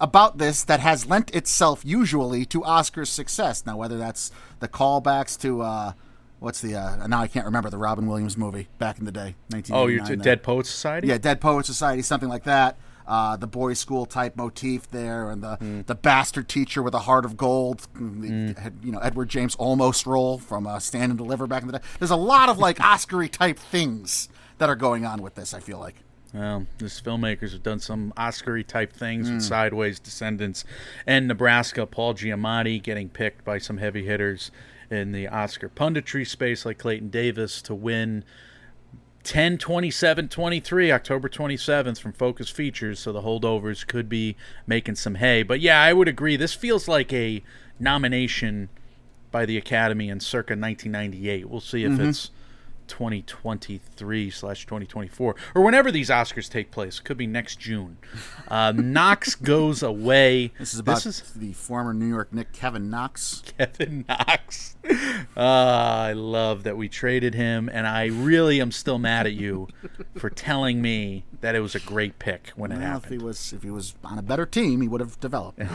about 0.00 0.38
this 0.38 0.64
that 0.64 0.80
has 0.80 1.06
lent 1.06 1.34
itself 1.34 1.82
usually 1.84 2.44
to 2.46 2.60
Oscars 2.62 3.08
success. 3.08 3.64
Now, 3.66 3.76
whether 3.76 3.98
that's 3.98 4.30
the 4.60 4.68
callbacks 4.68 5.38
to. 5.42 5.62
Uh, 5.62 5.92
what's 6.40 6.60
the 6.60 6.74
uh, 6.76 7.06
now 7.06 7.20
I 7.20 7.26
can't 7.28 7.46
remember 7.46 7.68
the 7.70 7.78
Robin 7.78 8.06
Williams 8.06 8.36
movie 8.36 8.68
back 8.78 8.98
in 8.98 9.04
the 9.04 9.12
day. 9.12 9.34
1989 9.50 9.74
Oh, 9.82 9.86
you're 9.88 10.04
to. 10.06 10.16
Dead 10.22 10.42
Poets 10.42 10.70
Society. 10.70 11.08
Yeah, 11.08 11.18
Dead 11.18 11.40
Poets 11.40 11.66
Society, 11.66 12.02
something 12.02 12.28
like 12.28 12.44
that. 12.44 12.76
Uh, 13.06 13.36
the 13.38 13.46
boys' 13.46 13.78
school 13.78 14.04
type 14.04 14.36
motif 14.36 14.90
there, 14.90 15.30
and 15.30 15.42
the 15.42 15.56
Hmm. 15.56 15.80
the 15.86 15.94
bastard 15.94 16.46
teacher 16.48 16.82
with 16.82 16.92
a 16.94 16.98
heart 17.00 17.24
of 17.24 17.36
gold. 17.38 17.86
The, 17.94 18.54
You 18.82 18.92
know, 18.92 18.98
Edward 18.98 19.30
James 19.30 19.56
Olmos 19.56 20.04
role 20.06 20.38
from 20.38 20.66
uh, 20.66 20.78
Stand 20.78 21.10
and 21.12 21.16
Deliver 21.18 21.46
back 21.46 21.62
in 21.62 21.68
the 21.68 21.78
day. 21.78 21.84
There's 21.98 22.10
a 22.10 22.16
lot 22.16 22.48
of 22.50 22.58
like 22.58 22.76
Oscary 22.94 23.30
type 23.30 23.58
things 23.58 24.28
that 24.58 24.68
are 24.68 24.76
going 24.76 25.06
on 25.06 25.22
with 25.22 25.34
this. 25.36 25.54
I 25.54 25.60
feel 25.60 25.78
like. 25.78 25.96
Well, 26.34 26.66
these 26.78 27.00
filmmakers 27.00 27.52
have 27.52 27.62
done 27.62 27.80
some 27.80 28.12
Oscar-y 28.16 28.62
type 28.62 28.92
things 28.92 29.28
Hmm. 29.28 29.34
with 29.36 29.42
Sideways, 29.44 29.98
Descendants, 29.98 30.64
and 31.06 31.26
Nebraska. 31.26 31.86
Paul 31.86 32.14
Giamatti 32.14 32.82
getting 32.82 33.08
picked 33.08 33.44
by 33.44 33.58
some 33.58 33.78
heavy 33.78 34.04
hitters 34.04 34.50
in 34.90 35.12
the 35.12 35.26
Oscar 35.28 35.68
punditry 35.70 36.26
space, 36.26 36.66
like 36.66 36.78
Clayton 36.78 37.08
Davis, 37.08 37.62
to 37.62 37.74
win 37.74 38.24
10 39.24 39.58
27 39.58 40.28
23 40.28 40.90
october 40.92 41.28
27th 41.28 42.00
from 42.00 42.12
focus 42.12 42.48
features 42.48 42.98
so 43.00 43.12
the 43.12 43.20
holdovers 43.20 43.86
could 43.86 44.08
be 44.08 44.36
making 44.66 44.94
some 44.94 45.16
hay 45.16 45.42
but 45.42 45.60
yeah 45.60 45.82
i 45.82 45.92
would 45.92 46.08
agree 46.08 46.34
this 46.36 46.54
feels 46.54 46.88
like 46.88 47.12
a 47.12 47.42
nomination 47.78 48.70
by 49.30 49.44
the 49.44 49.58
academy 49.58 50.08
in 50.08 50.18
circa 50.20 50.52
1998 50.54 51.48
we'll 51.50 51.60
see 51.60 51.84
if 51.84 51.92
Mm-hmm. 51.92 52.08
it's 52.08 52.30
2023 52.88 54.30
slash 54.30 54.64
2024 54.64 55.36
or 55.54 55.62
whenever 55.62 55.90
these 55.92 56.10
oscars 56.10 56.48
take 56.48 56.70
place 56.70 56.98
it 56.98 57.04
could 57.04 57.16
be 57.18 57.26
next 57.26 57.60
june 57.60 57.98
uh, 58.48 58.72
knox 58.76 59.34
goes 59.34 59.82
away 59.82 60.52
This 60.58 60.74
is 60.74 60.80
about 60.80 60.96
this 60.96 61.06
is 61.06 61.32
the 61.32 61.52
former 61.52 61.92
New 61.92 62.08
York 62.08 62.32
Knick 62.32 62.52
Kevin 62.52 62.88
Knox. 62.90 63.42
Kevin 63.58 64.04
Knox. 64.08 64.76
Uh, 65.36 65.40
I 65.40 66.12
love 66.14 66.62
that 66.64 66.76
we 66.76 66.88
traded 66.88 67.34
him, 67.34 67.68
and 67.72 67.86
I 67.86 68.06
really 68.06 68.60
am 68.60 68.72
still 68.72 68.98
mad 68.98 69.26
at 69.26 69.34
you 69.34 69.68
for 70.16 70.30
telling 70.30 70.80
me 70.80 71.24
that 71.40 71.54
it 71.54 71.60
was 71.60 71.74
a 71.74 71.80
great 71.80 72.18
pick 72.18 72.50
when 72.56 72.72
it 72.72 72.78
Well, 72.78 72.96
if 72.98 73.04
he 73.10 73.18
was 73.18 73.52
if 73.52 73.62
he 73.62 73.70
was 73.70 73.94
on 74.02 74.18
a 74.18 74.22
better 74.22 74.46
team, 74.46 74.80
he 74.80 74.88
would 74.88 75.00
have 75.00 75.20
developed. 75.20 75.60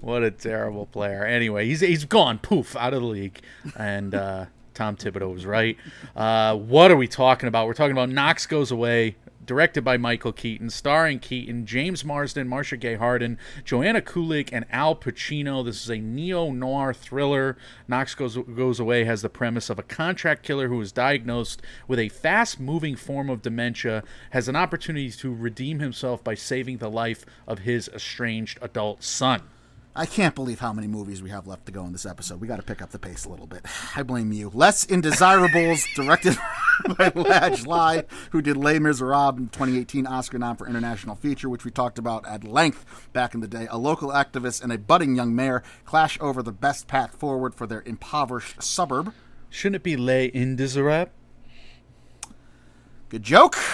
What 0.00 0.22
a 0.24 0.30
terrible 0.30 0.86
player. 0.86 1.24
Anyway, 1.24 1.66
he's 1.66 1.80
he's 1.80 2.04
gone, 2.04 2.38
poof, 2.38 2.76
out 2.76 2.92
of 2.92 3.02
the 3.02 3.06
league, 3.06 3.40
and 3.76 4.14
uh, 4.14 4.46
Tom 4.74 4.96
Thibodeau 4.96 5.32
was 5.32 5.46
right. 5.46 5.76
Uh, 6.16 6.56
what 6.56 6.90
are 6.90 6.96
we 6.96 7.08
talking 7.08 7.48
about? 7.48 7.66
We're 7.66 7.74
talking 7.74 7.92
about 7.92 8.08
Knox 8.08 8.46
goes 8.46 8.70
away. 8.70 9.16
Directed 9.44 9.82
by 9.82 9.96
Michael 9.96 10.32
Keaton, 10.32 10.70
starring 10.70 11.18
Keaton, 11.18 11.66
James 11.66 12.04
Marsden, 12.04 12.46
Marcia 12.46 12.76
Gay 12.76 12.94
Harden, 12.94 13.38
Joanna 13.64 14.00
Kulig, 14.00 14.50
and 14.52 14.64
Al 14.70 14.94
Pacino. 14.94 15.64
This 15.64 15.82
is 15.82 15.90
a 15.90 15.98
neo 15.98 16.52
noir 16.52 16.94
thriller. 16.94 17.56
Knox 17.88 18.14
goes 18.14 18.38
goes 18.38 18.78
away 18.78 19.02
has 19.02 19.20
the 19.20 19.28
premise 19.28 19.68
of 19.68 19.80
a 19.80 19.82
contract 19.82 20.44
killer 20.44 20.68
who 20.68 20.80
is 20.80 20.92
diagnosed 20.92 21.60
with 21.88 21.98
a 21.98 22.08
fast 22.08 22.60
moving 22.60 22.94
form 22.94 23.28
of 23.28 23.42
dementia, 23.42 24.04
has 24.30 24.46
an 24.46 24.54
opportunity 24.54 25.10
to 25.10 25.34
redeem 25.34 25.80
himself 25.80 26.22
by 26.22 26.36
saving 26.36 26.78
the 26.78 26.88
life 26.90 27.26
of 27.44 27.60
his 27.60 27.88
estranged 27.88 28.60
adult 28.62 29.02
son. 29.02 29.42
I 29.94 30.06
can't 30.06 30.34
believe 30.34 30.60
how 30.60 30.72
many 30.72 30.86
movies 30.86 31.22
we 31.22 31.28
have 31.28 31.46
left 31.46 31.66
to 31.66 31.72
go 31.72 31.84
in 31.84 31.92
this 31.92 32.06
episode. 32.06 32.40
We 32.40 32.48
got 32.48 32.56
to 32.56 32.62
pick 32.62 32.80
up 32.80 32.90
the 32.90 32.98
pace 32.98 33.26
a 33.26 33.28
little 33.28 33.46
bit. 33.46 33.66
I 33.94 34.02
blame 34.02 34.32
you. 34.32 34.50
Less 34.54 34.86
Indesirables, 34.86 35.84
directed 35.94 36.38
by 36.96 37.10
Ladj 37.10 37.66
Ly, 37.66 38.04
who 38.30 38.40
did 38.40 38.56
Les 38.56 38.78
Miserables 38.78 39.36
in 39.38 39.48
2018 39.48 40.06
Oscar 40.06 40.38
nom 40.38 40.56
for 40.56 40.66
International 40.66 41.14
Feature, 41.14 41.50
which 41.50 41.66
we 41.66 41.70
talked 41.70 41.98
about 41.98 42.26
at 42.26 42.42
length 42.42 43.10
back 43.12 43.34
in 43.34 43.40
the 43.40 43.48
day. 43.48 43.66
A 43.70 43.76
local 43.76 44.08
activist 44.08 44.62
and 44.62 44.72
a 44.72 44.78
budding 44.78 45.14
young 45.14 45.36
mayor 45.36 45.62
clash 45.84 46.18
over 46.22 46.42
the 46.42 46.52
best 46.52 46.86
path 46.86 47.14
forward 47.14 47.54
for 47.54 47.66
their 47.66 47.82
impoverished 47.82 48.62
suburb. 48.62 49.12
Shouldn't 49.50 49.76
it 49.76 49.82
be 49.82 49.98
Les 49.98 50.30
Indésirables? 50.30 51.10
Good 53.12 53.22
joke. 53.24 53.56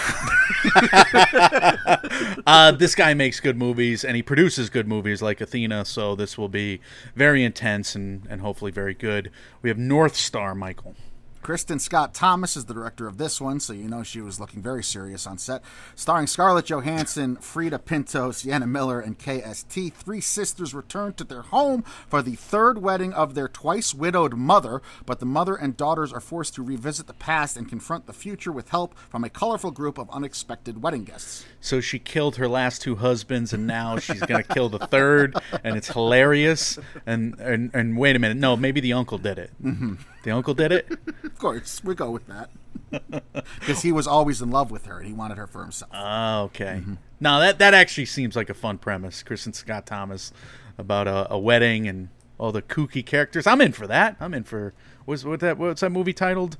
Uh, 2.45 2.71
this 2.71 2.95
guy 2.95 3.13
makes 3.13 3.39
good 3.39 3.55
movies 3.55 4.03
and 4.03 4.15
he 4.15 4.21
produces 4.21 4.69
good 4.69 4.87
movies 4.87 5.21
like 5.21 5.39
Athena, 5.39 5.85
so 5.85 6.15
this 6.15 6.37
will 6.37 6.49
be 6.49 6.81
very 7.15 7.43
intense 7.43 7.95
and, 7.95 8.25
and 8.29 8.41
hopefully 8.41 8.71
very 8.71 8.93
good. 8.93 9.31
We 9.61 9.69
have 9.69 9.77
North 9.77 10.15
Star, 10.15 10.55
Michael. 10.55 10.95
Kristin 11.41 11.79
Scott 11.79 12.13
Thomas 12.13 12.57
is 12.57 12.65
the 12.65 12.73
director 12.73 13.07
of 13.07 13.17
this 13.17 13.39
one, 13.39 13.59
so 13.59 13.71
you 13.73 13.87
know 13.87 14.03
she 14.03 14.21
was 14.21 14.39
looking 14.39 14.61
very 14.61 14.83
serious 14.83 15.25
on 15.25 15.37
set. 15.37 15.63
Starring 15.95 16.27
Scarlett 16.27 16.65
Johansson, 16.65 17.37
Freida 17.37 17.83
Pinto, 17.83 18.31
Sienna 18.31 18.67
Miller, 18.67 18.99
and 18.99 19.17
KST, 19.17 19.93
three 19.93 20.21
sisters 20.21 20.73
return 20.73 21.13
to 21.13 21.23
their 21.23 21.43
home 21.43 21.83
for 22.07 22.21
the 22.21 22.35
third 22.35 22.81
wedding 22.81 23.13
of 23.13 23.33
their 23.33 23.47
twice 23.47 23.93
widowed 23.93 24.33
mother, 24.35 24.81
but 25.05 25.19
the 25.19 25.25
mother 25.25 25.55
and 25.55 25.77
daughters 25.77 26.11
are 26.11 26.19
forced 26.19 26.55
to 26.55 26.63
revisit 26.63 27.07
the 27.07 27.13
past 27.13 27.55
and 27.55 27.69
confront 27.69 28.05
the 28.05 28.13
future 28.13 28.51
with 28.51 28.69
help 28.69 28.97
from 29.09 29.23
a 29.23 29.29
colorful 29.29 29.71
group 29.71 29.97
of 29.97 30.09
unexpected 30.11 30.83
wedding 30.83 31.05
guests. 31.05 31.45
So 31.61 31.81
she 31.81 31.99
killed 31.99 32.37
her 32.37 32.47
last 32.47 32.81
two 32.81 32.95
husbands 32.95 33.51
and 33.51 33.67
now 33.67 33.97
she's 33.97 34.21
going 34.21 34.41
to 34.41 34.53
kill 34.53 34.69
the 34.69 34.79
third, 34.79 35.35
and 35.63 35.75
it's 35.75 35.89
hilarious. 35.89 36.79
And, 37.05 37.37
and, 37.39 37.71
and 37.73 37.97
wait 37.97 38.15
a 38.15 38.19
minute, 38.19 38.37
no, 38.37 38.55
maybe 38.55 38.79
the 38.79 38.93
uncle 38.93 39.17
did 39.17 39.37
it. 39.37 39.51
Mm-hmm. 39.61 39.95
The 40.23 40.31
uncle 40.31 40.53
did 40.53 40.71
it? 40.71 40.87
Of 41.23 41.37
course, 41.37 41.83
we 41.83 41.95
go 41.95 42.11
with 42.11 42.27
that. 42.27 42.49
Because 43.59 43.83
he 43.83 43.91
was 43.91 44.07
always 44.07 44.41
in 44.41 44.49
love 44.49 44.71
with 44.71 44.85
her 44.85 44.97
and 44.97 45.07
he 45.07 45.13
wanted 45.13 45.37
her 45.37 45.45
for 45.45 45.61
himself. 45.61 45.91
Oh, 45.93 46.43
okay. 46.43 46.81
Now 47.19 47.39
that 47.39 47.59
that 47.59 47.73
actually 47.73 48.05
seems 48.05 48.35
like 48.35 48.49
a 48.49 48.53
fun 48.53 48.79
premise. 48.79 49.21
Kristin 49.23 49.53
Scott 49.53 49.85
Thomas 49.85 50.33
about 50.77 51.07
a, 51.07 51.31
a 51.33 51.37
wedding 51.37 51.87
and 51.87 52.09
all 52.39 52.51
the 52.51 52.61
kooky 52.61 53.05
characters. 53.05 53.45
I'm 53.45 53.61
in 53.61 53.73
for 53.73 53.85
that. 53.85 54.15
I'm 54.19 54.33
in 54.33 54.43
for 54.43 54.73
what's 55.05 55.23
what 55.23 55.39
that 55.41 55.57
what's 55.57 55.81
that 55.81 55.91
movie 55.91 56.13
titled? 56.13 56.57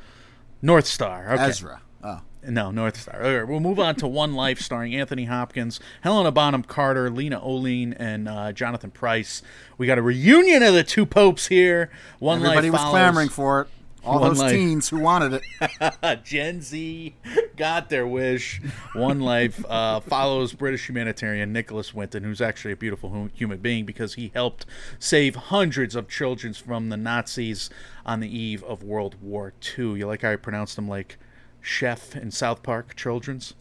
North 0.62 0.86
Star. 0.86 1.32
Okay. 1.34 1.44
Ezra. 1.44 1.82
Oh. 2.04 2.22
No, 2.48 2.72
North 2.72 3.00
Star. 3.02 3.22
All 3.24 3.34
right, 3.40 3.48
we'll 3.48 3.60
move 3.60 3.80
on 3.80 3.96
to 3.96 4.08
One 4.08 4.34
Life, 4.34 4.62
starring 4.62 4.96
Anthony 4.96 5.26
Hopkins, 5.26 5.80
Helena 6.02 6.32
Bonham 6.32 6.64
Carter, 6.64 7.10
Lena 7.10 7.40
Olin, 7.42 7.94
and 7.94 8.30
uh, 8.30 8.52
Jonathan 8.54 8.92
Pryce. 8.92 9.42
We 9.78 9.88
got 9.88 9.98
a 9.98 10.02
reunion 10.02 10.64
of 10.64 10.74
the 10.74 10.84
two 10.84 11.06
popes 11.06 11.48
here. 11.48 11.90
One 12.20 12.38
Everybody 12.40 12.70
Life 12.70 12.74
was 12.74 12.82
follows- 12.82 12.92
clamoring 12.94 13.30
for 13.30 13.62
it. 13.62 13.68
All 14.02 14.22
One 14.22 14.30
those 14.30 14.40
life. 14.40 14.52
teens 14.54 14.88
who 14.88 15.00
wanted 15.00 15.42
it. 15.60 16.24
Gen 16.24 16.62
Z 16.62 17.14
got 17.58 17.90
their 17.90 18.08
wish. 18.08 18.62
One 18.94 19.20
Life 19.20 19.64
uh, 19.68 20.00
follows 20.00 20.54
British 20.54 20.88
humanitarian 20.88 21.52
Nicholas 21.52 21.94
Winton, 21.94 22.24
who's 22.24 22.40
actually 22.40 22.72
a 22.72 22.78
beautiful 22.78 23.10
hu- 23.10 23.30
human 23.34 23.58
being 23.60 23.86
because 23.86 24.14
he 24.14 24.32
helped 24.34 24.66
save 25.00 25.36
hundreds 25.36 25.96
of 25.98 26.08
children 26.08 26.54
from 26.54 26.88
the 26.88 26.96
Nazis 26.96 27.70
on 28.06 28.22
the 28.22 28.34
eve 28.40 28.64
of 28.64 28.84
World 28.84 29.18
War 29.22 29.52
II. 29.78 29.96
You 30.00 30.08
like 30.08 30.22
how 30.22 30.32
I 30.32 30.38
pronounced 30.38 30.78
them 30.78 30.88
like 30.88 31.18
chef 31.62 32.16
in 32.16 32.32
South 32.32 32.64
Park, 32.64 32.96
children's? 32.96 33.54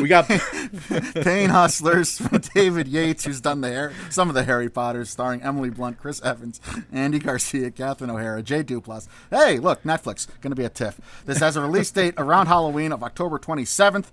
we 0.00 0.08
got 0.08 0.28
Pain 1.14 1.50
Hustlers 1.50 2.18
from 2.18 2.38
David 2.54 2.88
Yates, 2.88 3.24
who's 3.24 3.40
done 3.40 3.60
the 3.60 3.68
hair, 3.68 3.92
some 4.08 4.28
of 4.28 4.34
the 4.34 4.44
Harry 4.44 4.68
Potters, 4.68 5.10
starring 5.10 5.42
Emily 5.42 5.70
Blunt, 5.70 5.98
Chris 5.98 6.20
Evans, 6.22 6.60
Andy 6.92 7.18
Garcia, 7.18 7.70
Catherine 7.70 8.10
O'Hara, 8.10 8.42
Jay 8.42 8.62
Duplass. 8.62 9.08
Hey, 9.30 9.58
look, 9.58 9.82
Netflix, 9.82 10.26
going 10.40 10.52
to 10.52 10.56
be 10.56 10.64
a 10.64 10.70
TIFF. 10.70 11.00
This 11.26 11.38
has 11.38 11.56
a 11.56 11.60
release 11.60 11.90
date 11.90 12.14
around 12.16 12.46
Halloween 12.46 12.92
of 12.92 13.02
October 13.02 13.38
27th. 13.38 14.06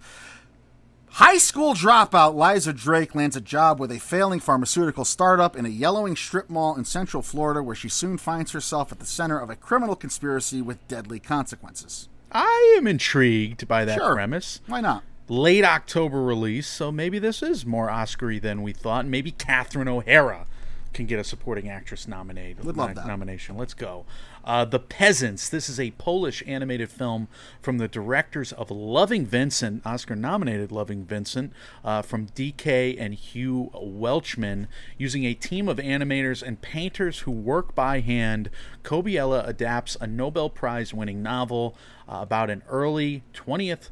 High 1.18 1.39
school 1.39 1.74
dropout 1.74 2.36
Liza 2.36 2.74
Drake 2.74 3.15
lands 3.15 3.36
a 3.36 3.41
job 3.41 3.80
with 3.80 3.91
a 3.91 3.97
failing 3.97 4.39
pharmaceutical 4.39 5.03
startup 5.03 5.55
in 5.55 5.65
a 5.65 5.70
yellowing 5.70 6.15
strip 6.15 6.47
mall 6.47 6.76
in 6.78 6.86
Central 6.86 7.24
Florida, 7.24 7.64
where 7.64 7.76
she 7.76 7.89
soon 7.89 8.19
finds 8.19 8.52
herself 8.52 8.91
at 8.91 8.99
the 8.99 9.06
center 9.07 9.39
of 9.39 9.49
a 9.49 9.56
criminal 9.56 9.95
conspiracy 9.95 10.61
with 10.61 10.88
deadly 10.88 11.19
consequences. 11.19 12.07
I 12.31 12.76
am 12.77 12.85
intrigued 12.85 13.68
by 13.68 13.84
that 13.84 13.98
Sure. 13.98 14.14
premise. 14.14 14.61
Why 14.68 14.80
not? 14.81 15.03
late 15.27 15.65
October 15.65 16.22
release, 16.23 16.68
so 16.68 16.91
maybe 16.91 17.18
this 17.18 17.41
is 17.41 17.65
more 17.65 17.89
Oscar-y 17.89 18.38
than 18.38 18.61
we 18.61 18.72
thought. 18.72 19.07
Maybe 19.07 19.31
Catherine 19.31 19.88
O'Hara 19.88 20.45
can 20.93 21.05
get 21.05 21.19
a 21.19 21.23
supporting 21.23 21.69
actress 21.69 22.07
nominated 22.07 22.65
Would 22.65 22.77
love 22.77 22.95
that. 22.95 23.07
nomination. 23.07 23.57
Let's 23.57 23.73
go. 23.73 24.05
Uh, 24.43 24.64
the 24.65 24.80
Peasants. 24.80 25.49
This 25.49 25.68
is 25.68 25.80
a 25.80 25.91
Polish 25.91 26.41
animated 26.47 26.89
film 26.89 27.27
from 27.61 27.77
the 27.77 27.88
directors 27.88 28.53
of 28.53 28.72
Loving 28.72 29.26
Vincent, 29.26 29.85
Oscar-nominated 29.85 30.72
Loving 30.72 31.03
Vincent, 31.03 31.51
uh, 31.84 32.01
from 32.01 32.27
DK 32.27 32.95
and 32.97 33.14
Hugh 33.14 33.72
Welchman, 33.73 34.68
using 34.97 35.26
a 35.26 35.34
team 35.34 35.68
of 35.68 35.77
animators 35.77 36.41
and 36.41 36.61
painters 36.61 37.19
who 37.19 37.31
work 37.31 37.76
by 37.76 37.99
hand. 37.99 38.49
Kobiela 38.84 39.45
adapts 39.47 39.97
a 39.99 40.07
Nobel 40.07 40.49
Prize-winning 40.49 41.22
novel 41.22 41.76
uh, 42.07 42.19
about 42.22 42.49
an 42.49 42.64
early 42.69 43.23
20th 43.34 43.89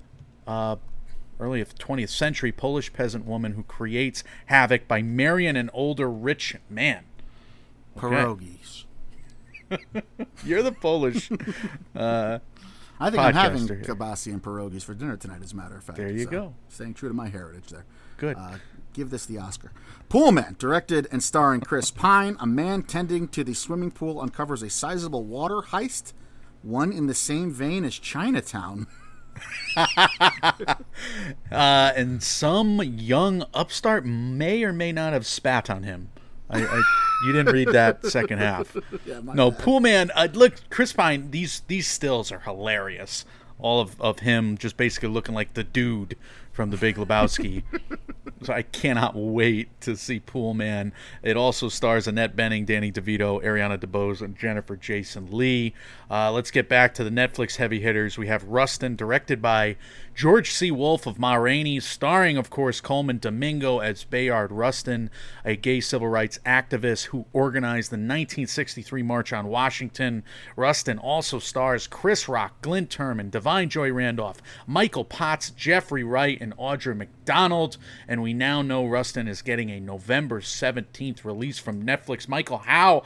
uh, 0.48 0.78
early 1.40 1.64
20th 1.64 2.10
century 2.10 2.52
Polish 2.52 2.94
peasant 2.94 3.26
woman 3.26 3.54
who 3.54 3.64
creates 3.64 4.24
havoc 4.48 4.88
by 4.88 5.02
marrying 5.02 5.56
an 5.58 5.70
older 5.74 6.10
rich 6.10 6.56
man. 6.70 7.06
Pierogies. 7.98 8.86
You're 10.46 10.64
the 10.64 10.72
Polish. 10.72 11.32
I 11.96 13.10
think 13.10 13.22
I'm 13.22 13.34
having 13.34 13.68
here. 13.68 13.82
kibasi 13.84 14.32
and 14.32 14.42
pierogies 14.42 14.84
for 14.84 14.94
dinner 14.94 15.18
tonight, 15.18 15.42
as 15.44 15.52
a 15.52 15.56
matter 15.56 15.76
of 15.76 15.84
fact. 15.84 15.98
There 15.98 16.10
you 16.10 16.24
So, 16.26 16.30
go. 16.30 16.54
Staying 16.70 16.94
true 16.94 17.10
to 17.10 17.16
my 17.16 17.28
heritage 17.28 17.68
there. 17.68 17.86
Good. 18.18 18.38
Uh, 18.38 18.58
Give 18.94 19.10
this 19.10 19.26
the 19.26 19.38
Oscar. 19.38 19.74
Poolman, 20.10 20.58
directed 20.58 21.06
and 21.12 21.22
starring 21.22 21.60
Chris 21.60 21.92
Pine. 21.92 22.38
A 22.40 22.48
man 22.48 22.82
tending 22.84 23.28
to 23.30 23.44
the 23.44 23.54
swimming 23.54 23.92
pool 23.92 24.22
uncovers 24.22 24.62
a 24.64 24.70
sizable 24.70 25.26
water 25.26 25.58
heist, 25.58 26.14
one 26.62 26.94
in 26.94 27.08
the 27.08 27.14
same 27.14 27.52
vein 27.52 27.84
as 27.84 28.00
Chinatown. 28.00 28.88
Uh, 31.52 31.92
and 31.96 32.24
some 32.24 32.82
young 32.82 33.46
upstart 33.54 34.06
may 34.06 34.64
or 34.64 34.74
may 34.74 34.92
not 34.92 35.14
have 35.14 35.26
spat 35.26 35.70
on 35.70 35.84
him. 35.84 36.10
I, 36.50 36.66
I 36.66 36.84
you 37.26 37.34
didn't 37.34 37.54
read 37.54 37.70
that 37.70 38.06
second 38.08 38.40
half. 38.40 38.76
no, 39.06 39.52
Poolman. 39.52 40.10
Uh, 40.16 40.28
look, 40.34 40.70
Chris 40.70 40.94
Pine. 40.94 41.32
These 41.32 41.62
these 41.68 41.88
stills 41.88 42.32
are 42.32 42.40
hilarious. 42.40 43.26
All 43.58 43.80
of, 43.80 44.00
of 44.02 44.20
him 44.20 44.58
just 44.58 44.76
basically 44.76 45.10
looking 45.10 45.34
like 45.34 45.54
the 45.54 45.64
dude 45.64 46.18
from 46.52 46.72
The 46.72 46.78
Big 46.78 46.96
Lebowski. 46.96 47.64
so 48.44 48.54
I 48.54 48.64
cannot 48.64 49.16
wait 49.16 49.80
to 49.82 49.96
see 49.96 50.20
Poolman. 50.20 50.92
It 51.24 51.38
also 51.38 51.70
stars 51.70 52.08
Annette 52.08 52.36
Bening, 52.36 52.66
Danny 52.66 52.92
DeVito, 52.92 53.44
Ariana 53.44 53.78
DeBose, 53.78 54.22
and 54.22 54.38
Jennifer 54.38 54.76
Jason 54.76 55.30
Leigh. 55.32 55.74
Uh, 56.10 56.32
let's 56.32 56.52
get 56.52 56.70
back 56.70 56.94
to 56.94 57.04
the 57.04 57.10
Netflix 57.10 57.56
heavy 57.56 57.80
hitters. 57.80 58.18
We 58.18 58.28
have 58.28 58.44
Rustin, 58.44 58.96
directed 58.96 59.42
by 59.42 59.76
George 60.14 60.52
C. 60.52 60.72
Wolfe 60.72 61.08
of 61.08 61.20
Ma 61.20 61.36
Rainey, 61.36 61.80
starring, 61.80 62.38
of 62.38 62.50
course, 62.50 62.80
Colman 62.80 63.20
Domingo 63.20 63.80
as 63.80 64.04
Bayard 64.04 64.52
Rustin, 64.52 65.10
a 65.44 65.56
gay 65.56 65.82
civil 65.82 66.08
rights 66.08 66.40
activist 66.46 67.06
who 67.06 67.26
organized 67.34 67.92
the 67.92 67.96
1963 67.96 69.04
March 69.04 69.34
on 69.34 69.48
Washington. 69.48 70.24
Rustin 70.56 70.98
also 70.98 71.40
stars 71.40 71.88
Chris 71.88 72.30
Rock, 72.30 72.62
Glenn 72.62 72.88
Turman, 72.88 73.32
Da'Vine 73.32 73.68
Joy 73.68 73.92
Randolph, 73.92 74.42
Michael 74.68 75.06
Potts, 75.06 75.50
Jeffrey 75.50 76.04
Wright, 76.04 76.40
and 76.40 76.56
Audra 76.58 76.96
McDonald. 76.96 77.78
And 78.08 78.22
we 78.22 78.34
now 78.34 78.62
know 78.62 78.86
Rustin 78.86 79.28
is 79.28 79.42
getting 79.42 79.70
a 79.70 79.80
November 79.80 80.40
17th 80.40 81.26
release 81.26 81.60
from 81.60 81.86
Netflix. 81.86 82.30
Michael, 82.30 82.60
how 82.60 83.04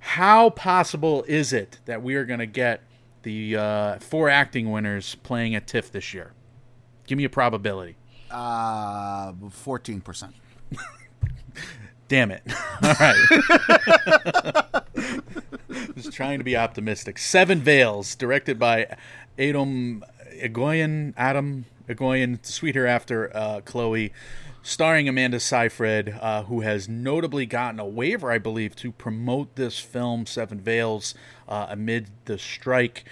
how 0.00 0.50
possible 0.50 1.24
is 1.28 1.52
it 1.52 1.78
that 1.86 2.02
we 2.02 2.14
are 2.14 2.24
going 2.24 2.40
to 2.40 2.46
get 2.46 2.82
the 3.22 3.56
uh, 3.56 3.98
four 3.98 4.28
acting 4.28 4.70
winners 4.70 5.16
playing 5.16 5.54
at 5.54 5.66
TIFF 5.66 5.90
this 5.92 6.14
year? 6.14 6.32
Give 7.06 7.18
me 7.18 7.24
a 7.24 7.30
probability. 7.30 7.96
Uh, 8.30 9.32
14%. 9.32 10.32
Damn 12.08 12.30
it. 12.30 12.42
All 12.82 12.94
right. 13.00 13.14
Just 15.94 16.12
trying 16.12 16.38
to 16.38 16.44
be 16.44 16.56
optimistic. 16.56 17.18
Seven 17.18 17.60
Veils, 17.60 18.14
directed 18.14 18.58
by 18.58 18.96
Atom 19.38 20.04
Egoyan, 20.40 21.12
Atom 21.16 21.66
Egoyan, 21.88 22.44
Sweet 22.44 22.74
Hereafter, 22.74 23.34
uh, 23.34 23.60
Chloe, 23.64 24.12
starring 24.62 25.08
Amanda 25.08 25.40
Seyfried, 25.40 26.16
uh, 26.20 26.44
who 26.44 26.60
has 26.60 26.88
notably 26.88 27.46
gotten 27.46 27.80
a 27.80 27.86
waiver, 27.86 28.30
I 28.30 28.38
believe, 28.38 28.76
to 28.76 28.92
promote 28.92 29.56
this 29.56 29.78
film, 29.78 30.26
Seven 30.26 30.60
Veils, 30.60 31.14
uh, 31.48 31.66
amid 31.70 32.10
the 32.24 32.38
strike. 32.38 33.04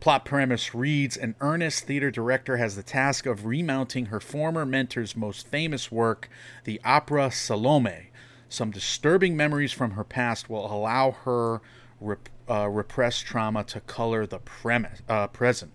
Plot 0.00 0.24
premise 0.24 0.74
reads 0.74 1.16
An 1.16 1.36
earnest 1.40 1.84
theater 1.84 2.10
director 2.10 2.56
has 2.56 2.74
the 2.74 2.82
task 2.82 3.26
of 3.26 3.46
remounting 3.46 4.06
her 4.06 4.20
former 4.20 4.66
mentor's 4.66 5.14
most 5.14 5.46
famous 5.46 5.92
work, 5.92 6.28
the 6.64 6.80
opera 6.84 7.30
Salome. 7.30 8.10
Some 8.48 8.70
disturbing 8.70 9.36
memories 9.36 9.72
from 9.72 9.92
her 9.92 10.04
past 10.04 10.50
will 10.50 10.66
allow 10.66 11.12
her 11.12 11.60
rep- 12.00 12.28
uh, 12.50 12.68
repressed 12.68 13.24
trauma 13.24 13.64
to 13.64 13.80
color 13.80 14.26
the 14.26 14.40
premise, 14.40 15.00
uh, 15.08 15.28
present. 15.28 15.72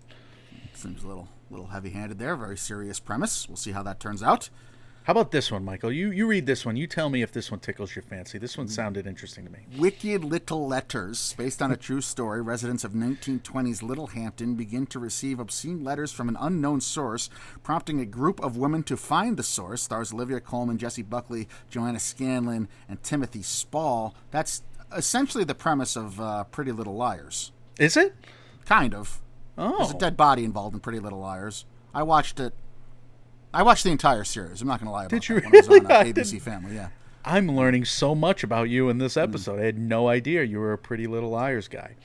Seems 0.74 1.02
a 1.02 1.08
little 1.08 1.28
little 1.50 1.68
heavy-handed 1.68 2.18
there. 2.18 2.36
Very 2.36 2.58
serious 2.58 3.00
premise. 3.00 3.48
We'll 3.48 3.56
see 3.56 3.72
how 3.72 3.82
that 3.82 4.00
turns 4.00 4.22
out. 4.22 4.50
How 5.08 5.12
about 5.12 5.30
this 5.30 5.50
one, 5.50 5.64
Michael? 5.64 5.90
You 5.90 6.10
you 6.10 6.26
read 6.26 6.44
this 6.44 6.66
one. 6.66 6.76
You 6.76 6.86
tell 6.86 7.08
me 7.08 7.22
if 7.22 7.32
this 7.32 7.50
one 7.50 7.60
tickles 7.60 7.96
your 7.96 8.02
fancy. 8.02 8.36
This 8.36 8.58
one 8.58 8.68
sounded 8.68 9.06
interesting 9.06 9.46
to 9.46 9.50
me. 9.50 9.60
Wicked 9.78 10.22
Little 10.22 10.68
Letters, 10.68 11.34
based 11.38 11.62
on 11.62 11.72
a 11.72 11.78
true 11.78 12.02
story, 12.02 12.42
residents 12.42 12.84
of 12.84 12.92
1920s 12.92 13.82
Littlehampton 13.82 14.54
begin 14.54 14.84
to 14.88 14.98
receive 14.98 15.40
obscene 15.40 15.82
letters 15.82 16.12
from 16.12 16.28
an 16.28 16.36
unknown 16.38 16.82
source, 16.82 17.30
prompting 17.62 18.00
a 18.00 18.04
group 18.04 18.38
of 18.40 18.58
women 18.58 18.82
to 18.82 18.98
find 18.98 19.38
the 19.38 19.42
source. 19.42 19.80
Stars 19.80 20.12
Olivia 20.12 20.40
Colman, 20.40 20.76
Jessie 20.76 21.00
Buckley, 21.00 21.48
Joanna 21.70 22.00
Scanlon, 22.00 22.68
and 22.86 23.02
Timothy 23.02 23.42
Spall. 23.42 24.14
That's 24.30 24.62
essentially 24.94 25.44
the 25.44 25.54
premise 25.54 25.96
of 25.96 26.20
uh, 26.20 26.44
Pretty 26.44 26.70
Little 26.70 26.96
Liars. 26.96 27.50
Is 27.78 27.96
it? 27.96 28.14
Kind 28.66 28.94
of. 28.94 29.22
Oh. 29.56 29.78
There's 29.78 29.92
a 29.92 29.96
Oh, 29.96 29.98
dead 29.98 30.18
body 30.18 30.44
involved 30.44 30.74
in 30.74 30.80
Pretty 30.80 31.00
Little 31.00 31.20
Liars. 31.20 31.64
I 31.94 32.02
watched 32.02 32.38
it. 32.38 32.52
I 33.52 33.62
watched 33.62 33.84
the 33.84 33.90
entire 33.90 34.24
series. 34.24 34.60
I'm 34.62 34.68
not 34.68 34.78
going 34.80 34.86
to 34.88 34.92
lie 34.92 35.02
about 35.06 35.10
Did 35.10 35.22
that 35.22 35.28
you 35.28 35.34
when 35.36 35.44
it 35.46 35.52
was 35.52 35.68
really? 35.68 35.86
on 35.86 35.92
uh, 35.92 36.00
ABC 36.04 36.14
didn't- 36.14 36.40
Family. 36.40 36.74
Yeah. 36.74 36.88
I'm 37.24 37.48
learning 37.54 37.84
so 37.84 38.14
much 38.14 38.42
about 38.42 38.70
you 38.70 38.88
in 38.88 38.98
this 38.98 39.16
episode. 39.16 39.58
I 39.60 39.64
had 39.64 39.76
no 39.78 40.08
idea 40.08 40.44
you 40.44 40.58
were 40.60 40.72
a 40.72 40.78
Pretty 40.78 41.06
Little 41.06 41.30
Liars 41.30 41.68
guy. 41.68 41.96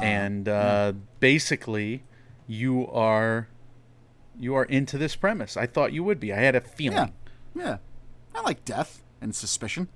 and 0.00 0.48
uh, 0.48 0.92
basically, 1.18 2.04
you 2.46 2.86
are 2.88 3.48
you 4.38 4.54
are 4.54 4.64
into 4.64 4.96
this 4.96 5.16
premise. 5.16 5.56
I 5.56 5.66
thought 5.66 5.92
you 5.92 6.02
would 6.04 6.18
be. 6.20 6.32
I 6.32 6.36
had 6.36 6.54
a 6.54 6.60
feeling. 6.60 7.12
Yeah. 7.54 7.62
Yeah. 7.62 7.76
I 8.34 8.40
like 8.42 8.64
death 8.64 9.02
and 9.20 9.34
suspicion. 9.34 9.88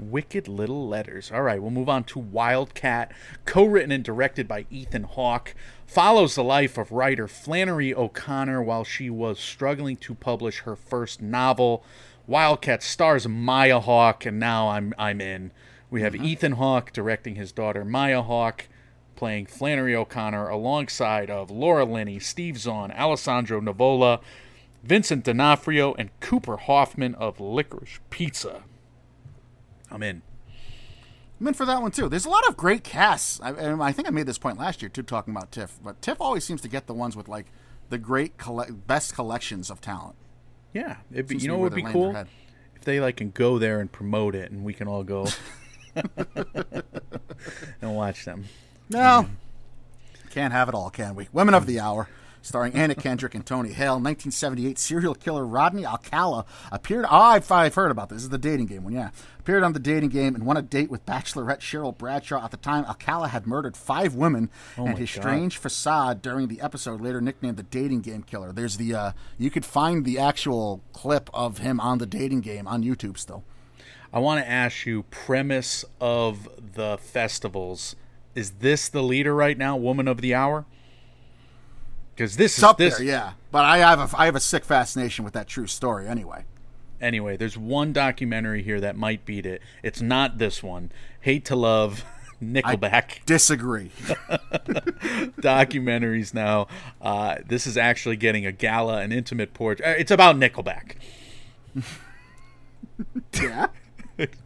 Wicked 0.00 0.48
Little 0.48 0.88
Letters. 0.88 1.30
All 1.30 1.42
right, 1.42 1.60
we'll 1.60 1.70
move 1.70 1.88
on 1.88 2.04
to 2.04 2.18
Wildcat, 2.18 3.12
co 3.44 3.64
written 3.64 3.92
and 3.92 4.04
directed 4.04 4.48
by 4.48 4.66
Ethan 4.70 5.04
Hawke. 5.04 5.54
Follows 5.86 6.34
the 6.34 6.44
life 6.44 6.78
of 6.78 6.92
writer 6.92 7.28
Flannery 7.28 7.94
O'Connor 7.94 8.62
while 8.62 8.84
she 8.84 9.10
was 9.10 9.38
struggling 9.38 9.96
to 9.98 10.14
publish 10.14 10.60
her 10.60 10.76
first 10.76 11.20
novel. 11.20 11.84
Wildcat 12.26 12.82
stars 12.82 13.26
Maya 13.26 13.80
Hawke, 13.80 14.24
and 14.24 14.38
now 14.38 14.68
I'm 14.68 14.94
I'm 14.98 15.20
in. 15.20 15.52
We 15.90 16.02
have 16.02 16.14
mm-hmm. 16.14 16.24
Ethan 16.24 16.52
Hawke 16.52 16.92
directing 16.92 17.34
his 17.34 17.50
daughter 17.50 17.84
Maya 17.84 18.22
Hawke, 18.22 18.68
playing 19.16 19.46
Flannery 19.46 19.94
O'Connor 19.94 20.48
alongside 20.48 21.28
of 21.28 21.50
Laura 21.50 21.84
Linney, 21.84 22.20
Steve 22.20 22.56
Zahn, 22.56 22.92
Alessandro 22.92 23.60
Nivola, 23.60 24.20
Vincent 24.82 25.24
D'Onofrio, 25.24 25.94
and 25.94 26.10
Cooper 26.20 26.56
Hoffman 26.56 27.14
of 27.16 27.40
Licorice 27.40 27.98
Pizza. 28.10 28.62
I'm 29.90 30.02
in. 30.02 30.22
I'm 31.40 31.48
in 31.48 31.54
for 31.54 31.64
that 31.64 31.80
one 31.80 31.90
too. 31.90 32.08
There's 32.08 32.26
a 32.26 32.30
lot 32.30 32.46
of 32.48 32.56
great 32.56 32.84
casts. 32.84 33.40
I, 33.42 33.50
I 33.80 33.92
think 33.92 34.06
I 34.06 34.10
made 34.10 34.26
this 34.26 34.38
point 34.38 34.58
last 34.58 34.82
year 34.82 34.88
too, 34.88 35.02
talking 35.02 35.34
about 35.34 35.50
TIFF. 35.50 35.78
But 35.82 36.02
TIFF 36.02 36.20
always 36.20 36.44
seems 36.44 36.60
to 36.62 36.68
get 36.68 36.86
the 36.86 36.94
ones 36.94 37.16
with 37.16 37.28
like 37.28 37.46
the 37.88 37.98
great 37.98 38.36
colle- 38.36 38.72
best 38.86 39.14
collections 39.14 39.70
of 39.70 39.80
talent. 39.80 40.16
Yeah, 40.72 40.96
it'd 41.10 41.26
be, 41.26 41.34
Seems 41.34 41.44
you 41.44 41.48
know 41.48 41.58
what 41.58 41.72
would 41.72 41.74
be 41.74 41.82
cool 41.82 42.14
if 42.14 42.84
they 42.84 43.00
like 43.00 43.16
can 43.16 43.30
go 43.30 43.58
there 43.58 43.80
and 43.80 43.90
promote 43.90 44.34
it, 44.34 44.50
and 44.50 44.64
we 44.64 44.72
can 44.72 44.86
all 44.86 45.02
go 45.02 45.26
and 45.96 47.94
watch 47.96 48.24
them. 48.24 48.44
No, 48.88 49.26
can't 50.30 50.52
have 50.52 50.68
it 50.68 50.74
all, 50.74 50.90
can 50.90 51.14
we? 51.14 51.28
Women 51.32 51.54
of 51.54 51.66
the 51.66 51.80
Hour, 51.80 52.08
starring 52.42 52.72
Anna 52.74 52.94
Kendrick 52.94 53.34
and 53.34 53.44
Tony 53.44 53.72
Hale. 53.72 53.94
1978 53.94 54.78
serial 54.78 55.14
killer 55.14 55.44
Rodney 55.46 55.84
Alcala 55.84 56.44
appeared. 56.72 57.04
Oh, 57.10 57.16
I've, 57.16 57.50
I've 57.50 57.74
heard 57.74 57.90
about 57.90 58.08
this. 58.08 58.16
This 58.16 58.22
is 58.24 58.28
the 58.30 58.38
dating 58.38 58.66
game 58.66 58.84
one, 58.84 58.92
yeah. 58.92 59.10
Appeared 59.38 59.62
on 59.62 59.72
the 59.72 59.78
dating 59.78 60.10
game 60.10 60.34
and 60.34 60.44
won 60.44 60.56
a 60.56 60.62
date 60.62 60.90
with 60.90 61.04
Bachelorette 61.06 61.60
Cheryl 61.60 61.96
Bradshaw. 61.96 62.44
At 62.44 62.50
the 62.50 62.56
time, 62.58 62.84
Alcala 62.84 63.28
had 63.28 63.46
murdered 63.46 63.76
five 63.76 64.14
women, 64.14 64.50
and 64.76 64.88
Oh 64.88 64.92
my 64.92 64.98
his 64.98 65.10
God. 65.14 65.22
strange 65.22 65.56
facade 65.56 66.20
during 66.22 66.48
the 66.48 66.60
episode 66.60 67.00
later 67.00 67.20
nicknamed 67.20 67.56
the 67.56 67.62
dating 67.62 68.02
game 68.02 68.22
killer. 68.22 68.52
There's 68.52 68.76
the 68.76 68.94
uh, 68.94 69.12
you 69.38 69.50
could 69.50 69.64
find 69.64 70.04
the 70.04 70.18
actual 70.18 70.82
clip 70.92 71.30
of 71.32 71.58
him 71.58 71.80
on 71.80 71.98
the 71.98 72.06
dating 72.06 72.42
game 72.42 72.66
on 72.68 72.82
YouTube 72.82 73.16
still. 73.18 73.44
I 74.12 74.18
want 74.18 74.44
to 74.44 74.50
ask 74.50 74.86
you 74.86 75.04
premise 75.04 75.84
of 76.00 76.48
the 76.74 76.98
festivals. 77.00 77.94
Is 78.34 78.50
this 78.58 78.88
the 78.88 79.02
leader 79.02 79.34
right 79.34 79.56
now, 79.56 79.76
Woman 79.76 80.06
of 80.08 80.20
the 80.20 80.34
Hour? 80.34 80.66
Because 82.14 82.36
this 82.36 82.52
It's 82.52 82.58
is 82.58 82.64
up 82.64 82.78
this. 82.78 82.98
there, 82.98 83.06
yeah. 83.06 83.32
But 83.50 83.64
I 83.64 83.78
have 83.78 83.98
a 84.12 84.16
I 84.16 84.26
have 84.26 84.36
a 84.36 84.40
sick 84.40 84.64
fascination 84.64 85.24
with 85.24 85.34
that 85.34 85.46
true 85.48 85.66
story 85.66 86.06
anyway. 86.06 86.44
Anyway, 87.00 87.36
there's 87.36 87.56
one 87.56 87.92
documentary 87.94 88.62
here 88.62 88.78
that 88.80 88.94
might 88.96 89.24
beat 89.24 89.46
it. 89.46 89.62
It's 89.82 90.02
not 90.02 90.36
this 90.38 90.62
one. 90.62 90.92
Hate 91.22 91.46
to 91.46 91.56
Love, 91.56 92.04
Nickelback. 92.42 93.24
Disagree. 93.24 93.90
documentaries 95.40 96.34
now. 96.34 96.68
Uh, 97.00 97.36
this 97.46 97.66
is 97.66 97.76
actually 97.78 98.16
getting 98.16 98.44
a 98.44 98.52
gala, 98.52 98.98
an 99.00 99.12
intimate 99.12 99.54
portrait. 99.54 99.88
Uh, 99.88 99.94
It's 99.98 100.10
about 100.10 100.36
Nickelback. 100.36 100.96
yeah. 103.42 103.68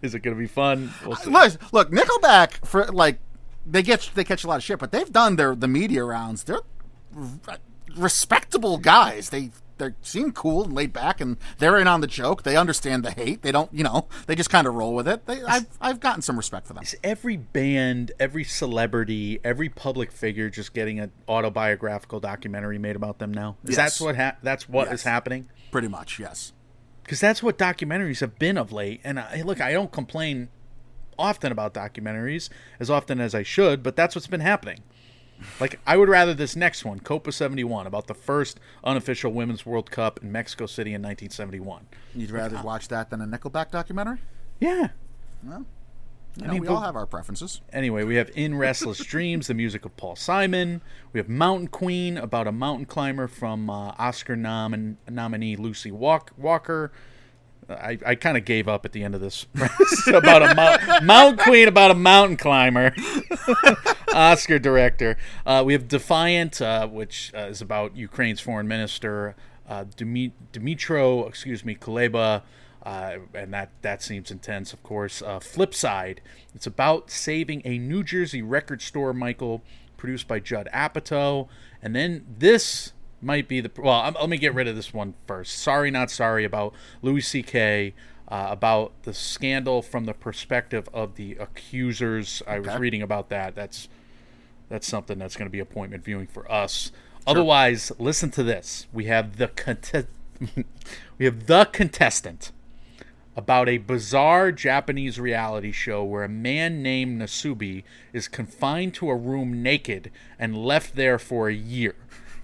Is 0.02 0.14
it 0.14 0.20
going 0.20 0.36
to 0.36 0.40
be 0.40 0.46
fun? 0.46 0.92
We'll. 1.04 1.18
Look, 1.26 1.72
look, 1.72 1.90
Nickelback 1.90 2.64
for 2.64 2.84
like 2.86 3.18
they 3.66 3.82
get 3.82 4.08
they 4.14 4.22
catch 4.22 4.44
a 4.44 4.46
lot 4.46 4.56
of 4.56 4.62
shit, 4.62 4.78
but 4.78 4.92
they've 4.92 5.10
done 5.10 5.34
their 5.36 5.56
the 5.56 5.66
media 5.66 6.04
rounds. 6.04 6.44
They're 6.44 6.60
respectable 7.96 8.78
guys. 8.78 9.30
They 9.30 9.50
they 9.76 9.90
seem 10.02 10.30
cool 10.30 10.62
and 10.64 10.72
laid 10.72 10.92
back, 10.92 11.20
and 11.20 11.36
they're 11.58 11.78
in 11.80 11.88
on 11.88 12.00
the 12.00 12.06
joke. 12.06 12.44
They 12.44 12.56
understand 12.56 13.04
the 13.04 13.10
hate. 13.10 13.42
They 13.42 13.50
don't, 13.50 13.72
you 13.74 13.82
know, 13.82 14.06
they 14.26 14.36
just 14.36 14.48
kind 14.48 14.68
of 14.68 14.74
roll 14.74 14.94
with 14.94 15.08
it. 15.08 15.26
They, 15.26 15.42
I've 15.42 15.66
I've 15.80 15.98
gotten 16.00 16.22
some 16.22 16.36
respect 16.36 16.66
for 16.68 16.74
them. 16.74 16.82
Is 16.84 16.96
every 17.02 17.36
band, 17.36 18.12
every 18.20 18.44
celebrity, 18.44 19.40
every 19.42 19.68
public 19.68 20.12
figure 20.12 20.48
just 20.48 20.74
getting 20.74 21.00
an 21.00 21.10
autobiographical 21.28 22.20
documentary 22.20 22.78
made 22.78 22.94
about 22.94 23.18
them 23.18 23.34
now? 23.34 23.56
Is 23.64 23.70
Yes. 23.70 23.76
that's 23.76 24.00
what 24.00 24.16
ha- 24.16 24.36
that's 24.42 24.68
what 24.68 24.86
is 24.88 24.92
Yes. 24.92 25.02
happening? 25.02 25.48
Pretty 25.72 25.88
much, 25.88 26.18
yes. 26.20 26.52
because 27.02 27.20
that's 27.20 27.42
what 27.42 27.58
documentaries 27.58 28.20
have 28.20 28.38
been 28.38 28.56
of 28.56 28.72
late. 28.72 29.00
And 29.04 29.20
I, 29.20 29.42
look, 29.42 29.60
I 29.60 29.72
don't 29.72 29.92
complain 29.92 30.48
often 31.18 31.52
about 31.52 31.74
documentaries 31.74 32.48
as 32.80 32.88
often 32.88 33.20
as 33.20 33.34
I 33.34 33.42
should, 33.42 33.82
but 33.82 33.94
that's 33.94 34.14
what's 34.14 34.26
been 34.28 34.40
happening. 34.40 34.78
Like 35.60 35.78
I 35.86 35.96
would 35.96 36.08
rather 36.08 36.34
this 36.34 36.56
next 36.56 36.84
one, 36.84 37.00
Copa 37.00 37.32
71, 37.32 37.86
about 37.86 38.06
the 38.06 38.14
first 38.14 38.58
unofficial 38.82 39.32
Women's 39.32 39.66
World 39.66 39.90
Cup 39.90 40.20
in 40.22 40.32
Mexico 40.32 40.66
City 40.66 40.90
in 40.90 41.02
1971. 41.02 41.86
You'd 42.14 42.30
rather 42.30 42.60
watch 42.62 42.88
that 42.88 43.10
than 43.10 43.20
a 43.20 43.26
Nickelback 43.26 43.70
documentary? 43.70 44.18
Yeah. 44.60 44.88
Well, 45.42 45.66
I 46.42 46.46
know, 46.46 46.52
mean, 46.52 46.60
we 46.62 46.66
but- 46.68 46.74
all 46.74 46.80
have 46.80 46.96
our 46.96 47.06
preferences. 47.06 47.60
Anyway, 47.72 48.04
we 48.04 48.16
have 48.16 48.30
In 48.34 48.56
Restless 48.56 48.98
Dreams, 49.04 49.46
the 49.46 49.54
music 49.54 49.84
of 49.84 49.96
Paul 49.96 50.16
Simon. 50.16 50.80
We 51.12 51.18
have 51.20 51.28
Mountain 51.28 51.68
Queen, 51.68 52.16
about 52.16 52.46
a 52.46 52.52
mountain 52.52 52.86
climber 52.86 53.28
from 53.28 53.68
uh, 53.70 53.92
Oscar 53.98 54.36
nom- 54.36 54.96
nominee 55.08 55.56
Lucy 55.56 55.90
Walk- 55.92 56.32
Walker. 56.36 56.90
I, 57.68 57.98
I 58.04 58.14
kind 58.14 58.36
of 58.36 58.44
gave 58.44 58.68
up 58.68 58.84
at 58.84 58.92
the 58.92 59.02
end 59.02 59.14
of 59.14 59.20
this 59.20 59.46
about 60.06 60.42
a 60.42 61.02
mount, 61.02 61.38
Queen 61.38 61.68
about 61.68 61.90
a 61.90 61.94
mountain 61.94 62.36
climber. 62.36 62.94
Oscar 64.14 64.58
director. 64.58 65.16
Uh, 65.44 65.62
we 65.64 65.72
have 65.72 65.88
Defiant, 65.88 66.60
uh, 66.60 66.86
which 66.86 67.32
uh, 67.34 67.46
is 67.46 67.60
about 67.60 67.96
Ukraine's 67.96 68.40
foreign 68.40 68.68
minister 68.68 69.34
uh, 69.68 69.84
Dmitro, 69.84 71.26
excuse 71.28 71.64
me, 71.64 71.74
Kuleba, 71.74 72.42
uh, 72.82 73.16
and 73.32 73.52
that 73.54 73.70
that 73.82 74.02
seems 74.02 74.30
intense, 74.30 74.72
of 74.72 74.82
course. 74.82 75.22
Uh, 75.22 75.40
Flip 75.40 75.74
side, 75.74 76.20
it's 76.54 76.66
about 76.66 77.10
saving 77.10 77.62
a 77.64 77.78
New 77.78 78.02
Jersey 78.02 78.42
record 78.42 78.82
store, 78.82 79.12
Michael, 79.12 79.62
produced 79.96 80.28
by 80.28 80.38
Judd 80.38 80.68
Apatow, 80.72 81.48
and 81.82 81.96
then 81.96 82.26
this 82.38 82.92
might 83.24 83.48
be 83.48 83.60
the 83.60 83.70
well. 83.76 84.00
I'm, 84.00 84.14
let 84.14 84.28
me 84.28 84.36
get 84.36 84.54
rid 84.54 84.68
of 84.68 84.76
this 84.76 84.92
one 84.92 85.14
first. 85.26 85.58
Sorry, 85.58 85.90
not 85.90 86.10
sorry 86.10 86.44
about 86.44 86.74
Louis 87.02 87.20
C.K. 87.20 87.94
Uh, 88.26 88.46
about 88.48 88.92
the 89.02 89.12
scandal 89.12 89.82
from 89.82 90.06
the 90.06 90.14
perspective 90.14 90.88
of 90.94 91.16
the 91.16 91.36
accusers. 91.38 92.42
I 92.46 92.58
was 92.58 92.78
reading 92.78 93.02
about 93.02 93.28
that. 93.28 93.54
That's 93.54 93.88
that's 94.68 94.86
something 94.86 95.18
that's 95.18 95.36
going 95.36 95.46
to 95.46 95.52
be 95.52 95.60
appointment 95.60 96.04
viewing 96.04 96.26
for 96.26 96.50
us. 96.50 96.90
Otherwise, 97.26 97.92
listen 97.98 98.30
to 98.32 98.42
this. 98.42 98.86
We 98.92 99.06
have 99.06 99.36
the 99.36 100.06
we 101.18 101.24
have 101.24 101.46
the 101.46 101.64
contestant 101.66 102.52
about 103.36 103.68
a 103.68 103.78
bizarre 103.78 104.52
Japanese 104.52 105.18
reality 105.18 105.72
show 105.72 106.04
where 106.04 106.24
a 106.24 106.28
man 106.28 106.82
named 106.82 107.20
Nasubi 107.20 107.82
is 108.12 108.28
confined 108.28 108.94
to 108.94 109.10
a 109.10 109.16
room 109.16 109.62
naked 109.62 110.10
and 110.38 110.56
left 110.56 110.94
there 110.94 111.18
for 111.18 111.48
a 111.48 111.54
year. 111.54 111.96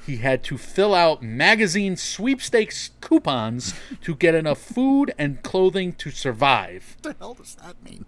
He 0.07 0.19
had 0.19 0.43
to 0.45 0.59
fill 0.59 0.95
out 0.95 1.23
magazine 1.23 1.97
sweepstakes 1.97 2.91
coupons 3.01 3.75
to 4.03 4.15
get 4.15 4.35
enough 4.35 4.59
food 4.59 5.13
and 5.19 5.43
clothing 5.43 5.93
to 5.95 6.11
survive. 6.11 6.97
What 7.03 7.15
the 7.15 7.19
hell 7.19 7.35
does 7.35 7.57
that 7.57 7.83
mean? 7.85 8.07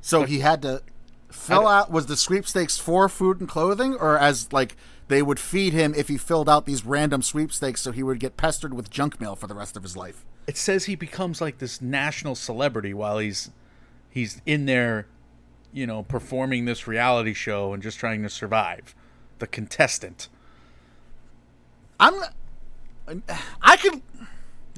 So 0.00 0.24
he 0.24 0.40
had 0.40 0.62
to 0.62 0.82
fill 1.30 1.68
out. 1.68 1.90
Was 1.90 2.06
the 2.06 2.16
sweepstakes 2.16 2.78
for 2.78 3.08
food 3.08 3.40
and 3.40 3.48
clothing, 3.48 3.94
or 3.94 4.18
as 4.18 4.52
like 4.52 4.76
they 5.08 5.22
would 5.22 5.38
feed 5.38 5.72
him 5.72 5.94
if 5.94 6.08
he 6.08 6.16
filled 6.16 6.48
out 6.48 6.66
these 6.66 6.84
random 6.84 7.22
sweepstakes, 7.22 7.80
so 7.82 7.92
he 7.92 8.02
would 8.02 8.20
get 8.20 8.36
pestered 8.36 8.74
with 8.74 8.90
junk 8.90 9.20
mail 9.20 9.36
for 9.36 9.46
the 9.46 9.54
rest 9.54 9.76
of 9.76 9.82
his 9.82 9.96
life? 9.96 10.24
it 10.46 10.56
says 10.56 10.84
he 10.84 10.94
becomes 10.94 11.40
like 11.40 11.58
this 11.58 11.82
national 11.82 12.34
celebrity 12.34 12.94
while 12.94 13.18
he's 13.18 13.50
he's 14.10 14.40
in 14.46 14.66
there 14.66 15.06
you 15.72 15.86
know 15.86 16.02
performing 16.02 16.64
this 16.64 16.86
reality 16.86 17.34
show 17.34 17.72
and 17.72 17.82
just 17.82 17.98
trying 17.98 18.22
to 18.22 18.28
survive 18.28 18.94
the 19.38 19.46
contestant 19.46 20.28
I'm. 22.00 22.14
I 23.62 23.76
could 23.76 24.02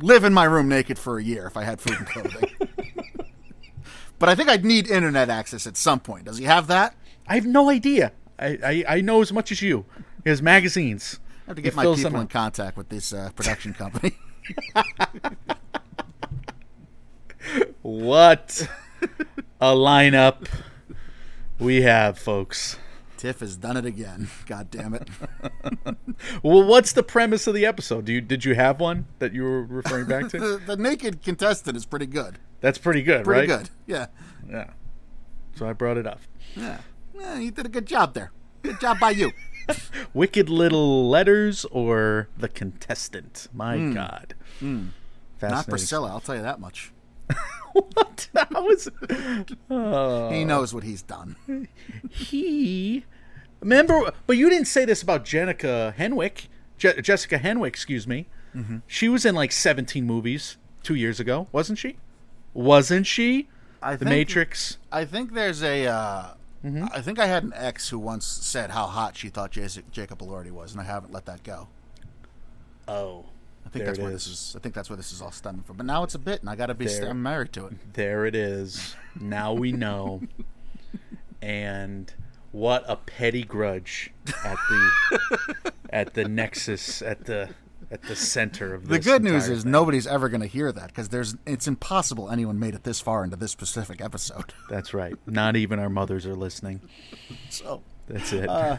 live 0.01 0.25
in 0.25 0.35
my 0.35 0.45
room 0.45 0.69
naked 0.69 0.99
for 0.99 1.19
a 1.19 1.23
year 1.23 1.47
if 1.47 1.57
I 1.57 1.65
had 1.65 1.81
food 1.81 1.97
and 1.97 2.07
clothing. 2.07 2.51
but 4.19 4.29
I 4.29 4.35
think 4.35 4.49
I'd 4.49 4.65
need 4.65 4.89
internet 4.89 5.31
access 5.31 5.67
at 5.67 5.77
some 5.77 6.01
point. 6.01 6.27
Does 6.27 6.39
he 6.39 6.45
have 6.45 6.67
that? 6.67 6.95
i 7.29 7.35
have 7.35 7.47
no 7.47 7.71
idea 7.71 8.13
i 8.39 8.59
i, 8.65 8.85
I 8.97 9.01
know 9.01 9.21
as 9.21 9.33
much 9.33 9.53
as 9.53 9.63
you 9.63 9.85
he 10.25 10.31
has 10.31 10.43
magazines 10.43 11.21
I 11.47 11.51
have 11.51 11.57
to 11.57 11.63
He 11.63 11.65
get 11.65 11.77
my 11.77 11.95
people 11.95 12.21
in 12.21 12.27
contact 12.27 12.77
with 12.77 12.91
this 12.91 13.15
uh, 13.15 13.31
production 13.35 13.73
company. 13.73 14.13
what 17.81 18.69
a 19.59 19.73
lineup 19.73 20.47
we 21.59 21.81
have 21.83 22.19
folks 22.19 22.77
Tiff 23.19 23.41
has 23.41 23.57
done 23.57 23.77
it 23.77 23.85
again. 23.85 24.29
God 24.47 24.71
damn 24.71 24.95
it. 24.95 25.09
well 26.43 26.65
what's 26.65 26.93
the 26.93 27.03
premise 27.03 27.47
of 27.47 27.55
the 27.55 27.67
episode 27.67 28.05
do 28.05 28.13
you 28.13 28.21
did 28.21 28.45
you 28.45 28.55
have 28.55 28.81
one 28.81 29.07
that 29.19 29.33
you 29.35 29.43
were 29.43 29.63
referring 29.63 30.07
back 30.07 30.29
to 30.29 30.39
The, 30.39 30.63
the 30.67 30.77
naked 30.77 31.23
contestant 31.23 31.77
is 31.77 31.85
pretty 31.85 32.07
good. 32.07 32.39
that's 32.61 32.79
pretty 32.79 33.03
good 33.03 33.25
Pretty 33.25 33.51
right 33.51 33.59
good. 33.59 33.71
Yeah. 33.87 34.07
yeah 34.49 34.71
so 35.55 35.69
i 35.69 35.73
brought 35.73 35.99
it 35.99 36.07
up 36.07 36.21
Yeah. 36.57 36.79
Yeah, 37.19 37.39
you 37.39 37.51
did 37.51 37.67
a 37.67 37.69
good 37.69 37.87
job 37.87 38.15
there. 38.15 38.31
Good 38.63 38.81
job 38.81 39.01
by 39.01 39.11
you. 39.11 39.33
Wicked 40.15 40.49
Little 40.49 41.09
Letters 41.09 41.65
or 41.67 42.29
The 42.39 42.49
Contestant. 42.49 43.49
My 43.53 43.77
hmm. 43.77 43.93
God. 43.93 44.35
Hmm. 44.61 44.87
Not 45.43 45.69
Priscilla, 45.69 46.11
I'll 46.11 46.21
tell 46.21 46.37
you 46.37 46.43
that 46.43 46.61
much. 46.61 46.93
What? 47.73 48.29
How 48.35 48.69
is 48.71 48.89
He 49.69 50.45
knows 50.45 50.75
what 50.75 50.83
he's 50.85 51.03
done. 51.03 51.37
he? 52.11 53.05
Remember, 53.61 54.13
but 54.27 54.37
you 54.37 54.49
didn't 54.51 54.67
say 54.67 54.85
this 54.85 55.03
about 55.03 55.25
Jenica 55.25 55.95
Henwick. 55.95 56.47
Je- 56.79 57.01
Jessica 57.03 57.39
Henwick, 57.39 57.69
excuse 57.69 58.07
me. 58.07 58.27
Mm-hmm. 58.55 58.79
She 58.87 59.09
was 59.09 59.25
in 59.25 59.35
like 59.35 59.53
17 59.53 60.05
movies 60.05 60.57
two 60.83 60.95
years 60.95 61.21
ago, 61.21 61.49
wasn't 61.53 61.79
she? 61.79 61.99
Wasn't 62.55 63.07
she? 63.07 63.49
I 63.83 63.93
The 63.93 63.99
think- 64.05 64.11
Matrix. 64.11 64.79
I 64.91 65.05
think 65.05 65.35
there's 65.35 65.63
a. 65.63 65.87
Uh, 65.87 66.27
Mm-hmm. 66.65 66.87
I 66.93 67.01
think 67.03 67.21
I 67.21 67.27
had 67.27 67.45
an 67.45 67.53
ex 67.55 67.89
who 67.91 68.01
once 68.01 68.27
said 68.27 68.73
how 68.73 68.87
hot 68.87 69.17
she 69.17 69.29
thought 69.29 69.53
Jas- 69.53 69.79
Jacob 69.93 70.19
Elordi 70.19 70.51
was, 70.51 70.73
and 70.73 70.81
I 70.81 70.85
haven't 70.85 71.13
let 71.13 71.25
that 71.27 71.45
go. 71.45 71.69
Oh, 72.89 73.27
I 73.69 73.71
think 73.71 73.85
There 73.85 73.93
that's 73.93 73.99
where 73.99 74.13
is. 74.13 74.25
this 74.25 74.33
is. 74.51 74.57
I 74.57 74.61
think 74.61 74.75
that's 74.75 74.89
where 74.89 74.97
this 74.97 75.13
is 75.13 75.21
all 75.21 75.31
stemming 75.31 75.61
from. 75.63 75.77
But 75.77 75.85
now 75.85 76.03
it's 76.03 76.15
a 76.15 76.19
bit, 76.19 76.41
and 76.41 76.49
I 76.49 76.57
got 76.57 76.67
to 76.67 76.75
be. 76.75 76.89
St- 76.89 77.07
I'm 77.07 77.23
married 77.23 77.53
to 77.53 77.67
it. 77.67 77.93
there 77.93 78.25
it 78.25 78.35
is. 78.35 78.95
Now 79.21 79.53
we 79.53 79.73
know. 79.73 80.23
and 81.43 82.13
what 82.53 82.85
a 82.89 82.97
petty 82.97 83.45
grudge 83.45 84.11
at 84.45 84.57
the 84.71 85.73
at 85.91 86.15
the 86.15 86.27
nexus 86.27 87.03
at 87.03 87.27
the 87.27 87.51
at 87.91 88.03
the 88.03 88.17
center 88.17 88.75
of 88.75 88.89
The 88.89 88.99
good 88.99 89.23
news 89.23 89.49
is 89.49 89.63
thing. 89.63 89.73
nobody's 89.73 90.07
ever 90.07 90.29
going 90.29 90.41
to 90.41 90.47
hear 90.47 90.73
that 90.73 90.89
because 90.89 91.11
there's. 91.11 91.37
It's 91.47 91.67
impossible 91.69 92.31
anyone 92.31 92.59
made 92.59 92.75
it 92.75 92.85
this 92.85 93.01
far 93.01 93.23
into 93.25 93.37
this 93.37 93.51
specific 93.53 94.01
episode. 94.01 94.53
That's 94.71 94.93
right. 94.95 95.15
Not 95.27 95.57
even 95.57 95.79
our 95.79 95.91
mothers 95.91 96.25
are 96.27 96.35
listening. 96.35 96.81
So 97.51 97.83
That's 98.07 98.33
it. 98.33 98.49
uh, 98.49 98.77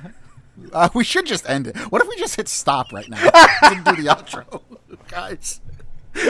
Uh, 0.71 0.89
we 0.93 1.03
should 1.03 1.25
just 1.25 1.49
end 1.49 1.67
it. 1.67 1.77
What 1.91 2.01
if 2.01 2.07
we 2.07 2.15
just 2.17 2.35
hit 2.35 2.47
stop 2.47 2.91
right 2.91 3.09
now 3.09 3.23
and 3.63 3.83
do 3.85 3.95
the 3.95 4.09
outro, 4.09 4.61
guys? 5.09 5.61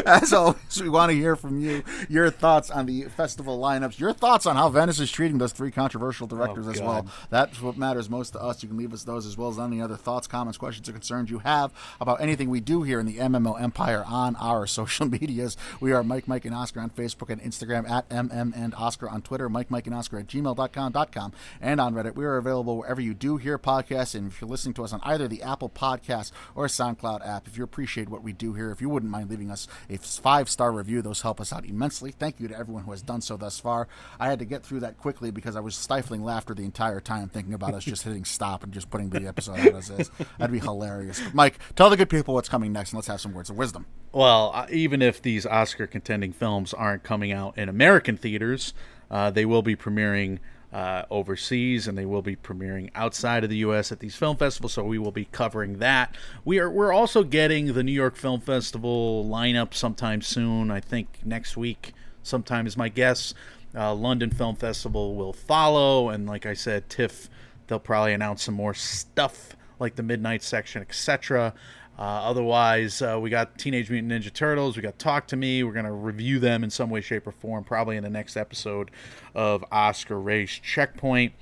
As 0.05 0.33
always, 0.33 0.81
we 0.81 0.89
want 0.89 1.11
to 1.11 1.17
hear 1.17 1.35
from 1.35 1.59
you 1.59 1.83
your 2.09 2.29
thoughts 2.29 2.69
on 2.69 2.85
the 2.85 3.03
festival 3.03 3.59
lineups, 3.59 3.99
your 3.99 4.13
thoughts 4.13 4.45
on 4.45 4.55
how 4.55 4.69
Venice 4.69 4.99
is 4.99 5.11
treating 5.11 5.37
those 5.37 5.51
three 5.51 5.71
controversial 5.71 6.27
directors 6.27 6.67
Oh, 6.67 6.71
as 6.71 6.81
well. 6.81 7.07
That's 7.29 7.61
what 7.61 7.77
matters 7.77 8.09
most 8.09 8.31
to 8.31 8.41
us. 8.41 8.61
You 8.63 8.69
can 8.69 8.77
leave 8.77 8.93
us 8.93 9.03
those 9.03 9.25
as 9.25 9.37
well 9.37 9.49
as 9.49 9.59
any 9.59 9.81
other 9.81 9.95
thoughts, 9.95 10.27
comments, 10.27 10.57
questions, 10.57 10.87
or 10.89 10.93
concerns 10.93 11.29
you 11.29 11.39
have 11.39 11.71
about 11.99 12.21
anything 12.21 12.49
we 12.49 12.59
do 12.59 12.83
here 12.83 12.99
in 12.99 13.05
the 13.05 13.17
MMO 13.17 13.59
Empire 13.61 14.03
on 14.07 14.35
our 14.37 14.65
social 14.79 15.05
medias. 15.07 15.57
We 15.79 15.91
are 15.91 16.03
Mike, 16.03 16.27
Mike, 16.27 16.45
and 16.45 16.55
Oscar 16.55 16.79
on 16.81 16.89
Facebook 16.91 17.29
and 17.29 17.41
Instagram 17.41 17.89
at 17.89 18.07
MM 18.09 18.53
and 18.55 18.73
Oscar 18.75 19.09
on 19.09 19.21
Twitter, 19.21 19.49
Mike, 19.49 19.69
Mike, 19.71 19.87
and 19.87 19.95
Oscar 19.95 20.19
at 20.19 20.27
gmail.com.com, 20.27 21.33
and 21.61 21.81
on 21.81 21.93
Reddit. 21.93 22.15
We 22.15 22.25
are 22.25 22.37
available 22.37 22.77
wherever 22.77 23.01
you 23.01 23.13
do 23.13 23.37
hear 23.37 23.57
podcasts. 23.57 24.15
And 24.15 24.31
if 24.31 24.41
you're 24.41 24.49
listening 24.49 24.73
to 24.75 24.83
us 24.83 24.93
on 24.93 24.99
either 25.03 25.27
the 25.27 25.41
Apple 25.43 25.69
Podcast 25.69 26.31
or 26.55 26.67
SoundCloud 26.67 27.25
app, 27.27 27.47
if 27.47 27.57
you 27.57 27.63
appreciate 27.63 28.09
what 28.09 28.23
we 28.23 28.33
do 28.33 28.53
here, 28.53 28.71
if 28.71 28.81
you 28.81 28.89
wouldn't 28.89 29.11
mind 29.11 29.29
leaving 29.29 29.51
us 29.51 29.67
a 29.89 29.97
five 29.97 30.49
star 30.49 30.71
review, 30.71 31.01
those 31.01 31.21
help 31.21 31.39
us 31.39 31.53
out 31.53 31.65
immensely. 31.65 32.11
Thank 32.11 32.39
you 32.39 32.47
to 32.47 32.57
everyone 32.57 32.83
who 32.83 32.91
has 32.91 33.01
done 33.01 33.21
so 33.21 33.37
thus 33.37 33.59
far. 33.59 33.87
I 34.19 34.29
had 34.29 34.39
to 34.39 34.45
get 34.45 34.63
through 34.63 34.81
that 34.81 34.97
quickly 34.97 35.31
because 35.31 35.55
I 35.55 35.59
was 35.59 35.75
stifling 35.75 36.23
laughter 36.23 36.53
the 36.53 36.63
entire 36.63 36.99
time 36.99 37.29
thinking 37.29 37.53
about 37.53 37.73
us 37.73 37.83
just 37.83 38.03
hitting 38.03 38.25
stop 38.25 38.63
and 38.63 38.73
just 38.73 38.89
putting 38.89 39.09
the 39.09 39.27
episode 39.27 39.59
out 39.59 39.75
as 39.75 39.89
is. 39.89 40.11
That'd 40.37 40.51
be 40.51 40.59
hilarious. 40.59 41.19
But 41.21 41.33
Mike, 41.33 41.59
tell 41.75 41.89
the 41.89 41.97
good 41.97 42.09
people 42.09 42.33
what's 42.33 42.49
coming 42.49 42.71
next 42.71 42.91
and 42.91 42.97
let's 42.97 43.07
have 43.07 43.21
some 43.21 43.33
words 43.33 43.49
of 43.49 43.57
wisdom. 43.57 43.85
Well, 44.11 44.65
even 44.71 45.01
if 45.01 45.21
these 45.21 45.45
Oscar 45.45 45.85
contending 45.87 46.33
films 46.33 46.73
aren't 46.73 47.03
coming 47.03 47.31
out 47.31 47.57
in 47.57 47.69
American 47.69 48.17
theaters, 48.17 48.73
uh, 49.11 49.29
they 49.29 49.45
will 49.45 49.61
be 49.61 49.75
premiering 49.75 50.39
uh, 50.71 51.03
overseas 51.09 51.87
and 51.87 51.97
they 51.97 52.05
will 52.05 52.21
be 52.21 52.35
premiering 52.35 52.89
outside 52.93 53.43
of 53.43 53.49
the 53.49 53.57
U.S. 53.57 53.91
at 53.91 53.99
these 53.99 54.15
film 54.15 54.37
festivals. 54.37 54.73
So 54.73 54.83
we 54.83 54.99
will 54.99 55.11
be 55.11 55.25
covering 55.25 55.79
that. 55.79 56.15
We 56.45 56.59
are 56.59 56.69
we're 56.69 56.93
also 56.93 57.23
getting 57.23 57.73
the 57.73 57.83
New 57.83 57.91
York 57.91 58.15
Film 58.15 58.39
Festival 58.41 59.25
lineup 59.25 59.73
sometime 59.73 60.21
soon. 60.21 60.69
I 60.69 60.79
think 60.79 61.19
next 61.25 61.57
week, 61.57 61.93
sometime 62.23 62.67
is 62.67 62.77
my 62.77 62.89
guess. 62.89 63.33
Uh, 63.75 63.93
London 63.93 64.31
Film 64.31 64.55
Festival 64.55 65.15
will 65.15 65.33
follow, 65.33 66.09
and 66.09 66.27
like 66.27 66.45
I 66.45 66.53
said, 66.53 66.89
TIFF 66.89 67.29
they'll 67.69 67.79
probably 67.79 68.13
announce 68.13 68.43
some 68.43 68.55
more 68.55 68.73
stuff 68.73 69.55
like 69.79 69.95
the 69.95 70.03
midnight 70.03 70.43
section, 70.43 70.81
etc. 70.81 71.53
Uh, 71.99 72.21
otherwise, 72.23 73.01
uh, 73.01 73.19
we 73.21 73.29
got 73.29 73.57
Teenage 73.57 73.89
Mutant 73.89 74.13
Ninja 74.13 74.31
Turtles. 74.31 74.77
We 74.77 74.81
got 74.81 74.97
Talk 74.97 75.27
to 75.27 75.35
Me. 75.35 75.65
We're 75.65 75.73
gonna 75.73 75.91
review 75.91 76.39
them 76.39 76.63
in 76.63 76.69
some 76.69 76.89
way, 76.89 77.01
shape, 77.01 77.27
or 77.27 77.33
form, 77.33 77.65
probably 77.65 77.97
in 77.97 78.03
the 78.03 78.09
next 78.09 78.37
episode 78.37 78.89
of 79.35 79.65
Oscar 79.69 80.17
Race 80.17 80.61
Checkpoint. 80.63 81.33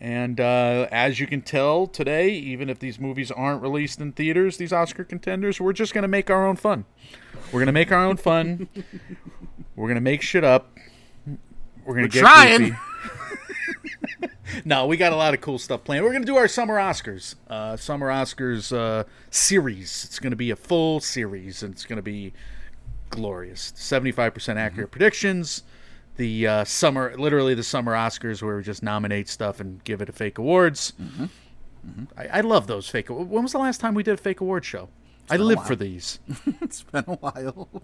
And 0.00 0.40
uh, 0.40 0.88
as 0.90 1.20
you 1.20 1.28
can 1.28 1.42
tell 1.42 1.86
today, 1.86 2.30
even 2.30 2.68
if 2.68 2.80
these 2.80 2.98
movies 2.98 3.30
aren't 3.30 3.62
released 3.62 4.00
in 4.00 4.10
theaters, 4.10 4.56
these 4.56 4.72
Oscar 4.72 5.04
contenders, 5.04 5.60
we're 5.60 5.72
just 5.72 5.94
gonna 5.94 6.08
make 6.08 6.28
our 6.28 6.44
own 6.44 6.56
fun. 6.56 6.86
We're 7.52 7.60
gonna 7.60 7.70
make 7.70 7.92
our 7.92 8.04
own 8.04 8.16
fun. 8.16 8.68
we're 9.76 9.86
gonna 9.86 10.00
make 10.00 10.22
shit 10.22 10.42
up. 10.42 10.76
We're 11.84 11.94
gonna 11.94 12.08
get 12.08 12.20
trying. 12.20 12.58
goofy. 12.58 12.76
no, 14.64 14.86
we 14.86 14.96
got 14.96 15.12
a 15.12 15.16
lot 15.16 15.34
of 15.34 15.40
cool 15.40 15.58
stuff 15.58 15.84
planned. 15.84 16.04
We're 16.04 16.12
gonna 16.12 16.24
do 16.24 16.36
our 16.36 16.48
summer 16.48 16.76
Oscars, 16.76 17.34
uh, 17.48 17.76
summer 17.76 18.08
Oscars 18.08 18.76
uh, 18.76 19.04
series. 19.30 20.04
It's 20.04 20.18
gonna 20.18 20.36
be 20.36 20.50
a 20.50 20.56
full 20.56 21.00
series, 21.00 21.62
and 21.62 21.72
it's 21.74 21.84
gonna 21.84 22.02
be 22.02 22.32
glorious. 23.10 23.72
Seventy-five 23.76 24.34
percent 24.34 24.58
accurate 24.58 24.90
predictions. 24.90 25.62
The 26.16 26.46
uh, 26.46 26.64
summer, 26.64 27.16
literally 27.16 27.54
the 27.54 27.62
summer 27.62 27.94
Oscars, 27.94 28.42
where 28.42 28.56
we 28.56 28.62
just 28.62 28.82
nominate 28.82 29.28
stuff 29.28 29.60
and 29.60 29.82
give 29.84 30.02
it 30.02 30.08
a 30.08 30.12
fake 30.12 30.38
awards. 30.38 30.92
I, 32.16 32.26
I 32.26 32.40
love 32.42 32.66
those 32.66 32.88
fake. 32.88 33.08
When 33.08 33.42
was 33.42 33.52
the 33.52 33.58
last 33.58 33.80
time 33.80 33.94
we 33.94 34.02
did 34.02 34.14
a 34.14 34.18
fake 34.18 34.40
award 34.40 34.64
show? 34.64 34.90
I 35.30 35.36
live 35.36 35.64
for 35.66 35.76
these. 35.76 36.18
It's 36.60 36.82
been 36.82 37.04
a 37.06 37.14
while. 37.14 37.68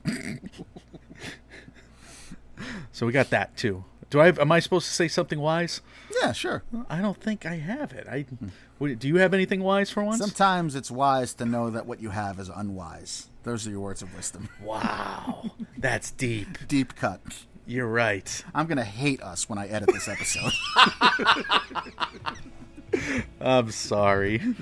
So 2.92 3.04
we 3.04 3.12
got 3.12 3.30
that 3.30 3.56
too. 3.56 3.84
Do 4.10 4.20
I? 4.20 4.26
Have, 4.26 4.38
am 4.38 4.52
I 4.52 4.60
supposed 4.60 4.86
to 4.86 4.92
say 4.92 5.08
something 5.08 5.40
wise? 5.40 5.80
yeah, 6.22 6.32
sure. 6.32 6.62
I 6.88 7.00
don't 7.00 7.20
think 7.20 7.44
I 7.44 7.56
have 7.56 7.92
it. 7.92 8.06
I. 8.08 8.24
Do 8.78 9.08
you 9.08 9.16
have 9.16 9.34
anything 9.34 9.62
wise 9.62 9.90
for 9.90 10.04
once? 10.04 10.20
Sometimes 10.20 10.74
it's 10.74 10.90
wise 10.90 11.34
to 11.34 11.46
know 11.46 11.70
that 11.70 11.86
what 11.86 12.00
you 12.00 12.10
have 12.10 12.38
is 12.38 12.48
unwise. 12.48 13.28
Those 13.42 13.66
are 13.66 13.70
your 13.70 13.80
words 13.80 14.02
of 14.02 14.14
wisdom. 14.14 14.48
Wow, 14.62 15.50
that's 15.78 16.10
deep. 16.10 16.66
Deep 16.68 16.94
cut. 16.94 17.20
You're 17.66 17.88
right. 17.88 18.44
I'm 18.54 18.66
gonna 18.66 18.84
hate 18.84 19.20
us 19.22 19.48
when 19.48 19.58
I 19.58 19.66
edit 19.66 19.88
this 19.92 20.08
episode. 20.08 20.52
I'm 23.40 23.70
sorry. 23.72 24.40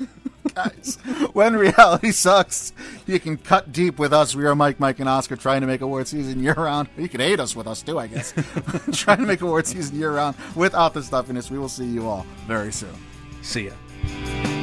Guys, 0.55 0.99
when 1.33 1.57
reality 1.57 2.11
sucks, 2.11 2.73
you 3.07 3.19
can 3.19 3.37
cut 3.37 3.73
deep 3.73 3.99
with 3.99 4.13
us. 4.13 4.35
We 4.35 4.45
are 4.45 4.55
Mike, 4.55 4.79
Mike, 4.79 5.01
and 5.01 5.09
Oscar 5.09 5.37
trying 5.37 5.63
to 5.63 5.67
make 5.67 5.81
award 5.81 6.07
season 6.07 6.43
year 6.43 6.55
round. 6.55 6.89
You 6.99 7.09
can 7.09 7.21
hate 7.21 7.41
us 7.41 7.57
with 7.57 7.67
us 7.67 7.83
too, 7.83 7.99
I 7.99 8.09
guess. 8.09 8.33
trying 8.93 9.19
to 9.19 9.27
make 9.27 9.41
award 9.41 9.67
season 9.67 9.99
year 9.99 10.13
round 10.13 10.37
without 10.55 10.95
the 10.95 11.03
stuffiness. 11.03 11.51
We 11.51 11.59
will 11.59 11.69
see 11.69 11.87
you 11.87 12.07
all 12.07 12.27
very 12.47 12.73
soon. 12.73 12.95
See 13.43 13.67
ya. 13.67 14.54